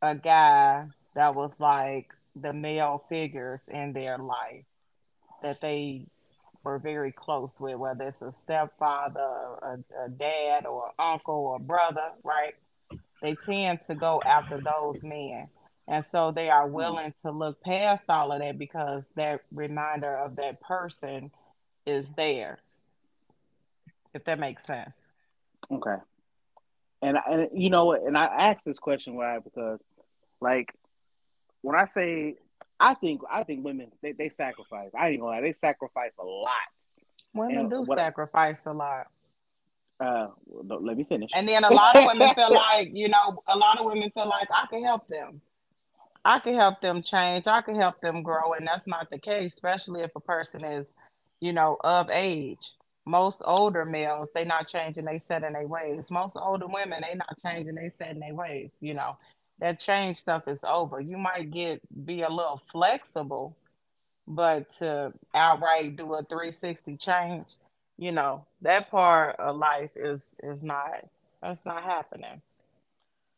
a 0.00 0.14
guy 0.14 0.86
that 1.14 1.34
was 1.34 1.52
like 1.58 2.08
the 2.34 2.52
male 2.52 3.04
figures 3.08 3.60
in 3.68 3.92
their 3.92 4.18
life 4.18 4.64
that 5.42 5.60
they 5.60 6.06
were 6.64 6.78
very 6.78 7.12
close 7.12 7.50
with, 7.58 7.76
whether 7.76 8.08
it's 8.08 8.22
a 8.22 8.32
stepfather, 8.44 9.20
a, 9.20 9.78
a 10.04 10.08
dad, 10.08 10.64
or 10.66 10.92
uncle, 10.98 11.34
or 11.34 11.58
brother, 11.58 12.12
right? 12.22 12.54
They 13.20 13.36
tend 13.46 13.80
to 13.88 13.94
go 13.94 14.22
after 14.24 14.60
those 14.60 15.02
men. 15.02 15.48
And 15.88 16.04
so 16.12 16.30
they 16.30 16.48
are 16.48 16.68
willing 16.68 17.12
to 17.24 17.32
look 17.32 17.60
past 17.62 18.04
all 18.08 18.32
of 18.32 18.40
that 18.40 18.58
because 18.58 19.02
that 19.16 19.40
reminder 19.52 20.14
of 20.16 20.36
that 20.36 20.60
person 20.60 21.32
is 21.84 22.06
there. 22.16 22.58
If 24.14 24.24
that 24.24 24.38
makes 24.38 24.64
sense. 24.64 24.92
Okay 25.70 25.96
and 27.02 27.18
and 27.28 27.48
you 27.52 27.68
know 27.68 27.92
and 27.92 28.16
I 28.16 28.24
asked 28.24 28.64
this 28.64 28.78
question 28.78 29.14
why 29.14 29.38
because 29.40 29.80
like 30.40 30.72
when 31.60 31.76
I 31.76 31.84
say 31.84 32.36
I 32.80 32.94
think 32.94 33.20
I 33.30 33.42
think 33.44 33.64
women 33.64 33.90
they, 34.02 34.12
they 34.12 34.28
sacrifice. 34.28 34.90
I 34.98 35.10
ain't 35.10 35.20
gonna 35.20 35.32
lie, 35.32 35.40
they 35.40 35.52
sacrifice 35.52 36.16
a 36.18 36.24
lot. 36.24 36.50
Women 37.34 37.58
and 37.58 37.70
do 37.70 37.84
sacrifice 37.94 38.58
I, 38.66 38.70
a 38.70 38.72
lot. 38.72 39.06
Uh, 40.00 40.28
well, 40.46 40.82
let 40.82 40.96
me 40.96 41.04
finish. 41.04 41.30
And 41.34 41.48
then 41.48 41.64
a 41.64 41.72
lot 41.72 41.94
of 41.96 42.06
women 42.06 42.34
feel 42.34 42.52
like 42.54 42.90
you 42.92 43.08
know, 43.08 43.42
a 43.46 43.56
lot 43.56 43.78
of 43.78 43.86
women 43.86 44.10
feel 44.10 44.28
like 44.28 44.48
I 44.50 44.66
can 44.68 44.84
help 44.84 45.06
them. 45.08 45.40
I 46.24 46.38
can 46.38 46.54
help 46.54 46.80
them 46.80 47.02
change. 47.02 47.46
I 47.46 47.62
can 47.62 47.74
help 47.74 48.00
them 48.00 48.22
grow, 48.22 48.52
and 48.52 48.66
that's 48.66 48.86
not 48.86 49.10
the 49.10 49.18
case, 49.18 49.52
especially 49.54 50.02
if 50.02 50.12
a 50.14 50.20
person 50.20 50.64
is, 50.64 50.86
you 51.40 51.52
know, 51.52 51.76
of 51.82 52.10
age 52.10 52.60
most 53.06 53.42
older 53.44 53.84
males 53.84 54.28
they 54.34 54.44
not 54.44 54.68
changing 54.68 55.04
they 55.04 55.20
set 55.26 55.44
in 55.44 55.54
their 55.54 55.66
ways. 55.66 56.04
Most 56.10 56.36
older 56.36 56.66
women 56.66 57.02
they 57.02 57.16
not 57.16 57.36
changing 57.44 57.74
they 57.74 57.90
set 57.98 58.10
in 58.10 58.20
their 58.20 58.34
ways 58.34 58.70
you 58.80 58.94
know. 58.94 59.16
That 59.58 59.78
change 59.80 60.18
stuff 60.18 60.48
is 60.48 60.58
over. 60.64 61.00
You 61.00 61.18
might 61.18 61.50
get 61.52 61.80
be 62.04 62.22
a 62.22 62.28
little 62.28 62.62
flexible 62.72 63.56
but 64.26 64.72
to 64.78 65.12
outright 65.34 65.96
do 65.96 66.14
a 66.14 66.22
360 66.22 66.96
change 66.96 67.46
you 67.98 68.12
know 68.12 68.44
that 68.60 68.90
part 68.90 69.36
of 69.40 69.56
life 69.56 69.90
is 69.96 70.20
is 70.42 70.62
not 70.62 71.06
that's 71.42 71.64
not 71.66 71.82
happening. 71.82 72.40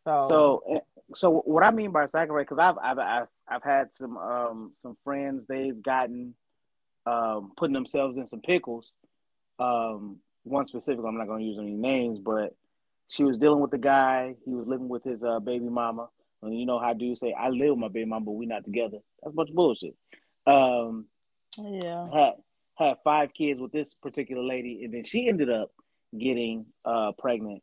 So 0.04 0.28
so 0.28 0.62
eh, 0.70 0.80
so 1.14 1.40
what 1.44 1.62
i 1.62 1.70
mean 1.70 1.90
by 1.90 2.06
sacrifice 2.06 2.44
because 2.48 2.58
I've, 2.58 2.78
I've 2.78 2.98
i've 2.98 3.28
i've 3.48 3.62
had 3.62 3.92
some 3.92 4.16
um 4.16 4.70
some 4.74 4.96
friends 5.04 5.46
they've 5.46 5.80
gotten 5.82 6.34
um 7.06 7.52
putting 7.56 7.74
themselves 7.74 8.16
in 8.16 8.26
some 8.26 8.40
pickles 8.40 8.92
um, 9.58 10.18
one 10.44 10.66
specific. 10.66 11.04
I'm 11.04 11.18
not 11.18 11.26
going 11.26 11.40
to 11.40 11.46
use 11.46 11.58
any 11.58 11.74
names, 11.74 12.18
but 12.18 12.54
she 13.08 13.24
was 13.24 13.38
dealing 13.38 13.60
with 13.60 13.70
the 13.70 13.78
guy. 13.78 14.34
He 14.44 14.52
was 14.54 14.66
living 14.66 14.88
with 14.88 15.04
his 15.04 15.22
uh, 15.24 15.40
baby 15.40 15.68
mama. 15.68 16.08
And 16.42 16.58
you 16.58 16.66
know 16.66 16.78
how 16.78 16.92
dudes 16.92 17.20
say, 17.20 17.32
"I 17.32 17.48
live 17.48 17.70
with 17.70 17.78
my 17.78 17.88
baby 17.88 18.06
mama, 18.06 18.26
but 18.26 18.32
we're 18.32 18.48
not 18.48 18.64
together." 18.64 18.98
That's 19.22 19.32
a 19.32 19.36
bunch 19.36 19.50
of 19.50 19.56
bullshit. 19.56 19.94
Um, 20.46 21.06
yeah. 21.58 22.06
Had 22.12 22.32
had 22.74 22.96
five 23.04 23.32
kids 23.32 23.60
with 23.60 23.72
this 23.72 23.94
particular 23.94 24.42
lady, 24.42 24.84
and 24.84 24.92
then 24.92 25.04
she 25.04 25.28
ended 25.28 25.50
up 25.50 25.70
getting 26.16 26.66
uh, 26.84 27.12
pregnant. 27.18 27.62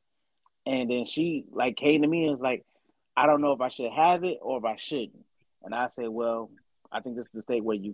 And 0.65 0.89
then 0.89 1.05
she 1.05 1.45
like 1.51 1.75
came 1.75 2.01
to 2.01 2.07
me 2.07 2.23
and 2.23 2.31
was 2.31 2.41
like, 2.41 2.65
"I 3.15 3.27
don't 3.27 3.41
know 3.41 3.51
if 3.51 3.61
I 3.61 3.69
should 3.69 3.91
have 3.91 4.23
it 4.23 4.39
or 4.41 4.57
if 4.57 4.65
I 4.65 4.77
shouldn't." 4.77 5.25
And 5.63 5.75
I 5.75 5.87
say, 5.87 6.07
"Well, 6.07 6.49
I 6.91 7.01
think 7.01 7.15
this 7.15 7.27
is 7.27 7.31
the 7.31 7.41
state 7.41 7.63
where 7.63 7.77
you 7.77 7.93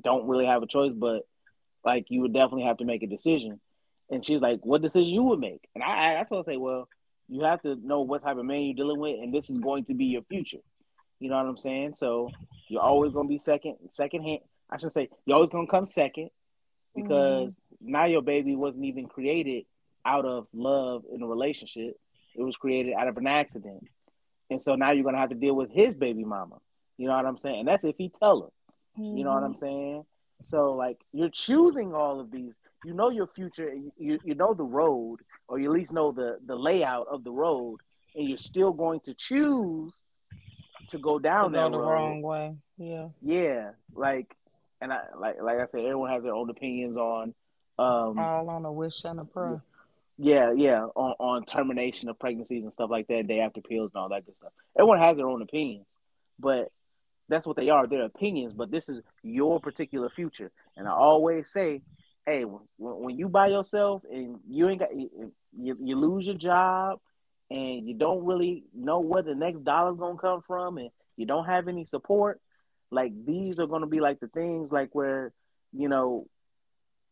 don't 0.00 0.28
really 0.28 0.46
have 0.46 0.62
a 0.62 0.66
choice, 0.66 0.92
but 0.94 1.22
like 1.84 2.06
you 2.08 2.20
would 2.22 2.32
definitely 2.32 2.64
have 2.64 2.78
to 2.78 2.84
make 2.84 3.02
a 3.02 3.06
decision." 3.06 3.60
And 4.10 4.24
she's 4.24 4.40
like, 4.40 4.60
"What 4.64 4.82
decision 4.82 5.12
you 5.12 5.22
would 5.24 5.40
make?" 5.40 5.68
And 5.74 5.84
I, 5.84 6.20
I 6.20 6.24
told 6.24 6.46
her, 6.46 6.52
"Say, 6.52 6.56
well, 6.56 6.88
you 7.30 7.44
have 7.44 7.62
to 7.62 7.76
know 7.76 8.00
what 8.00 8.22
type 8.22 8.36
of 8.36 8.44
man 8.44 8.62
you're 8.62 8.74
dealing 8.74 8.98
with, 8.98 9.20
and 9.20 9.32
this 9.32 9.48
is 9.48 9.58
going 9.58 9.84
to 9.84 9.94
be 9.94 10.06
your 10.06 10.22
future. 10.22 10.58
You 11.20 11.30
know 11.30 11.36
what 11.36 11.46
I'm 11.46 11.56
saying? 11.56 11.94
So 11.94 12.30
you're 12.68 12.82
always 12.82 13.12
going 13.12 13.28
to 13.28 13.30
be 13.30 13.38
second, 13.38 13.76
second 13.90 14.24
hand. 14.24 14.40
I 14.68 14.78
should 14.78 14.92
say 14.92 15.08
you're 15.24 15.36
always 15.36 15.50
going 15.50 15.66
to 15.66 15.70
come 15.70 15.84
second 15.84 16.30
because 16.94 17.54
mm-hmm. 17.54 17.92
now 17.92 18.06
your 18.06 18.22
baby 18.22 18.56
wasn't 18.56 18.84
even 18.84 19.06
created 19.06 19.64
out 20.04 20.24
of 20.24 20.48
love 20.52 21.04
in 21.12 21.22
a 21.22 21.26
relationship. 21.26 21.96
It 22.34 22.42
was 22.42 22.56
created 22.56 22.94
out 22.94 23.06
of 23.06 23.16
an 23.16 23.26
accident, 23.26 23.84
and 24.50 24.60
so 24.60 24.74
now 24.74 24.90
you're 24.90 25.04
going 25.04 25.14
to 25.14 25.20
have 25.20 25.30
to 25.30 25.36
deal 25.36 25.54
with 25.54 25.70
his 25.70 25.94
baby 25.94 26.24
mama. 26.24 26.56
You 26.96 27.06
know 27.06 27.14
what 27.14 27.26
I'm 27.26 27.36
saying? 27.36 27.60
And 27.60 27.68
that's 27.68 27.84
if 27.84 27.96
he 27.96 28.08
tell 28.08 28.42
her. 28.42 29.00
Mm-hmm. 29.00 29.18
You 29.18 29.24
know 29.24 29.34
what 29.34 29.44
I'm 29.44 29.54
mm-hmm. 29.54 29.58
saying? 29.58 30.04
So 30.42 30.72
like 30.72 30.98
you're 31.12 31.30
choosing 31.30 31.94
all 31.94 32.20
of 32.20 32.30
these. 32.30 32.58
You 32.84 32.94
know 32.94 33.10
your 33.10 33.26
future. 33.26 33.72
You 33.98 34.18
you 34.24 34.34
know 34.34 34.54
the 34.54 34.64
road, 34.64 35.20
or 35.48 35.58
you 35.58 35.70
at 35.70 35.72
least 35.72 35.92
know 35.92 36.12
the 36.12 36.38
the 36.46 36.56
layout 36.56 37.08
of 37.08 37.24
the 37.24 37.30
road, 37.32 37.80
and 38.14 38.28
you're 38.28 38.38
still 38.38 38.72
going 38.72 39.00
to 39.00 39.14
choose 39.14 39.98
to 40.88 40.98
go 40.98 41.18
down 41.18 41.52
to 41.52 41.58
that 41.58 41.70
go 41.70 41.72
the 41.72 41.78
road. 41.78 41.90
wrong 41.90 42.22
way. 42.22 42.54
Yeah. 42.78 43.08
Yeah, 43.22 43.70
like, 43.94 44.34
and 44.80 44.92
I 44.92 45.00
like 45.18 45.36
like 45.42 45.58
I 45.58 45.66
said, 45.66 45.80
everyone 45.80 46.10
has 46.10 46.22
their 46.22 46.34
own 46.34 46.50
opinions 46.50 46.96
on. 46.96 47.34
Um, 47.78 48.18
all 48.18 48.48
on 48.50 48.64
a 48.64 48.72
wish 48.72 49.04
and 49.04 49.20
a 49.20 49.24
prayer. 49.24 49.62
Yeah, 50.22 50.52
yeah, 50.52 50.84
on, 50.96 51.14
on 51.18 51.44
termination 51.46 52.10
of 52.10 52.18
pregnancies 52.18 52.62
and 52.62 52.72
stuff 52.72 52.90
like 52.90 53.06
that, 53.08 53.26
day 53.26 53.40
after 53.40 53.62
pills 53.62 53.90
and 53.94 54.02
all 54.02 54.10
that 54.10 54.26
good 54.26 54.36
stuff. 54.36 54.52
Everyone 54.78 54.98
has 54.98 55.16
their 55.16 55.28
own 55.28 55.40
opinions, 55.40 55.86
but 56.38 56.70
that's 57.30 57.46
what 57.46 57.56
they 57.56 57.70
are. 57.70 57.86
They're 57.86 58.04
opinions, 58.04 58.52
but 58.52 58.70
this 58.70 58.88
is 58.88 59.00
your 59.22 59.60
particular 59.60 60.10
future. 60.10 60.50
And 60.76 60.86
I 60.86 60.92
always 60.92 61.50
say, 61.50 61.82
hey, 62.26 62.44
when, 62.44 62.62
when 62.76 63.18
you 63.18 63.28
by 63.28 63.48
yourself 63.48 64.02
and 64.10 64.40
you 64.48 64.68
ain't 64.68 64.80
got 64.80 64.94
you, 64.94 65.32
you 65.52 65.96
lose 65.96 66.26
your 66.26 66.34
job 66.34 66.98
and 67.50 67.88
you 67.88 67.94
don't 67.94 68.24
really 68.24 68.64
know 68.74 69.00
where 69.00 69.22
the 69.22 69.34
next 69.34 69.64
dollar's 69.64 69.98
gonna 69.98 70.18
come 70.18 70.42
from 70.46 70.78
and 70.78 70.90
you 71.16 71.24
don't 71.24 71.46
have 71.46 71.68
any 71.68 71.84
support, 71.84 72.40
like 72.90 73.12
these 73.24 73.60
are 73.60 73.66
gonna 73.66 73.86
be 73.86 74.00
like 74.00 74.20
the 74.20 74.28
things 74.28 74.70
like 74.72 74.90
where, 74.92 75.32
you 75.72 75.88
know, 75.88 76.26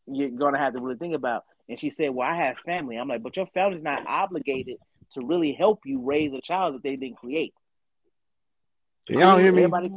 you're 0.05 0.29
gonna 0.29 0.57
have 0.57 0.73
to 0.73 0.81
really 0.81 0.97
think 0.97 1.15
about. 1.15 1.45
And 1.69 1.79
she 1.79 1.89
said, 1.89 2.09
Well, 2.09 2.27
I 2.27 2.35
have 2.35 2.57
family. 2.65 2.97
I'm 2.97 3.07
like, 3.07 3.23
but 3.23 3.37
your 3.37 3.47
family's 3.47 3.83
not 3.83 4.05
obligated 4.05 4.77
to 5.11 5.21
really 5.25 5.53
help 5.53 5.81
you 5.85 6.01
raise 6.01 6.33
a 6.33 6.41
child 6.41 6.75
that 6.75 6.83
they 6.83 6.95
didn't 6.95 7.17
create. 7.17 7.53
Y'all 9.09 9.39
hear 9.39 9.51
me? 9.51 9.63
Everybody, 9.63 9.91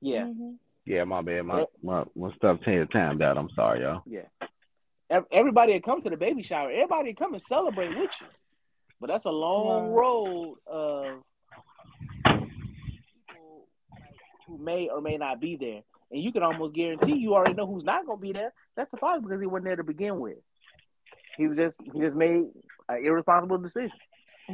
yeah. 0.00 0.22
Mm-hmm. 0.22 0.52
Yeah, 0.84 1.04
my 1.04 1.22
bad. 1.22 1.44
My 1.44 1.64
my 1.82 2.04
my 2.16 2.34
stuff 2.34 2.58
timed 2.64 3.22
out. 3.22 3.38
I'm 3.38 3.50
sorry, 3.54 3.82
y'all. 3.82 4.02
Yeah. 4.04 4.22
Everybody 5.30 5.74
that 5.74 5.84
comes 5.84 6.04
to 6.04 6.10
the 6.10 6.16
baby 6.16 6.42
shower, 6.42 6.70
everybody 6.70 7.14
come 7.14 7.34
and 7.34 7.42
celebrate 7.42 7.90
with 7.90 8.10
you. 8.20 8.26
But 9.00 9.08
that's 9.08 9.26
a 9.26 9.30
long 9.30 9.90
road 9.90 10.56
of 10.66 11.22
people 13.28 13.66
who 14.46 14.58
may 14.58 14.88
or 14.88 15.00
may 15.00 15.18
not 15.18 15.40
be 15.40 15.56
there. 15.56 15.82
And 16.10 16.22
you 16.22 16.32
can 16.32 16.42
almost 16.42 16.74
guarantee 16.74 17.16
you 17.16 17.34
already 17.34 17.54
know 17.54 17.66
who's 17.66 17.84
not 17.84 18.06
gonna 18.06 18.20
be 18.20 18.32
there. 18.32 18.52
That's 18.76 18.90
the 18.90 18.96
problem 18.96 19.24
because 19.24 19.40
he 19.40 19.46
wasn't 19.46 19.66
there 19.66 19.76
to 19.76 19.84
begin 19.84 20.18
with. 20.18 20.38
He 21.36 21.46
was 21.46 21.56
just 21.56 21.78
he 21.92 22.00
just 22.00 22.16
made 22.16 22.44
an 22.88 23.04
irresponsible 23.04 23.58
decision. 23.58 23.92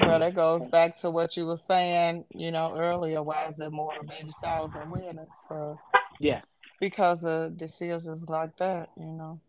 Well, 0.00 0.18
that 0.18 0.34
goes 0.36 0.66
back 0.66 0.98
to 1.00 1.10
what 1.10 1.36
you 1.36 1.46
were 1.46 1.56
saying, 1.56 2.24
you 2.34 2.50
know, 2.50 2.74
earlier. 2.76 3.22
Why 3.22 3.46
is 3.46 3.60
it 3.60 3.72
more 3.72 3.92
baby 4.02 4.30
showers 4.42 4.70
than 4.74 4.90
weddings? 4.90 5.28
For 5.48 5.78
yeah, 6.20 6.40
because 6.80 7.24
of 7.24 7.56
decisions 7.56 8.28
like 8.28 8.56
that, 8.58 8.90
you 8.98 9.06
know. 9.06 9.40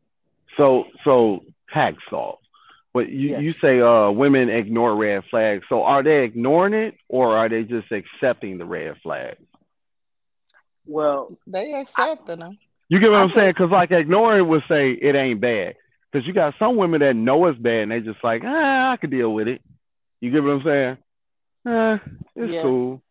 So, 0.58 0.86
so 1.04 1.44
hacksaw. 1.74 2.38
But 2.94 3.10
you, 3.10 3.30
yes. 3.30 3.42
you 3.44 3.54
say 3.54 3.80
uh, 3.80 4.10
women 4.10 4.50
ignore 4.50 4.96
red 4.96 5.24
flags. 5.30 5.64
So 5.70 5.84
are 5.84 6.04
they 6.04 6.24
ignoring 6.24 6.74
it, 6.74 6.96
or 7.08 7.38
are 7.38 7.48
they 7.48 7.64
just 7.64 7.92
accepting 7.92 8.58
the 8.58 8.66
red 8.66 8.96
flag? 9.04 9.38
Well, 10.86 11.38
they 11.46 11.74
accepting 11.74 12.40
them. 12.40 12.58
You 12.90 13.00
get 13.00 13.12
what 13.12 13.20
I 13.20 13.22
am 13.24 13.28
saying? 13.28 13.52
Because 13.52 13.70
like 13.70 13.92
ignoring 13.92 14.48
would 14.48 14.64
say 14.68 14.92
it 14.92 15.16
ain't 15.16 15.40
bad. 15.40 15.76
Because 16.12 16.26
you 16.26 16.34
got 16.34 16.56
some 16.58 16.76
women 16.76 17.02
that 17.02 17.16
know 17.16 17.46
it's 17.46 17.60
bad 17.60 17.84
and 17.84 17.92
they 17.92 18.00
just 18.00 18.24
like, 18.24 18.42
ah, 18.44 18.92
I 18.92 18.98
could 18.98 19.12
deal 19.12 19.32
with 19.32 19.48
it. 19.48 19.62
You 20.22 20.32
get 20.32 20.44
what 20.44 20.52
I'm 20.52 20.64
saying? 20.64 20.98
Eh, 21.68 21.98
it's 22.36 22.54
yeah. 22.54 22.62
cool. 22.62 23.02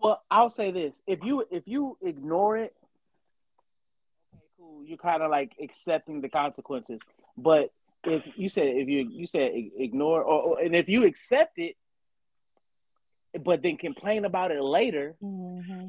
Well, 0.00 0.22
I'll 0.30 0.50
say 0.50 0.70
this: 0.70 1.02
if 1.06 1.20
you 1.22 1.46
if 1.50 1.62
you 1.66 1.96
ignore 2.02 2.56
it, 2.56 2.74
okay, 4.34 4.44
cool. 4.58 4.84
You're 4.84 4.98
kind 4.98 5.22
of 5.22 5.30
like 5.30 5.52
accepting 5.60 6.20
the 6.20 6.28
consequences. 6.28 7.00
But 7.36 7.72
if 8.04 8.22
you 8.36 8.48
said 8.48 8.66
if 8.66 8.88
you 8.88 9.08
you 9.10 9.26
said 9.26 9.52
ignore 9.54 10.22
or, 10.22 10.42
or 10.42 10.60
and 10.60 10.74
if 10.74 10.88
you 10.88 11.04
accept 11.04 11.58
it, 11.58 11.76
but 13.44 13.62
then 13.62 13.76
complain 13.76 14.24
about 14.24 14.50
it 14.50 14.62
later, 14.62 15.14
mm-hmm. 15.22 15.88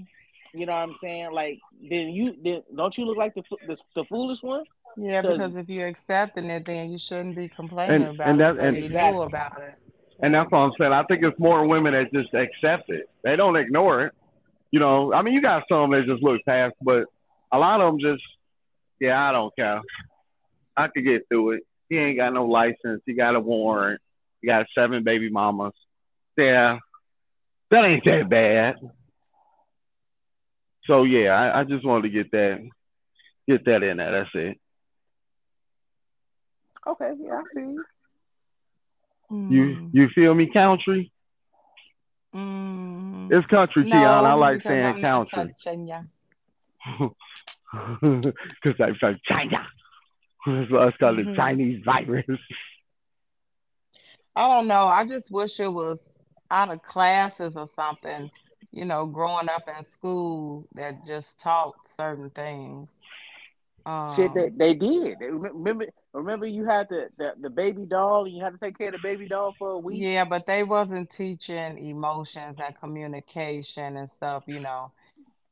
you 0.53 0.65
know 0.65 0.73
what 0.73 0.79
I'm 0.79 0.93
saying? 0.95 1.31
Like 1.31 1.59
then 1.81 2.09
you 2.09 2.35
then 2.43 2.63
don't 2.75 2.97
you 2.97 3.05
look 3.05 3.17
like 3.17 3.33
the 3.33 3.43
the, 3.67 3.77
the 3.95 4.03
foolish 4.05 4.43
one? 4.43 4.63
Yeah, 4.95 5.23
because 5.23 5.55
if 5.55 5.69
you're 5.69 5.87
accepting 5.87 6.45
it, 6.51 6.65
then 6.65 6.91
you 6.91 6.99
shouldn't 6.99 7.35
be 7.35 7.47
complaining 7.47 8.03
and, 8.03 8.15
about 8.15 8.27
and 8.27 8.39
that, 8.39 8.55
it. 8.55 8.59
And, 8.59 8.77
you 8.77 8.83
exactly. 8.83 9.25
about 9.25 9.61
it. 9.61 9.75
And 10.23 10.33
that's 10.33 10.49
what 10.49 10.59
I'm 10.59 10.71
saying. 10.79 10.93
I 10.93 11.03
think 11.03 11.21
it's 11.21 11.37
more 11.37 11.67
women 11.67 11.91
that 11.91 12.13
just 12.13 12.33
accept 12.33 12.89
it. 12.89 13.09
They 13.25 13.35
don't 13.35 13.57
ignore 13.57 14.05
it. 14.05 14.13
You 14.71 14.79
know, 14.79 15.13
I 15.13 15.21
mean, 15.21 15.33
you 15.33 15.41
got 15.41 15.63
some 15.67 15.91
that 15.91 16.05
just 16.07 16.23
look 16.23 16.39
past, 16.47 16.75
but 16.81 17.07
a 17.51 17.59
lot 17.59 17.81
of 17.81 17.91
them 17.91 17.99
just, 17.99 18.23
yeah, 19.01 19.21
I 19.21 19.33
don't 19.33 19.53
care. 19.53 19.81
I 20.77 20.87
could 20.87 21.03
get 21.03 21.27
through 21.27 21.51
it. 21.51 21.63
He 21.89 21.97
ain't 21.97 22.17
got 22.17 22.33
no 22.33 22.45
license. 22.45 23.01
He 23.05 23.13
got 23.13 23.35
a 23.35 23.39
warrant. 23.41 23.99
He 24.41 24.47
got 24.47 24.65
seven 24.73 25.03
baby 25.03 25.29
mamas. 25.29 25.73
Yeah, 26.37 26.79
that 27.69 27.83
ain't 27.83 28.05
that 28.05 28.29
bad. 28.29 28.75
So 30.85 31.03
yeah, 31.03 31.31
I, 31.31 31.59
I 31.59 31.63
just 31.65 31.85
wanted 31.85 32.03
to 32.03 32.09
get 32.09 32.31
that, 32.31 32.65
get 33.45 33.65
that 33.65 33.83
in 33.83 33.97
there. 33.97 34.23
That's 34.23 34.29
it. 34.35 34.57
Okay, 36.87 37.11
yeah, 37.19 37.41
I 37.41 37.43
see. 37.53 37.75
You 39.29 39.37
mm. 39.37 39.89
you 39.93 40.09
feel 40.09 40.33
me, 40.33 40.51
country? 40.51 41.11
Mm. 42.35 43.31
It's 43.31 43.47
country, 43.47 43.83
no, 43.85 43.95
Tiana. 43.95 44.25
I 44.25 44.33
like 44.33 44.61
saying 44.63 44.85
I'm 44.85 45.25
country. 45.25 45.55
Because 47.81 48.75
I'm 48.79 48.95
from 48.95 49.19
China. 49.25 49.67
So 50.45 50.81
it's 50.83 50.97
called 50.97 51.17
mm-hmm. 51.17 51.29
the 51.29 51.35
Chinese 51.35 51.81
virus. 51.85 52.25
I 54.35 54.47
don't 54.47 54.67
know. 54.67 54.87
I 54.87 55.05
just 55.05 55.31
wish 55.31 55.59
it 55.59 55.71
was 55.71 55.99
out 56.51 56.69
of 56.69 56.81
classes 56.83 57.55
or 57.55 57.67
something, 57.67 58.29
you 58.71 58.85
know, 58.85 59.05
growing 59.05 59.47
up 59.49 59.67
in 59.67 59.85
school 59.85 60.67
that 60.75 61.05
just 61.05 61.39
taught 61.39 61.75
certain 61.87 62.29
things. 62.31 62.89
Um, 63.85 64.07
Shit, 64.13 64.33
they, 64.33 64.49
they 64.49 64.73
did. 64.73 65.17
Remember, 65.19 65.87
remember 66.13 66.45
you 66.45 66.65
had 66.65 66.87
the, 66.89 67.09
the, 67.17 67.33
the 67.41 67.49
baby 67.49 67.85
doll, 67.85 68.25
and 68.25 68.35
you 68.35 68.43
had 68.43 68.53
to 68.53 68.59
take 68.59 68.77
care 68.77 68.87
of 68.87 68.93
the 68.93 68.99
baby 69.01 69.27
doll 69.27 69.55
for 69.57 69.71
a 69.71 69.77
week. 69.77 70.01
Yeah, 70.01 70.25
but 70.25 70.45
they 70.45 70.63
wasn't 70.63 71.09
teaching 71.09 71.77
emotions 71.85 72.57
and 72.63 72.79
communication 72.79 73.97
and 73.97 74.09
stuff, 74.09 74.43
you 74.47 74.59
know, 74.59 74.91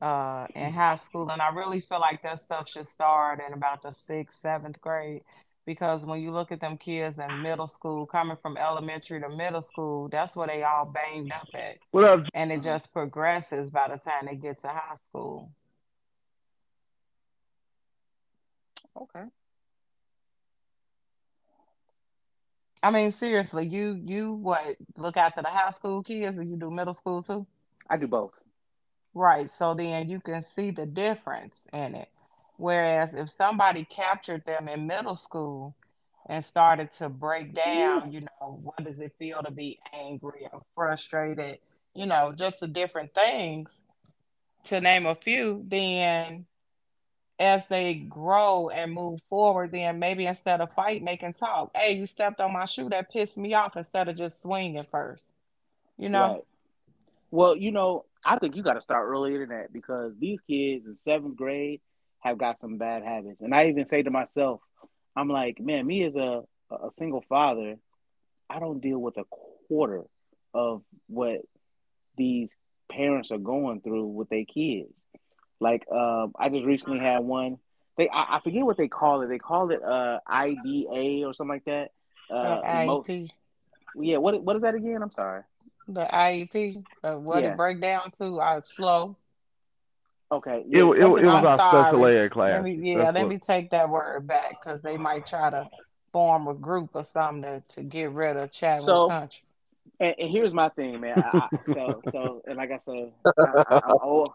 uh, 0.01 0.47
in 0.55 0.71
high 0.71 0.97
school. 0.97 1.29
And 1.29 1.41
I 1.41 1.49
really 1.49 1.81
feel 1.81 1.99
like 1.99 2.21
that 2.23 2.39
stuff 2.39 2.69
should 2.69 2.87
start 2.87 3.41
in 3.45 3.53
about 3.53 3.81
the 3.81 3.91
sixth, 3.91 4.39
seventh 4.39 4.79
grade, 4.81 5.23
because 5.65 6.05
when 6.05 6.21
you 6.21 6.31
look 6.31 6.51
at 6.51 6.59
them 6.59 6.77
kids 6.77 7.19
in 7.19 7.41
middle 7.41 7.67
school, 7.67 8.05
coming 8.05 8.37
from 8.41 8.57
elementary 8.57 9.19
to 9.21 9.29
middle 9.29 9.61
school, 9.61 10.09
that's 10.09 10.35
where 10.35 10.47
they 10.47 10.63
all 10.63 10.85
banged 10.85 11.31
up 11.31 11.47
at, 11.53 11.77
well, 11.91 12.23
and 12.33 12.51
it 12.51 12.61
just 12.61 12.91
progresses 12.93 13.69
by 13.69 13.87
the 13.87 13.97
time 13.97 14.25
they 14.27 14.35
get 14.35 14.59
to 14.61 14.67
high 14.67 14.95
school. 15.09 15.51
Okay. 18.99 19.23
I 22.83 22.91
mean, 22.91 23.11
seriously, 23.11 23.67
you 23.67 24.01
you 24.05 24.33
what 24.33 24.75
look 24.97 25.17
after 25.17 25.41
the 25.41 25.49
high 25.49 25.71
school 25.71 26.01
kids, 26.01 26.39
or 26.39 26.43
you 26.43 26.55
do 26.55 26.71
middle 26.71 26.93
school 26.93 27.21
too? 27.21 27.45
I 27.89 27.97
do 27.97 28.07
both. 28.07 28.31
Right. 29.13 29.51
So 29.51 29.73
then 29.73 30.09
you 30.09 30.19
can 30.19 30.43
see 30.43 30.71
the 30.71 30.85
difference 30.85 31.55
in 31.73 31.95
it. 31.95 32.09
Whereas 32.57 33.09
if 33.13 33.29
somebody 33.29 33.85
captured 33.85 34.45
them 34.45 34.67
in 34.67 34.87
middle 34.87 35.15
school 35.15 35.75
and 36.27 36.45
started 36.45 36.93
to 36.99 37.09
break 37.09 37.53
down, 37.53 38.11
you 38.11 38.21
know, 38.21 38.59
what 38.63 38.83
does 38.83 38.99
it 38.99 39.13
feel 39.19 39.41
to 39.43 39.51
be 39.51 39.79
angry 39.93 40.47
or 40.51 40.61
frustrated, 40.75 41.59
you 41.95 42.05
know, 42.05 42.33
just 42.35 42.59
the 42.59 42.67
different 42.67 43.13
things 43.13 43.71
to 44.65 44.79
name 44.79 45.05
a 45.05 45.15
few, 45.15 45.63
then 45.67 46.45
as 47.41 47.63
they 47.69 47.95
grow 47.95 48.69
and 48.69 48.93
move 48.93 49.19
forward, 49.27 49.71
then 49.71 49.97
maybe 49.97 50.27
instead 50.27 50.61
of 50.61 50.71
fight, 50.73 51.03
can 51.19 51.33
talk. 51.33 51.71
Hey, 51.75 51.93
you 51.93 52.05
stepped 52.05 52.39
on 52.39 52.53
my 52.53 52.65
shoe 52.65 52.87
that 52.89 53.11
pissed 53.11 53.35
me 53.35 53.55
off 53.55 53.75
instead 53.75 54.07
of 54.07 54.15
just 54.15 54.43
swinging 54.43 54.85
first. 54.91 55.23
You 55.97 56.09
know? 56.09 56.33
Right. 56.33 56.41
Well, 57.31 57.55
you 57.55 57.71
know, 57.71 58.05
I 58.23 58.37
think 58.37 58.55
you 58.55 58.61
got 58.61 58.73
to 58.73 58.81
start 58.81 59.07
earlier 59.07 59.39
than 59.39 59.57
that 59.57 59.73
because 59.73 60.13
these 60.19 60.39
kids 60.41 60.85
in 60.85 60.93
seventh 60.93 61.35
grade 61.35 61.81
have 62.19 62.37
got 62.37 62.59
some 62.59 62.77
bad 62.77 63.03
habits. 63.03 63.41
And 63.41 63.55
I 63.55 63.69
even 63.69 63.85
say 63.85 64.03
to 64.03 64.11
myself, 64.11 64.61
I'm 65.15 65.27
like, 65.27 65.59
man, 65.59 65.87
me 65.87 66.03
as 66.03 66.15
a, 66.15 66.43
a 66.69 66.91
single 66.91 67.23
father, 67.27 67.77
I 68.51 68.59
don't 68.59 68.81
deal 68.81 68.99
with 68.99 69.17
a 69.17 69.25
quarter 69.67 70.03
of 70.53 70.83
what 71.07 71.39
these 72.17 72.55
parents 72.87 73.31
are 73.31 73.39
going 73.39 73.81
through 73.81 74.05
with 74.07 74.29
their 74.29 74.45
kids. 74.45 74.93
Like 75.61 75.85
um, 75.91 76.33
I 76.37 76.49
just 76.49 76.65
recently 76.65 76.99
had 76.99 77.19
one. 77.19 77.59
They 77.97 78.09
I, 78.09 78.37
I, 78.37 78.39
forget 78.43 78.63
what 78.63 78.77
they 78.77 78.87
call 78.87 79.21
it. 79.21 79.27
They 79.27 79.37
call 79.37 79.69
it 79.71 79.81
uh 79.83 80.19
IDA 80.27 81.23
or 81.25 81.33
something 81.33 81.53
like 81.53 81.65
that. 81.65 81.91
Uh, 82.29 82.61
IEP. 82.61 83.29
yeah. 83.95 84.17
What 84.17 84.41
what 84.43 84.55
is 84.55 84.63
that 84.63 84.75
again? 84.75 85.01
I'm 85.03 85.11
sorry. 85.11 85.43
The 85.87 86.05
IEP. 86.11 86.83
Uh, 87.03 87.15
what 87.15 87.43
yeah. 87.43 87.51
it 87.51 87.57
break 87.57 87.79
down 87.79 88.11
to? 88.19 88.39
Uh, 88.39 88.61
slow. 88.61 89.15
Okay. 90.31 90.63
Yeah, 90.67 90.79
it, 90.79 90.97
it, 90.97 91.01
it 91.03 91.25
was 91.25 91.45
our 91.45 91.57
special 91.57 92.05
ed 92.05 92.31
class. 92.31 92.51
Let 92.53 92.63
me, 92.63 92.73
yeah, 92.73 92.97
That's 92.97 93.15
let 93.15 93.23
what... 93.23 93.29
me 93.29 93.37
take 93.37 93.69
that 93.71 93.89
word 93.89 94.25
back 94.25 94.61
because 94.63 94.81
they 94.81 94.97
might 94.97 95.25
try 95.25 95.49
to 95.49 95.69
form 96.13 96.47
a 96.47 96.53
group 96.53 96.91
or 96.93 97.03
something 97.03 97.43
to, 97.43 97.63
to 97.75 97.83
get 97.83 98.11
rid 98.11 98.37
of 98.37 98.49
Chadwick 98.51 98.85
so, 98.85 99.09
Country. 99.09 99.43
And, 99.99 100.15
and, 100.17 100.31
here's 100.31 100.53
my 100.53 100.69
thing, 100.69 101.01
man. 101.01 101.21
I, 101.33 101.47
so 101.67 102.01
so 102.11 102.41
and 102.47 102.57
like 102.57 102.71
I 102.71 102.77
said, 102.77 103.11
I, 103.25 103.63
I, 103.69 103.91
old, 104.01 104.29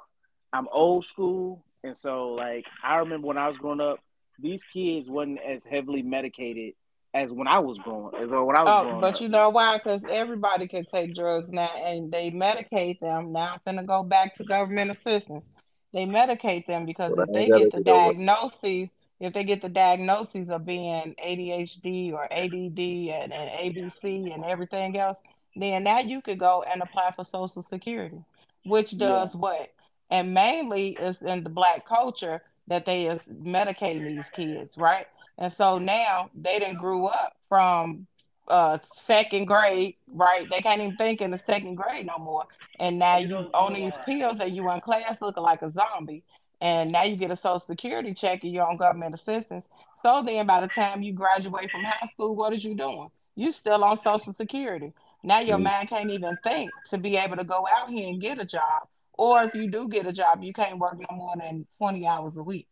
I'm 0.52 0.68
old 0.72 1.06
school, 1.06 1.62
and 1.82 1.96
so 1.96 2.30
like 2.30 2.64
I 2.82 2.96
remember 2.96 3.26
when 3.26 3.38
I 3.38 3.48
was 3.48 3.56
growing 3.56 3.80
up, 3.80 4.00
these 4.38 4.64
kids 4.64 5.08
wasn't 5.08 5.40
as 5.40 5.64
heavily 5.64 6.02
medicated 6.02 6.74
as 7.14 7.32
when 7.32 7.48
I 7.48 7.58
was 7.58 7.78
growing 7.78 8.14
as 8.14 8.28
when 8.28 8.56
I 8.56 8.62
was 8.62 8.86
oh, 8.88 9.00
But 9.00 9.14
up. 9.14 9.20
you 9.20 9.28
know 9.28 9.48
why? 9.48 9.78
Because 9.78 10.02
everybody 10.08 10.68
can 10.68 10.84
take 10.84 11.14
drugs 11.14 11.50
now, 11.50 11.70
and 11.76 12.12
they 12.12 12.30
medicate 12.30 13.00
them. 13.00 13.32
Now 13.32 13.54
I'm 13.54 13.60
gonna 13.64 13.86
go 13.86 14.02
back 14.02 14.34
to 14.34 14.44
government 14.44 14.90
assistance. 14.90 15.46
They 15.92 16.04
medicate 16.04 16.66
them 16.66 16.84
because 16.84 17.12
well, 17.16 17.26
if 17.26 17.32
they 17.32 17.46
get 17.46 17.72
the 17.72 17.82
diagnoses, 17.82 18.90
if 19.18 19.32
they 19.32 19.44
get 19.44 19.62
the 19.62 19.68
diagnoses 19.70 20.50
of 20.50 20.66
being 20.66 21.14
ADHD 21.24 22.12
or 22.12 22.24
ADD 22.30 22.78
and, 22.78 23.32
and 23.32 23.74
ABC 23.74 24.34
and 24.34 24.44
everything 24.44 24.98
else, 24.98 25.18
then 25.54 25.84
now 25.84 26.00
you 26.00 26.20
could 26.20 26.38
go 26.38 26.64
and 26.70 26.82
apply 26.82 27.12
for 27.16 27.24
Social 27.24 27.62
Security, 27.62 28.22
which 28.64 28.98
does 28.98 29.30
yeah. 29.32 29.40
what? 29.40 29.72
And 30.10 30.34
mainly 30.34 30.96
it's 30.98 31.22
in 31.22 31.42
the 31.42 31.50
black 31.50 31.86
culture 31.86 32.42
that 32.68 32.86
they 32.86 33.06
is 33.06 33.20
medicating 33.28 34.16
these 34.16 34.24
kids, 34.34 34.76
right? 34.76 35.06
And 35.38 35.52
so 35.52 35.78
now 35.78 36.30
they 36.34 36.58
didn't 36.58 36.78
grew 36.78 37.06
up 37.06 37.36
from 37.48 38.06
uh 38.48 38.78
second 38.94 39.46
grade, 39.46 39.96
right? 40.12 40.48
They 40.50 40.60
can't 40.60 40.80
even 40.80 40.96
think 40.96 41.20
in 41.20 41.32
the 41.32 41.38
second 41.38 41.74
grade 41.74 42.06
no 42.06 42.18
more. 42.18 42.44
And 42.78 42.98
now 42.98 43.18
you 43.18 43.36
on 43.36 43.74
these 43.74 43.94
pills 44.04 44.38
and 44.40 44.54
you 44.54 44.70
in 44.70 44.80
class 44.80 45.20
looking 45.20 45.42
like 45.42 45.62
a 45.62 45.70
zombie. 45.72 46.22
And 46.60 46.92
now 46.92 47.02
you 47.02 47.16
get 47.16 47.30
a 47.30 47.36
social 47.36 47.60
security 47.60 48.14
check 48.14 48.44
and 48.44 48.52
you're 48.52 48.66
on 48.66 48.76
government 48.76 49.14
assistance. 49.14 49.66
So 50.02 50.22
then 50.22 50.46
by 50.46 50.60
the 50.60 50.68
time 50.68 51.02
you 51.02 51.12
graduate 51.12 51.70
from 51.70 51.82
high 51.82 52.06
school, 52.12 52.34
what 52.34 52.52
is 52.52 52.64
you 52.64 52.74
doing? 52.74 53.10
You 53.34 53.52
still 53.52 53.84
on 53.84 54.00
social 54.00 54.32
security. 54.32 54.92
Now 55.22 55.40
your 55.40 55.56
mm-hmm. 55.56 55.64
mind 55.64 55.88
can't 55.88 56.10
even 56.10 56.38
think 56.42 56.70
to 56.90 56.98
be 56.98 57.16
able 57.16 57.36
to 57.36 57.44
go 57.44 57.66
out 57.76 57.90
here 57.90 58.08
and 58.08 58.20
get 58.20 58.40
a 58.40 58.44
job. 58.44 58.88
Or 59.16 59.42
if 59.44 59.54
you 59.54 59.70
do 59.70 59.88
get 59.88 60.06
a 60.06 60.12
job, 60.12 60.42
you 60.42 60.52
can't 60.52 60.78
work 60.78 60.98
no 60.98 61.16
more 61.16 61.34
than 61.36 61.66
20 61.78 62.06
hours 62.06 62.36
a 62.36 62.42
week. 62.42 62.68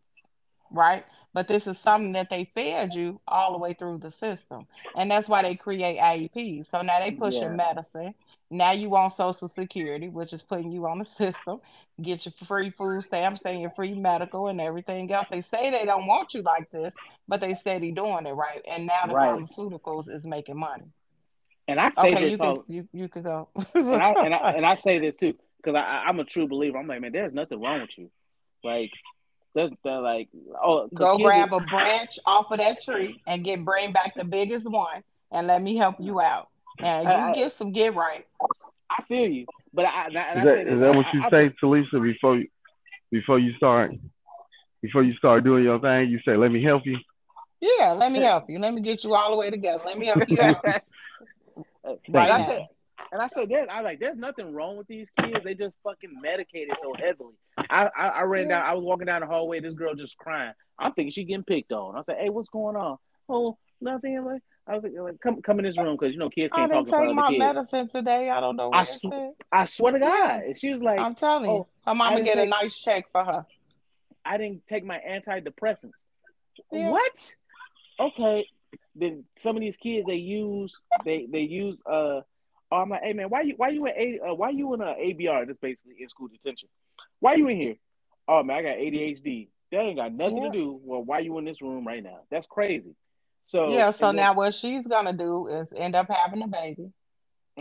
Right? 0.71 1.05
But 1.33 1.49
this 1.49 1.67
is 1.67 1.79
something 1.79 2.13
that 2.13 2.31
they 2.31 2.51
fed 2.55 2.95
you 2.95 3.21
all 3.27 3.53
the 3.53 3.59
way 3.59 3.75
through 3.75 3.99
the 3.99 4.13
system. 4.13 4.67
And 4.97 5.11
that's 5.11 5.29
why 5.29 5.43
they 5.43 5.57
create 5.57 5.99
IEPs. 5.99 6.71
So 6.71 6.81
now 6.83 7.01
they 7.01 7.11
push 7.11 7.35
yeah. 7.35 7.49
medicine. 7.49 8.15
Now 8.51 8.71
you 8.71 8.89
want 8.89 9.15
Social 9.15 9.49
Security, 9.49 10.09
which 10.09 10.33
is 10.33 10.43
putting 10.43 10.71
you 10.71 10.87
on 10.87 11.01
the 11.01 11.05
system, 11.05 11.61
get 12.01 12.25
your 12.25 12.33
free 12.47 12.71
food 12.71 13.03
stamps 13.03 13.43
and 13.45 13.61
your 13.61 13.71
free 13.71 13.95
medical 13.95 14.47
and 14.47 14.61
everything 14.61 15.11
else. 15.13 15.27
They 15.29 15.43
say 15.43 15.71
they 15.71 15.85
don't 15.85 16.07
want 16.07 16.35
you 16.35 16.43
like 16.43 16.71
this, 16.71 16.95
but 17.27 17.41
they 17.41 17.55
steady 17.55 17.91
doing 17.91 18.27
it 18.27 18.33
right. 18.33 18.63
And 18.71 18.87
now 18.87 19.07
the 19.07 19.15
right. 19.15 19.41
pharmaceuticals 19.41 20.09
is 20.09 20.25
making 20.25 20.59
money. 20.59 20.85
And 21.67 21.81
I 21.81 21.91
say 21.91 22.13
okay, 22.13 22.31
this, 22.31 22.33
you, 22.33 22.39
can, 22.39 22.57
you, 22.69 22.89
you 22.93 23.09
could 23.09 23.25
go. 23.25 23.49
and, 23.75 23.89
I, 23.91 24.13
and, 24.13 24.35
I, 24.35 24.53
and 24.53 24.67
I 24.67 24.75
say 24.75 24.99
this 24.99 25.17
too, 25.17 25.35
because 25.65 25.83
I'm 26.07 26.21
a 26.21 26.25
true 26.25 26.47
believer. 26.47 26.79
I'm 26.79 26.87
like, 26.87 27.01
man, 27.01 27.13
there's 27.13 27.33
nothing 27.33 27.61
wrong 27.61 27.81
with 27.81 27.91
you. 27.97 28.11
Like 28.63 28.91
that's 29.55 29.73
like 29.85 30.29
oh 30.63 30.89
go 30.93 31.17
grab 31.19 31.53
a 31.53 31.61
branch 31.61 32.19
off 32.27 32.51
of 32.51 32.59
that 32.59 32.83
tree 32.83 33.23
and 33.27 33.45
get 33.45 33.65
bring 33.65 33.93
back 33.93 34.15
the 34.17 34.25
biggest 34.25 34.69
one 34.69 35.05
and 35.31 35.47
let 35.47 35.63
me 35.63 35.77
help 35.77 35.97
you 36.01 36.21
out. 36.21 36.49
And 36.83 37.07
you 37.07 37.15
I, 37.15 37.33
get 37.33 37.53
some 37.53 37.73
get 37.73 37.95
right. 37.95 38.27
I 38.91 39.03
feel 39.05 39.31
you, 39.31 39.47
but 39.73 39.85
I, 39.85 40.07
and 40.07 40.19
I 40.19 40.39
is 40.39 40.45
that, 40.45 40.69
is 40.69 40.81
that 40.81 40.95
what 40.95 41.07
you 41.13 41.23
I, 41.23 41.31
say, 41.31 41.55
Talesha, 41.63 42.03
before 42.03 42.39
you 42.39 42.49
before 43.11 43.39
you 43.39 43.55
start 43.57 43.93
before 44.83 45.03
you 45.03 45.15
start 45.15 45.45
doing 45.45 45.65
your 45.65 45.79
thing? 45.79 46.09
You 46.09 46.19
say, 46.25 46.37
"Let 46.37 46.51
me 46.51 46.63
help 46.63 46.85
you." 46.85 46.99
Yeah, 47.61 47.93
let 47.93 48.11
me 48.11 48.21
help 48.23 48.45
you. 48.49 48.59
Let 48.59 48.75
me 48.75 48.81
get 48.81 49.05
you 49.05 49.15
all 49.15 49.31
the 49.31 49.37
way 49.37 49.51
together. 49.51 49.83
Let 49.85 49.99
me 49.99 50.07
help 50.07 50.29
you 50.29 50.41
out. 50.41 50.65
right. 52.09 52.67
I 53.15 53.17
and 53.17 53.23
I 53.23 53.29
said, 53.29 53.49
there's, 53.49 53.69
I 53.71 53.81
like, 53.81 54.01
there's 54.01 54.17
nothing 54.17 54.53
wrong 54.53 54.77
with 54.77 54.89
these 54.89 55.09
kids. 55.21 55.45
They 55.45 55.55
just 55.55 55.77
fucking 55.85 56.11
medicated 56.21 56.75
so 56.83 56.93
heavily. 56.95 57.35
I, 57.57 57.89
I, 57.97 58.09
I 58.09 58.23
ran 58.23 58.49
down, 58.49 58.67
I 58.67 58.75
was 58.75 58.83
walking 58.83 59.07
down 59.07 59.21
the 59.21 59.29
hallway. 59.29 59.61
This 59.61 59.75
girl 59.75 59.95
just 59.95 60.19
crying. 60.19 60.53
I'm 60.81 60.93
thinking 60.95 61.13
she 61.13 61.25
getting 61.25 61.45
picked 61.45 61.71
on. 61.71 61.97
I 61.97 62.03
said, 62.03 62.17
hey, 62.19 62.29
what's 62.29 62.49
going 62.49 62.75
on? 62.75 62.97
Oh, 63.29 63.57
nothing. 63.81 64.21
Like, 64.25 64.43
I 64.67 64.75
was 64.75 64.83
like, 64.83 64.93
like 64.99 65.21
come, 65.21 65.41
come 65.43 65.61
in 65.61 65.65
this 65.65 65.79
room 65.79 65.97
because 65.97 66.13
you 66.13 66.19
know 66.19 66.29
kids 66.29 66.53
can't 66.53 66.73
I 66.73 66.75
didn't 66.77 66.89
talk 66.89 67.07
take 67.07 67.15
my 67.15 67.29
kids. 67.29 67.39
medicine 67.39 67.89
today. 67.89 68.31
I 68.31 68.41
don't 68.41 68.57
know. 68.57 68.71
I, 68.73 68.85
sw- 68.85 69.07
I 69.53 69.67
swear 69.67 69.93
to 69.93 70.01
God, 70.01 70.43
and 70.43 70.59
she 70.59 70.73
was 70.73 70.83
like, 70.83 70.99
I'm 70.99 71.15
telling 71.15 71.51
oh, 71.51 71.55
you, 71.55 71.67
her 71.87 71.95
mama 71.95 72.23
get 72.23 72.35
take, 72.35 72.47
a 72.47 72.49
nice 72.49 72.81
check 72.81 73.05
for 73.13 73.23
her. 73.23 73.47
I 74.25 74.39
didn't 74.39 74.67
take 74.67 74.85
my 74.85 74.99
antidepressants. 75.09 75.91
Yeah. 76.73 76.91
What? 76.91 77.37
Okay. 78.01 78.49
Then 78.97 79.25
some 79.39 79.55
of 79.55 79.61
these 79.61 79.77
kids 79.77 80.07
they 80.07 80.15
use 80.15 80.81
they 81.05 81.27
they 81.31 81.41
use 81.41 81.81
uh 81.91 82.21
Oh, 82.75 82.79
I'm 82.79 82.91
like, 82.91 83.05
hey 83.05 83.13
man, 83.13 83.29
why 83.29 83.43
you 83.43 83.55
why 83.57 83.69
you 83.69 83.87
in 83.87 83.93
a 83.97 84.31
uh, 84.31 84.35
why 84.35 84.51
you 84.51 84.75
in 84.75 84.81
a 84.81 84.87
ABR? 84.87 85.47
That's 85.47 85.61
basically 85.61 85.95
in 86.01 86.09
school 86.09 86.27
detention. 86.27 86.69
Why 87.21 87.37
you 87.37 87.47
in 87.47 87.57
here? 87.57 87.77
Oh 88.27 88.43
man, 88.43 88.57
I 88.57 88.63
got 88.63 88.79
ADHD. 88.79 89.47
That 89.71 89.79
ain't 89.79 89.97
got 89.97 90.13
nothing 90.13 90.39
yeah. 90.39 90.51
to 90.51 90.59
do. 90.59 90.81
Well, 90.83 91.05
why 91.05 91.21
you 91.21 91.39
in 91.39 91.45
this 91.45 91.63
room 91.63 91.87
right 91.87 92.03
now? 92.03 92.19
That's 92.33 92.49
crazy. 92.49 92.97
So 93.45 93.69
yeah. 93.69 93.93
So 93.93 94.11
now 94.11 94.31
then, 94.31 94.37
what 94.37 94.55
she's 94.55 94.85
gonna 94.85 95.13
do 95.13 95.47
is 95.47 95.73
end 95.77 95.95
up 95.95 96.09
having 96.11 96.43
a 96.43 96.49
baby, 96.49 96.83
mm. 96.83 96.93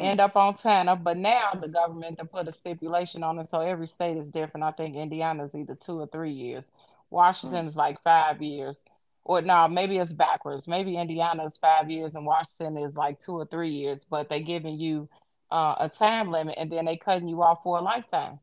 end 0.04 0.20
up 0.20 0.36
on 0.36 0.56
TANF. 0.56 1.04
But 1.04 1.18
now 1.18 1.52
the 1.62 1.68
government 1.68 2.18
to 2.18 2.26
put 2.26 2.48
a 2.48 2.52
stipulation 2.52 3.22
on 3.22 3.38
it. 3.38 3.52
So 3.52 3.60
every 3.60 3.86
state 3.86 4.18
is 4.18 4.30
different. 4.30 4.64
I 4.64 4.72
think 4.72 4.96
Indiana's 4.96 5.54
either 5.54 5.76
two 5.76 6.00
or 6.00 6.08
three 6.08 6.32
years. 6.32 6.64
Washington's 7.12 7.70
is 7.70 7.76
mm. 7.76 7.78
like 7.78 8.02
five 8.02 8.42
years 8.42 8.78
or 9.26 9.42
no, 9.42 9.68
maybe 9.68 9.98
it's 9.98 10.14
backwards. 10.14 10.68
Maybe 10.68 10.98
Indiana 10.98 11.46
is 11.46 11.58
five 11.58 11.90
years 11.90 12.16
and 12.16 12.26
Washington 12.26 12.78
is 12.78 12.96
like 12.96 13.22
two 13.22 13.34
or 13.34 13.46
three 13.46 13.70
years, 13.70 14.02
but 14.10 14.30
they're 14.30 14.40
giving 14.40 14.78
you 14.78 15.08
uh, 15.52 15.76
a 15.80 15.90
time 15.90 16.32
limit 16.32 16.56
and 16.58 16.72
then 16.72 16.86
they 16.86 16.98
cutting 16.98 17.30
you 17.30 17.42
off 17.42 17.64
for 17.64 17.78
a 17.78 17.82
lifetime. 17.82 18.40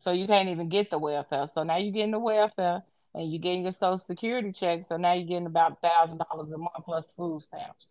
So 0.00 0.12
you 0.12 0.26
can't 0.26 0.48
even 0.48 0.68
get 0.68 0.90
the 0.90 0.98
welfare. 0.98 1.48
So 1.54 1.62
now 1.62 1.76
you're 1.76 1.92
getting 1.92 2.12
the 2.12 2.18
welfare 2.18 2.82
and 3.14 3.30
you're 3.30 3.40
getting 3.40 3.62
your 3.62 3.72
social 3.72 3.98
security 3.98 4.52
check. 4.52 4.84
So 4.88 4.96
now 4.96 5.14
you're 5.14 5.26
getting 5.26 5.46
about 5.46 5.80
thousand 5.80 6.18
dollars 6.18 6.52
a 6.52 6.58
month 6.58 6.84
plus 6.84 7.06
food 7.16 7.42
stamps. 7.42 7.88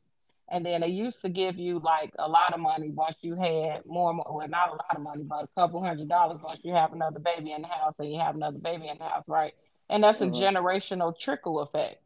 And 0.49 0.65
then 0.65 0.81
they 0.81 0.87
used 0.87 1.21
to 1.23 1.29
give 1.29 1.59
you 1.59 1.79
like 1.79 2.13
a 2.17 2.29
lot 2.29 2.53
of 2.53 2.61
money 2.61 2.89
once 2.89 3.17
you 3.21 3.35
had 3.35 3.85
more, 3.85 4.13
more 4.13 4.25
well, 4.29 4.47
not 4.47 4.69
a 4.69 4.71
lot 4.71 4.95
of 4.95 5.01
money, 5.01 5.23
but 5.23 5.43
a 5.43 5.47
couple 5.59 5.83
hundred 5.83 6.07
dollars 6.07 6.39
once 6.41 6.61
you 6.63 6.73
have 6.73 6.93
another 6.93 7.19
baby 7.19 7.51
in 7.51 7.63
the 7.63 7.67
house 7.67 7.95
and 7.99 8.09
you 8.11 8.19
have 8.19 8.35
another 8.35 8.57
baby 8.57 8.87
in 8.87 8.97
the 8.97 9.03
house, 9.03 9.25
right? 9.27 9.53
And 9.89 10.03
that's 10.03 10.19
mm-hmm. 10.19 10.33
a 10.33 10.61
generational 10.61 11.17
trickle 11.17 11.59
effect. 11.59 12.01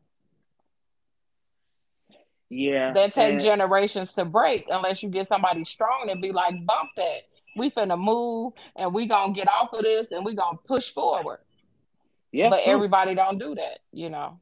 Yeah. 2.51 2.91
That 2.91 3.13
take 3.13 3.35
and... 3.35 3.41
generations 3.41 4.11
to 4.13 4.25
break 4.25 4.65
unless 4.69 5.01
you 5.01 5.09
get 5.09 5.29
somebody 5.29 5.63
strong 5.63 6.09
and 6.09 6.21
be 6.21 6.33
like, 6.33 6.53
bump 6.65 6.89
that. 6.97 7.21
We 7.55 7.71
finna 7.71 7.97
move 7.97 8.53
and 8.75 8.93
we 8.93 9.07
gonna 9.07 9.33
get 9.33 9.47
off 9.49 9.73
of 9.73 9.83
this 9.83 10.11
and 10.11 10.25
we 10.25 10.35
gonna 10.35 10.57
push 10.67 10.91
forward. 10.91 11.39
Yeah. 12.31 12.49
But 12.49 12.63
true. 12.63 12.73
everybody 12.73 13.15
don't 13.15 13.39
do 13.39 13.55
that, 13.55 13.79
you 13.93 14.09
know. 14.09 14.39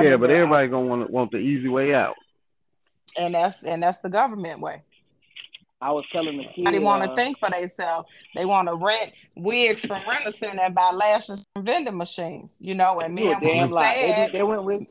Yeah, 0.00 0.16
but 0.16 0.30
everybody 0.30 0.68
gonna 0.68 0.86
want 0.86 1.10
want 1.10 1.30
the 1.30 1.38
easy 1.38 1.68
way 1.68 1.94
out. 1.94 2.16
And 3.18 3.34
that's 3.34 3.62
and 3.64 3.82
that's 3.82 4.00
the 4.02 4.08
government 4.08 4.60
way. 4.60 4.82
I 5.80 5.92
was 5.92 6.06
telling 6.08 6.36
the 6.36 6.44
kids. 6.44 6.70
They 6.70 6.78
want 6.78 7.04
to 7.04 7.10
uh, 7.10 7.16
think 7.16 7.38
for 7.38 7.50
themselves. 7.50 8.08
They 8.34 8.44
want 8.44 8.68
to 8.68 8.74
rent 8.74 9.12
wigs 9.36 9.84
from 9.84 10.02
rent 10.08 10.34
center 10.34 10.60
and 10.60 10.74
buy 10.74 10.90
lashes 10.92 11.44
from 11.54 11.64
vending 11.64 11.96
machines. 11.96 12.52
You 12.60 12.74
know, 12.74 13.00
and 13.00 13.14
me, 13.14 13.34
damn 13.40 13.70
lie. 13.70 14.28
They, 14.32 14.38
they, 14.38 14.42
went 14.42 14.62
with 14.62 14.82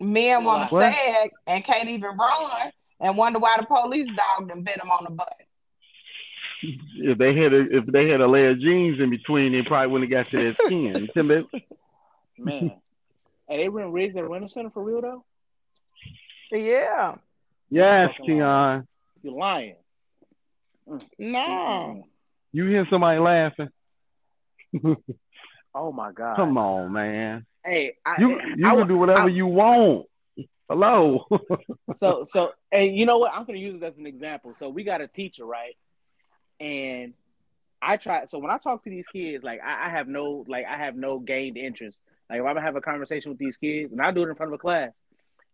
Men 0.00 0.44
want 0.44 0.70
to 0.70 0.80
sag 0.80 1.32
and 1.46 1.64
can't 1.64 1.88
even 1.88 2.16
run 2.16 2.72
and 3.00 3.16
wonder 3.16 3.38
why 3.38 3.56
the 3.58 3.66
police 3.66 4.08
dogged 4.08 4.50
and 4.52 4.64
bit 4.64 4.78
them 4.78 4.90
on 4.90 5.04
the 5.04 5.10
butt. 5.10 5.34
If 6.62 7.18
they 7.18 7.36
had 7.36 7.52
a 7.52 7.78
if 7.78 7.86
they 7.86 8.08
had 8.08 8.20
a 8.20 8.26
layer 8.26 8.50
of 8.50 8.60
jeans 8.60 9.00
in 9.00 9.10
between, 9.10 9.52
they 9.52 9.62
probably 9.62 9.92
wouldn't 9.92 10.12
have 10.12 10.26
got 10.26 10.30
to 10.32 10.36
their 10.36 10.54
skin. 10.66 11.08
Man, 12.38 12.72
and 13.48 13.60
they 13.60 13.68
rent 13.68 13.92
rigs 13.92 14.16
at 14.16 14.28
rental 14.28 14.48
center 14.48 14.70
for 14.70 14.82
real 14.82 15.00
though. 15.00 15.24
Yeah. 16.52 17.16
Yes, 17.70 18.10
Keon. 18.24 18.86
You're 19.22 19.32
lying. 19.32 19.76
Mm. 20.88 21.02
No. 21.18 22.04
You 22.52 22.66
hear 22.66 22.86
somebody 22.90 23.18
laughing? 23.18 23.68
oh 25.74 25.92
my 25.92 26.12
god! 26.12 26.36
Come 26.36 26.56
on, 26.56 26.92
man. 26.92 27.46
Hey, 27.64 27.96
I, 28.04 28.16
you 28.20 28.40
you 28.56 28.66
I, 28.66 28.74
can 28.76 28.88
do 28.88 28.96
whatever 28.96 29.28
you 29.28 29.46
want. 29.46 30.06
Hello. 30.68 31.26
so 31.94 32.24
so 32.24 32.52
and 32.70 32.94
you 32.94 33.06
know 33.06 33.18
what? 33.18 33.32
I'm 33.32 33.44
gonna 33.44 33.58
use 33.58 33.80
this 33.80 33.82
as 33.82 33.98
an 33.98 34.06
example. 34.06 34.54
So 34.54 34.68
we 34.68 34.84
got 34.84 35.00
a 35.00 35.08
teacher, 35.08 35.44
right? 35.44 35.76
And 36.60 37.14
I 37.80 37.96
try. 37.96 38.26
So 38.26 38.38
when 38.38 38.50
I 38.50 38.58
talk 38.58 38.82
to 38.84 38.90
these 38.90 39.06
kids, 39.06 39.44
like 39.44 39.60
I, 39.64 39.86
I 39.86 39.90
have 39.90 40.08
no 40.08 40.44
like 40.48 40.66
I 40.66 40.76
have 40.76 40.96
no 40.96 41.18
gained 41.18 41.56
interest. 41.56 41.98
Like 42.28 42.40
if 42.40 42.46
I'm 42.46 42.54
gonna 42.54 42.66
have 42.66 42.76
a 42.76 42.80
conversation 42.80 43.30
with 43.30 43.38
these 43.38 43.56
kids, 43.56 43.92
and 43.92 44.00
I 44.00 44.10
do 44.10 44.22
it 44.22 44.28
in 44.28 44.34
front 44.34 44.52
of 44.52 44.54
a 44.54 44.58
class, 44.58 44.92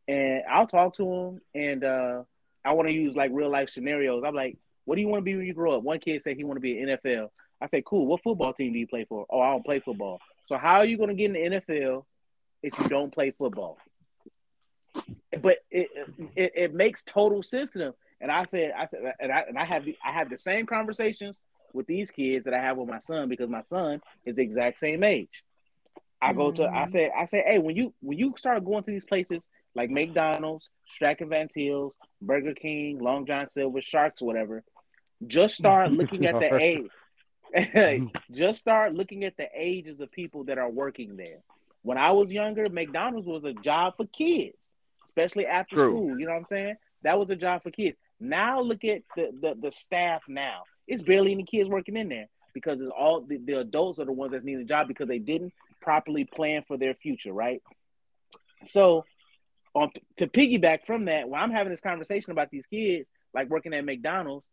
and 0.09 0.43
I'll 0.51 0.66
talk 0.66 0.97
to 0.97 1.05
them, 1.05 1.40
and 1.55 1.85
uh, 1.85 2.22
I 2.64 2.72
want 2.72 2.89
to 2.89 2.94
use 2.94 3.14
like 3.14 3.31
real 3.32 3.51
life 3.51 3.70
scenarios. 3.70 4.24
I'm 4.26 4.35
like, 4.35 4.59
what 4.85 4.97
do 4.97 5.01
you 5.01 5.09
want 5.09 5.20
to 5.20 5.24
be 5.24 5.36
when 5.36 5.47
you 5.47 5.55
grow 5.55 5.76
up? 5.76 5.82
One 5.82 6.01
kid 6.01 6.22
said 6.22 6.36
he 6.36 6.44
want 6.44 6.56
to 6.56 6.60
be 6.60 6.81
an 6.81 6.89
NFL. 6.89 7.28
I 7.60 7.66
say, 7.66 7.82
cool. 7.86 8.06
What 8.06 8.22
football 8.22 8.52
team 8.52 8.72
do 8.72 8.78
you 8.78 8.86
play 8.86 9.06
for? 9.09 9.26
Oh, 9.31 9.40
I 9.40 9.52
don't 9.52 9.64
play 9.64 9.81
football. 9.81 10.18
So 10.47 10.57
how 10.57 10.77
are 10.77 10.85
you 10.85 10.97
going 10.97 11.09
to 11.09 11.15
get 11.15 11.35
in 11.35 11.53
the 11.53 11.61
NFL 11.61 12.05
if 12.62 12.79
you 12.79 12.89
don't 12.89 13.12
play 13.12 13.31
football? 13.31 13.79
But 15.41 15.59
it, 15.71 15.89
it 16.37 16.53
it 16.55 16.75
makes 16.75 17.03
total 17.03 17.43
sense 17.43 17.73
to 17.73 17.79
them. 17.79 17.95
And 18.21 18.31
I 18.31 18.45
said, 18.45 18.73
I 18.77 18.87
said, 18.87 19.01
and 19.19 19.33
I 19.33 19.45
and 19.49 19.59
I 19.59 19.65
have 19.65 19.85
the 19.85 19.97
I 20.05 20.12
have 20.12 20.31
the 20.31 20.39
same 20.39 20.66
conversations 20.66 21.41
with 21.73 21.87
these 21.87 22.11
kids 22.11 22.45
that 22.45 22.55
I 22.55 22.61
have 22.61 22.77
with 22.77 22.89
my 22.89 23.01
son 23.01 23.29
because 23.29 23.51
my 23.51 23.61
son 23.61 24.01
is 24.25 24.37
the 24.37 24.43
exact 24.43 24.79
same 24.79 25.03
age. 25.03 25.43
I 26.23 26.33
go 26.33 26.53
to 26.53 26.65
I 26.65 26.66
mm-hmm. 26.66 26.91
said 26.91 27.11
I 27.19 27.27
said, 27.27 27.45
hey, 27.47 27.59
when 27.59 27.77
you 27.77 27.93
when 28.01 28.16
you 28.16 28.35
start 28.39 28.65
going 28.65 28.85
to 28.85 28.91
these 28.91 29.05
places 29.05 29.47
like 29.75 29.91
McDonald's, 29.91 30.71
Strack 30.89 31.21
and 31.21 31.29
Van 31.29 31.49
Til's, 31.49 31.95
Burger 32.23 32.55
King, 32.55 32.99
Long 33.01 33.27
John 33.27 33.47
Silver, 33.47 33.83
Sharks, 33.83 34.23
whatever, 34.23 34.62
just 35.27 35.57
start 35.57 35.93
looking 35.93 36.27
at 36.27 36.39
the 36.39 36.55
age. 36.61 36.89
Just 38.31 38.61
start 38.61 38.95
looking 38.95 39.25
at 39.25 39.37
the 39.37 39.49
ages 39.55 40.01
of 40.01 40.11
people 40.11 40.45
that 40.45 40.59
are 40.59 40.71
working 40.71 41.16
there. 41.16 41.39
When 41.83 41.99
I 41.99 42.12
was 42.12 42.33
younger, 42.33 42.65
McDonald's 42.71 43.27
was 43.27 43.45
a 43.45 43.53
job 43.53 43.95
for 43.97 44.07
kids, 44.07 44.57
especially 45.05 45.47
after 45.47 45.77
True. 45.77 45.91
school. 45.91 46.19
You 46.19 46.27
know 46.27 46.33
what 46.33 46.41
I'm 46.41 46.47
saying? 46.47 46.77
That 47.03 47.19
was 47.19 47.31
a 47.31 47.37
job 47.37 47.62
for 47.62 47.71
kids. 47.71 47.97
Now 48.19 48.61
look 48.61 48.85
at 48.85 49.03
the 49.16 49.31
the, 49.41 49.55
the 49.61 49.71
staff 49.71 50.23
now. 50.29 50.62
It's 50.87 51.03
barely 51.03 51.33
any 51.33 51.45
kids 51.45 51.69
working 51.69 51.97
in 51.97 52.09
there 52.09 52.29
because 52.55 52.81
it's 52.81 52.91
all 52.91 53.23
the, 53.23 53.39
the 53.39 53.61
adults 53.61 53.99
are 53.99 54.05
the 54.05 54.12
ones 54.12 54.33
that 54.33 54.45
need 54.45 54.59
a 54.59 54.65
job 54.65 54.89
because 54.89 55.09
they 55.09 55.19
didn't 55.19 55.53
properly 55.81 56.25
plan 56.25 56.65
for 56.66 56.77
their 56.77 56.95
future, 56.95 57.33
right? 57.33 57.62
So 58.66 59.05
on 59.75 59.91
to 60.19 60.27
piggyback 60.27 60.87
from 60.87 61.07
that, 61.07 61.29
when 61.29 61.41
I'm 61.41 61.51
having 61.51 61.71
this 61.71 61.81
conversation 61.81 62.33
about 62.33 62.51
these 62.51 62.66
kids 62.66 63.07
like 63.35 63.51
working 63.51 63.75
at 63.75 63.85
McDonald's, 63.85 64.47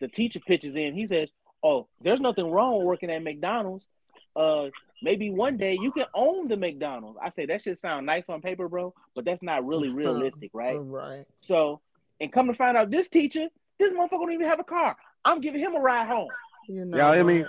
the 0.00 0.08
teacher 0.08 0.40
pitches 0.40 0.76
in. 0.76 0.94
He 0.94 1.06
says, 1.06 1.30
"Oh, 1.62 1.88
there's 2.00 2.20
nothing 2.20 2.50
wrong 2.50 2.78
with 2.78 2.86
working 2.86 3.10
at 3.10 3.22
McDonald's. 3.22 3.88
Uh, 4.36 4.66
maybe 5.02 5.30
one 5.30 5.56
day 5.56 5.76
you 5.80 5.92
can 5.92 6.06
own 6.14 6.48
the 6.48 6.56
McDonald's." 6.56 7.18
I 7.22 7.30
say 7.30 7.46
that 7.46 7.62
should 7.62 7.78
sound 7.78 8.06
nice 8.06 8.28
on 8.28 8.40
paper, 8.40 8.68
bro, 8.68 8.94
but 9.14 9.24
that's 9.24 9.42
not 9.42 9.66
really 9.66 9.90
realistic, 9.90 10.50
right? 10.52 10.78
Right. 10.80 11.24
So, 11.40 11.80
and 12.20 12.32
come 12.32 12.46
to 12.48 12.54
find 12.54 12.76
out, 12.76 12.90
this 12.90 13.08
teacher, 13.08 13.48
this 13.78 13.92
motherfucker 13.92 14.10
don't 14.10 14.32
even 14.32 14.46
have 14.46 14.60
a 14.60 14.64
car. 14.64 14.96
I'm 15.24 15.40
giving 15.40 15.60
him 15.60 15.74
a 15.74 15.80
ride 15.80 16.08
home. 16.08 16.28
You 16.68 16.84
know, 16.84 16.96
yeah, 16.96 17.08
I 17.08 17.22
mean, 17.22 17.46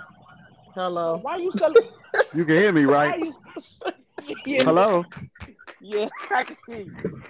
hello. 0.74 1.18
Why 1.22 1.32
are 1.32 1.40
you 1.40 1.52
selling? 1.52 1.88
you 2.34 2.44
can 2.44 2.58
hear 2.58 2.72
me, 2.72 2.84
right? 2.84 3.22
yeah. 4.46 4.64
Hello. 4.64 5.04
Yeah, 5.80 6.08
I 6.30 6.44
can 6.44 6.56
hear 6.66 6.80
you 6.80 7.22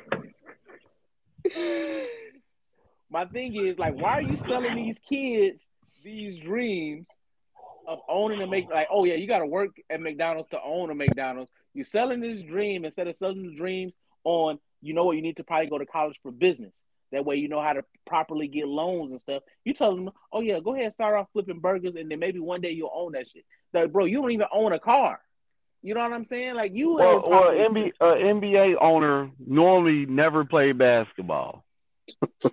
my 3.12 3.26
thing 3.26 3.54
is 3.54 3.78
like, 3.78 3.94
why 3.94 4.12
are 4.12 4.22
you 4.22 4.36
selling 4.36 4.76
these 4.76 4.98
kids 4.98 5.68
these 6.02 6.38
dreams 6.38 7.08
of 7.86 7.98
owning 8.08 8.40
a 8.42 8.46
make 8.46 8.70
like, 8.70 8.88
oh 8.90 9.04
yeah, 9.04 9.14
you 9.14 9.26
got 9.26 9.40
to 9.40 9.46
work 9.46 9.70
at 9.90 10.00
McDonald's 10.00 10.48
to 10.48 10.60
own 10.62 10.90
a 10.90 10.94
McDonald's. 10.94 11.50
You're 11.74 11.84
selling 11.84 12.20
this 12.20 12.40
dream 12.40 12.84
instead 12.84 13.08
of 13.08 13.16
selling 13.16 13.42
the 13.42 13.56
dreams 13.56 13.96
on, 14.24 14.58
you 14.80 14.94
know 14.94 15.04
what, 15.04 15.16
you 15.16 15.22
need 15.22 15.36
to 15.38 15.44
probably 15.44 15.66
go 15.66 15.78
to 15.78 15.86
college 15.86 16.18
for 16.22 16.30
business. 16.30 16.72
That 17.10 17.26
way, 17.26 17.36
you 17.36 17.48
know 17.48 17.60
how 17.60 17.74
to 17.74 17.84
properly 18.06 18.48
get 18.48 18.66
loans 18.66 19.10
and 19.10 19.20
stuff. 19.20 19.42
You 19.64 19.74
tell 19.74 19.94
them, 19.94 20.10
oh 20.32 20.40
yeah, 20.40 20.60
go 20.60 20.74
ahead, 20.74 20.94
start 20.94 21.14
off 21.14 21.28
flipping 21.32 21.60
burgers, 21.60 21.94
and 21.94 22.10
then 22.10 22.18
maybe 22.18 22.38
one 22.38 22.62
day 22.62 22.70
you'll 22.70 22.92
own 22.94 23.12
that 23.12 23.28
shit. 23.28 23.44
Like, 23.74 23.92
bro, 23.92 24.06
you 24.06 24.22
don't 24.22 24.30
even 24.30 24.46
own 24.50 24.72
a 24.72 24.78
car. 24.78 25.20
You 25.82 25.94
know 25.94 26.00
what 26.00 26.12
I'm 26.12 26.24
saying? 26.24 26.54
Like 26.54 26.72
you. 26.74 26.94
Well, 26.94 27.28
well 27.28 27.50
NBA, 27.50 27.92
uh, 28.00 28.14
NBA 28.14 28.76
owner 28.80 29.30
normally 29.44 30.06
never 30.06 30.44
played 30.44 30.78
basketball. 30.78 31.64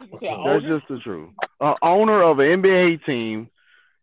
That's 0.00 0.64
just 0.64 0.88
the 0.88 0.98
truth. 1.02 1.30
An 1.60 1.74
owner 1.82 2.22
of 2.22 2.38
an 2.38 2.62
NBA 2.62 3.04
team 3.04 3.48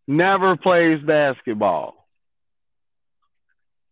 never 0.08 0.58
plays 0.58 1.02
basketball. 1.06 1.96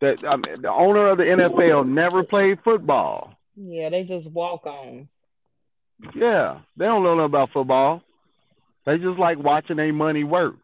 That 0.02 0.24
I 0.26 0.36
mean, 0.36 0.62
the 0.62 0.72
owner 0.72 1.10
of 1.12 1.18
the 1.18 1.24
NFL 1.24 1.88
never 1.88 2.24
played 2.24 2.60
football. 2.64 3.36
Yeah, 3.56 3.90
they 3.90 4.04
just 4.04 4.30
walk 4.32 4.66
on. 4.66 5.08
Yeah, 6.16 6.60
they 6.76 6.86
don't 6.86 7.04
know 7.04 7.16
nothing 7.16 7.26
about 7.26 7.52
football. 7.54 8.02
They 8.86 8.98
just 8.98 9.18
like 9.18 9.38
watching 9.38 9.78
their 9.78 9.94
money 9.94 10.24
work. 10.24 10.56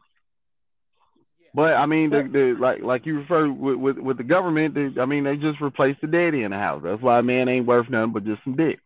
But 1.53 1.73
I 1.73 1.85
mean, 1.85 2.09
the, 2.09 2.29
the 2.31 2.55
like 2.59 2.81
like 2.81 3.05
you 3.05 3.19
refer 3.19 3.49
with 3.49 3.77
with, 3.77 3.97
with 3.97 4.17
the 4.17 4.23
government. 4.23 4.75
They, 4.75 5.01
I 5.01 5.05
mean, 5.05 5.23
they 5.23 5.35
just 5.35 5.61
replaced 5.61 6.01
the 6.01 6.07
daddy 6.07 6.43
in 6.43 6.51
the 6.51 6.57
house. 6.57 6.81
That's 6.83 7.01
why 7.01 7.19
a 7.19 7.23
man 7.23 7.49
ain't 7.49 7.65
worth 7.65 7.89
nothing 7.89 8.13
but 8.13 8.25
just 8.25 8.43
some 8.43 8.55
dick. 8.55 8.79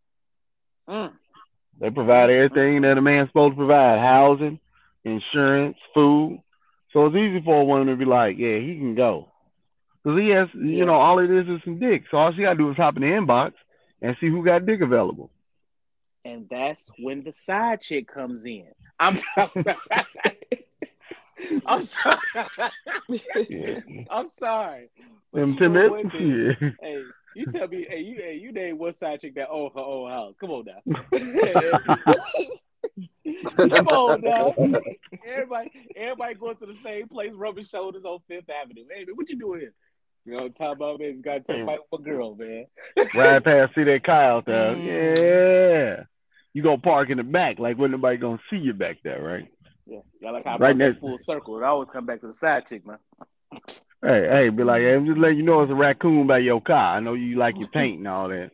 Mm. 0.88 1.14
They 1.84 1.90
provide 1.90 2.30
everything 2.30 2.84
that 2.84 2.98
a 2.98 3.02
man's 3.02 3.28
supposed 3.28 3.54
to 3.54 3.58
provide: 3.58 4.00
housing, 4.00 4.58
insurance, 5.04 5.76
food. 5.94 6.42
So 6.94 7.08
it's 7.08 7.16
easy 7.18 7.42
for 7.44 7.60
a 7.60 7.66
woman 7.66 7.88
to 7.88 7.98
be 7.98 8.06
like, 8.06 8.38
"Yeah, 8.38 8.58
he 8.58 8.78
can 8.78 8.96
go," 8.96 9.28
because 10.02 10.18
he 10.18 10.30
has, 10.30 10.48
yeah. 10.56 10.78
you 10.78 10.86
know, 10.86 10.94
all 10.94 11.20
it 11.20 11.30
is 11.30 11.46
is 11.46 11.60
some 11.66 11.80
dick. 11.80 12.04
So 12.10 12.16
all 12.16 12.32
she 12.32 12.44
gotta 12.44 12.58
do 12.58 12.72
is 12.72 12.78
hop 12.78 12.96
in 12.96 13.02
the 13.02 13.10
inbox 13.10 13.52
and 14.02 14.16
see 14.22 14.30
who 14.30 14.46
got 14.46 14.66
dick 14.66 14.80
available. 14.80 15.30
And 16.24 16.48
that's 16.50 16.90
when 17.00 17.26
the 17.26 17.34
side 17.34 17.82
chick 17.82 18.08
comes 18.08 18.46
in. 18.46 18.68
I'm. 18.98 19.20
I'm 21.66 21.82
sorry. 21.82 22.18
yeah. 23.50 23.80
I'm 24.10 24.30
sorry. 24.30 24.90
Them 25.34 25.58
timid. 25.58 25.92
Yeah. 26.14 26.70
Hey, 26.80 27.04
you 27.36 27.46
tell 27.48 27.68
me, 27.68 27.86
hey, 27.90 28.00
you, 28.00 28.16
hey, 28.16 28.40
you 28.42 28.52
name 28.52 28.78
one 28.78 28.94
side 28.94 29.22
chick 29.22 29.36
that 29.36 29.50
own 29.50 29.72
her 29.76 29.82
own 29.82 30.10
house. 30.10 30.36
Come 30.40 30.52
on 30.52 30.66
now. 30.66 30.82
Come 33.58 33.88
on 33.88 34.22
now. 34.22 34.54
Everybody, 35.26 35.72
everybody 35.96 36.34
going 36.36 36.58
to 36.58 36.66
the 36.66 36.76
same 36.76 37.08
place, 37.08 37.32
rubbing 37.34 37.66
shoulders 37.66 38.06
on 38.06 38.20
Fifth 38.28 38.50
Avenue. 38.50 38.84
Hey, 38.90 39.06
man, 39.06 39.16
what 39.16 39.30
you 39.30 39.38
doing 39.38 39.62
here? 39.62 39.74
You 40.26 40.38
know, 40.38 40.50
talking 40.50 40.74
about 40.74 41.00
baby, 41.00 41.22
got 41.22 41.46
to 41.46 41.66
fight 41.66 41.80
with 41.92 42.02
a 42.02 42.04
girl, 42.04 42.36
man. 42.36 42.66
right 43.14 43.44
past, 43.44 43.76
see 43.76 43.84
that 43.84 44.04
Kyle 44.06 44.38
out 44.38 44.46
there. 44.46 44.76
Mm-hmm. 44.76 44.88
Yeah. 44.88 46.04
You 46.54 46.62
gonna 46.62 46.78
park 46.78 47.10
in 47.10 47.18
the 47.18 47.24
back, 47.24 47.60
like 47.60 47.78
when 47.78 47.92
nobody 47.92 48.18
gonna 48.18 48.40
see 48.50 48.58
you 48.58 48.74
back 48.74 48.98
there, 49.04 49.22
right? 49.22 49.48
Yeah, 49.88 50.00
y'all 50.22 50.34
like 50.34 50.46
how 50.46 50.58
right 50.58 50.78
next 50.78 51.00
full 51.00 51.18
circle. 51.18 51.58
It 51.58 51.64
always 51.64 51.90
come 51.90 52.06
back 52.06 52.22
to 52.22 52.28
the 52.28 52.34
side 52.34 52.68
chick, 52.68 52.86
man. 52.86 53.00
Hey, 54.04 54.28
hey, 54.28 54.50
be 54.50 54.66
like, 54.66 54.82
hey, 54.82 54.96
I'm 54.96 55.06
just 55.06 55.18
letting 55.18 55.38
you 55.38 55.44
know 55.44 55.62
it's 55.62 55.72
a 55.72 55.76
raccoon 55.76 56.28
by 56.28 56.40
your 56.40 56.60
car. 56.60 56.98
I 56.98 57.00
know 57.00 57.14
you 57.14 57.38
like 57.38 57.56
your 57.58 57.70
paint 57.70 58.00
and 58.00 58.08
all 58.08 58.28
that. 58.28 58.52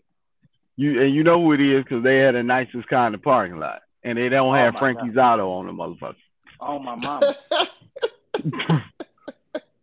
You 0.76 1.02
and 1.02 1.14
you 1.14 1.24
know 1.24 1.42
who 1.42 1.54
it 1.54 1.60
is 1.60 1.84
because 1.84 2.04
they 2.04 2.20
had 2.20 2.36
the 2.36 2.44
nicest 2.44 2.88
car 2.88 3.08
in 3.08 3.14
the 3.14 3.18
parking 3.18 3.58
lot, 3.58 3.82
and 4.04 4.18
they 4.18 4.30
don't 4.30 4.54
oh 4.54 4.54
have 4.54 4.76
Frankie's 4.78 5.16
God. 5.16 5.40
Auto 5.40 5.52
on 5.52 5.66
the 5.66 5.72
motherfucker. 5.72 6.16
Oh 6.60 6.78
my 6.78 6.96
mama. 6.96 7.36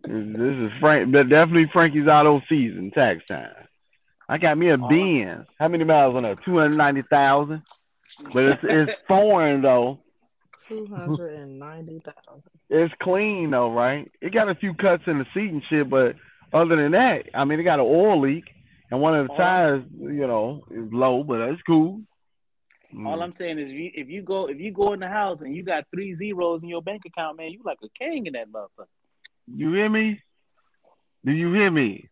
this 0.04 0.56
is 0.56 0.70
Frank, 0.78 1.10
but 1.10 1.28
definitely 1.28 1.68
Frankie's 1.72 2.06
Auto 2.06 2.40
season, 2.48 2.92
tax 2.92 3.26
time. 3.26 3.50
I 4.28 4.38
got 4.38 4.56
me 4.56 4.70
a 4.70 4.74
oh. 4.74 4.88
Benz. 4.88 5.46
How 5.58 5.66
many 5.66 5.82
miles 5.82 6.14
on 6.14 6.22
that? 6.22 6.44
Two 6.44 6.58
hundred 6.58 6.76
ninety 6.76 7.02
thousand. 7.02 7.62
But 8.32 8.44
it's 8.44 8.64
it's 8.64 8.94
foreign 9.08 9.62
though. 9.62 9.98
Two 10.68 10.86
hundred 10.86 11.34
and 11.34 11.58
ninety 11.58 12.00
thousand. 12.00 12.42
It's 12.68 12.94
clean 13.00 13.50
though, 13.50 13.72
right? 13.72 14.10
It 14.20 14.32
got 14.32 14.48
a 14.48 14.54
few 14.54 14.74
cuts 14.74 15.04
in 15.06 15.18
the 15.18 15.26
seat 15.32 15.50
and 15.50 15.62
shit, 15.68 15.88
but 15.88 16.16
other 16.52 16.76
than 16.76 16.92
that, 16.92 17.26
I 17.34 17.44
mean, 17.44 17.60
it 17.60 17.64
got 17.64 17.78
an 17.78 17.86
oil 17.86 18.20
leak 18.20 18.44
and 18.90 19.00
one 19.00 19.16
of 19.16 19.28
the 19.28 19.34
tires, 19.34 19.84
you 19.98 20.26
know, 20.26 20.64
is 20.70 20.92
low, 20.92 21.24
but 21.24 21.40
it's 21.40 21.62
cool. 21.62 22.02
All 22.94 23.18
mm. 23.18 23.22
I'm 23.22 23.32
saying 23.32 23.58
is, 23.58 23.68
if 23.70 23.74
you, 23.74 23.90
if 23.94 24.08
you 24.08 24.22
go 24.22 24.46
if 24.46 24.60
you 24.60 24.72
go 24.72 24.92
in 24.92 25.00
the 25.00 25.08
house 25.08 25.40
and 25.40 25.54
you 25.54 25.64
got 25.64 25.86
three 25.92 26.14
zeros 26.14 26.62
in 26.62 26.68
your 26.68 26.82
bank 26.82 27.02
account, 27.04 27.36
man, 27.36 27.50
you 27.50 27.60
like 27.64 27.78
a 27.82 27.88
king 27.98 28.26
in 28.26 28.34
that 28.34 28.50
motherfucker. 28.50 28.86
You 29.52 29.72
hear 29.72 29.88
me? 29.88 30.20
Do 31.24 31.32
you 31.32 31.52
hear 31.52 31.70
me? 31.70 32.08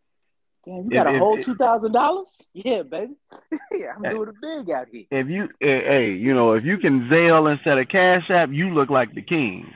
Damn, 0.65 0.85
you 0.85 0.91
got 0.91 1.07
if, 1.07 1.17
a 1.17 1.19
whole 1.19 1.43
two 1.43 1.55
thousand 1.57 1.93
dollars? 1.93 2.41
Yeah, 2.53 2.83
baby. 2.83 3.15
yeah, 3.73 3.93
I'm 3.97 4.03
doing 4.03 4.29
it 4.29 4.35
big 4.41 4.71
out 4.75 4.87
here. 4.91 5.05
If 5.11 5.29
you, 5.29 5.49
hey, 5.61 6.13
you 6.13 6.35
know, 6.35 6.53
if 6.53 6.65
you 6.65 6.79
can 6.79 7.09
Zelle 7.09 7.53
instead 7.53 7.79
of 7.79 7.89
Cash 7.89 8.31
App, 8.31 8.51
you 8.51 8.73
look 8.73 8.89
like 8.89 9.15
the 9.15 9.23
king. 9.23 9.71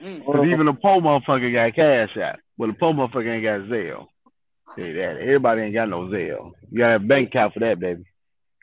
Because 0.00 0.42
mm. 0.42 0.52
even 0.52 0.68
a 0.68 0.74
poor 0.74 1.00
motherfucker 1.00 1.52
got 1.52 1.74
Cash 1.74 2.16
App, 2.16 2.40
but 2.58 2.68
a 2.68 2.74
poor 2.74 2.92
motherfucker 2.92 3.34
ain't 3.34 3.42
got 3.42 3.68
Zelle. 3.68 4.06
Say 4.76 4.92
that. 4.92 5.18
Everybody 5.20 5.62
ain't 5.62 5.74
got 5.74 5.88
no 5.88 6.02
Zelle. 6.06 6.52
You 6.70 6.78
gotta 6.78 6.96
a 6.96 6.98
bank 6.98 7.28
account 7.28 7.54
for 7.54 7.60
that, 7.60 7.80
baby. 7.80 8.04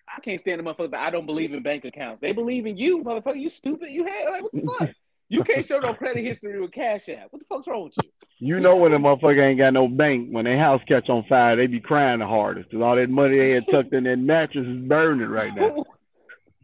I 0.08 0.20
can't 0.22 0.40
stand 0.40 0.60
the 0.60 0.64
motherfucker. 0.64 0.96
I 0.96 1.10
don't 1.10 1.26
believe 1.26 1.54
in 1.54 1.64
bank 1.64 1.86
accounts. 1.86 2.22
They 2.22 2.32
believe 2.32 2.66
in 2.66 2.78
you, 2.78 3.04
motherfucker. 3.04 3.40
You 3.40 3.50
stupid. 3.50 3.92
You 3.92 4.06
had 4.06 4.30
like 4.30 4.44
what 4.44 4.52
the 4.54 4.76
fuck? 4.80 4.90
You 5.32 5.46
can't 5.46 5.66
show 5.66 5.80
no 5.80 5.94
credit 5.94 6.26
history 6.26 6.60
with 6.60 6.74
Cash 6.74 7.08
App. 7.08 7.28
What 7.30 7.40
the 7.40 7.46
fuck's 7.46 7.66
wrong 7.66 7.86
with 7.86 7.94
you? 8.04 8.10
You 8.40 8.60
know 8.60 8.76
when 8.76 8.92
a 8.92 9.00
motherfucker 9.00 9.42
ain't 9.42 9.60
got 9.60 9.72
no 9.72 9.88
bank, 9.88 10.28
when 10.30 10.44
their 10.44 10.60
house 10.60 10.82
catch 10.90 11.08
on 11.08 11.24
fire, 11.30 11.56
they 11.56 11.68
be 11.68 11.80
crying 11.80 12.20
the 12.20 12.28
hardest 12.28 12.70
because 12.70 12.84
all 12.84 12.98
that 12.98 13.10
money 13.10 13.38
they 13.38 13.54
had 13.54 13.66
tucked 13.66 13.94
in 13.94 14.04
their 14.04 14.18
mattress 14.18 14.68
is 14.68 14.78
burning 14.88 15.30
right 15.30 15.56
now. 15.56 15.86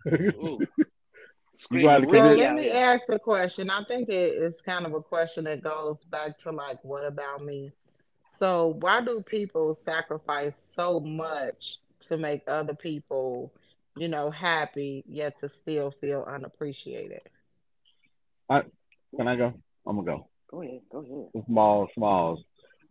so 1.53 1.68
let 1.72 2.56
me 2.56 2.72
ask 2.72 3.03
a 3.07 3.18
question. 3.18 3.69
I 3.69 3.85
think 3.85 4.10
it 4.10 4.34
is 4.34 4.60
kind 4.65 4.85
of 4.85 4.94
a 4.94 5.02
question 5.02 5.45
that 5.45 5.64
goes 5.64 5.98
back 6.11 6.38
to 6.39 6.52
like, 6.52 6.84
what 6.84 7.06
about 7.06 7.45
me? 7.45 7.72
So 8.38 8.76
why 8.81 8.99
do 8.99 9.23
people 9.26 9.76
sacrifice 9.76 10.56
so 10.76 10.99
much 10.99 11.77
to 12.10 12.18
make 12.18 12.41
other 12.49 12.76
people, 12.76 13.53
you 13.95 14.10
know, 14.10 14.30
happy, 14.30 15.06
yet 15.07 15.39
to 15.39 15.48
still 15.48 15.91
feel 16.02 16.27
unappreciated? 16.27 17.22
I, 18.49 18.63
can 19.15 19.27
I 19.27 19.35
go? 19.35 19.53
I'm 19.85 19.95
gonna 19.97 20.05
go. 20.05 20.27
Go 20.49 20.61
ahead. 20.61 20.81
Go 20.91 20.99
ahead. 20.99 21.45
Small, 21.45 21.87
smalls. 21.93 22.43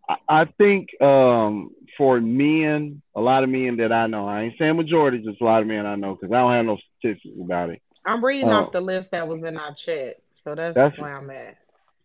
I, 0.09 0.17
I 0.29 0.45
think 0.45 0.89
um, 1.01 1.71
for 1.97 2.21
men, 2.21 3.03
a 3.15 3.21
lot 3.21 3.45
of 3.45 3.51
men 3.51 3.79
that 3.79 3.93
I 3.93 4.07
know, 4.07 4.29
I 4.29 4.43
ain't 4.43 4.55
saying 4.59 4.77
majority, 4.77 5.19
just 5.19 5.41
a 5.41 5.45
lot 5.45 5.63
of 5.63 5.69
men 5.69 5.87
I 5.87 5.97
know, 5.97 6.15
because 6.15 6.33
I 6.33 6.39
don't 6.39 6.53
have 6.53 6.67
no 6.67 6.79
statistics 6.99 7.35
about 7.41 7.71
it. 7.71 7.83
I'm 8.05 8.25
reading 8.25 8.51
uh, 8.51 8.63
off 8.63 8.73
the 8.73 8.81
list 8.81 9.11
that 9.11 9.27
was 9.27 9.43
in 9.43 9.57
our 9.57 9.75
chat, 9.75 10.17
so 10.45 10.55
that's, 10.55 10.75
that's 10.75 10.99
where 10.99 11.17
I'm 11.17 11.31
at. 11.31 11.57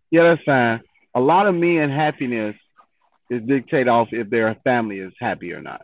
Yeah, 0.09 0.23
that's 0.23 0.43
fine. 0.43 0.81
A 1.13 1.19
lot 1.19 1.47
of 1.47 1.55
men 1.55 1.89
happiness 1.89 2.55
is 3.29 3.43
dictated 3.43 3.87
off 3.87 4.09
if 4.11 4.29
their 4.29 4.55
family 4.63 4.99
is 4.99 5.13
happy 5.19 5.53
or 5.53 5.61
not. 5.61 5.81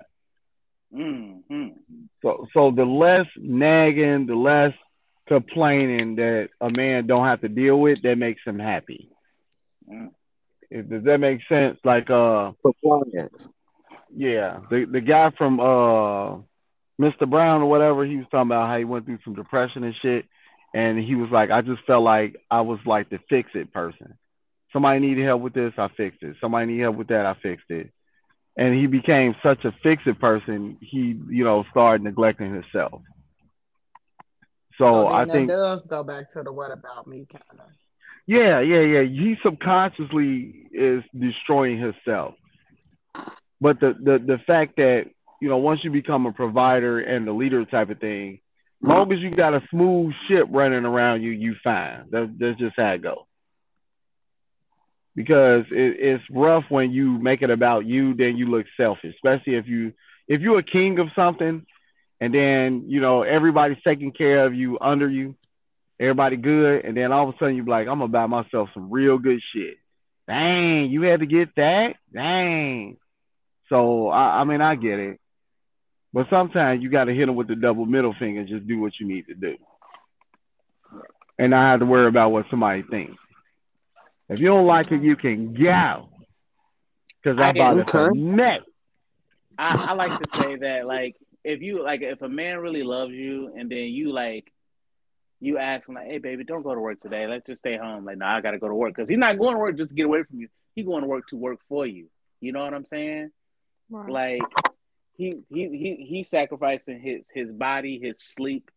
Mm-hmm. 0.94 1.68
So, 2.22 2.48
so 2.54 2.72
the 2.72 2.86
less 2.86 3.28
nagging, 3.38 4.26
the 4.26 4.36
less 4.36 4.74
complaining 5.28 6.16
that 6.16 6.50
a 6.62 6.70
man 6.76 7.08
don't 7.08 7.26
have 7.26 7.42
to 7.42 7.50
deal 7.50 7.80
with, 7.80 8.02
that 8.02 8.18
makes 8.18 8.42
him 8.46 8.60
happy. 8.60 9.10
If, 10.70 10.90
does 10.90 11.04
that 11.04 11.20
make 11.20 11.42
sense? 11.48 11.78
Like 11.84 12.10
uh, 12.10 12.52
performance. 12.64 13.52
Yeah, 14.16 14.60
the 14.70 14.86
the 14.86 15.02
guy 15.02 15.32
from 15.38 15.60
uh, 15.60 16.38
Mr. 17.00 17.30
Brown 17.30 17.62
or 17.62 17.70
whatever, 17.70 18.06
he 18.06 18.18
was 18.18 18.26
talking 18.32 18.48
about 18.48 18.68
how 18.68 18.78
he 18.78 18.86
went 18.86 19.06
through 19.06 19.20
some 19.24 19.36
depression 19.36 19.84
and 19.84 19.96
shit, 20.02 20.26
and 20.74 20.98
he 20.98 21.16
was 21.16 21.30
like, 21.32 21.52
I 21.52 21.62
just 21.62 21.84
felt 21.86 22.04
like 22.04 22.38
I 22.50 22.62
was 22.62 22.80
like 22.86 23.10
the 23.10 23.20
fix 23.30 23.52
it 23.54 23.74
person. 23.74 24.18
Somebody 24.74 25.00
needed 25.00 25.26
help 25.26 25.42
with 25.42 25.54
this, 25.54 25.74
I 25.78 25.88
fixed 25.96 26.24
it. 26.24 26.36
Somebody 26.42 26.68
needed 26.68 26.84
help 26.84 26.98
with 26.98 27.08
that, 27.08 27.26
I 27.26 27.36
fixed 27.42 27.70
it. 27.70 27.92
And 28.58 28.74
he 28.74 28.88
became 28.88 29.36
such 29.44 29.64
a 29.66 29.72
fix 29.84 30.04
it 30.06 30.20
person, 30.20 30.78
he 30.82 31.20
you 31.30 31.44
know 31.44 31.64
started 31.72 32.04
neglecting 32.04 32.54
himself. 32.54 33.02
So, 34.78 34.86
oh, 34.86 35.10
so 35.10 35.16
I 35.16 35.26
think 35.26 35.50
does 35.50 35.86
go 35.88 36.04
back 36.04 36.32
to 36.34 36.44
the 36.44 36.52
what 36.52 36.72
about 36.72 37.08
me 37.08 37.26
kind 37.32 37.62
of. 37.62 37.68
Yeah, 38.28 38.60
yeah, 38.60 38.82
yeah. 38.82 39.02
He 39.04 39.38
subconsciously 39.44 40.68
is 40.72 41.04
destroying 41.18 41.80
himself. 41.80 42.36
But 43.60 43.80
the 43.80 43.94
the 43.94 44.20
the 44.20 44.38
fact 44.46 44.76
that 44.76 45.06
you 45.42 45.50
know 45.50 45.58
once 45.58 45.84
you 45.84 45.92
become 45.92 46.26
a 46.26 46.34
provider 46.34 47.00
and 47.00 47.26
the 47.26 47.32
leader 47.32 47.66
type 47.66 47.90
of 47.90 48.00
thing, 48.00 48.40
long 48.82 49.12
as 49.12 49.20
you 49.20 49.32
got 49.32 49.56
a 49.56 49.62
smooth 49.72 50.14
ship 50.28 50.48
running 50.52 50.86
around 50.86 51.24
you, 51.24 51.32
you 51.32 51.56
fine. 51.64 52.06
That, 52.12 52.36
that's 52.38 52.60
just 52.60 52.76
how 52.78 52.92
it 52.92 53.02
goes. 53.02 53.24
Because 55.16 55.66
it, 55.72 55.96
it's 56.00 56.24
rough 56.30 56.66
when 56.70 56.92
you 56.92 57.18
make 57.18 57.42
it 57.42 57.50
about 57.50 57.86
you, 57.86 58.14
then 58.14 58.38
you 58.38 58.46
look 58.48 58.68
selfish, 58.76 59.16
especially 59.16 59.56
if 59.56 59.68
you 59.68 59.94
if 60.28 60.42
you're 60.42 60.60
a 60.60 60.64
king 60.64 61.00
of 61.00 61.08
something 61.16 61.66
and 62.20 62.34
then 62.34 62.86
you 62.88 63.02
know 63.02 63.24
everybody's 63.24 63.82
taking 63.84 64.12
care 64.12 64.46
of 64.46 64.54
you 64.54 64.78
under 64.80 65.10
you 65.10 65.36
everybody 66.00 66.38
good. 66.38 66.86
And 66.86 66.96
then 66.96 67.12
all 67.12 67.30
of 67.30 67.36
a 67.36 67.38
sudden 67.38 67.56
you 67.56 67.64
be 67.64 67.72
like 67.72 67.88
i'm 67.88 68.00
gonna 68.00 68.08
buy 68.08 68.28
myself 68.28 68.70
some 68.74 68.92
real 68.92 69.18
good 69.18 69.40
shit. 69.54 69.78
Dang 70.28 70.90
you 70.90 71.04
had 71.04 71.22
to 71.22 71.26
get 71.26 71.56
that? 71.56 71.96
Dang. 72.14 72.98
So 73.70 74.10
i, 74.10 74.42
I 74.42 74.44
mean 74.44 74.62
i 74.62 74.76
get 74.76 75.00
it. 75.00 75.20
But 76.14 76.28
sometimes 76.30 76.82
you 76.82 76.90
got 76.90 77.06
to 77.06 77.14
hit 77.14 77.28
them 77.28 77.36
with 77.36 77.48
the 77.48 77.56
double 77.56 77.86
middle 77.86 78.16
finger 78.18 78.40
and 78.40 78.50
just 78.50 78.66
do 78.66 78.80
what 78.80 78.94
you 79.00 79.08
need 79.08 79.28
to 79.28 79.34
do. 79.34 79.56
And 81.38 81.52
not 81.52 81.72
have 81.72 81.80
to 81.82 81.86
worry 81.86 82.08
about 82.08 82.32
what 82.32 82.46
somebody 82.50 82.84
thinks 82.84 83.18
if 84.30 84.40
you 84.40 84.48
don't 84.48 84.66
like 84.66 84.92
it 84.92 85.02
you 85.02 85.16
can 85.16 85.54
go. 85.54 86.10
Because 87.22 87.40
i, 87.40 87.50
I 87.50 87.54
bought 87.54 87.78
it 87.80 87.90
for 87.90 88.12
net 88.14 88.62
I, 89.58 89.88
I 89.90 89.94
like 89.94 90.22
to 90.22 90.42
say 90.42 90.56
that 90.58 90.86
like 90.86 91.16
if 91.44 91.62
you 91.62 91.84
like 91.84 92.02
if 92.02 92.22
a 92.22 92.30
man 92.30 92.60
really 92.60 92.84
loves 92.84 93.14
you 93.14 93.54
and 93.58 93.70
then 93.70 93.86
you 93.86 94.12
like 94.12 94.52
you 95.40 95.58
ask 95.58 95.88
him 95.88 95.96
like, 95.96 96.08
"Hey, 96.08 96.18
baby, 96.18 96.44
don't 96.44 96.64
go 96.64 96.74
to 96.74 96.82
work 96.82 97.00
today. 97.00 97.28
Let's 97.28 97.46
just 97.46 97.60
stay 97.60 97.78
home." 97.78 98.06
Like, 98.06 98.18
no, 98.18 98.26
nah, 98.26 98.38
I 98.38 98.42
gotta 98.42 98.60
go 98.60 98.68
to 98.68 98.74
work 98.74 98.96
because 98.96 99.10
he's 99.10 99.18
not 99.18 99.38
going 99.38 99.54
to 99.54 99.60
work 99.60 99.78
just 99.78 99.90
to 99.90 99.96
get 99.96 100.06
away 100.06 100.24
from 100.24 100.40
you. 100.40 100.48
He 100.76 100.84
going 100.84 101.02
to 101.02 101.08
work 101.08 101.28
to 101.28 101.38
work 101.38 101.60
for 101.70 101.86
you. 101.86 102.08
You 102.40 102.52
know 102.52 102.64
what 102.64 102.74
I'm 102.74 102.86
saying? 102.86 103.32
Right. 103.90 104.40
Like, 104.40 104.42
he 105.16 105.36
he 105.50 105.70
he 105.70 106.06
he 106.08 106.24
sacrificing 106.24 107.00
his 107.00 107.28
his 107.34 107.54
body, 107.54 108.00
his 108.02 108.20
sleep, 108.20 108.70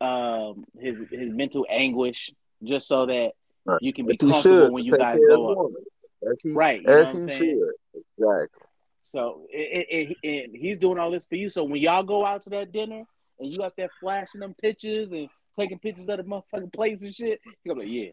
um, 0.00 0.64
his 0.78 1.02
his 1.10 1.32
mental 1.32 1.66
anguish, 1.68 2.30
just 2.62 2.88
so 2.88 3.06
that 3.06 3.32
right. 3.64 3.78
you 3.80 3.92
can 3.92 4.06
be 4.06 4.16
comfortable 4.16 4.72
when 4.72 4.84
you 4.84 4.96
guys 4.96 5.18
go 5.28 5.66
up. 5.66 5.70
He, 6.42 6.50
right? 6.50 6.80
You 6.80 6.86
know 6.86 6.98
what 6.98 7.08
I'm 7.08 7.22
saying? 7.22 7.70
Exactly. 8.18 8.67
So 9.10 9.46
it, 9.50 9.86
it, 9.90 10.16
it, 10.22 10.50
he's 10.54 10.78
doing 10.78 10.98
all 10.98 11.10
this 11.10 11.26
for 11.26 11.34
you. 11.36 11.50
So 11.50 11.64
when 11.64 11.80
y'all 11.80 12.02
go 12.02 12.26
out 12.26 12.42
to 12.44 12.50
that 12.50 12.72
dinner 12.72 13.04
and 13.38 13.52
you 13.52 13.62
out 13.62 13.74
there 13.76 13.90
flashing 14.00 14.40
them 14.40 14.54
pictures 14.60 15.12
and 15.12 15.28
taking 15.58 15.78
pictures 15.78 16.08
of 16.08 16.18
the 16.18 16.24
motherfucking 16.24 16.72
plates 16.72 17.02
and 17.02 17.14
shit, 17.14 17.40
he 17.44 17.68
gonna 17.68 17.80
be 17.80 17.86
like, 17.86 17.94
yeah, 17.94 18.10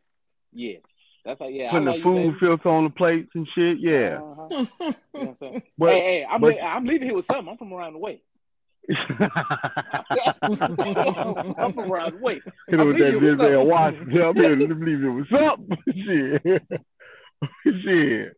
yeah. 0.53 0.77
That's 1.25 1.41
like, 1.41 1.53
yeah. 1.53 1.71
Putting 1.71 1.85
the 1.85 1.99
food 2.03 2.35
filter 2.39 2.69
on 2.69 2.85
the 2.85 2.91
plates 2.91 3.31
and 3.33 3.47
shit, 3.55 3.79
yeah. 3.79 4.19
Uh-huh. 4.21 4.65
you 5.15 5.25
know 5.25 5.35
but, 5.77 5.89
hey, 5.93 5.99
hey, 5.99 6.25
I'm, 6.29 6.39
but, 6.39 6.63
I'm 6.63 6.85
leaving 6.85 7.07
here 7.07 7.15
with 7.15 7.25
something. 7.25 7.49
I'm 7.49 7.57
from 7.57 7.73
around 7.73 7.93
the 7.93 7.99
way. 7.99 8.21
I'm 8.89 9.31
from 11.73 11.91
around 11.91 12.13
the 12.13 12.19
way. 12.21 12.39
You 12.67 12.77
know, 12.77 12.93
that 12.93 13.19
this 13.19 13.39
there 13.39 13.65
watch. 13.65 13.95
I'm 13.95 14.11
here 14.11 14.55
to 14.55 14.75
leave 14.75 15.03
it 15.03 15.09
with 15.09 15.27
something. 15.29 15.75
shit. 16.05 16.43
shit. 17.83 18.37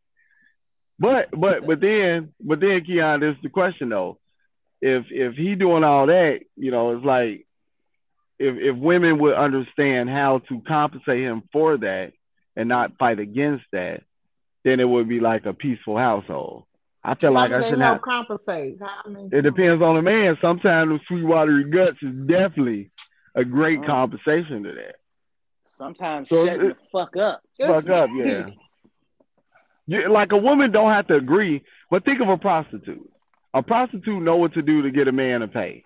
But 1.00 1.30
but 1.32 1.66
but 1.66 1.80
then 1.80 2.34
but 2.42 2.60
then 2.60 2.84
Keon, 2.84 3.20
this 3.20 3.36
is 3.36 3.42
the 3.44 3.50
question 3.50 3.90
though. 3.90 4.18
If 4.82 5.06
if 5.12 5.36
he 5.36 5.56
doing 5.56 5.84
all 5.84 6.08
that, 6.08 6.42
you 6.56 6.72
know, 6.72 6.96
it's 6.96 7.06
like 7.06 7.46
if 8.40 8.56
if 8.58 8.76
women 8.76 9.20
would 9.20 9.36
understand 9.36 10.10
how 10.10 10.40
to 10.50 10.62
compensate 10.68 11.22
him 11.22 11.44
for 11.52 11.78
that 11.78 12.14
and 12.56 12.70
not 12.70 12.98
fight 12.98 13.20
against 13.20 13.62
that, 13.72 14.04
then 14.64 14.80
it 14.80 14.86
would 14.90 15.08
be 15.08 15.20
like 15.20 15.46
a 15.46 15.54
peaceful 15.54 15.98
household. 15.98 16.64
I 17.04 17.16
feel 17.16 17.32
like 17.32 17.52
I 17.52 17.70
should 17.70 17.80
not 17.80 18.02
compensate. 18.02 18.80
I 18.82 19.08
mean, 19.08 19.30
it 19.32 19.44
depends 19.44 19.82
on 19.82 19.96
the 19.96 20.02
man. 20.02 20.38
Sometimes 20.42 20.90
the 20.90 21.00
sweet 21.08 21.24
watery 21.24 21.64
guts 21.64 21.98
is 22.02 22.14
definitely 22.28 22.92
a 23.34 23.46
great 23.46 23.80
mm. 23.80 23.86
compensation 23.86 24.64
to 24.64 24.74
that. 24.74 24.96
Sometimes 25.66 26.28
so 26.28 26.46
shut 26.46 26.56
it, 26.56 26.76
the 26.76 26.76
fuck 26.92 27.16
up. 27.16 27.42
Fuck 27.60 27.90
up, 27.90 28.10
yeah. 28.16 28.48
you, 29.88 30.12
like 30.12 30.32
a 30.32 30.38
woman 30.38 30.72
don't 30.72 30.92
have 30.92 31.08
to 31.08 31.16
agree, 31.16 31.64
but 31.90 32.06
think 32.06 32.22
of 32.22 32.30
a 32.30 32.38
prostitute. 32.38 33.10
A 33.54 33.64
prostitute 33.64 34.22
know 34.22 34.36
what 34.36 34.54
to 34.54 34.62
do 34.62 34.84
to 34.84 34.92
get 34.92 35.08
a 35.08 35.12
man 35.12 35.40
to 35.40 35.48
pay. 35.48 35.84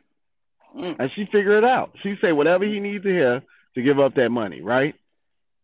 Mm. 0.76 0.96
And 1.00 1.12
she 1.16 1.26
figure 1.26 1.58
it 1.58 1.64
out. 1.64 1.92
She 2.04 2.16
say 2.22 2.32
whatever 2.32 2.66
he 2.66 2.80
needs 2.80 3.04
to 3.04 3.10
hear 3.10 3.44
to 3.76 3.82
give 3.82 4.00
up 4.00 4.16
that 4.16 4.30
money, 4.30 4.62
right? 4.62 4.96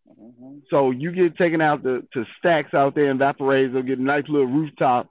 Mm-hmm. 0.09 0.59
So 0.69 0.91
you 0.91 1.11
get 1.11 1.37
taken 1.37 1.61
out 1.61 1.83
to, 1.83 2.07
to 2.13 2.25
stacks 2.39 2.73
out 2.73 2.95
there 2.95 3.09
in 3.09 3.17
Valparaiso, 3.17 3.81
get 3.81 3.99
a 3.99 4.03
nice 4.03 4.23
little 4.27 4.47
rooftop, 4.47 5.09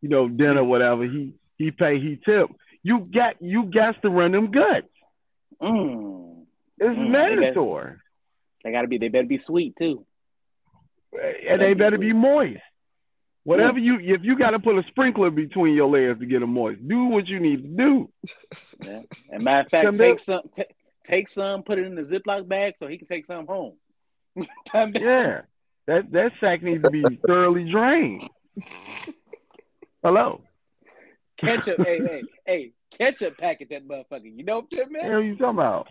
you 0.00 0.08
know, 0.08 0.28
dinner, 0.28 0.62
whatever. 0.62 1.04
He 1.04 1.34
he 1.56 1.70
pay, 1.70 1.98
he 1.98 2.18
tip. 2.24 2.48
You 2.82 3.00
got 3.00 3.40
you 3.40 3.64
got 3.64 4.00
to 4.02 4.10
run 4.10 4.32
them 4.32 4.50
guts. 4.50 4.86
Mm. 5.60 6.44
It's 6.78 6.98
mm. 6.98 7.10
mandatory. 7.10 7.96
They, 8.62 8.72
got 8.72 8.82
to 8.82 8.88
be. 8.88 8.98
They 8.98 9.08
better 9.08 9.26
be 9.26 9.38
sweet 9.38 9.74
too. 9.76 10.04
And 11.12 11.60
they, 11.60 11.74
better 11.74 11.98
be, 11.98 12.12
moist. 12.12 12.60
Whatever 13.44 13.78
you, 13.78 13.98
if 13.98 14.22
you 14.24 14.36
got 14.36 14.50
to 14.50 14.58
put 14.58 14.76
a 14.76 14.82
sprinkler 14.88 15.30
between 15.30 15.74
your 15.74 15.88
layers 15.88 16.18
to 16.18 16.26
get 16.26 16.40
them 16.40 16.52
moist, 16.52 16.86
do 16.86 17.06
what 17.06 17.26
you 17.26 17.40
need 17.40 17.62
to 17.62 17.68
do. 17.68 18.10
Yeah. 18.84 19.02
And 19.30 19.42
matter 19.42 19.60
of 19.60 19.70
fact, 19.70 19.96
take 19.96 20.20
some, 20.20 20.42
t- 20.54 20.64
take 21.04 21.28
some, 21.28 21.62
put 21.62 21.78
it 21.78 21.86
in 21.86 21.94
the 21.94 22.02
Ziploc 22.02 22.46
bag 22.46 22.74
so 22.78 22.86
he 22.86 22.98
can 22.98 23.06
take 23.06 23.26
some 23.26 23.46
home. 23.46 23.76
yeah, 24.36 25.42
that 25.86 26.12
that 26.12 26.32
sack 26.40 26.62
needs 26.62 26.82
to 26.84 26.90
be 26.90 27.02
thoroughly 27.26 27.70
drained. 27.70 28.28
Hello. 30.02 30.42
ketchup, 31.38 31.78
hey, 31.84 31.98
hey, 31.98 32.22
hey, 32.46 32.72
ketchup 32.96 33.38
packet 33.38 33.68
that 33.70 33.88
motherfucker. 33.88 34.30
You 34.32 34.44
know 34.44 34.66
what 34.68 34.84
I'm 34.84 34.92
man? 34.92 35.10
Hell, 35.10 35.22
you 35.22 35.36
talking 35.36 35.58
about? 35.58 35.88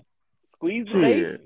Squeeze 0.49 0.85
the 0.91 1.01
base. 1.01 1.37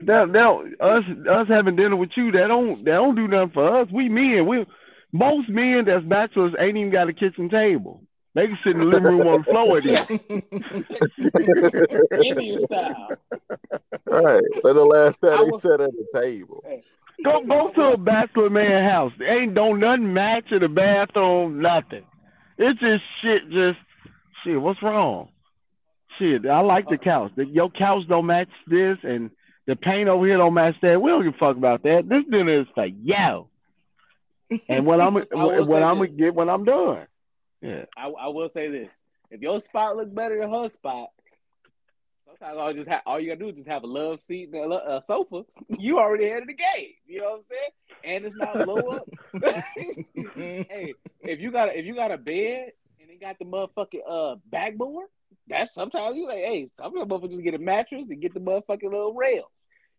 that, 0.00 0.32
that, 0.32 0.74
us, 0.80 1.04
us 1.30 1.48
having 1.48 1.76
dinner 1.76 1.96
with 1.96 2.10
you, 2.16 2.32
that 2.32 2.48
don't, 2.48 2.84
that 2.84 2.92
don't 2.92 3.14
do 3.14 3.28
nothing 3.28 3.52
for 3.54 3.80
us. 3.80 3.88
We 3.92 4.08
men, 4.08 4.46
we 4.46 4.66
most 5.12 5.48
men 5.48 5.84
that's 5.86 6.04
bachelors 6.04 6.54
ain't 6.58 6.76
even 6.76 6.90
got 6.90 7.08
a 7.08 7.12
kitchen 7.12 7.48
table. 7.48 8.02
They 8.34 8.46
can 8.46 8.58
sit 8.62 8.74
in 8.74 8.80
the 8.80 8.88
living 8.88 9.16
room 9.18 9.26
on 9.26 9.40
the 9.40 9.44
floor 9.50 9.72
with 9.72 9.84
you. 12.12 12.22
Indian 12.22 12.60
style. 12.64 13.08
Right. 14.06 14.42
For 14.60 14.74
the 14.74 14.84
last 14.84 15.20
time 15.20 15.50
they 15.50 15.58
sat 15.58 15.80
at 15.80 15.90
the 15.90 16.06
table. 16.20 16.62
Go 17.24 17.42
go 17.42 17.72
to 17.74 17.82
a 17.94 17.96
bachelor 17.96 18.50
man 18.50 18.88
house. 18.88 19.12
They 19.18 19.24
ain't 19.24 19.54
don't 19.54 19.80
nothing 19.80 20.12
match 20.12 20.52
in 20.52 20.60
the 20.60 20.68
bathroom, 20.68 21.60
nothing. 21.60 22.04
It's 22.58 22.78
just 22.78 23.02
shit, 23.22 23.48
just 23.50 23.78
shit, 24.44 24.60
what's 24.60 24.80
wrong? 24.82 25.30
Shit, 26.18 26.46
I 26.46 26.60
like 26.60 26.88
the 26.88 26.98
couch. 26.98 27.32
The, 27.36 27.46
your 27.46 27.70
couch 27.70 28.04
don't 28.08 28.26
match 28.26 28.48
this 28.66 28.98
and 29.02 29.30
the 29.66 29.76
paint 29.76 30.08
over 30.08 30.26
here 30.26 30.38
don't 30.38 30.54
match 30.54 30.76
that. 30.82 31.00
We 31.00 31.10
don't 31.10 31.22
give 31.24 31.34
a 31.34 31.38
fuck 31.38 31.56
about 31.56 31.82
that. 31.82 32.08
This 32.08 32.24
dinner 32.30 32.60
is 32.62 32.66
for 32.74 32.86
yo. 32.86 33.48
And 34.68 34.86
when 34.86 34.98
I'm 34.98 35.12
when 35.12 35.82
I'm 35.82 35.98
gonna 35.98 36.06
get 36.06 36.34
when 36.34 36.48
I'm 36.48 36.64
done. 36.64 37.06
Yeah. 37.60 37.84
I, 37.94 38.08
I 38.08 38.28
will 38.28 38.48
say 38.48 38.70
this: 38.70 38.88
if 39.30 39.42
your 39.42 39.60
spot 39.60 39.96
look 39.96 40.14
better 40.14 40.38
than 40.38 40.50
her 40.50 40.70
spot, 40.70 41.10
sometimes 42.24 42.58
all 42.58 42.72
just 42.72 42.88
have 42.88 43.02
all 43.04 43.20
you 43.20 43.28
gotta 43.28 43.40
do 43.40 43.48
is 43.48 43.56
just 43.56 43.68
have 43.68 43.82
a 43.82 43.86
love 43.86 44.22
seat 44.22 44.48
and 44.52 44.72
a, 44.72 44.96
a 44.96 45.02
sofa. 45.02 45.42
You 45.78 45.98
already 45.98 46.28
ahead 46.28 46.42
of 46.42 46.48
the 46.48 46.54
game. 46.54 46.94
You 47.06 47.20
know 47.20 47.30
what 47.30 47.40
I'm 47.40 47.44
saying? 47.50 48.14
And 48.16 48.24
it's 48.24 48.36
not 48.36 48.66
low 48.66 48.78
up. 48.88 49.08
hey, 50.34 50.94
if 51.20 51.40
you 51.40 51.50
got 51.50 51.68
a, 51.68 51.78
if 51.78 51.84
you 51.84 51.94
got 51.94 52.10
a 52.10 52.16
bed 52.16 52.72
and 53.02 53.10
it 53.10 53.20
got 53.20 53.38
the 53.38 53.44
motherfucking 53.44 54.00
uh 54.08 54.36
backboard, 54.50 55.08
that's 55.48 55.74
sometimes 55.74 56.16
you 56.16 56.26
like, 56.26 56.38
hey, 56.38 56.68
some 56.74 56.96
of 56.96 57.08
motherfuckers 57.08 57.30
just 57.30 57.42
get 57.42 57.54
a 57.54 57.58
mattress 57.58 58.06
and 58.08 58.20
get 58.20 58.34
the 58.34 58.40
motherfucking 58.40 58.82
little 58.82 59.14
rails. 59.14 59.50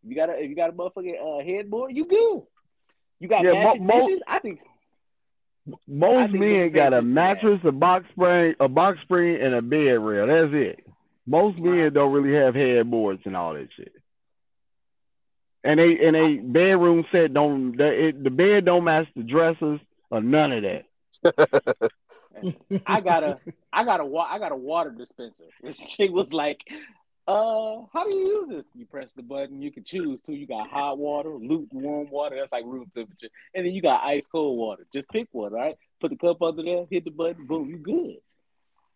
If 0.04 0.10
you 0.10 0.16
got 0.16 0.30
a 0.30 0.42
if 0.42 0.50
you 0.50 0.56
got 0.56 0.70
a 0.70 0.74
motherfucking 0.74 1.42
uh, 1.42 1.44
headboard, 1.44 1.96
you 1.96 2.06
good. 2.06 2.44
You 3.20 3.28
got 3.28 3.44
yeah, 3.44 3.54
magic 3.54 3.82
mo- 3.82 4.00
dishes. 4.00 4.24
I 4.28 4.40
think 4.40 4.62
most 5.88 6.32
men 6.32 6.72
got 6.72 6.94
a 6.94 7.02
mattress, 7.02 7.60
a 7.64 7.72
box 7.72 8.06
spring, 8.12 8.56
a 8.60 8.68
box 8.68 9.00
spring, 9.02 9.42
and 9.42 9.54
a 9.54 9.62
bed 9.62 10.00
rail. 10.00 10.28
That's 10.28 10.54
it. 10.54 10.86
Most 11.28 11.60
men 11.60 11.94
don't 11.94 12.12
really 12.12 12.36
have 12.36 12.56
headboards 12.56 13.22
and 13.26 13.36
all 13.36 13.54
that 13.54 13.68
shit. 13.76 13.94
And 15.64 15.80
they 15.80 16.00
and 16.06 16.16
a 16.16 16.38
bedroom 16.38 17.06
set 17.12 17.34
don't 17.34 17.76
the, 17.76 18.08
it, 18.08 18.24
the 18.24 18.30
bed 18.30 18.66
don't 18.66 18.86
match 18.86 19.08
the 19.16 19.24
dressers 19.24 19.80
or 20.10 20.22
none 20.22 20.54
of 20.54 20.64
that. 20.64 21.92
I 22.86 23.02
got 23.02 23.24
a 23.24 23.40
I 23.72 23.84
got 23.84 24.00
a 24.00 24.18
I 24.18 24.40
got 24.40 24.52
a 24.52 24.56
water 24.56 24.92
dispenser. 24.92 25.46
She 25.88 26.10
was 26.10 26.34
like, 26.34 26.62
uh, 27.28 27.82
how 27.94 28.06
do 28.06 28.10
you 28.10 28.28
use 28.28 28.50
this? 28.50 28.66
You 28.74 28.86
press 28.86 29.10
the 29.16 29.22
button. 29.22 29.62
You 29.62 29.72
can 29.72 29.84
choose 29.84 30.22
too. 30.22 30.34
You 30.34 30.48
got 30.48 30.70
hot 30.70 30.98
water, 30.98 31.30
lukewarm 31.30 32.10
water. 32.10 32.38
That's 32.38 32.52
like 32.52 32.66
room 32.66 32.90
temperature, 32.94 33.30
and 33.54 33.66
then 33.66 33.74
you 33.74 33.82
got 33.82 34.04
ice 34.04 34.28
cold 34.28 34.58
water. 34.58 34.86
Just 34.92 35.10
pick 35.10 35.28
one, 35.32 35.54
right? 35.54 35.76
Put 36.02 36.12
the 36.12 36.18
cup 36.18 36.42
under 36.42 36.64
there, 36.64 36.86
hit 36.90 37.06
the 37.06 37.12
button, 37.12 37.46
boom, 37.46 37.70
you 37.70 37.78
good. 37.78 38.18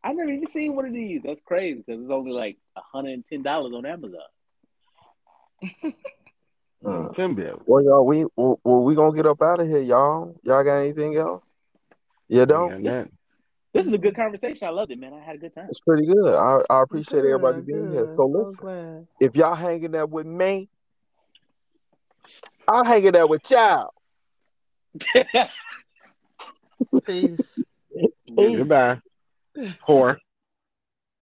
I 0.04 0.14
never 0.14 0.30
even 0.32 0.48
seen 0.48 0.76
one 0.76 0.86
of 0.86 0.94
these. 0.94 1.22
That's 1.24 1.42
crazy 1.42 1.84
because 1.86 2.02
it's 2.02 2.12
only 2.12 2.32
like 2.32 2.58
hundred 2.76 3.14
and 3.14 3.28
ten 3.28 3.42
dollars 3.42 3.74
on 3.74 3.86
Amazon. 3.86 4.20
uh, 6.86 7.10
well, 7.66 7.84
y'all, 7.84 8.06
we 8.06 8.26
well, 8.36 8.60
we 8.64 8.96
gonna 8.96 9.16
get 9.16 9.28
up 9.28 9.42
out 9.42 9.60
of 9.60 9.68
here, 9.68 9.80
y'all. 9.80 10.36
Y'all 10.44 10.64
got 10.64 10.80
anything 10.80 11.16
else? 11.16 11.54
You 12.28 12.46
don't? 12.46 12.84
Yeah, 12.84 13.06
this 13.74 13.88
is 13.88 13.94
a 13.94 13.98
good 13.98 14.14
mm-hmm. 14.14 14.22
conversation. 14.22 14.68
I 14.68 14.72
loved 14.72 14.92
it, 14.92 15.00
man. 15.00 15.14
I 15.14 15.20
had 15.24 15.36
a 15.36 15.40
good 15.40 15.54
time. 15.54 15.66
It's 15.68 15.80
pretty 15.80 16.06
good. 16.06 16.34
I, 16.34 16.62
I 16.70 16.84
appreciate 16.84 17.22
good, 17.22 17.34
everybody 17.34 17.62
being 17.62 17.86
good. 17.86 17.94
here. 17.94 18.08
So, 18.08 18.16
so 18.16 18.26
listen, 18.28 18.56
glad. 18.56 19.08
if 19.20 19.36
y'all 19.36 19.56
hanging 19.56 19.92
there 19.92 20.06
with 20.06 20.28
me, 20.28 20.70
I'm 22.68 22.86
hanging 22.86 23.12
there 23.12 23.28
with 23.28 23.50
y'all. 23.50 23.94
Peace. 27.06 27.40
Peace. 28.38 28.58
Goodbye. 28.58 29.00
Whore. 29.88 30.18